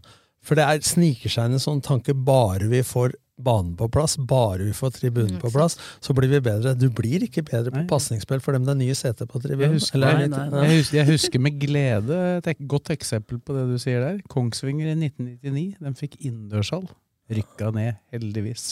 For 0.45 0.55
det 0.59 0.65
er, 0.65 0.83
sniker 0.85 1.31
seg 1.33 1.49
inn 1.49 1.57
en 1.57 1.63
sånn 1.63 1.81
tanke 1.85 2.13
bare 2.15 2.69
vi 2.71 2.79
får 2.85 3.15
banen 3.39 3.75
på 3.79 3.87
plass, 3.91 4.17
bare 4.17 4.65
vi 4.67 4.73
får 4.75 4.97
tribunen 4.97 5.37
på 5.39 5.47
plass, 5.53 5.77
så 6.03 6.11
blir 6.15 6.27
vi 6.31 6.41
bedre. 6.43 6.73
Du 6.75 6.89
blir 6.91 7.23
ikke 7.23 7.43
bedre 7.47 7.71
på 7.71 7.85
pasningsspill 7.87 8.41
for 8.43 8.55
dem 8.55 8.65
det 8.67 8.73
er 8.73 8.79
nye 8.81 8.97
seter 8.99 9.29
på 9.29 9.39
Jeg 9.39 9.45
tribunen. 9.53 9.77
husker, 9.77 9.95
Eller 9.99 10.25
er 10.25 10.27
nei, 10.27 10.41
nei, 10.51 10.63
jeg, 10.65 10.79
husker, 10.81 10.97
jeg 10.97 11.07
husker 11.13 11.39
med 11.45 11.59
glede 11.61 12.19
et 12.43 12.65
godt 12.67 12.91
eksempel 12.95 13.39
på 13.39 13.55
det 13.55 13.63
du 13.71 13.77
sier 13.79 14.03
der. 14.03 14.19
Kongsvinger 14.31 14.91
i 14.91 14.97
1999. 14.97 15.77
De 15.79 15.93
fikk 16.01 16.19
innendørshall. 16.19 16.89
Rykka 17.31 17.71
ned, 17.75 17.99
heldigvis. 18.11 18.67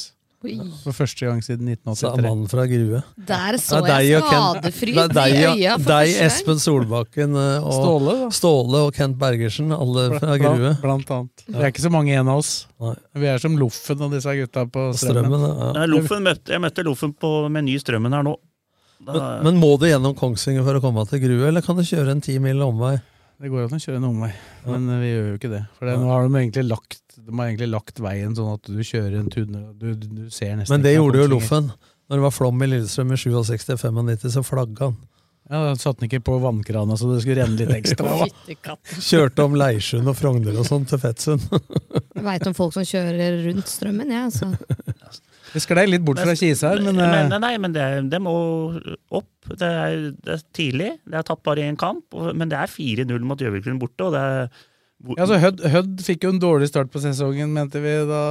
Oi. 0.46 0.54
For 0.84 0.94
første 0.94 1.26
gang 1.26 1.40
siden 1.42 1.66
1983. 1.72 1.98
Sa 1.98 2.12
1983. 2.14 2.26
mannen 2.28 2.50
fra 2.52 2.66
Grue. 2.70 3.00
Der 3.26 3.58
så 3.58 3.80
Det 3.82 3.96
jeg 4.06 4.22
skadefryd 4.22 5.00
i 5.18 5.32
øya 5.50 5.72
for 5.80 5.88
Deg. 5.90 6.12
Espen 6.28 6.62
Solbakken 6.62 7.34
eh, 7.42 7.66
og 7.66 7.74
Ståle. 7.74 8.14
Ståle 8.38 8.82
og 8.86 8.92
Kent 8.94 9.18
Bergersen, 9.18 9.74
alle 9.74 10.06
fra 10.20 10.38
Grue. 10.38 10.76
Blant, 10.84 11.10
annet. 11.16 11.46
Det 11.48 11.58
er 11.58 11.74
ikke 11.74 11.88
så 11.88 11.94
mange 11.94 12.14
igjen 12.14 12.30
av 12.30 12.44
oss. 12.44 12.52
Nei. 12.84 12.94
Vi 13.18 13.32
er 13.34 13.42
som 13.42 13.58
Loffen 13.58 14.06
og 14.06 14.14
disse 14.14 14.38
gutta 14.38 14.68
på 14.70 14.92
Strømmen, 14.94 15.34
Strømmen. 15.34 16.06
ja. 16.06 16.22
Møtte, 16.28 16.54
jeg 16.54 16.62
møtte 16.68 16.86
Loffen 16.86 17.18
på, 17.18 17.34
med 17.50 17.66
ny 17.66 17.82
Strømmen 17.82 18.14
her 18.14 18.30
nå. 18.30 18.38
Da, 18.98 19.14
Men, 19.14 19.44
men 19.46 19.60
må 19.62 19.74
du 19.82 19.86
gjennom 19.90 20.14
Kongsvinger 20.18 20.66
for 20.66 20.78
å 20.78 20.82
komme 20.86 21.04
til 21.10 21.22
Grue, 21.26 21.50
eller 21.50 21.66
kan 21.66 21.78
du 21.78 21.86
kjøre 21.86 22.14
en 22.14 22.22
ti 22.22 22.38
mil 22.42 22.62
omvei? 22.66 22.98
Det 23.38 23.52
går 23.54 23.68
an 23.68 23.78
å 23.78 23.82
kjøre 23.82 24.00
en 24.00 24.08
omvei, 24.08 24.32
men 24.66 24.88
eh, 24.90 25.02
vi 25.04 25.10
gjør 25.12 25.28
jo 25.30 25.36
ikke 25.38 25.52
det. 25.52 25.60
For 25.78 25.90
det, 25.90 25.98
nå 26.02 26.08
har 26.10 26.24
de 26.26 26.40
egentlig 26.40 26.64
lagt 26.66 27.04
De 27.18 27.34
har 27.36 27.52
egentlig 27.52 27.68
lagt 27.70 28.00
veien 28.02 28.34
sånn 28.38 28.56
at 28.56 28.72
du 28.72 28.80
kjører 28.82 29.20
en 29.20 29.30
tunnel 29.30 29.68
du, 29.78 29.92
du, 29.94 30.08
du 30.08 30.24
ser 30.34 30.56
nesten 30.58 30.74
Men 30.74 30.86
det 30.86 30.96
ikke 30.96 31.04
gjorde 31.04 31.22
jo 31.22 31.28
Loffen. 31.36 31.70
Når 32.08 32.18
det 32.22 32.24
var 32.24 32.34
flom 32.34 32.64
i 32.64 32.70
Lillestrøm 32.72 33.14
i 33.14 33.20
67-95, 33.20 34.32
så 34.38 34.44
flagga 34.48 34.90
han. 34.90 34.98
Ja, 35.50 35.62
Da 35.64 35.76
satte 35.80 36.02
den 36.02 36.10
ikke 36.10 36.24
på 36.28 36.38
vannkrana 36.44 36.98
så 37.00 37.12
det 37.12 37.22
skulle 37.24 37.44
renne 37.44 37.60
litt 37.60 37.72
ekstra. 37.78 38.16
Kjørte 39.00 39.46
om 39.48 39.56
Leirsund 39.60 40.10
og 40.12 40.18
Frogner 40.20 40.58
og 40.60 40.68
sånn 40.68 40.88
til 40.90 41.00
Fettsund. 41.04 41.46
Veit 42.26 42.48
om 42.50 42.56
folk 42.58 42.76
som 42.76 42.88
kjører 42.88 43.44
rundt 43.46 43.72
strømmen, 43.72 44.12
jeg. 44.12 44.32
altså. 44.32 44.52
Vi 45.54 45.62
sklei 45.64 45.86
litt 45.88 46.04
bort 46.06 46.20
fra 46.20 46.36
Kisa 46.38 46.74
her, 46.74 46.82
men, 46.84 46.98
men, 47.00 47.32
eh, 47.32 47.40
nei, 47.44 47.54
men 47.62 47.76
det, 47.76 47.86
det 48.12 48.20
må 48.24 48.34
opp. 49.16 49.30
Det 49.48 49.68
er, 49.68 50.10
det 50.26 50.34
er 50.38 50.42
tidlig. 50.56 50.90
Det 51.08 51.20
er 51.22 51.28
tatt 51.28 51.44
bare 51.48 51.68
én 51.68 51.78
kamp, 51.80 52.18
men 52.36 52.52
det 52.52 52.58
er 52.60 52.72
4-0 52.72 53.28
mot 53.28 53.40
Gjøviklin 53.40 53.80
borte. 53.82 54.10
og 54.10 54.18
det 54.18 54.24
er 54.24 54.50
ja, 54.98 55.22
altså 55.22 55.38
Hødd, 55.38 55.60
Hødd 55.70 56.00
fikk 56.02 56.24
jo 56.26 56.32
en 56.34 56.40
dårlig 56.42 56.72
start 56.72 56.90
på 56.90 57.00
sesongen, 57.04 57.52
mente 57.54 57.78
vi, 57.84 57.92
da 58.10 58.22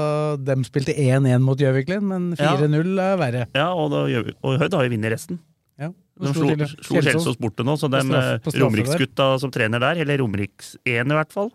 de 0.43 0.57
spilte 0.67 0.97
1-1 0.99 1.45
mot 1.45 1.61
Gjøviklin, 1.63 2.03
men 2.03 2.33
4-0 2.39 2.91
er 3.05 3.21
verre. 3.21 3.45
Ja, 3.55 3.69
og, 3.71 3.93
da, 3.95 4.03
og 4.43 4.59
Hødd 4.59 4.75
har 4.75 4.89
jo 4.89 4.93
vunnet 4.97 5.15
resten. 5.15 5.39
Ja. 5.79 5.93
De 6.19 6.33
slo, 6.33 6.49
slo 6.81 7.01
Kjelsås 7.05 7.39
borte 7.39 7.65
nå, 7.67 7.77
så 7.79 7.91
På 7.93 7.99
de 7.99 8.03
straffe- 8.09 8.61
Romeriksgutta 8.63 9.29
som 9.43 9.53
trener 9.55 9.83
der, 9.83 10.01
eller 10.03 10.19
Romeriks 10.23 10.75
1 10.89 11.13
i 11.13 11.19
hvert 11.19 11.35
fall 11.35 11.51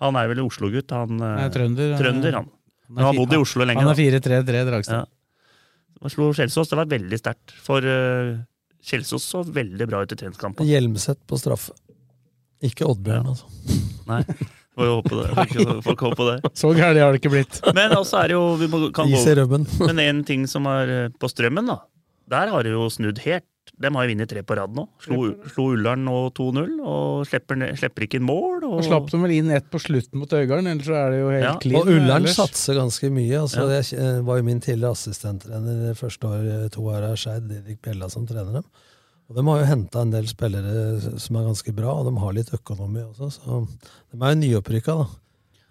Han 0.00 0.16
er 0.16 0.30
vel 0.30 0.40
Oslo-gutt, 0.46 0.94
han 0.96 1.18
eh, 1.20 1.34
Nei, 1.42 1.48
trønder, 1.52 1.92
trønder, 2.00 2.38
han. 2.40 2.48
Han 2.88 2.94
Men 2.96 3.04
han 3.04 3.10
har 3.12 3.20
bodd 3.20 3.36
i 3.36 3.40
Oslo 3.44 3.64
lenge. 3.68 3.84
han 3.84 3.92
er 3.92 3.98
4-3-3 4.00 4.64
Dragstad. 4.68 5.02
Ja. 5.04 5.98
Han 6.02 6.12
slo 6.14 6.30
Kjelsås, 6.32 6.70
det 6.70 6.78
var 6.78 6.88
veldig 6.88 7.18
sterkt. 7.18 7.52
For 7.64 7.84
uh, 7.84 8.38
Kjelsås 8.88 9.24
så 9.28 9.42
veldig 9.44 9.88
bra 9.90 10.00
ut 10.04 10.14
i 10.14 10.18
treningskampen. 10.18 10.66
Hjelmseth 10.68 11.20
på 11.28 11.38
straffe. 11.40 11.74
Ikke 12.64 12.86
Oddbjørn, 12.88 13.28
altså. 13.34 13.50
Nei. 14.08 14.22
Får 14.78 14.86
jo 14.86 14.94
håpe 15.00 15.16
det. 15.18 15.26
Får 15.82 15.94
ikke- 15.94 16.08
håpe 16.08 16.26
det. 16.28 16.50
Så 16.60 16.70
gærent 16.74 17.02
har 17.02 17.12
det 17.12 17.20
ikke 17.20 17.32
blitt. 17.34 17.60
Men 17.74 17.94
også 17.98 18.20
er 18.22 18.30
det 18.30 18.36
jo 18.38 18.44
vi 18.60 18.68
må, 18.70 18.80
kan 18.94 19.10
Is 19.10 19.26
i 19.26 19.34
rubben. 19.34 19.66
Men 19.88 19.98
en 19.98 20.24
ting 20.26 20.46
som 20.50 20.66
er 20.70 20.92
eh, 20.94 21.08
på 21.18 21.30
strømmen, 21.30 21.66
da. 21.66 21.80
Der 22.30 22.52
har 22.52 22.62
det 22.62 22.74
jo 22.76 22.86
snudd 22.92 23.18
helt. 23.24 23.46
De 23.76 23.90
har 23.94 24.06
jo 24.06 24.12
vunnet 24.12 24.30
tre 24.30 24.42
på 24.46 24.56
rad 24.56 24.74
nå. 24.74 24.84
Slo, 25.04 25.18
slo 25.52 25.66
Ullern 25.74 26.04
nå 26.06 26.16
2-0, 26.36 26.74
og 26.80 27.26
slipper, 27.28 27.60
slipper 27.78 28.06
ikke 28.06 28.20
inn 28.20 28.26
mål. 28.28 28.64
Og, 28.64 28.76
Og 28.78 28.84
slapp 28.86 29.10
de 29.12 29.20
vel 29.22 29.34
inn 29.36 29.50
ett 29.54 29.68
på 29.70 29.80
slutten 29.82 30.20
mot 30.22 30.32
Øygarden, 30.32 30.70
ellers 30.72 30.88
er 30.88 31.10
det 31.14 31.20
jo 31.20 31.30
helt 31.34 31.44
Ja. 31.44 31.54
clean. 31.62 31.80
Og 31.80 31.92
Ullern 31.92 32.28
satser 32.32 32.78
ganske 32.80 33.10
mye. 33.12 33.40
Altså, 33.42 33.66
Ja. 33.68 33.80
Jeg 33.80 33.98
eh, 33.98 34.20
var 34.24 34.38
jo 34.38 34.42
min 34.48 34.60
tidligere 34.60 34.94
assistenttrener 34.96 35.88
det 35.88 35.96
første 35.98 36.24
år, 36.24 36.64
eh, 36.64 36.68
to 36.68 36.80
år 36.88 37.02
av 37.10 37.16
Skeid, 37.16 37.48
Didrik 37.48 37.82
Bjella 37.82 38.10
som 38.10 38.26
trener 38.26 38.52
dem. 38.52 38.64
Og 39.28 39.36
De 39.36 39.44
har 39.44 39.58
jo 39.60 39.64
henta 39.68 40.00
en 40.00 40.10
del 40.10 40.24
spillere 40.24 41.20
som 41.20 41.36
er 41.36 41.44
ganske 41.44 41.74
bra, 41.76 41.92
og 42.00 42.06
de 42.08 42.18
har 42.18 42.32
litt 42.32 42.48
økonomi 42.50 43.02
også. 43.04 43.28
Så 43.36 43.68
de 43.68 44.24
er 44.24 44.34
jo 44.34 44.40
nyopprykka, 44.40 44.94
da, 45.04 45.08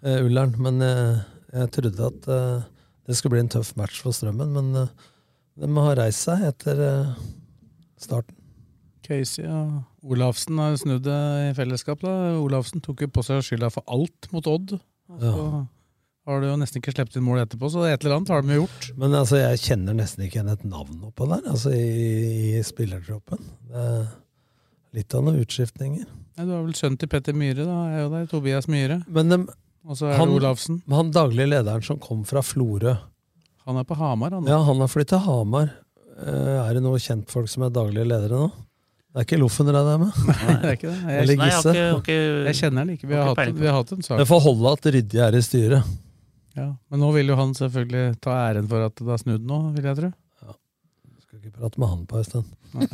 uh, 0.06 0.24
Ullern. 0.24 0.54
Men 0.62 0.80
uh, 0.80 1.24
jeg 1.52 1.70
trodde 1.74 2.06
at 2.06 2.28
uh, 2.28 2.62
det 3.08 3.16
skulle 3.16 3.34
bli 3.34 3.40
en 3.40 3.48
tøff 3.48 3.74
match 3.76 4.00
for 4.00 4.12
Strømmen. 4.14 4.52
Men 4.54 4.88
de 5.58 5.74
har 5.74 5.96
reist 5.98 6.22
seg 6.28 6.44
etter 6.52 7.16
starten. 8.02 8.36
Casey 9.08 9.46
og 9.48 10.10
Olafsen 10.12 10.58
har 10.60 10.74
snudd 10.76 11.04
det 11.06 11.18
i 11.48 11.52
fellesskap. 11.56 12.00
da. 12.04 12.12
Olafsen 12.42 12.82
tok 12.84 13.00
jo 13.06 13.08
på 13.08 13.22
seg 13.24 13.40
skylda 13.46 13.70
for 13.72 13.86
alt 13.88 14.28
mot 14.34 14.46
Odd. 14.50 14.74
Så 15.08 15.34
har 16.28 16.42
du 16.42 16.48
jo 16.50 16.56
nesten 16.60 16.82
ikke 16.82 16.92
sluppet 16.92 17.16
inn 17.16 17.24
mål 17.24 17.40
etterpå, 17.46 17.70
så 17.72 17.86
et 17.88 18.02
eller 18.04 18.18
annet 18.18 18.32
har 18.34 18.42
de 18.44 18.58
gjort. 18.58 18.88
Men 19.00 19.14
altså, 19.16 19.38
jeg 19.40 19.62
kjenner 19.64 19.96
nesten 19.96 20.26
ikke 20.26 20.42
igjen 20.42 20.50
et 20.52 20.66
navn 20.68 20.98
oppå 21.08 21.24
der, 21.30 21.46
altså 21.48 21.72
i, 21.72 22.58
i 22.58 22.64
spillertroppen. 22.66 23.40
Er 23.72 24.02
litt 24.98 25.14
av 25.16 25.24
noen 25.24 25.40
utskiftninger. 25.40 26.04
Ja, 26.36 26.44
du 26.44 26.52
har 26.52 26.66
vel 26.66 26.76
sønnen 26.76 27.00
til 27.00 27.08
Petter 27.10 27.32
Myhre, 27.36 27.64
da. 27.64 27.78
Er 27.94 28.02
jo 28.04 28.10
der, 28.12 28.28
Tobias 28.28 28.68
Myhre. 28.68 29.00
Men 29.08 29.32
dem, 29.32 29.48
Og 29.88 29.96
så 29.96 30.10
er 30.12 30.20
han, 30.20 30.28
det 30.34 30.42
Olafsen. 30.42 30.82
han 30.92 31.14
daglig 31.16 31.48
lederen 31.48 31.84
som 31.86 31.98
kom 32.02 32.26
fra 32.28 32.42
Florø 32.44 32.92
Han 33.64 33.76
er 33.80 33.84
på 33.88 33.96
Hamar, 33.96 34.36
han. 34.36 34.46
Ja, 34.48 34.60
han 34.68 34.80
har 34.84 34.88
flyttet 34.92 35.16
til 35.16 35.24
Hamar. 35.24 35.72
Eh, 36.18 36.56
er 36.68 36.74
det 36.74 36.82
noen 36.82 37.02
kjentfolk 37.02 37.48
som 37.50 37.64
er 37.66 37.70
daglige 37.74 38.06
ledere 38.08 38.40
nå? 38.40 38.48
Det 39.08 39.22
er 39.22 39.26
ikke 39.26 39.38
Loffen 39.40 39.66
du 39.66 39.72
er 39.72 39.98
med? 40.02 40.10
Nei, 40.28 40.54
det 40.62 40.68
er 40.68 40.74
ikke 40.78 40.90
det. 40.90 40.98
Jeg, 40.98 41.22
Eller 41.22 41.38
Nei, 41.40 41.46
jeg 41.48 41.56
har 41.56 41.70
ikke, 41.70 41.86
har 41.88 42.02
ikke 42.02 42.18
jeg 42.48 42.58
kjenner 42.60 42.84
den 42.84 42.96
ikke. 42.98 43.08
Vi 43.08 43.16
Har 43.18 43.30
hatt, 43.32 43.54
vi 43.56 43.66
har 43.70 43.76
hatt 43.78 43.92
en 43.96 44.04
sak. 44.04 44.18
Det 44.20 44.26
får 44.28 44.42
holde 44.44 44.72
at 44.76 44.88
Rydje 44.98 45.24
er 45.28 45.38
i 45.38 45.42
styret. 45.46 45.96
Ja. 46.58 46.66
Men 46.90 47.02
nå 47.04 47.08
vil 47.14 47.30
jo 47.30 47.36
han 47.38 47.54
selvfølgelig 47.54 48.04
ta 48.24 48.34
æren 48.48 48.66
for 48.70 48.84
at 48.88 48.94
det 48.98 49.06
har 49.12 49.20
snudd 49.22 49.44
nå, 49.46 49.58
vil 49.76 49.86
jeg 49.88 49.98
tro. 50.00 50.10
Ja. 50.42 50.54
Skal 51.24 51.38
ikke 51.40 51.54
prate 51.56 51.80
med 51.82 51.92
han 51.94 52.04
på 52.10 52.20
en 52.20 52.28
stund. 52.28 52.54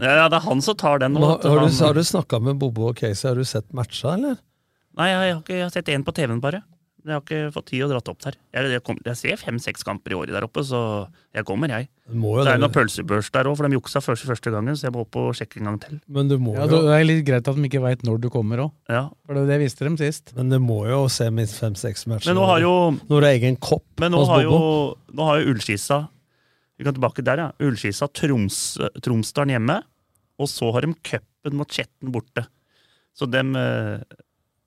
Ja, 0.00 0.26
det 0.30 0.36
er 0.38 0.44
han 0.46 0.60
som 0.64 0.76
tar 0.78 1.00
den 1.02 1.12
nå. 1.14 1.20
Men 1.20 1.28
har, 1.28 1.40
har, 1.44 1.58
han- 1.64 1.70
du, 1.74 1.80
har 1.84 1.94
du 1.98 2.02
snakka 2.06 2.38
med 2.42 2.56
Bobo 2.60 2.88
og 2.90 2.96
Casey? 2.98 3.26
Har 3.28 3.36
du 3.38 3.44
sett 3.46 3.66
matcha, 3.76 4.14
eller? 4.16 4.36
Nei, 4.98 5.08
jeg, 5.10 5.18
har 5.20 5.40
ikke, 5.42 5.54
jeg 5.58 5.64
har 5.66 5.72
sett 5.74 5.90
én 5.92 6.04
på 6.06 6.14
TV-en 6.16 6.40
bare. 6.42 6.62
Jeg 7.00 7.14
har 7.16 7.22
ikke 7.22 7.52
fått 7.54 7.66
tid 7.70 7.82
å 7.84 7.88
dratt 7.88 8.08
opp 8.12 8.18
der. 8.20 8.34
Jeg, 8.52 8.70
jeg, 8.74 8.82
kom, 8.84 8.98
jeg 9.06 9.16
ser 9.16 9.38
fem-seks 9.40 9.84
kamper 9.88 10.12
i 10.12 10.16
året 10.18 10.34
der 10.36 10.44
oppe, 10.44 10.60
så 10.66 10.80
jeg 11.32 11.46
kommer, 11.48 11.70
jeg. 11.72 11.86
Må 12.12 12.34
jo 12.36 12.44
Det 12.44 12.52
er 12.52 12.60
noen 12.60 12.74
pølsebørs 12.74 13.30
der 13.32 13.48
òg, 13.48 13.56
for 13.56 13.68
de 13.70 13.78
juksa 13.78 14.02
første, 14.04 14.28
første 14.28 14.52
gangen, 14.52 14.76
så 14.76 14.88
jeg 14.88 14.94
må 14.96 15.04
opp 15.06 15.16
og 15.16 15.30
sjekke 15.38 15.62
en 15.62 15.70
gang 15.70 15.78
til. 15.80 15.96
Men 16.12 16.28
du 16.28 16.36
må 16.42 16.52
Ja, 16.58 16.66
jo 16.68 16.82
Det 16.84 16.92
er 16.98 17.06
litt 17.08 17.24
greit 17.24 17.48
at 17.48 17.56
de 17.56 17.64
ikke 17.70 17.80
veit 17.86 18.04
når 18.04 18.20
du 18.20 18.28
kommer 18.34 18.64
òg, 18.66 18.72
Ja. 18.92 19.06
for 19.24 19.38
det, 19.38 19.46
det 19.48 19.58
visste 19.62 19.88
de 19.88 19.94
sist. 20.02 20.34
Men 20.36 20.52
du 20.52 20.58
må 20.60 20.82
jo 20.90 21.00
se 21.08 21.30
minst 21.32 21.56
fem-seks 21.62 22.04
matcher. 22.10 22.28
Men 22.34 22.40
nå 22.42 22.46
har 22.52 22.60
jo, 22.66 22.74
Når 23.08 23.08
du 23.16 23.20
har 23.24 23.30
egen 23.32 23.56
kopp 23.56 23.86
men 24.04 24.12
nå 24.12 24.24
har 24.28 24.42
jo, 24.44 24.58
nå 25.16 25.24
har 25.30 25.40
jo 25.40 25.54
Ullskisa 25.54 26.02
Vi 26.78 26.84
kan 26.84 26.94
tilbake 26.96 27.24
der, 27.24 27.36
ja. 27.46 27.50
Ullskisa 27.60 28.08
Troms, 28.12 28.76
Tromsdalen 29.00 29.56
hjemme, 29.56 29.80
og 30.40 30.48
så 30.48 30.70
har 30.72 30.84
de 30.84 30.94
cupen 31.04 31.56
mot 31.56 31.68
Kjetten 31.68 32.12
borte. 32.12 32.46
Så 33.16 33.26
dem 33.28 33.52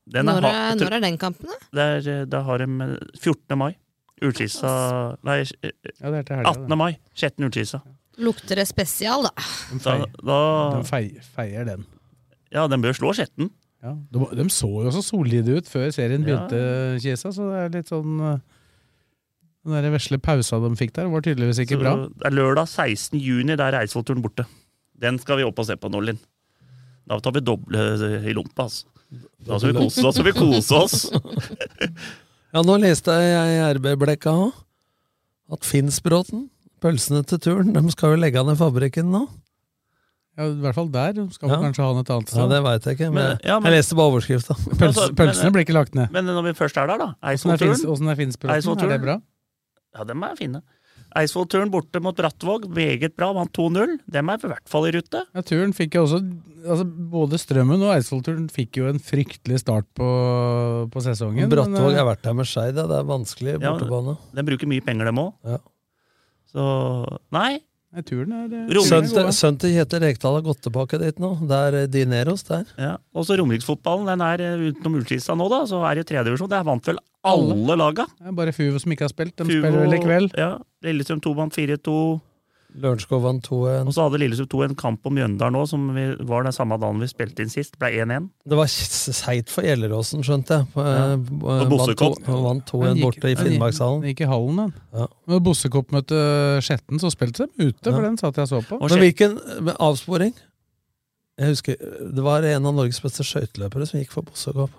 eh, 0.07 0.11
den 0.13 0.25
Når 0.27 0.37
er, 0.37 0.41
ha, 0.47 0.75
tror- 0.75 0.83
når 0.89 0.93
er 0.97 0.99
den 1.07 1.17
kampen, 1.17 1.47
da? 1.47 1.57
Der, 1.73 1.97
eh, 2.21 2.25
da 2.25 2.41
har 2.43 2.57
de 2.57 2.63
eh, 2.63 2.97
14. 3.19 3.57
mai. 3.57 3.75
Ullskisa 4.23 5.17
Nei, 5.25 5.39
eh, 5.63 5.71
Ja, 5.99 6.11
det 6.11 6.19
er 6.19 6.23
til 6.23 6.35
helga. 6.37 6.51
18. 6.53 6.77
mai. 6.77 6.91
Skjetten 7.15 7.45
Ullskisa. 7.49 7.81
Lukter 8.23 8.55
det 8.55 8.67
spesial, 8.69 9.23
da? 9.23 9.31
De, 9.71 9.79
Da, 9.79 9.91
feier, 9.97 10.05
da 10.23 10.37
de 10.77 10.83
feier, 10.87 11.21
feier 11.35 11.65
den. 11.65 11.85
Ja, 12.53 12.67
den 12.67 12.81
bør 12.81 12.93
slå 12.93 13.13
Skjetten. 13.17 13.49
Ja, 13.83 13.95
de, 14.13 14.19
de 14.37 14.45
så 14.53 14.69
jo 14.85 14.91
så 14.95 15.01
solide 15.03 15.57
ut 15.57 15.67
før 15.67 15.89
serien 15.91 16.23
Ja. 16.23 16.45
begynte, 16.47 17.01
Kisa, 17.03 17.31
så 17.35 17.49
det 17.51 17.57
er 17.65 17.73
litt 17.81 17.89
sånn 17.91 18.13
eh, 18.21 18.37
Den 19.65 19.73
der 19.81 19.91
vesle 19.91 20.19
pausa 20.19 20.59
de 20.59 20.69
fikk 20.75 20.93
der, 20.93 21.07
var 21.11 21.21
tydeligvis 21.25 21.59
ikke 21.65 21.75
Så 21.75 21.81
bra. 21.81 21.95
Det 22.07 22.27
er 22.29 22.35
lørdag 22.37 22.67
16. 22.67 23.19
juni, 23.19 23.55
da 23.59 23.67
er 23.71 23.79
Eidsvollturen 23.81 24.21
borte. 24.23 24.45
Den 24.99 25.17
skal 25.19 25.37
vi 25.41 25.43
opp 25.47 25.59
og 25.59 25.65
se 25.67 25.75
på 25.75 25.89
nå, 25.91 25.99
Linn. 26.03 26.19
Da 27.07 27.17
tar 27.19 27.33
vi 27.35 27.41
doble 27.43 27.79
eh, 27.79 28.27
i 28.29 28.33
lompa, 28.37 28.69
altså. 28.69 28.85
Da 29.43 29.57
skal 29.59 29.73
vi 29.73 29.79
kose, 29.83 30.11
skal 30.13 30.25
vi 30.29 30.31
kose 30.37 30.81
oss. 30.83 30.97
Ja, 32.53 32.61
nå 32.61 32.75
leste 32.77 33.09
jeg 33.17 33.53
i 33.55 33.61
RB-blekka 33.79 34.29
òg 34.29 34.51
at 35.55 35.65
Finnsbråten, 35.65 36.43
pølsene 36.83 37.23
til 37.25 37.39
turen, 37.41 37.71
de 37.73 37.81
skal 37.93 38.13
jo 38.13 38.19
legge 38.21 38.43
ned 38.45 38.59
fabrikken 38.59 39.09
nå. 39.09 39.23
Ja, 40.37 40.45
I 40.49 40.59
hvert 40.61 40.77
fall 40.77 40.91
der. 40.93 41.17
Skal 41.33 41.49
Ja. 41.49 41.57
kanskje 41.61 41.81
ha 41.85 41.89
den 41.93 42.01
et 42.05 42.11
annet 42.13 42.33
Ja, 42.37 42.45
det 42.49 42.59
veit 42.65 42.85
jeg 42.85 42.93
ikke, 42.97 43.09
men, 43.13 43.23
Men- 43.23 43.39
ja, 43.43 43.59
men- 43.59 43.71
jeg 43.71 43.79
leste 43.81 43.95
bare 43.97 44.11
overskrifta. 44.13 44.53
Pøls, 44.53 44.81
Altså, 44.81 45.07
men- 45.07 45.15
pølsene 45.15 45.51
blir 45.51 45.65
ikke 45.65 45.73
lagt 45.77 45.95
ned. 45.95 46.11
Men 46.11 46.25
når 46.25 46.43
vi 46.43 46.53
først 46.53 46.77
er 46.77 46.87
der, 46.87 46.97
da. 46.97 47.09
Eidsvollturen. 47.23 47.85
Åssen 47.89 48.09
er 48.09 48.15
Finnsbråten? 48.15 48.49
Er 48.49 48.85
er 48.85 48.89
det 48.97 49.01
bra? 49.01 49.21
Ja, 49.97 50.03
dem 50.03 50.23
er 50.23 50.35
fine. 50.35 50.61
Eidsvollturen 51.19 51.71
borte 51.73 52.01
mot 52.03 52.17
Brattvåg, 52.17 52.65
meget 52.73 53.15
bra, 53.17 53.29
vant 53.37 53.53
2-0. 53.53 53.97
Dem 54.13 54.31
er 54.31 54.39
i 54.41 54.49
hvert 54.51 54.69
fall 54.71 54.87
i 54.89 54.93
rute. 54.95 55.23
Ja, 55.35 55.43
turen 55.45 55.75
fikk 55.77 55.97
jo 55.97 56.05
også 56.07 56.21
altså 56.63 56.85
Både 56.87 57.39
Strømmen 57.41 57.81
og 57.83 57.91
Eidsvollturen 57.93 58.47
fikk 58.51 58.79
jo 58.79 58.87
en 58.89 59.01
fryktelig 59.03 59.59
start 59.63 59.87
på, 59.97 60.07
på 60.93 61.03
sesongen. 61.03 61.51
Brattvåg 61.51 61.75
men, 61.75 61.91
eh, 61.91 61.99
har 61.99 62.07
vært 62.07 62.23
der 62.25 62.37
med 62.37 62.49
Skeid, 62.49 62.79
ja. 62.79 62.87
det 62.89 62.97
er 63.01 63.09
vanskelig 63.09 63.57
Ja, 63.59 63.75
den 63.77 64.15
De 64.39 64.47
bruker 64.47 64.71
mye 64.71 64.85
penger, 64.85 65.11
dem 65.11 65.21
òg. 65.21 65.33
Ja. 65.47 65.59
Så 66.53 66.65
nei. 67.33 67.61
Er, 67.93 68.01
eh, 68.01 68.81
Sønnen 68.81 69.05
er 69.05 69.11
til, 69.13 69.27
sønnen 69.37 69.59
til 69.61 69.73
Kjetil 69.75 70.01
Rekdal 70.01 70.33
har 70.39 70.45
gått 70.47 70.63
tilbake 70.65 70.97
dit 70.97 71.19
nå. 71.21 71.29
Det 71.45 71.59
er 71.67 71.75
eh, 71.83 71.87
Dineros 71.93 72.41
der. 72.47 72.63
Ja. 72.81 72.95
Og 73.13 73.27
så 73.27 73.37
Romeriksfotballen, 73.37 74.07
den 74.09 74.23
er 74.25 74.41
eh, 74.41 74.63
utenom 74.71 74.97
Ullskisa 74.97 75.35
nå, 75.37 75.45
da, 75.53 75.59
så 75.69 75.83
er 75.85 76.01
det 76.01 76.07
tredjedivisjon. 76.09 76.49
Der 76.49 76.65
vant 76.65 76.89
vel 76.89 76.97
alle 77.23 77.77
laga. 77.77 78.07
Det 78.17 78.31
er 78.33 78.37
bare 78.41 78.55
Fuvo 78.55 78.81
som 78.81 78.95
ikke 78.95 79.05
har 79.05 79.13
spilt. 79.13 79.35
De 79.37 79.45
Fuvo- 79.45 79.61
spiller 79.61 79.85
vel 79.85 79.93
i 79.93 80.01
kveld. 80.01 80.33
Ja. 80.41 80.55
Lillestrøm 80.83 81.21
2 81.23 81.35
vant 81.37 81.53
4-2. 81.55 81.97
Lørenskog 82.73 83.21
vant 83.21 83.45
2-1. 83.45 83.85
Og 83.87 83.93
så 83.93 84.05
hadde 84.07 84.17
Lillestrøm 84.21 84.47
2 84.49 84.61
en 84.65 84.75
kamp 84.75 85.05
om 85.05 85.13
Mjøndalen 85.13 85.53
nå, 85.53 85.61
som 85.69 85.83
vi, 85.93 86.05
var 86.25 86.43
den 86.47 86.55
samme 86.55 86.77
dagen 86.81 86.99
vi 87.03 87.07
spilte 87.11 87.43
inn 87.45 87.51
sist. 87.53 87.75
Ble 87.77 87.91
1-1. 88.01 88.29
Det 88.49 88.57
var 88.57 88.65
seigt 88.71 89.49
for 89.53 89.61
Gjelleråsen, 89.67 90.23
skjønte 90.25 90.57
jeg. 90.57 90.67
På, 90.73 90.81
Ja. 90.81 91.13
eh, 91.13 91.13
Og 91.13 91.43
vant 91.43 91.69
Bossekopp. 91.69 92.17
Vant 92.27 92.65
2-1 92.71 93.01
borte 93.01 93.29
i 93.29 93.35
Finnmarkshallen. 93.35 94.01
Den 94.01 94.09
gikk 94.15 94.21
i 94.25 94.29
hallen, 94.31 94.55
den. 94.63 94.73
Ja. 94.93 95.07
Når 95.27 95.43
Bossekopp 95.49 95.91
møtte 95.91 96.17
Skjetten, 96.65 96.99
så 96.99 97.11
spilte 97.13 97.45
de 97.47 97.69
ute, 97.69 97.83
for 97.91 98.01
Ja. 98.01 98.07
den 98.09 98.17
satt 98.17 98.35
jeg 98.41 98.47
så 98.47 98.61
på. 98.65 98.79
Men 98.79 98.99
hvilken 99.05 99.39
avsporing? 99.79 100.33
Jeg 101.37 101.47
husker, 101.49 101.75
Det 102.13 102.23
var 102.23 102.43
en 102.43 102.65
av 102.65 102.73
Norges 102.75 102.99
beste 103.01 103.23
skøyteløpere 103.23 103.87
som 103.87 103.99
gikk 103.99 104.11
for 104.11 104.21
Bossekopp. 104.23 104.69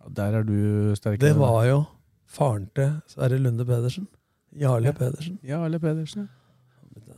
Ja, 0.00 0.08
der 0.14 0.38
er 0.38 0.42
du 0.44 0.94
sterkere. 0.96 1.18
Det 1.18 1.36
var 1.36 1.64
jo 1.66 1.86
faren 2.26 2.68
til 2.74 3.00
Sverre 3.06 3.38
Lunde 3.38 3.64
Pedersen. 3.66 4.06
Jarle 4.58 4.86
Ja. 4.86 4.92
Pedersen. 4.92 5.38
Ja, 5.44 5.62
Alle 5.64 5.78
Pedersen. 5.78 6.28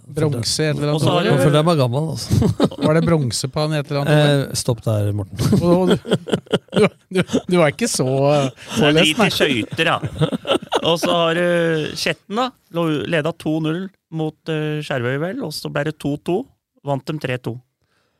Bronse 0.02 0.64
et 0.66 0.76
eller 0.76 0.92
annet 0.96 1.06
år. 1.06 1.28
For 1.38 1.54
dem 1.54 1.68
er 1.70 1.78
gammel, 1.78 2.08
altså. 2.16 2.48
Var 2.86 2.98
det 2.98 3.02
bronse 3.06 3.48
på 3.52 3.62
han 3.62 3.74
et 3.78 3.90
eller 3.90 4.00
annet 4.02 4.14
år? 4.18 4.42
Eh, 4.50 4.56
stopp 4.58 4.82
der, 4.86 5.12
Morten. 5.16 5.38
Du, 6.72 6.86
du, 6.88 7.20
du, 7.20 7.20
du 7.52 7.56
var 7.60 7.68
ikke 7.68 7.84
så 7.90 8.06
Det 8.08 8.88
nei. 8.96 9.02
Litt 9.04 9.18
drit 9.18 9.26
i 9.26 9.34
skøyter, 9.36 9.90
ja. 9.90 9.98
Og 10.88 10.96
så 11.02 11.10
har 11.12 11.36
du 11.36 11.90
Skjetten, 12.00 12.38
da. 12.38 12.46
Leda 13.12 13.34
2-0 13.36 13.82
mot 14.16 14.50
uh, 14.50 14.80
Skjervøy, 14.80 15.18
vel. 15.20 15.42
Og 15.44 15.52
så 15.52 15.68
ble 15.68 15.84
det 15.90 15.98
2-2. 16.00 16.38
Vant 16.88 17.04
dem 17.10 17.20
3-2. 17.20 17.52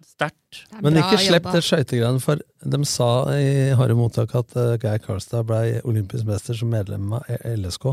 Sterkt. 0.05 0.61
Er 0.69 0.85
Men 0.85 1.01
ikke 1.01 1.19
slipp 1.25 1.49
det 1.55 1.65
skøytegreiene, 1.65 2.21
for 2.23 2.45
de 2.45 2.83
sa 2.87 3.09
i 3.41 3.73
harde 3.79 3.97
mottak 3.97 4.37
at 4.39 4.53
uh, 4.59 4.77
Geir 4.83 5.01
Karlstad 5.03 5.49
ble 5.49 5.81
olympisk 5.89 6.29
mester 6.29 6.61
som 6.61 6.71
medlem 6.77 7.17
av 7.17 7.27
LSK. 7.57 7.89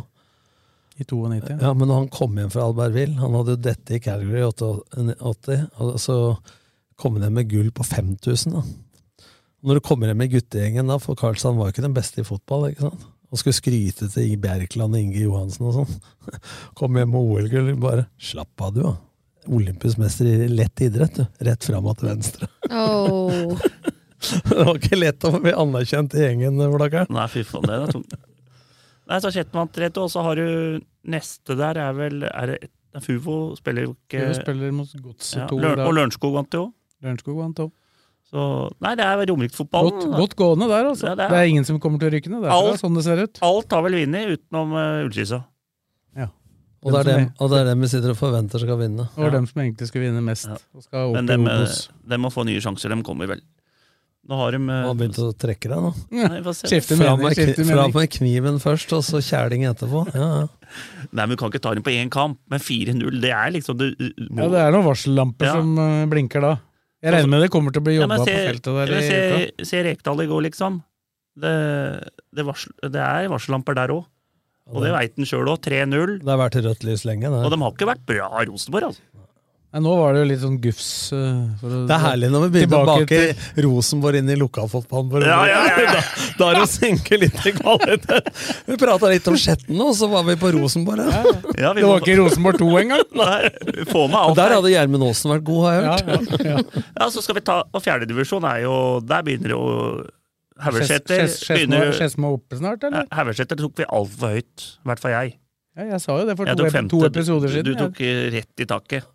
I 0.99 1.05
92. 1.07 1.57
Ja, 1.61 1.73
Men 1.73 1.87
når 1.87 2.01
han 2.03 2.09
kom 2.11 2.35
hjem 2.35 2.49
fra 2.51 2.65
Albertville 2.67 3.15
Han 3.21 3.37
hadde 3.37 3.53
jo 3.55 3.61
dette 3.69 3.95
i 3.95 4.01
Calgary 4.03 4.41
i 4.41 4.47
88, 4.49 5.59
og 5.79 5.93
så 6.03 6.17
kom 6.99 7.15
han 7.15 7.29
hjem 7.29 7.37
med 7.39 7.51
gull 7.51 7.69
på 7.71 7.85
5000. 7.87 8.57
da. 8.57 8.63
Når 9.63 9.79
du 9.79 9.83
kommer 9.83 10.11
hjem 10.11 10.19
med 10.19 10.33
guttegjengen, 10.33 10.91
da, 10.91 10.99
for 10.99 11.19
Karlsson 11.19 11.57
var 11.57 11.69
jo 11.69 11.75
ikke 11.75 11.87
den 11.87 11.95
beste 11.95 12.21
i 12.21 12.27
fotball, 12.27 12.69
ikke 12.71 12.87
sant? 12.89 13.07
og 13.29 13.37
skulle 13.37 13.57
skryte 13.57 14.07
til 14.09 14.25
Inge 14.25 14.39
Bjerkland 14.41 14.95
og 14.95 15.03
Inge 15.03 15.21
Johansen 15.21 15.67
og 15.69 15.75
sånn. 15.75 15.99
Kom 16.79 16.97
hjem 16.97 17.11
med 17.13 17.19
OL-gull. 17.21 17.75
Bare 17.81 18.07
slapp 18.17 18.65
av, 18.65 18.73
du, 18.73 18.81
da. 18.87 18.95
Olympisk 19.53 20.01
mester 20.01 20.27
i 20.29 20.49
lett 20.49 20.81
idrett, 20.81 21.19
du. 21.21 21.27
Rett 21.45 21.67
fram 21.69 21.87
og 21.89 21.99
til 21.99 22.09
venstre. 22.09 22.49
Åh. 22.71 23.65
Det 24.19 24.65
var 24.67 24.75
ikke 24.75 24.97
lett 24.97 25.23
å 25.23 25.29
bli 25.39 25.53
anerkjent 25.55 26.11
i 26.17 26.25
gjengen, 26.25 26.57
Blakkaren. 26.73 27.07
Nei, 27.15 27.23
fy 27.31 27.45
faen, 27.47 27.63
det 27.69 27.77
er 27.77 27.93
tungt. 27.93 28.17
Nei, 29.09 29.17
så 29.23 29.31
3-2, 29.33 30.03
og 30.05 30.11
så 30.13 30.23
har 30.25 30.37
du 30.37 30.79
neste 31.09 31.55
der 31.57 31.79
er 31.81 31.95
vel 31.97 32.23
er 32.29 32.53
det, 32.53 32.69
Fuvo 33.05 33.55
spiller 33.57 33.87
jo 33.87 33.95
ikke 33.95 34.21
Fuvo 34.21 34.37
spiller 34.37 34.73
mot 34.75 34.95
Godset 35.01 35.43
ja, 35.43 35.49
2 35.49 35.59
Løren-. 35.63 35.85
Og 35.87 35.93
Lørenskog 35.97 36.33
vant 36.37 36.57
jo 36.57 36.63
òg. 36.67 36.71
Lørenskog 37.05 37.37
vant 37.41 37.61
opp. 37.65 37.75
Så 38.29 38.41
Nei, 38.85 38.91
det 38.99 39.05
er 39.07 39.23
Romeriksfotballen. 39.31 39.95
Godt, 39.97 40.17
godt 40.21 40.35
gående 40.37 40.67
der, 40.69 40.89
altså. 40.91 41.07
Ja, 41.09 41.15
det, 41.17 41.29
det 41.31 41.37
er... 41.37 41.45
er- 41.45 41.53
ingen 41.53 41.65
som 41.65 41.79
kommer 41.81 42.01
til 42.01 42.11
å 42.11 42.13
rykke 42.13 42.33
ned 42.33 42.49
Alt- 42.53 42.81
sånn 42.83 42.97
det 42.97 43.05
ser 43.07 43.23
ut. 43.25 43.41
Alt 43.45 43.73
har 43.73 43.85
vel 43.87 43.97
vunnet, 44.03 44.35
utenom 44.37 44.75
uh, 44.77 45.05
Ullskisa. 45.07 45.43
Og 46.79 46.93
det, 46.93 46.99
er 47.01 47.07
dem, 47.09 47.31
og 47.43 47.49
det 47.51 47.57
er 47.59 47.65
dem 47.67 47.81
vi 47.83 47.87
sitter 47.91 48.13
og 48.13 48.17
forventer 48.19 48.61
skal 48.61 48.77
vinne. 48.79 49.05
Og 49.19 49.33
dem 49.33 49.47
som 49.49 49.59
egentlig 49.59 49.89
skal 49.89 50.03
vinne 50.05 50.21
mest. 50.23 50.47
Og 50.71 50.85
skal 50.85 51.09
opp 51.09 51.17
Men 51.17 51.27
dem, 51.27 51.47
eh, 51.51 51.73
dem 52.13 52.23
må 52.23 52.31
få 52.31 52.45
nye 52.47 52.61
sjanser. 52.63 52.93
De 52.93 53.03
kommer 53.03 53.27
vel. 53.27 53.41
Nå 54.27 54.35
har 54.35 54.51
de 54.51 54.59
eh, 54.59 54.83
Han 54.85 54.97
begynte 54.99 55.21
begynt 55.23 55.33
å 55.33 55.37
trekke 55.39 55.69
deg 55.71 55.83
nå. 55.85 55.91
Nei, 56.11 56.39
vi. 56.43 56.53
Skifte 56.59 56.97
mening, 56.99 57.31
skifte 57.33 57.63
kni- 57.65 57.93
med 57.95 58.09
kniven 58.13 58.59
først, 58.61 58.91
og 58.97 59.05
så 59.07 59.21
kjæling 59.23 59.63
etterpå. 59.69 60.03
Ja, 60.13 60.27
ja. 60.43 60.47
Nei, 61.11 61.23
men 61.25 61.31
Du 61.33 61.37
kan 61.41 61.49
ikke 61.49 61.61
ta 61.63 61.73
dem 61.73 61.85
på 61.85 61.93
én 61.95 62.11
kamp, 62.13 62.37
men 62.51 62.59
4-0, 62.61 63.21
det 63.23 63.31
er 63.33 63.49
liksom 63.55 63.77
du 63.79 63.87
må, 64.29 64.43
Ja, 64.43 64.49
det 64.53 64.59
er 64.67 64.75
noen 64.75 64.85
varsellamper 64.85 65.47
Ja. 65.49 65.53
som 65.57 65.71
eh, 65.79 66.05
blinker 66.11 66.41
da. 66.45 66.53
Jeg 67.01 67.13
regner 67.15 67.31
med 67.31 67.41
det 67.45 67.49
kommer 67.49 67.71
til 67.71 67.79
å 67.81 67.85
bli 67.87 67.95
jobba 67.95 68.17
ja, 68.19 68.23
på 68.25 68.27
feltet 68.27 68.63
der. 68.75 68.93
men 68.93 69.01
i 69.01 69.07
uka. 69.07 69.41
Se, 69.63 69.65
se 69.71 69.83
Rekdal 69.87 70.21
i 70.21 70.27
går, 70.27 70.41
liksom. 70.49 70.81
Det, 71.39 71.55
det, 72.35 72.43
varsel, 72.45 72.73
det 72.91 72.99
er 72.99 73.29
varsellamper 73.31 73.77
der 73.79 73.93
òg. 73.95 74.03
Og 74.69 74.83
det 74.83 74.91
veit 74.93 75.15
han 75.17 75.25
sjøl 75.25 75.47
òg. 75.49 75.61
3-0. 75.65 76.19
Det 76.21 76.29
har 76.29 76.37
vært 76.43 76.59
rødt 76.61 76.83
lys 76.85 77.05
lenge. 77.07 77.31
Og 77.31 77.49
de 77.49 77.57
har 77.63 77.71
ikke 77.73 77.87
vært 77.89 78.03
bra, 78.05 78.27
Rosenborg. 78.45 78.91
altså. 78.91 79.01
Nei, 79.69 79.79
nå 79.85 79.91
var 79.99 80.15
det 80.15 80.21
jo 80.23 80.27
litt 80.31 80.39
sånn 80.41 80.55
gufs. 80.63 81.09
for 81.11 81.69
å- 81.69 81.81
det 81.85 81.93
er 81.93 82.01
herlig 82.01 82.29
når 82.33 82.41
vi 82.47 82.49
begynner 82.55 82.79
å 82.79 82.85
bake 82.89 83.05
bake 83.05 83.63
Rosenborg 83.65 84.15
inn 84.17 84.29
i 84.33 84.35
lokalfotballen. 84.41 85.25
Ja, 85.29 85.45
ja, 85.45 85.59
ja, 85.67 85.75
ja. 85.83 85.91
Da, 85.93 86.01
da 86.39 86.47
er 86.49 86.55
det 86.57 86.63
å 86.63 86.69
senke 86.71 87.19
litt 87.21 87.37
i 87.45 87.51
kvalitet. 87.53 88.31
Vi 88.65 88.77
prata 88.81 89.11
litt 89.13 89.27
om 89.29 89.35
Skjetten 89.37 89.77
nå, 89.77 89.91
så 89.93 90.09
var 90.09 90.23
vi 90.25 90.33
på 90.41 90.49
Rosenborg. 90.57 91.05
Ja. 91.05 91.21
Ja, 91.59 91.73
vi 91.73 91.81
Det 91.81 91.85
må- 91.85 91.91
var 91.93 92.01
ikke 92.01 92.17
Rosenborg 92.17 92.57
2 92.57 92.69
engang! 92.81 93.03
Nei, 93.21 93.85
få 93.91 94.07
med 94.09 94.17
alt 94.17 94.35
Der 94.41 94.55
hadde 94.57 94.71
Gjermund 94.73 95.05
Aasen 95.05 95.29
vært 95.35 95.43
god, 95.43 95.61
har 95.67 95.73
jeg 95.77 95.83
Ja, 95.83 95.97
hørt. 96.15 96.39
ja, 96.39 96.49
ja. 96.49 96.83
Ja, 97.03 97.09
så 97.13 97.21
skal 97.21 97.35
vi 97.35 97.41
ta, 97.41 97.59
og 97.71 97.83
Fjerdedivisjon 97.85 98.43
er 98.49 98.63
jo 98.65 98.75
Der 99.05 99.21
begynner 99.21 99.53
jo 99.53 99.61
Haugeseter 100.59 101.27
Skedsmo 101.29 102.33
oppe 102.39 102.57
snart, 102.59 102.83
eller? 102.83 103.05
Haugeseter 103.13 103.55
tok 103.55 103.77
vi 103.77 103.85
altfor 103.85 104.33
høyt. 104.33 104.65
I 104.83 104.89
hvert 104.89 104.99
fall 104.99 105.11
jeg. 105.13 105.37
Ja, 105.77 105.85
jeg 105.93 106.01
sa 106.01 106.17
jo 106.19 106.25
det 106.27 106.35
for 106.35 106.49
to, 106.49 106.65
ep- 106.65 106.73
femte, 106.73 106.89
to 106.89 107.05
episoder 107.07 107.53
siden. 107.53 107.63
Du 107.69 107.75
tok 107.85 108.01
rett 108.33 108.59
i 108.59 108.65
taket. 108.65 109.05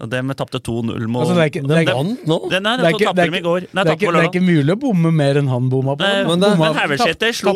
Og 0.00 0.10
dem 0.10 0.28
tapte 0.36 0.60
2-0 0.60 1.06
mot 1.08 1.22
Altså, 1.24 1.34
det 1.34 1.42
er 1.44 1.50
ikke- 1.50 1.66
det 1.68 1.76
er 1.88 1.94
nå. 2.28 2.38
Det, 2.50 2.60
nei, 2.62 2.76
Det 2.76 2.84
er 2.84 2.90
ikke- 2.92 3.14
det 3.14 3.24
er 3.24 3.30
Nei, 3.30 3.84
Det 3.84 4.02
er, 4.02 4.30
det 4.30 4.36
er 4.36 4.40
mulig 4.40 4.72
å 4.74 4.78
bomme 4.80 5.12
mer 5.12 5.34
enn 5.40 5.48
han 5.48 5.68
bomma 5.70 5.96
på. 5.96 6.00
Nei, 6.00 6.24
men 6.24 6.40
det- 6.40 6.50
bomma- 6.50 6.72
Men 6.72 6.74
Haugesæter 6.74 7.32
slo 7.32 7.52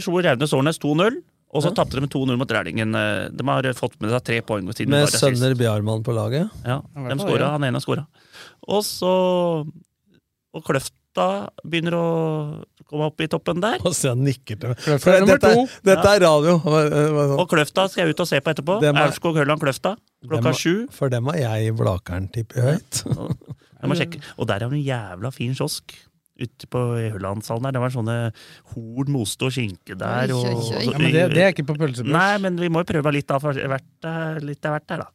slo 0.00 0.20
Raunes 0.22 0.52
Årnes 0.52 0.78
2-0, 0.78 1.22
og 1.52 1.62
så 1.62 1.74
tapte 1.74 2.00
de 2.00 2.06
2-0 2.06 2.36
mot 2.36 2.48
Rælingen. 2.48 2.94
Eh, 2.94 3.28
De 3.30 3.44
har 3.44 3.62
fått 3.74 4.00
med 4.00 4.10
seg 4.10 4.24
tre 4.24 4.40
poeng 4.42 4.66
siden 4.74 4.88
Med. 4.90 5.08
Sønner 5.08 5.54
Bjarmann 5.54 6.02
på 6.02 6.12
laget. 6.12 6.50
Ja, 6.66 6.80
de 6.94 7.16
skåra. 7.18 7.38
ja. 7.38 7.50
Han 7.50 7.62
ene 7.64 7.80
skåra. 7.80 8.06
Og 8.68 8.82
så 8.82 9.66
Og 10.52 10.64
Kløfta 10.64 11.48
begynner 11.64 11.94
å 11.94 12.64
komme 12.90 13.06
opp 13.06 13.20
i 13.20 13.28
toppen 13.28 13.60
der. 13.60 13.78
Og 13.86 13.92
så 13.94 14.16
nikker 14.18 14.58
til 14.58 14.74
Kløfta 14.74 15.14
er 15.14 15.20
nummer 15.20 15.38
dette, 15.38 15.68
dette 15.84 16.06
er 16.06 16.20
radio. 16.20 16.56
Og 17.38 17.48
Kløfta 17.48 17.88
skal 17.88 18.06
jeg 18.06 18.14
ut 18.16 18.20
og 18.20 18.26
se 18.26 18.40
på 18.40 18.52
etterpå. 18.52 18.80
Det 18.80 18.92
Aurskog-Hølland 18.94 19.60
Kløfta 19.60 19.96
klokka 20.28 20.52
sju. 20.56 20.74
For 20.92 21.08
dem 21.12 21.26
har 21.30 21.38
jeg 21.40 21.74
Blakeren 21.78 22.28
tippet 22.32 22.60
høyt. 22.64 23.02
Og 24.36 24.46
der 24.50 24.54
er 24.60 24.68
det 24.68 24.76
en 24.76 24.84
jævla 24.84 25.30
fin 25.32 25.54
kiosk. 25.56 25.94
Ute 26.40 26.66
på 26.72 26.80
Høllandshallen 27.12 27.66
der. 27.68 27.74
Det 27.76 27.80
var 27.82 27.92
sånne 27.92 28.16
horn 28.72 29.10
most 29.12 29.42
og 29.44 29.52
skinke 29.52 29.96
der. 30.00 30.32
Og, 30.32 30.44
Ja, 30.84 30.96
men 30.98 31.12
det, 31.12 31.24
det 31.34 31.42
er 31.44 31.52
ikke 31.52 31.66
på 31.68 31.76
pølsebørs. 31.80 32.12
Nei, 32.14 32.38
men 32.44 32.56
vi 32.60 32.68
må 32.72 32.80
jo 32.84 32.88
prøve 32.92 33.12
litt 33.12 33.30
av 33.34 33.44
hvert, 33.44 33.84
der- 34.04 34.40
litt 34.44 34.64
av 34.64 34.76
hvert 34.78 34.86
der, 34.88 35.02
da. 35.04 35.10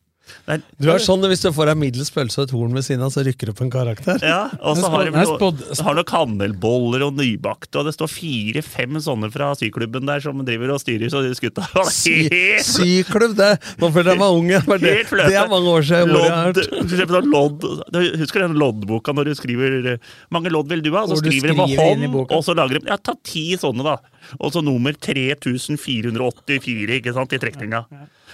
Du 0.82 0.90
er 0.92 1.02
sånn 1.02 1.24
Hvis 1.30 1.42
du 1.42 1.50
får 1.56 1.72
deg 1.72 1.80
middels 1.82 2.12
pølse 2.14 2.42
og 2.42 2.48
et 2.48 2.54
horn 2.56 2.76
ved 2.78 2.86
siden 2.86 3.04
av, 3.06 3.12
så 3.14 3.24
rykker 3.26 3.50
du 3.50 3.54
opp 3.54 3.62
en 3.66 3.72
karakter. 3.74 4.22
Ja, 4.26 4.48
og 4.62 4.78
så 4.80 4.90
har 4.94 5.08
de 5.08 5.14
noen 5.16 6.04
kanelboller 6.10 7.06
og 7.08 7.18
nybakte, 7.18 7.80
og 7.82 7.90
det 7.90 7.96
står 7.96 8.12
fire-fem 8.12 9.00
sånne 9.02 9.32
fra 9.34 9.52
syklubben 9.58 10.08
der 10.10 10.24
som 10.24 10.42
driver 10.46 10.76
og 10.76 10.82
styrer 10.84 11.12
så 11.14 11.24
skutta. 11.38 11.66
Sy, 11.96 12.28
syklubb, 12.66 13.36
det! 13.40 13.52
Nå 13.82 13.90
føler 13.96 14.14
jeg 14.14 14.22
meg 14.22 14.40
ung 14.40 14.50
igjen. 14.52 14.70
Det, 14.86 14.96
det 15.12 15.40
er 15.40 15.52
mange 15.52 15.74
år 15.74 15.86
siden 15.88 16.14
Lodd, 16.16 16.60
for 17.06 17.30
lodd. 17.32 17.66
Du 17.94 18.02
husker 18.22 18.46
den 18.46 18.58
loddboka 18.60 19.16
når 19.16 19.32
du 19.32 19.38
skriver 19.38 19.78
eh, 19.96 20.12
mange 20.34 20.52
lodd 20.54 20.70
vil 20.72 20.84
du 20.86 20.92
ha? 20.96 21.06
Så 21.06 21.18
Hvor 21.18 21.26
du 21.26 21.32
skriver 21.32 21.54
de 21.54 21.58
med 21.62 21.80
hånd, 21.80 22.20
og 22.26 22.42
så 22.46 22.56
lager 22.58 22.80
de 22.80 22.92
Ja, 22.92 23.00
ta 23.02 23.16
ti 23.26 23.48
sånne, 23.60 23.86
da. 23.86 23.98
Og 24.40 24.48
så 24.56 24.60
nummer 24.66 24.94
3484 24.98 26.98
ikke 27.00 27.14
sant, 27.16 27.34
i 27.36 27.40
trekninga. 27.42 27.82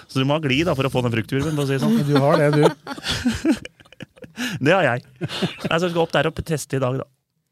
Så 0.08 0.16
du 0.22 0.26
må 0.28 0.34
ha 0.38 0.42
glid 0.44 0.66
da, 0.70 0.74
for 0.78 0.86
å 0.88 0.92
få 0.94 1.00
den 1.06 1.14
fruktkurven. 1.16 1.56
for 1.56 1.64
å 1.64 1.68
si 1.70 1.76
det 1.78 1.84
sånn. 1.84 1.98
Du 2.08 2.16
har 2.20 2.36
det, 2.42 2.50
du. 2.56 2.64
Det 4.62 4.72
har 4.74 4.84
jeg. 4.88 5.00
Jeg 5.22 5.78
skal 5.84 5.98
opp 6.02 6.12
der 6.16 6.28
og 6.30 6.36
teste 6.48 6.78
i 6.80 6.82
dag, 6.82 6.94
da. 7.02 7.06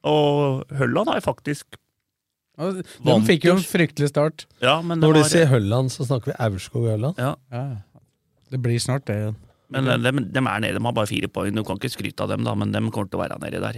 Og 0.10 0.64
Hølland 0.80 1.08
har 1.12 1.16
jeg 1.20 1.26
faktisk 1.28 1.66
De 3.04 3.14
fikk 3.28 3.44
jo 3.50 3.54
en 3.58 3.64
fryktelig 3.64 4.10
start. 4.14 4.38
Ja, 4.64 4.76
men 4.82 5.00
Når 5.04 5.14
de 5.14 5.20
var- 5.22 5.30
sier 5.30 5.48
Hølland, 5.52 5.88
så 5.94 6.02
snakker 6.08 6.26
vi 6.32 6.36
Aurskog-Hølland. 6.40 7.16
ja. 7.20 7.36
Ja. 7.52 7.66
Det 8.50 8.58
blir 8.64 8.80
snart 8.82 9.06
det 9.06 9.16
igjen. 9.20 9.36
Men 9.70 9.86
de, 9.86 9.94
de 10.34 10.40
er 10.42 10.60
nede, 10.64 10.74
de 10.80 10.84
har 10.84 10.94
bare 10.98 11.08
fire 11.12 11.28
poeng. 11.30 11.54
Du 11.54 11.62
kan 11.64 11.78
ikke 11.78 11.92
skryte 11.94 12.22
av 12.26 12.30
dem, 12.32 12.42
da, 12.44 12.56
men 12.58 12.72
de 12.72 12.80
kommer 12.90 13.10
til 13.12 13.20
å 13.20 13.22
være 13.22 13.38
nedi 13.44 13.60
der. 13.62 13.78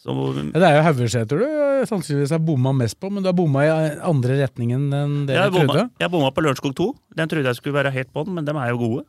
Så 0.00 0.12
Ja, 0.12 0.60
det 0.60 0.68
er 0.68 0.74
jo 0.76 0.84
Haugeseter 0.84 1.40
du 1.40 1.44
eh, 1.46 1.84
sannsynligvis 1.88 2.34
har 2.34 2.42
bomma 2.44 2.74
mest 2.76 2.98
på, 3.00 3.10
men 3.12 3.24
du 3.24 3.30
har 3.30 3.36
bomma 3.36 3.64
i 3.64 3.72
andre 4.04 4.40
retningen 4.42 4.88
enn 4.92 5.14
det 5.28 5.38
jeg 5.38 5.52
du 5.52 5.58
trodde. 5.62 5.84
jeg 6.02 6.12
bomma 6.12 6.32
på 6.34 6.44
Lørenskog 6.44 6.74
2. 6.76 6.88
Den 7.16 7.30
trodde 7.30 7.48
jeg 7.48 7.60
skulle 7.60 7.78
være 7.78 7.94
helt 7.94 8.12
på 8.12 8.26
den, 8.26 8.36
men 8.36 8.48
de 8.48 8.52
er 8.52 8.74
jo 8.74 8.80
gode. 8.82 9.04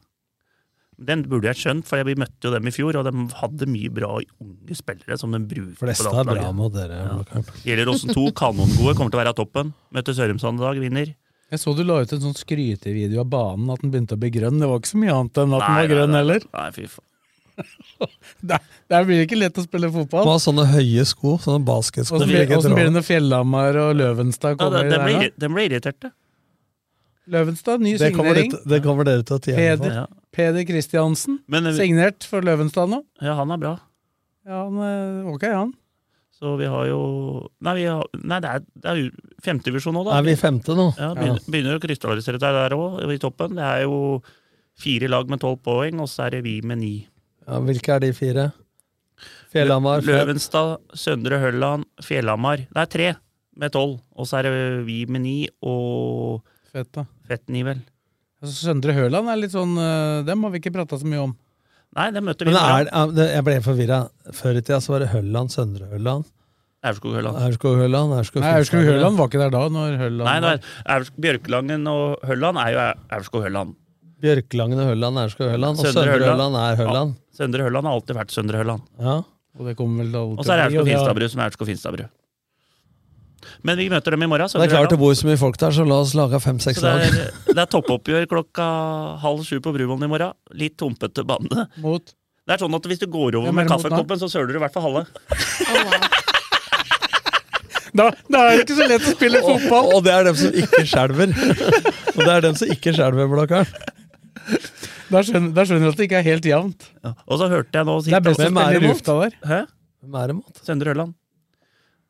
Den 0.95 1.26
burde 1.28 1.49
jeg 1.49 1.60
skjønt, 1.60 1.88
for 1.90 1.99
vi 2.07 2.16
møtte 2.16 2.48
jo 2.48 2.53
dem 2.53 2.70
i 2.70 2.72
fjor, 2.72 2.95
og 2.95 3.03
de 3.03 3.26
hadde 3.41 3.68
mye 3.68 3.91
bra 3.91 4.14
unge 4.16 4.78
spillere 4.80 5.18
som 5.20 5.34
de 5.36 5.41
bruker. 5.44 5.76
Fleste 5.82 6.07
er 6.07 6.30
bra 6.30 6.45
med 6.45 6.60
mot 6.62 6.72
dere. 6.72 7.02
Ja. 7.03 7.44
Gjelder 7.68 7.91
Åsen 7.91 8.16
2, 8.16 8.30
kanongode, 8.38 8.95
kommer 8.95 9.12
til 9.12 9.20
å 9.20 9.24
være 9.26 9.36
toppen. 9.36 9.74
Møter 9.95 10.16
Sørumsand 10.16 10.62
i 10.62 10.64
dag, 10.64 10.80
vinner. 10.80 11.12
Jeg 11.52 11.62
så 11.62 11.76
du 11.76 11.84
la 11.86 11.99
ut 12.02 12.14
en 12.16 12.24
sånn 12.24 12.38
skrytevideo 12.40 13.20
av 13.22 13.28
banen, 13.34 13.68
at 13.74 13.84
den 13.84 13.91
begynte 13.91 14.16
å 14.16 14.22
bli 14.22 14.32
grønn. 14.34 14.62
Det 14.62 14.70
var 14.72 14.80
ikke 14.80 14.94
så 14.94 15.02
mye 15.03 15.18
annet 15.20 15.44
enn 15.44 15.57
at 15.57 15.68
den 15.68 15.76
var 15.76 15.91
grønn 15.91 16.16
nei, 16.16 16.22
heller. 16.24 16.48
Nei, 16.56 16.70
fy 16.78 16.88
faen. 16.88 17.10
Der, 18.45 18.60
der 18.91 19.06
blir 19.07 19.22
det 19.22 19.26
ikke 19.30 19.38
lett 19.40 19.57
å 19.57 19.64
spille 19.64 19.88
Må 19.94 20.03
Man 20.11 20.27
ha 20.27 20.36
sånne 20.44 20.65
høye 20.69 21.06
sko, 21.07 21.38
sånne 21.41 21.64
basketsko. 21.65 22.18
Åssen 22.19 22.27
blir 22.30 22.45
blir 22.49 22.84
det 22.84 22.94
når 22.98 23.06
Fjellhamar 23.07 23.77
og 23.80 23.95
Løvenstad 23.99 24.57
kommer 24.60 24.84
Ja, 24.84 24.84
de, 24.84 24.91
der 24.91 25.03
ble, 25.06 25.14
blir 25.14 25.23
irri- 25.23 25.34
de 25.40 25.65
irriterte. 25.69 26.11
Løvenstad, 27.32 27.82
ny 27.82 27.95
Det 27.98 28.11
signering. 28.11 28.52
dere, 28.52 28.61
det 28.69 28.82
kommer 28.86 29.07
dere 29.07 29.23
til 29.26 29.38
å 29.38 29.41
tjene 29.41 29.56
på. 29.56 29.84
Peder, 29.84 29.95
Ja. 29.95 30.06
Peder 30.36 30.65
Kristiansen, 30.68 31.40
Men 31.48 31.65
eh, 31.65 31.73
signert 31.73 32.23
for 32.27 32.41
Løvenstad 32.45 32.90
nå. 32.91 33.03
ja, 33.22 33.34
han 33.40 33.52
er 33.52 33.57
bra. 33.57 33.73
Ja, 34.45 34.65
han 34.68 34.77
er 34.77 35.34
ok, 35.34 35.44
han. 35.49 35.73
Så 36.36 36.57
vi 36.60 36.65
har 36.68 36.86
jo 36.90 37.49
Nei, 37.64 37.73
vi 37.80 37.86
har, 37.88 38.03
nei 38.14 38.40
det 38.44 38.49
er, 38.52 38.60
det 38.84 38.90
er 38.91 38.95
jo 38.99 39.10
femtedivisjon 39.41 39.95
nå, 39.95 40.03
da. 40.06 40.18
Er 40.19 40.27
vi 40.27 40.36
femte 40.36 40.76
nå? 40.76 40.90
Ja, 40.99 41.14
begynner, 41.15 41.40
begynner 41.48 41.80
å 41.80 41.82
krystallisere 41.82 42.38
seg 42.44 42.53
der 42.60 42.76
òg, 42.76 42.99
i 43.10 43.18
toppen. 43.18 43.56
Det 43.56 43.64
er 43.64 43.86
jo 43.88 44.22
fire 44.77 45.07
lag 45.10 45.30
med 45.32 45.40
tolv 45.40 45.61
poeng, 45.64 46.02
og 46.03 46.10
så 46.11 46.26
er 46.27 46.36
det 46.36 46.44
vi 46.44 46.60
med 46.61 46.77
ni. 46.84 46.94
Ja, 47.46 47.60
hvilke 47.62 47.96
er 47.96 48.02
de 48.04 48.12
fire? 48.18 48.50
Fjellhamar? 49.54 50.04
Løvenstad, 50.04 50.80
Søndre 50.98 51.40
Hølland, 51.40 51.86
Fjellhamar. 52.04 52.66
Det 52.68 52.82
er 52.82 52.92
tre 52.92 53.10
med 53.56 53.72
tolv. 53.76 54.00
Og 54.16 54.28
så 54.28 54.40
er 54.40 54.50
det 54.50 54.54
vi 54.88 55.04
med 55.10 55.24
ni, 55.24 55.38
og 55.64 56.42
Fett, 56.76 56.90
da. 56.98 57.06
Fett 57.30 57.46
ni, 57.54 57.62
vel. 57.64 57.80
Altså, 58.44 58.56
Søndre 58.68 58.94
Høland 58.98 59.30
er 59.32 59.40
litt 59.40 59.54
sånn 59.54 59.78
øh, 59.80 60.26
Dem 60.28 60.44
har 60.44 60.52
vi 60.52 60.60
ikke 60.60 60.74
prata 60.76 60.98
så 61.00 61.08
mye 61.08 61.22
om. 61.30 61.36
Nei, 61.96 62.10
det 62.12 62.22
møter 62.26 62.50
vi 62.50 62.52
Men 62.52 62.60
er, 62.60 62.90
er, 62.92 63.14
jeg 63.38 63.46
ble 63.48 63.54
forvirra. 63.64 64.00
Før 64.36 64.60
i 64.60 64.64
tida 64.66 64.82
så 64.84 64.92
var 64.92 65.06
det 65.06 65.14
Hølland, 65.14 65.54
Søndre 65.54 65.88
Hølland. 65.94 66.28
Aurskog-Hølland. 66.86 67.40
Aurskog-Hølland, 67.42 68.14
Aurskog 68.20 68.44
Nei, 68.44 68.52
Aurskog 68.60 68.84
Høland 68.86 69.18
var 69.18 69.30
ikke 69.32 69.40
der 69.42 69.54
da. 69.56 69.62
Når 69.74 69.96
Høland 70.04 70.28
Nei, 70.28 70.36
var. 70.44 70.60
er 70.94 71.08
Bjørkelangen 71.26 71.88
og 71.90 72.28
Hølland 72.28 72.60
er 72.62 72.74
jo 72.76 72.84
Aurskog-Hølland. 73.18 73.74
Bjørkelangen 74.22 74.84
og 74.84 74.92
Hølland, 74.92 75.22
Aurskog-Hølland. 75.24 75.80
Og 75.80 75.88
Søndre 75.88 76.20
Hølland. 76.20 76.60
Er 76.60 76.78
Hølland. 76.84 77.16
Søndre 77.36 77.66
Hølland 77.68 77.88
har 77.90 77.98
alltid 77.98 78.18
vært 78.18 78.34
Søndre 78.36 78.62
Hølland. 78.62 78.86
Ja. 79.02 79.18
Og 79.56 79.70
det 79.70 79.76
kommer 79.80 80.03
vel 80.03 80.16
alltid 80.20 80.40
Og 80.40 80.45
så 80.48 80.53
er 80.56 80.62
det 80.70 80.80
og 80.80 80.86
det 80.88 80.95
Aurskog-Finstadbru 80.95 81.30
som 81.32 81.41
er 81.41 81.49
Aurskog-Finstadbru. 81.52 82.07
Men 83.68 83.78
vi 83.78 83.86
møter 83.91 84.16
dem 84.16 84.24
i 84.26 84.30
morgen. 84.30 84.49
Det 84.49 84.64
er 84.66 84.72
klart 84.74 84.90
det 84.94 84.98
bor 84.99 85.14
så 85.14 85.28
mye 85.28 85.38
folk 85.40 85.57
der, 85.62 85.74
så 85.76 85.86
la 85.86 85.99
oss 86.02 86.16
lage 86.18 86.40
fem-seks 86.41 86.82
lag. 86.82 87.03
det 87.03 87.10
er, 87.26 87.34
det 87.56 87.62
er 87.62 87.70
toppoppgjør 87.72 88.26
klokka 88.32 88.66
halv 89.22 89.44
sju 89.45 89.60
på 89.62 89.74
Bruvollen 89.76 90.07
i 90.07 90.12
morgen. 90.12 90.34
Litt 90.57 90.82
humpete 90.82 91.26
bane. 91.28 91.68
Mot 91.84 92.16
Det 92.45 92.56
er 92.56 92.62
sånn 92.64 92.78
at 92.78 92.90
Hvis 92.90 93.03
du 93.03 93.07
går 93.12 93.38
over 93.41 93.52
er 93.52 93.57
med 93.60 93.70
kaffekoppen, 93.70 94.22
så 94.22 94.32
søler 94.32 94.53
du 94.53 94.60
i 94.60 94.64
hvert 94.66 94.74
fall 94.76 94.88
halve. 94.90 95.06
Da, 97.95 98.10
da 98.28 98.40
er 98.44 98.57
det 98.57 98.64
ikke 98.66 98.76
så 98.76 98.86
lett 98.90 99.06
å 99.07 99.12
spille 99.14 99.40
Og, 99.40 99.53
fotball! 99.53 99.86
og 99.95 100.02
det 100.03 100.12
er 100.12 100.26
dem 100.28 100.36
som 100.36 100.56
ikke 100.60 100.82
skjelver. 100.84 101.32
Og 102.16 102.20
det 102.20 102.32
er 102.34 102.41
dem 102.44 102.57
som 102.60 102.72
ikke 102.74 102.91
skjelver, 102.95 103.30
Blakkaren. 103.32 103.70
Da 105.14 105.22
skjønner, 105.22 105.52
da 105.54 105.64
skjønner 105.68 105.86
du 105.86 105.92
at 105.94 106.00
det 106.00 106.06
ikke 106.08 106.18
er 106.18 106.26
helt 106.26 106.46
jevnt. 106.50 106.88
Og 107.06 107.38
så 107.38 107.46
hørte 107.52 107.78
jeg 107.78 107.86
nå 107.86 107.94
Det 108.08 108.16
er 108.18 108.24
best 108.26 108.40
å 108.42 108.48
spille 108.48 108.64
i 108.66 108.74
det 108.74 108.82
mot? 108.82 108.96
lufta 108.96 109.16
der. 109.22 109.36
Hæ? 109.46 109.60
Hvem 110.02 110.18
er 110.22 110.32
det 110.32 110.36
mot? 110.40 110.62
Søndre 110.66 110.94
Ørland. 110.96 111.14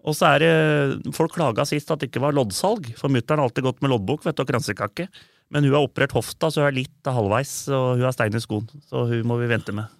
Og 0.05 0.13
så 0.15 0.27
er 0.29 0.43
det 0.43 1.13
Folk 1.17 1.33
klaga 1.35 1.65
sist 1.67 1.89
at 1.91 1.99
det 1.99 2.07
ikke 2.11 2.21
var 2.23 2.35
loddsalg, 2.37 2.91
for 2.99 3.11
mutter'n 3.11 3.41
har 3.41 3.49
alltid 3.49 3.65
gått 3.67 3.81
med 3.83 3.91
loddbok 3.91 4.23
vet 4.27 4.37
du, 4.37 4.43
og 4.45 4.49
kransekake. 4.51 5.07
Men 5.53 5.67
hun 5.67 5.75
har 5.75 5.83
operert 5.85 6.15
hofta, 6.15 6.47
så 6.53 6.63
hun 6.63 6.69
er 6.69 6.77
litt 6.79 7.09
av 7.09 7.17
halvveis, 7.19 7.53
og 7.73 7.87
hun 7.99 8.05
har 8.07 8.15
stein 8.15 8.37
i 8.37 8.41
skoen. 8.43 8.69
Så 8.89 9.03
hun 9.11 9.27
må 9.27 9.37
vi 9.41 9.49
vente 9.51 9.75
med. 9.75 9.91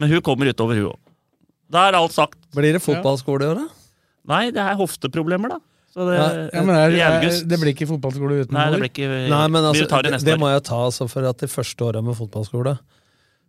Men 0.00 0.10
hun 0.14 0.24
kommer 0.26 0.48
utover, 0.50 0.80
hun 0.80 0.92
òg. 0.94 0.98
Da 1.74 1.84
er 1.90 1.98
alt 1.98 2.14
sagt. 2.14 2.38
Blir 2.56 2.74
det 2.76 2.82
fotballskole 2.84 3.46
i 3.46 3.52
år, 3.52 3.60
da? 3.66 3.68
Nei, 4.32 4.42
det 4.54 4.62
er 4.64 4.78
hofteproblemer, 4.80 5.56
da. 5.58 5.60
Så 5.94 6.04
det, 6.08 6.16
Ja, 6.18 6.48
Ja, 6.52 6.62
men 6.66 6.74
er, 6.74 6.90
I 6.90 7.00
er, 7.00 7.20
august. 7.20 7.46
det 7.48 7.58
blir 7.60 7.70
ikke 7.74 7.86
fotballskole 7.86 8.40
uten 8.42 8.56
Nei, 8.56 8.64
det 8.66 8.72
mor? 8.74 8.82
blir 8.82 8.90
ikke 8.90 9.28
Nei, 9.30 9.46
men 9.48 9.62
altså, 9.62 9.84
Vi 9.84 9.90
tar 9.92 10.02
det 10.02 10.10
det, 10.10 10.16
neste 10.18 10.26
det 10.32 10.38
må 10.42 10.48
jeg 10.50 10.64
ta, 10.66 10.80
altså, 10.88 11.06
for 11.08 11.28
at 11.30 11.38
de 11.38 11.46
første 11.46 11.86
åra 11.86 12.02
med 12.02 12.16
fotballskole 12.18 12.78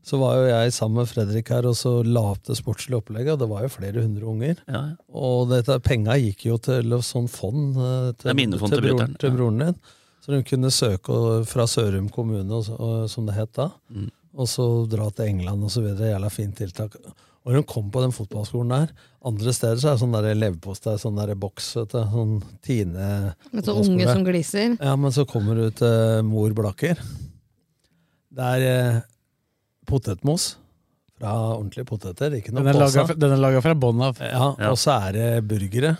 så 0.06 0.20
var 0.22 0.36
jo 0.38 0.44
jeg 0.46 0.72
sammen 0.76 1.00
med 1.02 1.08
Fredrik 1.10 1.48
her, 1.50 1.66
og 1.66 1.74
så 1.74 2.04
la 2.06 2.22
opp 2.36 2.44
det 2.46 2.54
sportslige 2.60 3.00
opplegget, 3.02 3.32
og 3.34 3.40
det 3.42 3.48
var 3.50 3.64
jo 3.66 3.70
flere 3.74 4.04
hundre 4.04 4.28
unger. 4.30 4.60
Ja, 4.70 4.82
ja. 4.92 4.96
Og 5.18 5.50
dette, 5.50 5.80
penga 5.82 6.14
gikk 6.22 6.46
jo 6.46 6.58
til 6.62 6.94
et 6.94 7.08
sånn 7.08 7.26
fond 7.28 7.74
til, 7.74 8.36
til, 8.38 8.52
til 8.70 8.84
broren, 8.86 9.16
til 9.18 9.32
broren 9.34 9.58
din. 9.64 9.80
Så 10.22 10.36
de 10.36 10.44
kunne 10.46 10.70
søke 10.70 11.10
og- 11.10 11.48
fra 11.50 11.66
Sørum 11.66 12.12
kommune, 12.14 12.46
og, 12.54 12.64
så- 12.68 12.78
og, 12.80 13.10
som 13.10 13.26
det 13.26 13.34
het 13.34 13.52
da, 13.58 13.72
Mm. 13.90 14.12
og 14.38 14.46
så 14.48 14.88
dra 14.88 15.10
til 15.10 15.26
England 15.26 15.64
og 15.64 15.72
så 15.74 15.82
videre. 15.82 16.14
Jævla 16.14 16.30
fint 16.30 16.56
tiltak. 16.56 16.94
Og 17.46 17.52
når 17.54 17.60
hun 17.62 17.68
kom 17.70 17.90
på 17.94 18.02
den 18.02 18.12
fotballskolen 18.16 18.72
der, 18.74 18.90
andre 19.30 19.52
steder 19.54 19.78
så 19.78 19.92
er 19.92 19.98
det 19.98 20.02
sånn 20.02 20.16
der 20.18 20.34
leverpostei, 20.34 20.96
sånn 20.98 21.20
der 21.20 21.36
boks, 21.38 21.68
vet 21.78 21.92
du, 21.94 22.00
sånn 22.10 22.32
Tine 22.66 23.10
Med 23.54 23.68
så 23.68 23.76
unge 23.78 24.08
som 24.10 24.24
gliser. 24.26 24.74
Ja, 24.82 24.96
men 24.98 25.14
så 25.14 25.28
kommer 25.30 25.54
du 25.60 25.68
til 25.78 26.24
Mor 26.26 26.56
Blakker. 26.58 26.98
Det 28.36 28.48
er 28.58 28.66
eh, 28.70 28.98
potetmos 29.88 30.56
fra 31.16 31.36
ordentlige 31.56 31.86
poteter, 31.88 32.34
ikke 32.40 32.52
noe 32.52 32.66
Den 32.66 32.74
er 32.74 32.80
laga 32.82 33.06
fra- 33.08 33.16
den 33.22 33.32
er 33.38 33.44
laget 33.46 33.64
fra 33.64 33.76
bånn 33.86 34.02
av. 34.04 34.18
Ja, 34.20 34.50
Ja. 34.60 34.72
og 34.74 34.78
så 34.82 34.98
er 35.08 35.12
det 35.14 35.30
burgere. 35.48 35.94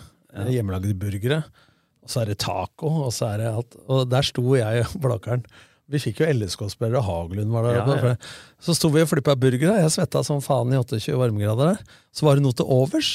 Hjemmelagde 0.50 0.92
burgere. 0.98 1.44
Og 2.02 2.10
så 2.12 2.20
er 2.22 2.26
det 2.26 2.38
taco, 2.38 2.90
og 3.06 3.12
så 3.12 3.30
er 3.32 3.38
det 3.38 3.46
alt. 3.54 3.76
Og 3.88 4.08
der 4.10 4.22
sto 4.22 4.42
jeg 4.54 4.84
og 4.84 5.00
Blakkeren. 5.00 5.44
Vi 5.86 6.00
fikk 6.02 6.18
jo 6.22 6.26
LSK-spillere, 6.32 6.98
Haglund 7.06 7.52
var 7.54 7.68
der 7.68 7.76
Ja, 7.78 7.96
ja. 8.02 8.14
Så 8.58 8.74
sto 8.74 8.90
vi 8.90 9.04
og 9.04 9.10
flippa 9.10 9.36
burgere. 9.38 9.78
Jeg 9.84 9.92
svetta 9.94 10.24
som 10.26 10.42
faen 10.42 10.72
i 10.74 10.78
28 10.80 11.14
varmegrader 11.20 11.76
der. 11.76 11.98
Så 12.10 12.26
var 12.26 12.38
det 12.38 12.42
noe 12.42 12.56
til 12.58 12.66
overs. 12.66 13.10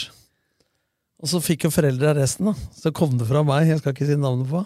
Og 1.21 1.29
så 1.29 1.41
fikk 1.43 1.67
jo 1.67 1.73
foreldra 1.73 2.15
resten, 2.17 2.47
da. 2.49 2.69
Så 2.73 2.93
kom 2.95 3.17
det 3.19 3.27
fra 3.29 3.43
meg, 3.45 3.67
jeg 3.69 3.81
skal 3.81 3.93
ikke 3.93 4.07
si 4.07 4.15
navnet 4.17 4.47
på. 4.49 4.63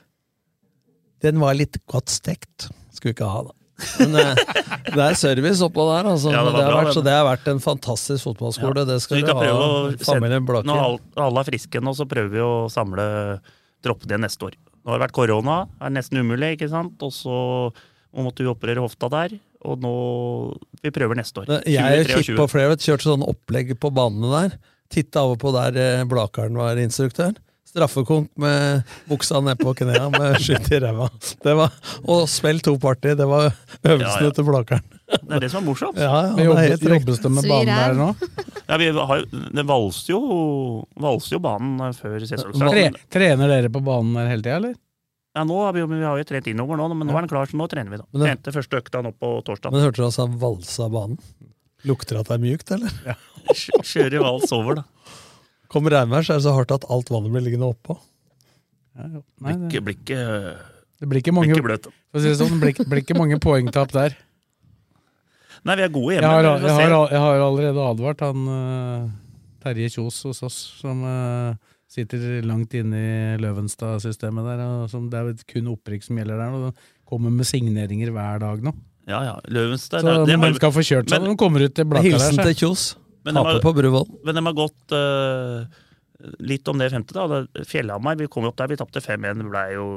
Den 1.26 1.40
var 1.42 1.58
litt 1.58 1.76
godt 1.90 2.08
stekt. 2.14 2.70
Skulle 2.94 3.12
ikke 3.16 3.28
ha, 3.28 3.42
da. 3.50 3.56
Men 4.00 4.16
eh, 4.20 4.40
det 4.94 5.04
er 5.04 5.14
service 5.18 5.60
oppå 5.64 5.84
der, 5.88 6.08
altså. 6.12 6.32
Ja, 6.32 6.44
det 6.46 6.54
det 6.54 6.62
har 6.62 6.72
bra, 6.72 6.80
vært, 6.84 6.94
så 6.96 7.02
det. 7.04 7.14
har 7.16 7.26
vært 7.26 7.50
en 7.52 7.62
fantastisk 7.64 8.28
fotballskole. 8.28 8.84
Det 8.88 8.98
skal 9.04 9.24
du 9.24 9.32
ha, 9.34 9.60
familien 10.04 10.46
Blaker. 10.48 10.68
Når 10.70 11.24
alle 11.26 11.42
er 11.42 11.48
friske 11.48 11.82
nå, 11.84 11.94
så 11.96 12.06
prøver 12.08 12.32
vi 12.32 12.42
å 12.44 12.52
samle 12.72 13.04
troppene 13.84 14.14
igjen 14.14 14.28
neste 14.28 14.48
år. 14.50 14.56
Nå 14.80 14.92
har 14.92 14.98
det 14.98 15.04
vært 15.04 15.16
korona, 15.16 15.56
er 15.80 15.92
nesten 15.92 16.22
umulig, 16.22 16.54
ikke 16.56 16.70
sant? 16.72 17.00
Og 17.04 17.12
så 17.12 17.36
måtte 18.16 18.44
vi 18.44 18.50
operere 18.50 18.82
hofta 18.84 19.10
der. 19.12 19.36
Og 19.68 19.80
nå 19.82 19.94
Vi 20.80 20.92
prøver 20.94 21.18
neste 21.18 21.42
år. 21.42 21.50
Jeg 21.68 21.76
er 21.76 22.06
2023. 22.08 22.24
kikk 22.24 22.38
på 22.40 22.48
flere, 22.48 22.76
kjørt 22.80 23.04
sånn 23.04 23.24
opplegg 23.26 23.74
på 23.76 23.90
banene 23.92 24.30
der. 24.32 24.54
Titta 24.90 25.26
over 25.26 25.36
på 25.38 25.52
der 25.52 26.06
Blakaren 26.08 26.56
var 26.56 26.80
instruktør. 26.80 27.34
Straffekonk 27.70 28.30
med 28.40 28.82
buksa 29.06 29.38
nedpå 29.46 29.74
knærne 29.78 30.08
med 30.18 30.40
skytt 30.42 30.72
i 30.74 30.78
ræva. 30.82 31.06
Og 32.10 32.24
spill 32.30 32.58
to 32.66 32.72
party, 32.82 33.12
det 33.14 33.26
var 33.30 33.52
øvelsene 33.84 34.24
Ja, 34.24 34.24
ja. 34.26 34.30
til 34.34 34.46
Blakeren. 34.48 34.82
Det 35.10 35.36
er 35.36 35.44
det 35.44 35.50
som 35.52 35.62
er 35.62 35.66
morsomt. 35.68 35.98
Ja, 35.98 36.08
ja, 36.10 36.34
er 36.34 36.48
jobbes, 36.48 36.82
jobbes 36.82 37.20
det 37.22 37.30
med 37.36 37.46
banen 37.50 37.70
der 37.70 37.94
nå? 37.98 38.08
Ja, 38.70 38.76
vi 38.78 38.88
har, 38.94 39.22
det 39.54 39.64
valser 39.66 40.12
jo, 40.16 40.20
valser 41.02 41.36
jo 41.36 41.40
banen 41.42 41.80
eh, 41.88 41.94
før 41.98 42.18
Tre, 42.18 42.28
sesongstart. 42.32 42.98
trener 43.10 43.50
dere 43.50 43.70
på 43.74 43.82
banen 43.86 44.14
der 44.18 44.28
hele 44.30 44.42
tida, 44.46 44.56
eller? 44.60 44.74
Ja, 45.38 45.44
nå 45.46 45.58
har 45.62 45.74
vi, 45.74 45.82
vi 45.86 46.02
har 46.02 46.18
jo 46.18 46.26
trent 46.26 46.46
innover 46.50 46.78
nå, 46.78 46.88
men 46.94 47.06
nå 47.06 47.14
er 47.14 47.22
den 47.26 47.30
klar, 47.30 47.46
så 47.50 47.58
nå 47.58 47.66
trener 47.70 47.90
vi, 47.94 47.98
da. 48.02 48.06
Men 48.10 48.22
det- 48.22 48.30
Trente 48.32 48.54
første 48.58 48.78
økta 48.82 49.02
nå 49.06 49.12
på 49.14 49.32
torsdag. 49.46 49.74
Men 49.74 49.86
hørte 49.86 50.02
du 50.02 50.06
altså 50.08 50.26
sa 50.26 50.38
valsa 50.46 50.88
banen? 50.90 51.18
Lukter 51.86 52.18
det 52.18 52.24
at 52.26 52.32
det 52.32 52.38
er 52.38 52.42
mjukt, 52.46 52.70
eller? 52.74 52.96
Ja. 53.06 53.14
Kjører 53.90 54.22
vals 54.26 54.50
over, 54.54 54.80
da. 54.82 54.86
Kommer 55.70 55.94
regnvær, 55.94 56.24
så 56.26 56.34
er 56.34 56.40
det 56.40 56.46
så 56.48 56.54
hardt 56.56 56.72
at 56.74 56.84
alt 56.90 57.10
vannet 57.14 57.30
blir 57.34 57.44
liggende 57.46 57.68
oppå. 57.70 57.96
Nei, 58.98 59.06
Blir 59.38 59.68
det, 59.70 59.82
blir 59.86 59.94
ikke, 59.96 60.18
det 61.00 61.08
blir 61.08 61.20
ikke 61.22 61.32
mange, 61.36 61.54
blir 61.62 61.76
ikke 61.78 62.22
si 62.24 62.32
sånn, 62.40 62.58
blir, 62.60 62.72
ikke- 62.74 62.88
blir 62.90 63.02
ikke 63.04 63.16
mange 63.16 63.38
poengtap 63.40 63.92
der. 63.94 64.16
Nei, 65.64 65.76
vi 65.76 65.82
er 65.84 65.92
gode 65.92 66.14
Jeg 66.14 66.22
hjemme. 66.22 66.32
har, 66.32 66.60
jeg, 66.64 66.74
har, 66.90 67.10
jeg 67.12 67.20
har 67.20 67.42
allerede 67.44 67.82
advart 67.84 68.22
han 68.24 68.46
uh, 68.48 69.10
Terje 69.62 69.90
Kjos 69.92 70.22
hos 70.24 70.42
oss, 70.42 70.58
som 70.80 71.02
uh, 71.04 71.52
sitter 71.90 72.40
langt 72.48 72.72
inne 72.78 72.96
i 72.96 73.36
Løvenstad-systemet 73.42 74.46
der. 74.48 74.62
Og 74.64 74.86
som 74.92 75.10
det 75.12 75.20
er 75.20 75.34
kun 75.52 75.68
opprykk 75.74 76.06
som 76.06 76.16
gjelder 76.16 76.40
der. 76.40 76.54
Og 76.56 76.64
det 76.70 76.88
kommer 77.10 77.30
med 77.34 77.44
signeringer 77.48 78.10
hver 78.14 78.40
dag 78.40 78.64
nå. 78.64 78.72
Ja, 79.10 79.20
ja. 79.26 79.36
Løvenstad 79.52 80.00
Så 80.04 80.16
det 80.24 80.32
det, 80.32 80.38
man 80.40 80.54
skal 80.56 80.72
få 80.72 80.80
kjørt 80.86 81.10
seg 81.10 81.18
Men- 81.18 81.28
når 81.28 81.36
de 81.36 81.40
kommer 81.44 81.60
ut 81.68 81.74
til 81.76 81.84
Blakka 81.92 82.08
der. 82.08 82.16
Hilsen 82.16 82.40
til 82.46 82.56
Kjos. 82.64 82.86
Men 83.24 83.34
de 83.34 83.40
Taper 83.42 83.52
har- 83.52 83.62
på 83.64 83.72
Bruvoll. 83.76 84.06
Men 84.24 84.34
de 84.38 84.44
har 84.46 84.56
gått 84.56 84.92
uh, 84.96 85.64
litt 86.40 86.68
om 86.68 86.78
det 86.80 86.90
femte. 86.92 87.12
da. 87.14 87.64
Fjellhamar, 87.68 88.16
vi 88.20 88.28
kom 88.32 88.44
jo 88.46 88.52
opp 88.52 88.56
der, 88.60 88.68
vi 88.72 88.76
tapte 88.80 89.00
5-1. 89.04 89.42
Det 89.42 89.48
ble 89.50 89.64
jo 89.74 89.88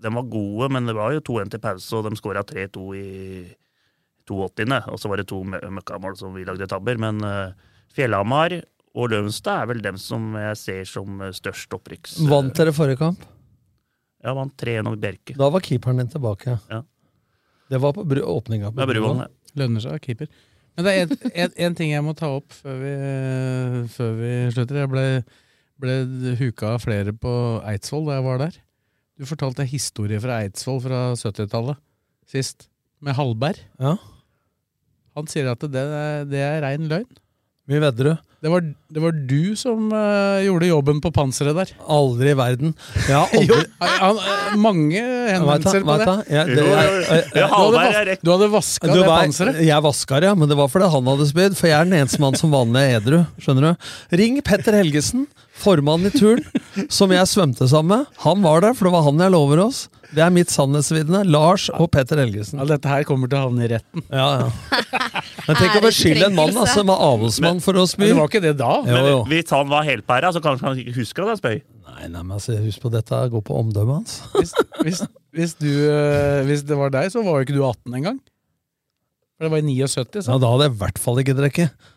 De 0.00 0.08
var 0.14 0.22
gode, 0.32 0.70
men 0.72 0.86
det 0.88 0.94
var 0.96 1.12
jo 1.12 1.20
2-1 1.20 1.50
til 1.52 1.60
pause, 1.60 1.90
og 1.98 2.06
de 2.08 2.16
skåra 2.16 2.40
3-2 2.44 2.84
i 2.96 3.08
82. 4.30 4.78
Og 4.88 5.00
så 5.00 5.08
var 5.10 5.20
det 5.20 5.26
to 5.28 5.42
mø- 5.44 5.60
møkkamål 5.76 6.16
som 6.16 6.32
vi 6.36 6.44
lagde 6.48 6.68
tabber. 6.70 6.96
Men 7.00 7.20
uh, 7.24 7.52
Fjellhamar 7.96 8.54
og 8.96 9.10
Løvenstad 9.12 9.62
er 9.62 9.68
vel 9.70 9.82
dem 9.84 9.98
som 10.00 10.32
jeg 10.34 10.56
ser 10.58 10.84
som 10.88 11.20
eh, 11.22 11.30
størst 11.36 11.70
opprykks... 11.76 12.16
Vant 12.26 12.56
dere 12.58 12.72
forrige 12.74 12.98
kamp? 12.98 13.20
Ja, 14.24 14.32
vant 14.34 14.56
3-1 14.58 14.88
over 14.88 14.98
Bjerke. 14.98 15.36
Da 15.38 15.46
var 15.54 15.62
keeperen 15.62 16.00
din 16.02 16.08
tilbake. 16.10 16.56
Ja. 16.68 16.80
Det 17.70 17.78
var 17.78 17.94
på 17.94 18.02
åpninga. 18.02 18.72
på. 18.74 18.80
Lønner 19.60 19.84
seg, 19.84 20.00
keeper. 20.02 20.26
Men 20.78 20.86
det 20.86 20.94
er 21.34 21.52
en 21.66 21.76
ting 21.76 21.92
jeg 21.92 22.04
må 22.06 22.14
ta 22.16 22.30
opp 22.38 22.54
før 22.54 22.78
vi, 22.80 22.94
før 23.92 24.12
vi 24.18 24.32
slutter. 24.54 24.80
Jeg 24.82 24.90
ble, 24.92 25.06
ble 25.82 25.96
huka 26.40 26.74
av 26.76 26.84
flere 26.84 27.14
på 27.16 27.32
Eidsvoll 27.68 28.06
da 28.08 28.18
jeg 28.18 28.26
var 28.28 28.42
der. 28.44 28.58
Du 29.20 29.26
fortalte 29.28 29.66
historie 29.68 30.20
fra 30.22 30.38
Eidsvoll 30.44 30.80
fra 30.84 31.00
70-tallet 31.18 31.80
sist, 32.30 32.68
med 33.02 33.16
Hallberg. 33.18 33.58
Ja. 33.82 33.96
Han 35.18 35.28
sier 35.28 35.50
at 35.50 35.64
det, 35.66 35.82
det 36.30 36.40
er 36.44 36.62
rein 36.64 36.86
løgn. 36.90 37.10
Mye 37.70 37.80
vedder 37.84 38.08
du? 38.10 38.12
Det 38.40 38.48
var, 38.48 38.62
det 38.64 39.00
var 39.04 39.12
du 39.28 39.52
som 39.58 39.90
uh, 39.92 40.40
gjorde 40.40 40.70
jobben 40.70 41.00
på 41.04 41.10
panseret 41.12 41.58
der. 41.58 41.72
Aldri 41.92 42.30
i 42.32 42.36
verden. 42.38 42.70
Jeg 43.04 43.12
har 43.12 43.34
Jo, 43.50 43.58
han, 43.84 44.16
eh, 44.16 44.54
mange 44.56 45.02
henvendelser 45.02 45.84
på 45.84 45.96
det. 46.00 46.06
du, 46.08 46.32
jeg, 46.32 46.46
det 46.56 46.64
jo, 46.64 46.70
jeg, 46.72 46.94
jeg, 47.04 47.26
Du 47.36 47.52
hadde, 47.52 48.16
du 48.24 48.30
hadde 48.32 48.48
vaska 48.54 48.88
du 48.88 48.96
det 48.96 49.04
panseret. 49.10 49.60
jeg 49.68 49.84
vaska 49.84 50.22
det, 50.24 50.30
ja, 50.32 50.38
men 50.40 50.48
det 50.50 50.56
var 50.56 50.72
fordi 50.72 50.88
han 50.96 51.12
hadde 51.12 51.28
spydd. 51.28 51.58
For 51.60 51.68
jeg 51.68 51.76
er 51.76 51.90
den 51.90 51.98
eneste 52.00 52.22
mann 52.24 52.40
som 52.40 52.56
vanlig 52.56 52.86
er 52.88 52.96
edru. 53.02 53.20
Skjønner 53.44 53.68
du? 53.68 53.92
Ring 54.22 54.40
Petter 54.46 54.80
Helgesen, 54.80 55.28
formann 55.60 56.08
i 56.08 56.14
turn, 56.16 56.40
som 56.88 57.12
jeg 57.12 57.28
svømte 57.28 57.68
sammen 57.68 58.00
med. 58.00 58.20
Han 58.24 58.40
var 58.46 58.64
der, 58.64 58.72
for 58.78 58.88
det 58.88 58.96
var 58.96 59.04
han 59.10 59.20
jeg 59.20 59.36
lover 59.36 59.66
oss. 59.68 59.84
Det 60.10 60.22
er 60.24 60.30
mitt 60.34 60.50
sannhetsvitne. 60.50 61.22
Lars 61.30 61.68
og 61.76 61.90
Petter 61.94 62.18
Helgesen. 62.18 62.58
Ja, 62.58 62.66
dette 62.72 62.90
her 62.90 63.04
kommer 63.06 63.30
til 63.30 63.38
å 63.38 63.44
havne 63.46 63.66
i 63.66 63.68
retten. 63.70 64.02
Ja, 64.10 64.26
ja. 64.42 64.48
Men 65.46 65.58
tenk 65.60 65.76
å 65.80 65.82
beskylde 65.84 66.26
en 66.30 66.34
mann 66.38 66.50
altså, 66.50 66.80
som 66.80 66.90
var 66.90 67.02
avholdsmann 67.06 67.62
for 67.62 67.78
å 67.78 67.84
spy. 67.90 68.02
Men 68.02 68.12
det 68.14 68.18
var 68.18 68.32
ikke 68.32 68.42
det 68.44 68.54
da. 68.58 68.72
Jo, 68.88 69.02
jo. 69.06 69.20
Men 69.22 69.34
hvis 69.36 69.54
han 69.54 69.70
var 69.70 69.86
helpæra, 69.86 70.32
så 70.34 70.42
kanskje 70.44 70.66
han 70.66 70.82
ikke 70.82 70.96
husker 70.98 71.26
at 71.26 71.34
han 71.34 71.40
spøy. 71.42 71.60
Nei, 71.90 72.08
nei, 72.08 72.24
men 72.24 72.34
altså, 72.38 72.56
Husk 72.64 72.82
på 72.82 72.90
dette, 72.94 73.22
går 73.34 73.46
på 73.46 73.60
omdømmet 73.60 74.00
hans. 74.00 74.18
Hvis, 74.40 74.52
hvis, 74.82 75.00
hvis, 75.36 75.54
du, 75.60 75.70
eh, 75.90 76.42
hvis 76.48 76.62
det 76.66 76.78
var 76.78 76.92
deg, 76.94 77.10
så 77.12 77.22
var 77.26 77.38
jo 77.38 77.46
ikke 77.46 77.56
du 77.56 77.62
18 77.66 77.96
engang. 78.00 78.20
For 79.38 79.46
det 79.46 79.54
var 79.54 79.62
i 79.62 79.66
79, 79.68 80.22
så. 80.24 80.34
Ja, 80.34 80.38
Da 80.42 80.52
hadde 80.54 80.68
jeg 80.68 80.74
i 80.74 80.80
hvert 80.82 81.00
fall 81.02 81.22
ikke 81.22 81.36
drukket. 81.38 81.90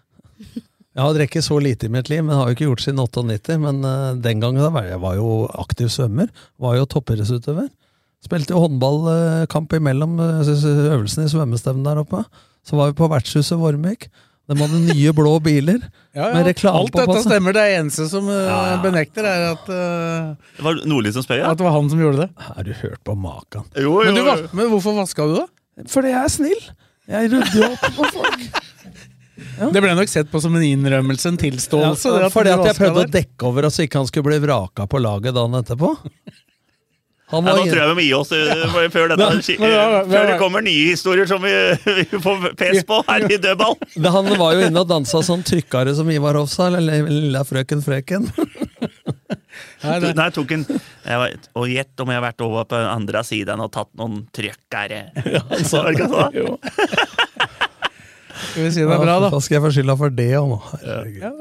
Jeg 0.93 1.01
har 1.01 1.15
drukket 1.17 1.45
så 1.45 1.55
lite 1.57 1.87
i 1.87 1.93
mitt 1.93 2.09
liv, 2.11 2.21
men 2.21 2.37
har 2.37 2.51
jo 2.51 2.55
ikke 2.57 2.67
gjort 2.67 2.83
siden 2.85 3.01
98. 3.01 3.57
Men 3.63 3.79
eh, 3.87 4.09
den 4.21 4.43
gangen 4.43 4.61
da 4.61 4.69
var 4.73 4.85
jeg 4.85 5.01
var 5.01 5.17
jo 5.17 5.29
aktiv 5.63 5.89
svømmer. 5.93 6.29
Var 6.61 6.77
jo 6.77 6.89
toppidrettsutøver. 6.93 7.71
Spilte 8.23 8.55
jo 8.55 8.61
håndballkamp 8.63 9.73
imellom 9.75 10.19
eh, 10.23 10.51
øvelsene 10.93 11.27
i 11.27 11.31
svømmestevnen 11.31 11.87
der 11.87 12.03
oppe. 12.03 12.23
Så 12.63 12.77
var 12.79 12.91
vi 12.91 12.99
på 13.01 13.09
vertshuset 13.11 13.59
Vormvik. 13.59 14.07
De 14.51 14.57
hadde 14.59 14.79
nye 14.89 15.11
blå 15.15 15.37
biler 15.39 15.79
Ja, 16.17 16.27
med 16.35 16.49
ja. 16.51 16.71
Alt 16.73 16.95
dette 16.95 17.21
stemmer. 17.23 17.55
Det 17.55 17.63
eneste 17.77 18.09
som 18.11 18.27
eh, 18.31 18.43
Ja, 18.47 18.57
ja. 18.73 18.81
benekter, 18.83 19.27
er 19.27 19.45
at, 19.53 19.69
uh, 19.71 20.35
Det 20.57 20.65
var 20.65 20.81
Nordli 20.89 21.13
som 21.15 21.23
spør, 21.25 21.39
ja? 21.39 21.53
at 21.53 21.59
det 21.59 21.65
var 21.67 21.75
han 21.77 21.89
som 21.91 22.03
gjorde 22.03 22.25
det. 22.25 22.29
Har 22.49 22.67
du 22.67 22.73
hørt 22.83 23.01
på 23.07 23.15
maken? 23.15 23.65
Jo, 23.79 23.95
Men, 24.03 24.19
jo, 24.19 24.27
Men, 24.27 24.43
du, 24.43 24.57
men 24.59 24.69
hvorfor 24.73 24.99
vaska 24.99 25.27
du, 25.29 25.39
da? 25.41 25.47
Fordi 25.89 26.11
jeg 26.11 26.19
er 26.19 26.33
snill. 26.35 26.67
Jeg 27.09 27.31
rydder 27.33 27.57
jo 27.57 27.71
opp 27.71 27.89
på 27.97 28.11
folk. 28.19 28.45
Det 29.73 29.81
ble 29.81 29.93
nok 29.97 30.09
sett 30.09 30.29
på 30.31 30.39
som 30.41 30.53
en 30.57 30.63
innrømmelse, 30.65 31.29
en 31.29 31.39
tilståelse. 31.41 32.09
Ja, 32.09 32.27
at 32.27 32.33
fordi 32.33 32.53
at 32.53 32.63
jeg 32.69 32.77
prøvde 32.77 33.03
å 33.05 33.11
dekke 33.11 33.47
over 33.49 33.67
at 33.67 33.75
så 33.75 33.85
ikke 33.85 34.01
han 34.01 34.09
skulle 34.09 34.31
bli 34.31 34.39
vraka 34.45 34.85
på 34.89 35.01
laget 35.01 35.35
dagen 35.35 35.57
etterpå. 35.59 35.89
Han 37.33 37.47
Ja, 37.49 37.53
nå 37.57 37.63
tror 37.65 37.79
jeg 37.81 37.89
vi 37.89 37.95
må 37.97 38.03
gi 38.05 38.13
oss 38.17 38.31
ja. 38.31 38.67
før, 38.93 39.09
dette, 39.11 39.17
Men- 39.17 39.59
men 39.63 39.71
ja, 39.73 39.85
før 40.13 40.27
det 40.29 40.37
kommer 40.39 40.61
nye 40.65 40.85
historier 40.91 41.25
som 41.29 41.41
vi, 41.41 41.53
vi 41.99 42.19
får 42.21 42.47
pes 42.59 42.83
på 42.89 42.99
her 43.07 43.25
i 43.27 43.37
dødball. 43.41 43.75
Men 43.97 44.11
Han 44.13 44.29
var 44.39 44.53
jo 44.57 44.67
inne 44.67 44.83
og 44.83 44.89
dansa 44.91 45.21
sånn 45.25 45.43
trykkare 45.47 45.95
som 45.97 46.09
Ivar 46.13 46.37
Hoff 46.39 46.51
sa, 46.53 46.67
eller 46.69 47.07
lilla 47.09 47.41
frøken 47.47 47.81
Frøken. 47.85 48.29
Nei, 49.83 49.97
det- 49.99 50.13
Nei, 50.17 50.29
tok 50.33 50.51
en, 50.55 50.63
jeg 51.05 51.17
var, 51.19 51.33
og 51.59 51.67
gjett 51.69 51.99
om 52.05 52.09
jeg 52.13 52.17
har 52.21 52.25
vært 52.29 52.41
over 52.45 52.63
på 52.71 52.77
andre 52.79 53.21
siden 53.27 53.59
og 53.65 53.71
tatt 53.75 53.89
noen 53.99 54.23
trykkare! 54.33 55.01
Ja, 55.27 55.41
altså, 55.53 55.83
Var? 55.83 56.37
Jo. 56.37 56.55
Skal 58.43 58.63
vi 58.65 58.71
si 58.73 58.81
det 58.83 58.89
er 58.91 59.01
bra, 59.01 59.17
da? 59.23 59.29
Da 59.33 59.39
skal 59.43 59.57
jeg 59.59 59.63
få 59.65 59.71
skylda 59.75 59.95
for 59.99 60.13
det 60.13 60.29
òg 60.39 60.49
nå? 60.53 60.59
Ja. 60.83 60.97
Ja, 61.21 61.31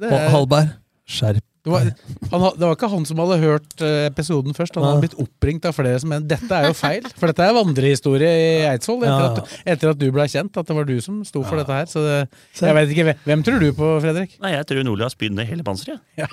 det 0.00 0.12
er- 0.16 0.30
Halberg, 0.32 0.72
skjerp 1.10 1.44
Det 1.60 1.68
var, 1.68 1.88
han, 2.32 2.44
det 2.56 2.64
var 2.64 2.72
ikke 2.72 2.88
han 2.88 3.02
som 3.04 3.18
hadde 3.20 3.36
hørt 3.42 3.82
eh, 3.84 4.06
episoden 4.08 4.54
først. 4.56 4.78
Han 4.78 4.86
hadde 4.86 5.02
blitt 5.04 5.16
oppringt 5.20 5.66
av 5.68 5.74
flere 5.76 5.98
som 6.00 6.08
mente 6.08 6.30
dette 6.32 6.56
er 6.56 6.70
jo 6.70 6.76
feil. 6.78 7.04
For 7.20 7.28
dette 7.28 7.44
er 7.44 7.52
vandrehistorie 7.52 8.30
i 8.32 8.46
Eidsvoll. 8.70 9.04
Etter, 9.04 9.26
at, 9.42 9.58
etter 9.74 9.92
at 9.92 10.00
du 10.00 10.06
ble 10.14 10.24
kjent, 10.32 10.56
at 10.56 10.70
det 10.70 10.76
var 10.78 10.88
du 10.88 10.94
som 11.04 11.18
sto 11.28 11.42
for 11.44 11.60
dette 11.60 11.76
her. 11.76 11.84
Så 11.90 12.00
det, 12.06 12.16
jeg 12.64 12.78
vet 12.78 12.94
ikke, 12.94 13.16
hvem- 13.28 13.44
tror 13.44 13.60
du 13.60 13.68
på, 13.76 13.90
Fredrik? 14.06 14.38
Nei, 14.40 14.54
jeg 14.56 14.70
tror 14.72 14.86
Nordli 14.88 15.04
har 15.04 15.12
spydd 15.12 15.36
ned 15.36 15.50
hele 15.52 15.66
panseret. 15.68 16.00
Ja. 16.16 16.28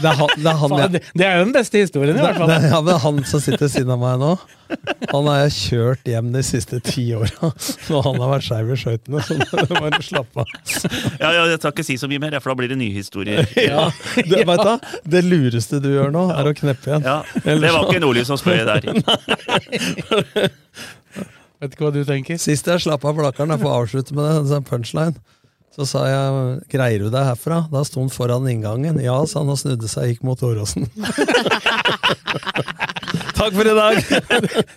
Det 0.00 0.08
er 0.08 0.16
han, 0.16 0.30
det 0.40 0.48
er 0.48 0.56
han 0.60 0.74
det, 0.94 1.00
det 1.18 1.26
er 1.26 1.36
jo 1.40 1.44
den 1.44 1.52
beste 1.54 1.80
historien, 1.82 2.16
i 2.16 2.22
hvert 2.24 2.38
fall. 2.40 2.48
Det, 2.48 2.70
ja, 2.72 2.80
men 2.86 2.98
han 3.02 3.20
som 3.28 3.42
sitter 3.44 3.66
ved 3.66 3.72
siden 3.74 3.92
av 3.92 4.00
meg 4.00 4.16
nå, 4.22 4.30
han 5.10 5.26
har 5.28 5.40
jeg 5.42 5.54
kjørt 5.56 6.08
hjem 6.08 6.28
de 6.32 6.42
siste 6.46 6.78
ti 6.86 7.08
åra. 7.16 7.50
Når 7.90 8.04
han 8.06 8.20
har 8.22 8.30
vært 8.36 8.46
skeiv 8.46 8.70
i 8.72 8.78
skøytene, 8.80 9.22
så 9.26 9.36
bare 9.74 10.00
slapp 10.06 10.40
av. 10.40 10.54
Ja, 11.20 11.32
ja, 11.34 11.44
jeg 11.50 11.58
skal 11.60 11.74
ikke 11.74 11.86
si 11.90 11.98
så 12.00 12.08
mye 12.10 12.22
mer, 12.22 12.38
for 12.40 12.54
da 12.54 12.58
blir 12.62 12.70
det 12.72 12.78
nye 12.80 12.94
historier. 12.96 13.44
Ja, 13.70 13.90
det, 14.16 14.44
vet 14.46 14.62
du, 14.66 14.92
det 15.14 15.22
lureste 15.26 15.80
du 15.82 15.90
gjør 15.92 16.10
nå, 16.14 16.26
er 16.34 16.50
å 16.50 16.54
kneppe 16.56 16.90
igjen. 16.92 17.06
Ja, 17.06 17.18
det 17.44 17.58
var 17.72 17.88
ikke 17.88 18.02
Nordli 18.02 18.24
som 18.28 18.38
spør 18.40 18.64
der. 18.68 18.80
Vet 21.60 21.74
ikke 21.74 21.84
hva 21.84 21.92
du 21.92 22.00
tenker? 22.08 22.38
Sist 22.40 22.68
jeg 22.70 22.80
slapp 22.80 23.02
av 23.04 23.18
blakkeren, 23.18 23.52
jeg 23.52 23.60
får 23.60 23.74
avslutte 23.76 24.14
med 24.16 24.24
det, 24.48 24.56
en 24.56 24.64
punchline, 24.64 25.16
så 25.76 25.84
sa 25.86 26.06
jeg 26.08 26.60
'greier 26.72 27.04
du 27.04 27.10
deg 27.12 27.26
herfra?' 27.28 27.66
Da 27.72 27.82
sto 27.84 28.00
han 28.00 28.08
foran 28.10 28.48
inngangen. 28.48 28.96
Ja, 29.04 29.18
sa 29.28 29.42
han 29.44 29.52
og 29.52 29.58
snudde 29.60 29.88
seg 29.88 30.02
og 30.02 30.10
gikk 30.14 30.22
mot 30.24 30.40
Åråsen. 30.40 30.88
Takk 33.40 33.54
for 33.56 33.64
i 33.68 33.74
dag! 33.76 34.00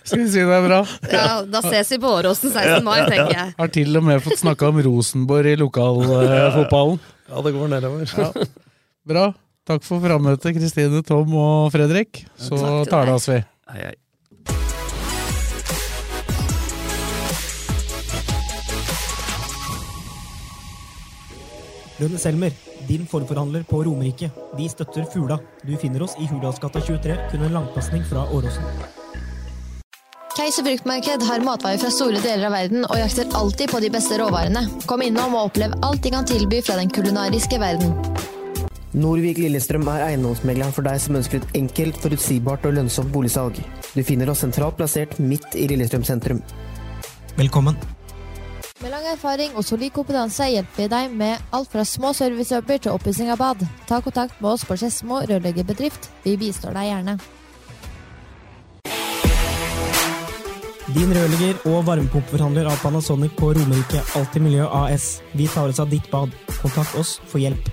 Skal 0.04 0.20
vi 0.22 0.28
si 0.32 0.40
det 0.44 0.54
er 0.56 0.64
bra? 0.64 0.80
Ja, 1.12 1.42
da 1.48 1.60
ses 1.64 1.90
vi 1.92 1.98
på 2.00 2.12
Åråsen 2.18 2.52
16. 2.52 2.84
mai, 2.84 3.00
tenker 3.08 3.32
jeg. 3.36 3.54
Har 3.58 3.72
til 3.74 3.96
og 4.00 4.04
med 4.06 4.22
fått 4.24 4.40
snakka 4.40 4.68
om 4.72 4.80
Rosenborg 4.86 5.52
i 5.52 5.56
lokalfotballen. 5.60 7.00
Ja, 7.28 7.42
det 7.44 7.54
går 7.56 7.72
nedover. 7.74 8.14
Ja. 8.16 8.30
Bra. 9.04 9.28
Takk 9.68 9.84
for 9.84 10.00
frammøtet, 10.00 10.56
Kristine, 10.56 11.02
Tom 11.04 11.34
og 11.36 11.72
Fredrik. 11.72 12.24
Så 12.40 12.56
tar 12.88 13.08
det 13.08 13.14
oss 13.16 13.28
vi. 13.28 13.38
Hei, 13.72 13.84
hei. 13.84 13.94
Rønne 21.94 22.18
Selmer, 22.18 22.50
din 22.88 23.04
forforhandler 23.06 23.62
på 23.68 23.84
Romerike. 23.86 24.30
Vi 24.58 24.66
støtter 24.68 25.06
Fula. 25.12 25.38
Du 25.62 25.76
finner 25.80 26.02
oss 26.04 26.16
i 26.20 26.26
Hurdalsgata 26.28 26.82
23, 26.82 27.16
kun 27.30 27.46
en 27.46 27.54
langpasning 27.54 28.04
fra 28.08 28.26
Åråsen. 28.34 28.66
Keiser 30.34 30.66
fruktmarked 30.66 31.22
har 31.28 31.44
matvarer 31.46 31.78
fra 31.78 31.92
store 31.94 32.18
deler 32.24 32.48
av 32.48 32.56
verden 32.56 32.88
og 32.88 32.98
jakter 32.98 33.30
alltid 33.38 33.70
på 33.70 33.80
de 33.84 33.92
beste 33.94 34.18
råvarene. 34.18 34.64
Kom 34.90 35.04
innom 35.06 35.36
og 35.38 35.52
opplev 35.52 35.76
alt 35.86 36.02
de 36.02 36.10
kan 36.10 36.26
tilby 36.26 36.58
fra 36.66 36.80
den 36.80 36.90
kulinariske 36.90 37.60
verden. 37.62 37.94
Norvik 38.94 39.40
Lillestrøm 39.42 39.88
er 39.90 40.04
eiendomsmegleren 40.12 40.74
for 40.74 40.86
deg 40.86 41.00
som 41.02 41.16
ønsker 41.18 41.40
et 41.40 41.56
enkelt, 41.58 41.98
forutsigbart 41.98 42.68
og 42.68 42.76
lønnsomt 42.76 43.10
boligsalg. 43.10 43.58
Du 43.90 44.04
finner 44.06 44.30
oss 44.30 44.44
sentralt 44.44 44.78
plassert 44.78 45.18
midt 45.18 45.56
i 45.58 45.66
Lillestrøm 45.70 46.06
sentrum. 46.06 46.42
Velkommen. 47.34 47.74
Med 48.82 48.92
lang 48.92 49.06
erfaring 49.10 49.56
og 49.58 49.66
solid 49.66 49.90
kompetanse 49.96 50.46
hjelper 50.52 50.84
vi 50.84 50.88
deg 50.92 51.18
med 51.18 51.54
alt 51.56 51.70
fra 51.72 51.82
små 51.88 52.12
servicejobber 52.14 52.82
til 52.84 52.94
oppussing 52.94 53.34
av 53.34 53.42
bad. 53.42 53.66
Ta 53.90 53.98
kontakt 54.04 54.38
med 54.38 54.52
oss 54.52 54.66
på 54.68 54.78
Skedsmo 54.78 55.24
rørleggerbedrift. 55.26 56.10
Vi 56.22 56.38
bistår 56.38 56.78
deg 56.78 56.92
gjerne. 56.92 57.18
Din 60.94 61.14
rørlegger 61.16 61.64
og 61.66 61.80
varmepumpeforhandler 61.88 62.68
av 62.70 62.78
Panasonic 62.84 63.34
på 63.40 63.54
Romerike 63.56 64.04
Alltid 64.14 64.44
Miljø 64.44 64.68
AS. 64.70 65.16
Vi 65.34 65.50
tar 65.50 65.72
oss 65.72 65.82
av 65.82 65.90
ditt 65.90 66.06
bad. 66.12 66.30
Kontakt 66.60 66.94
oss 67.00 67.18
for 67.26 67.42
hjelp. 67.42 67.72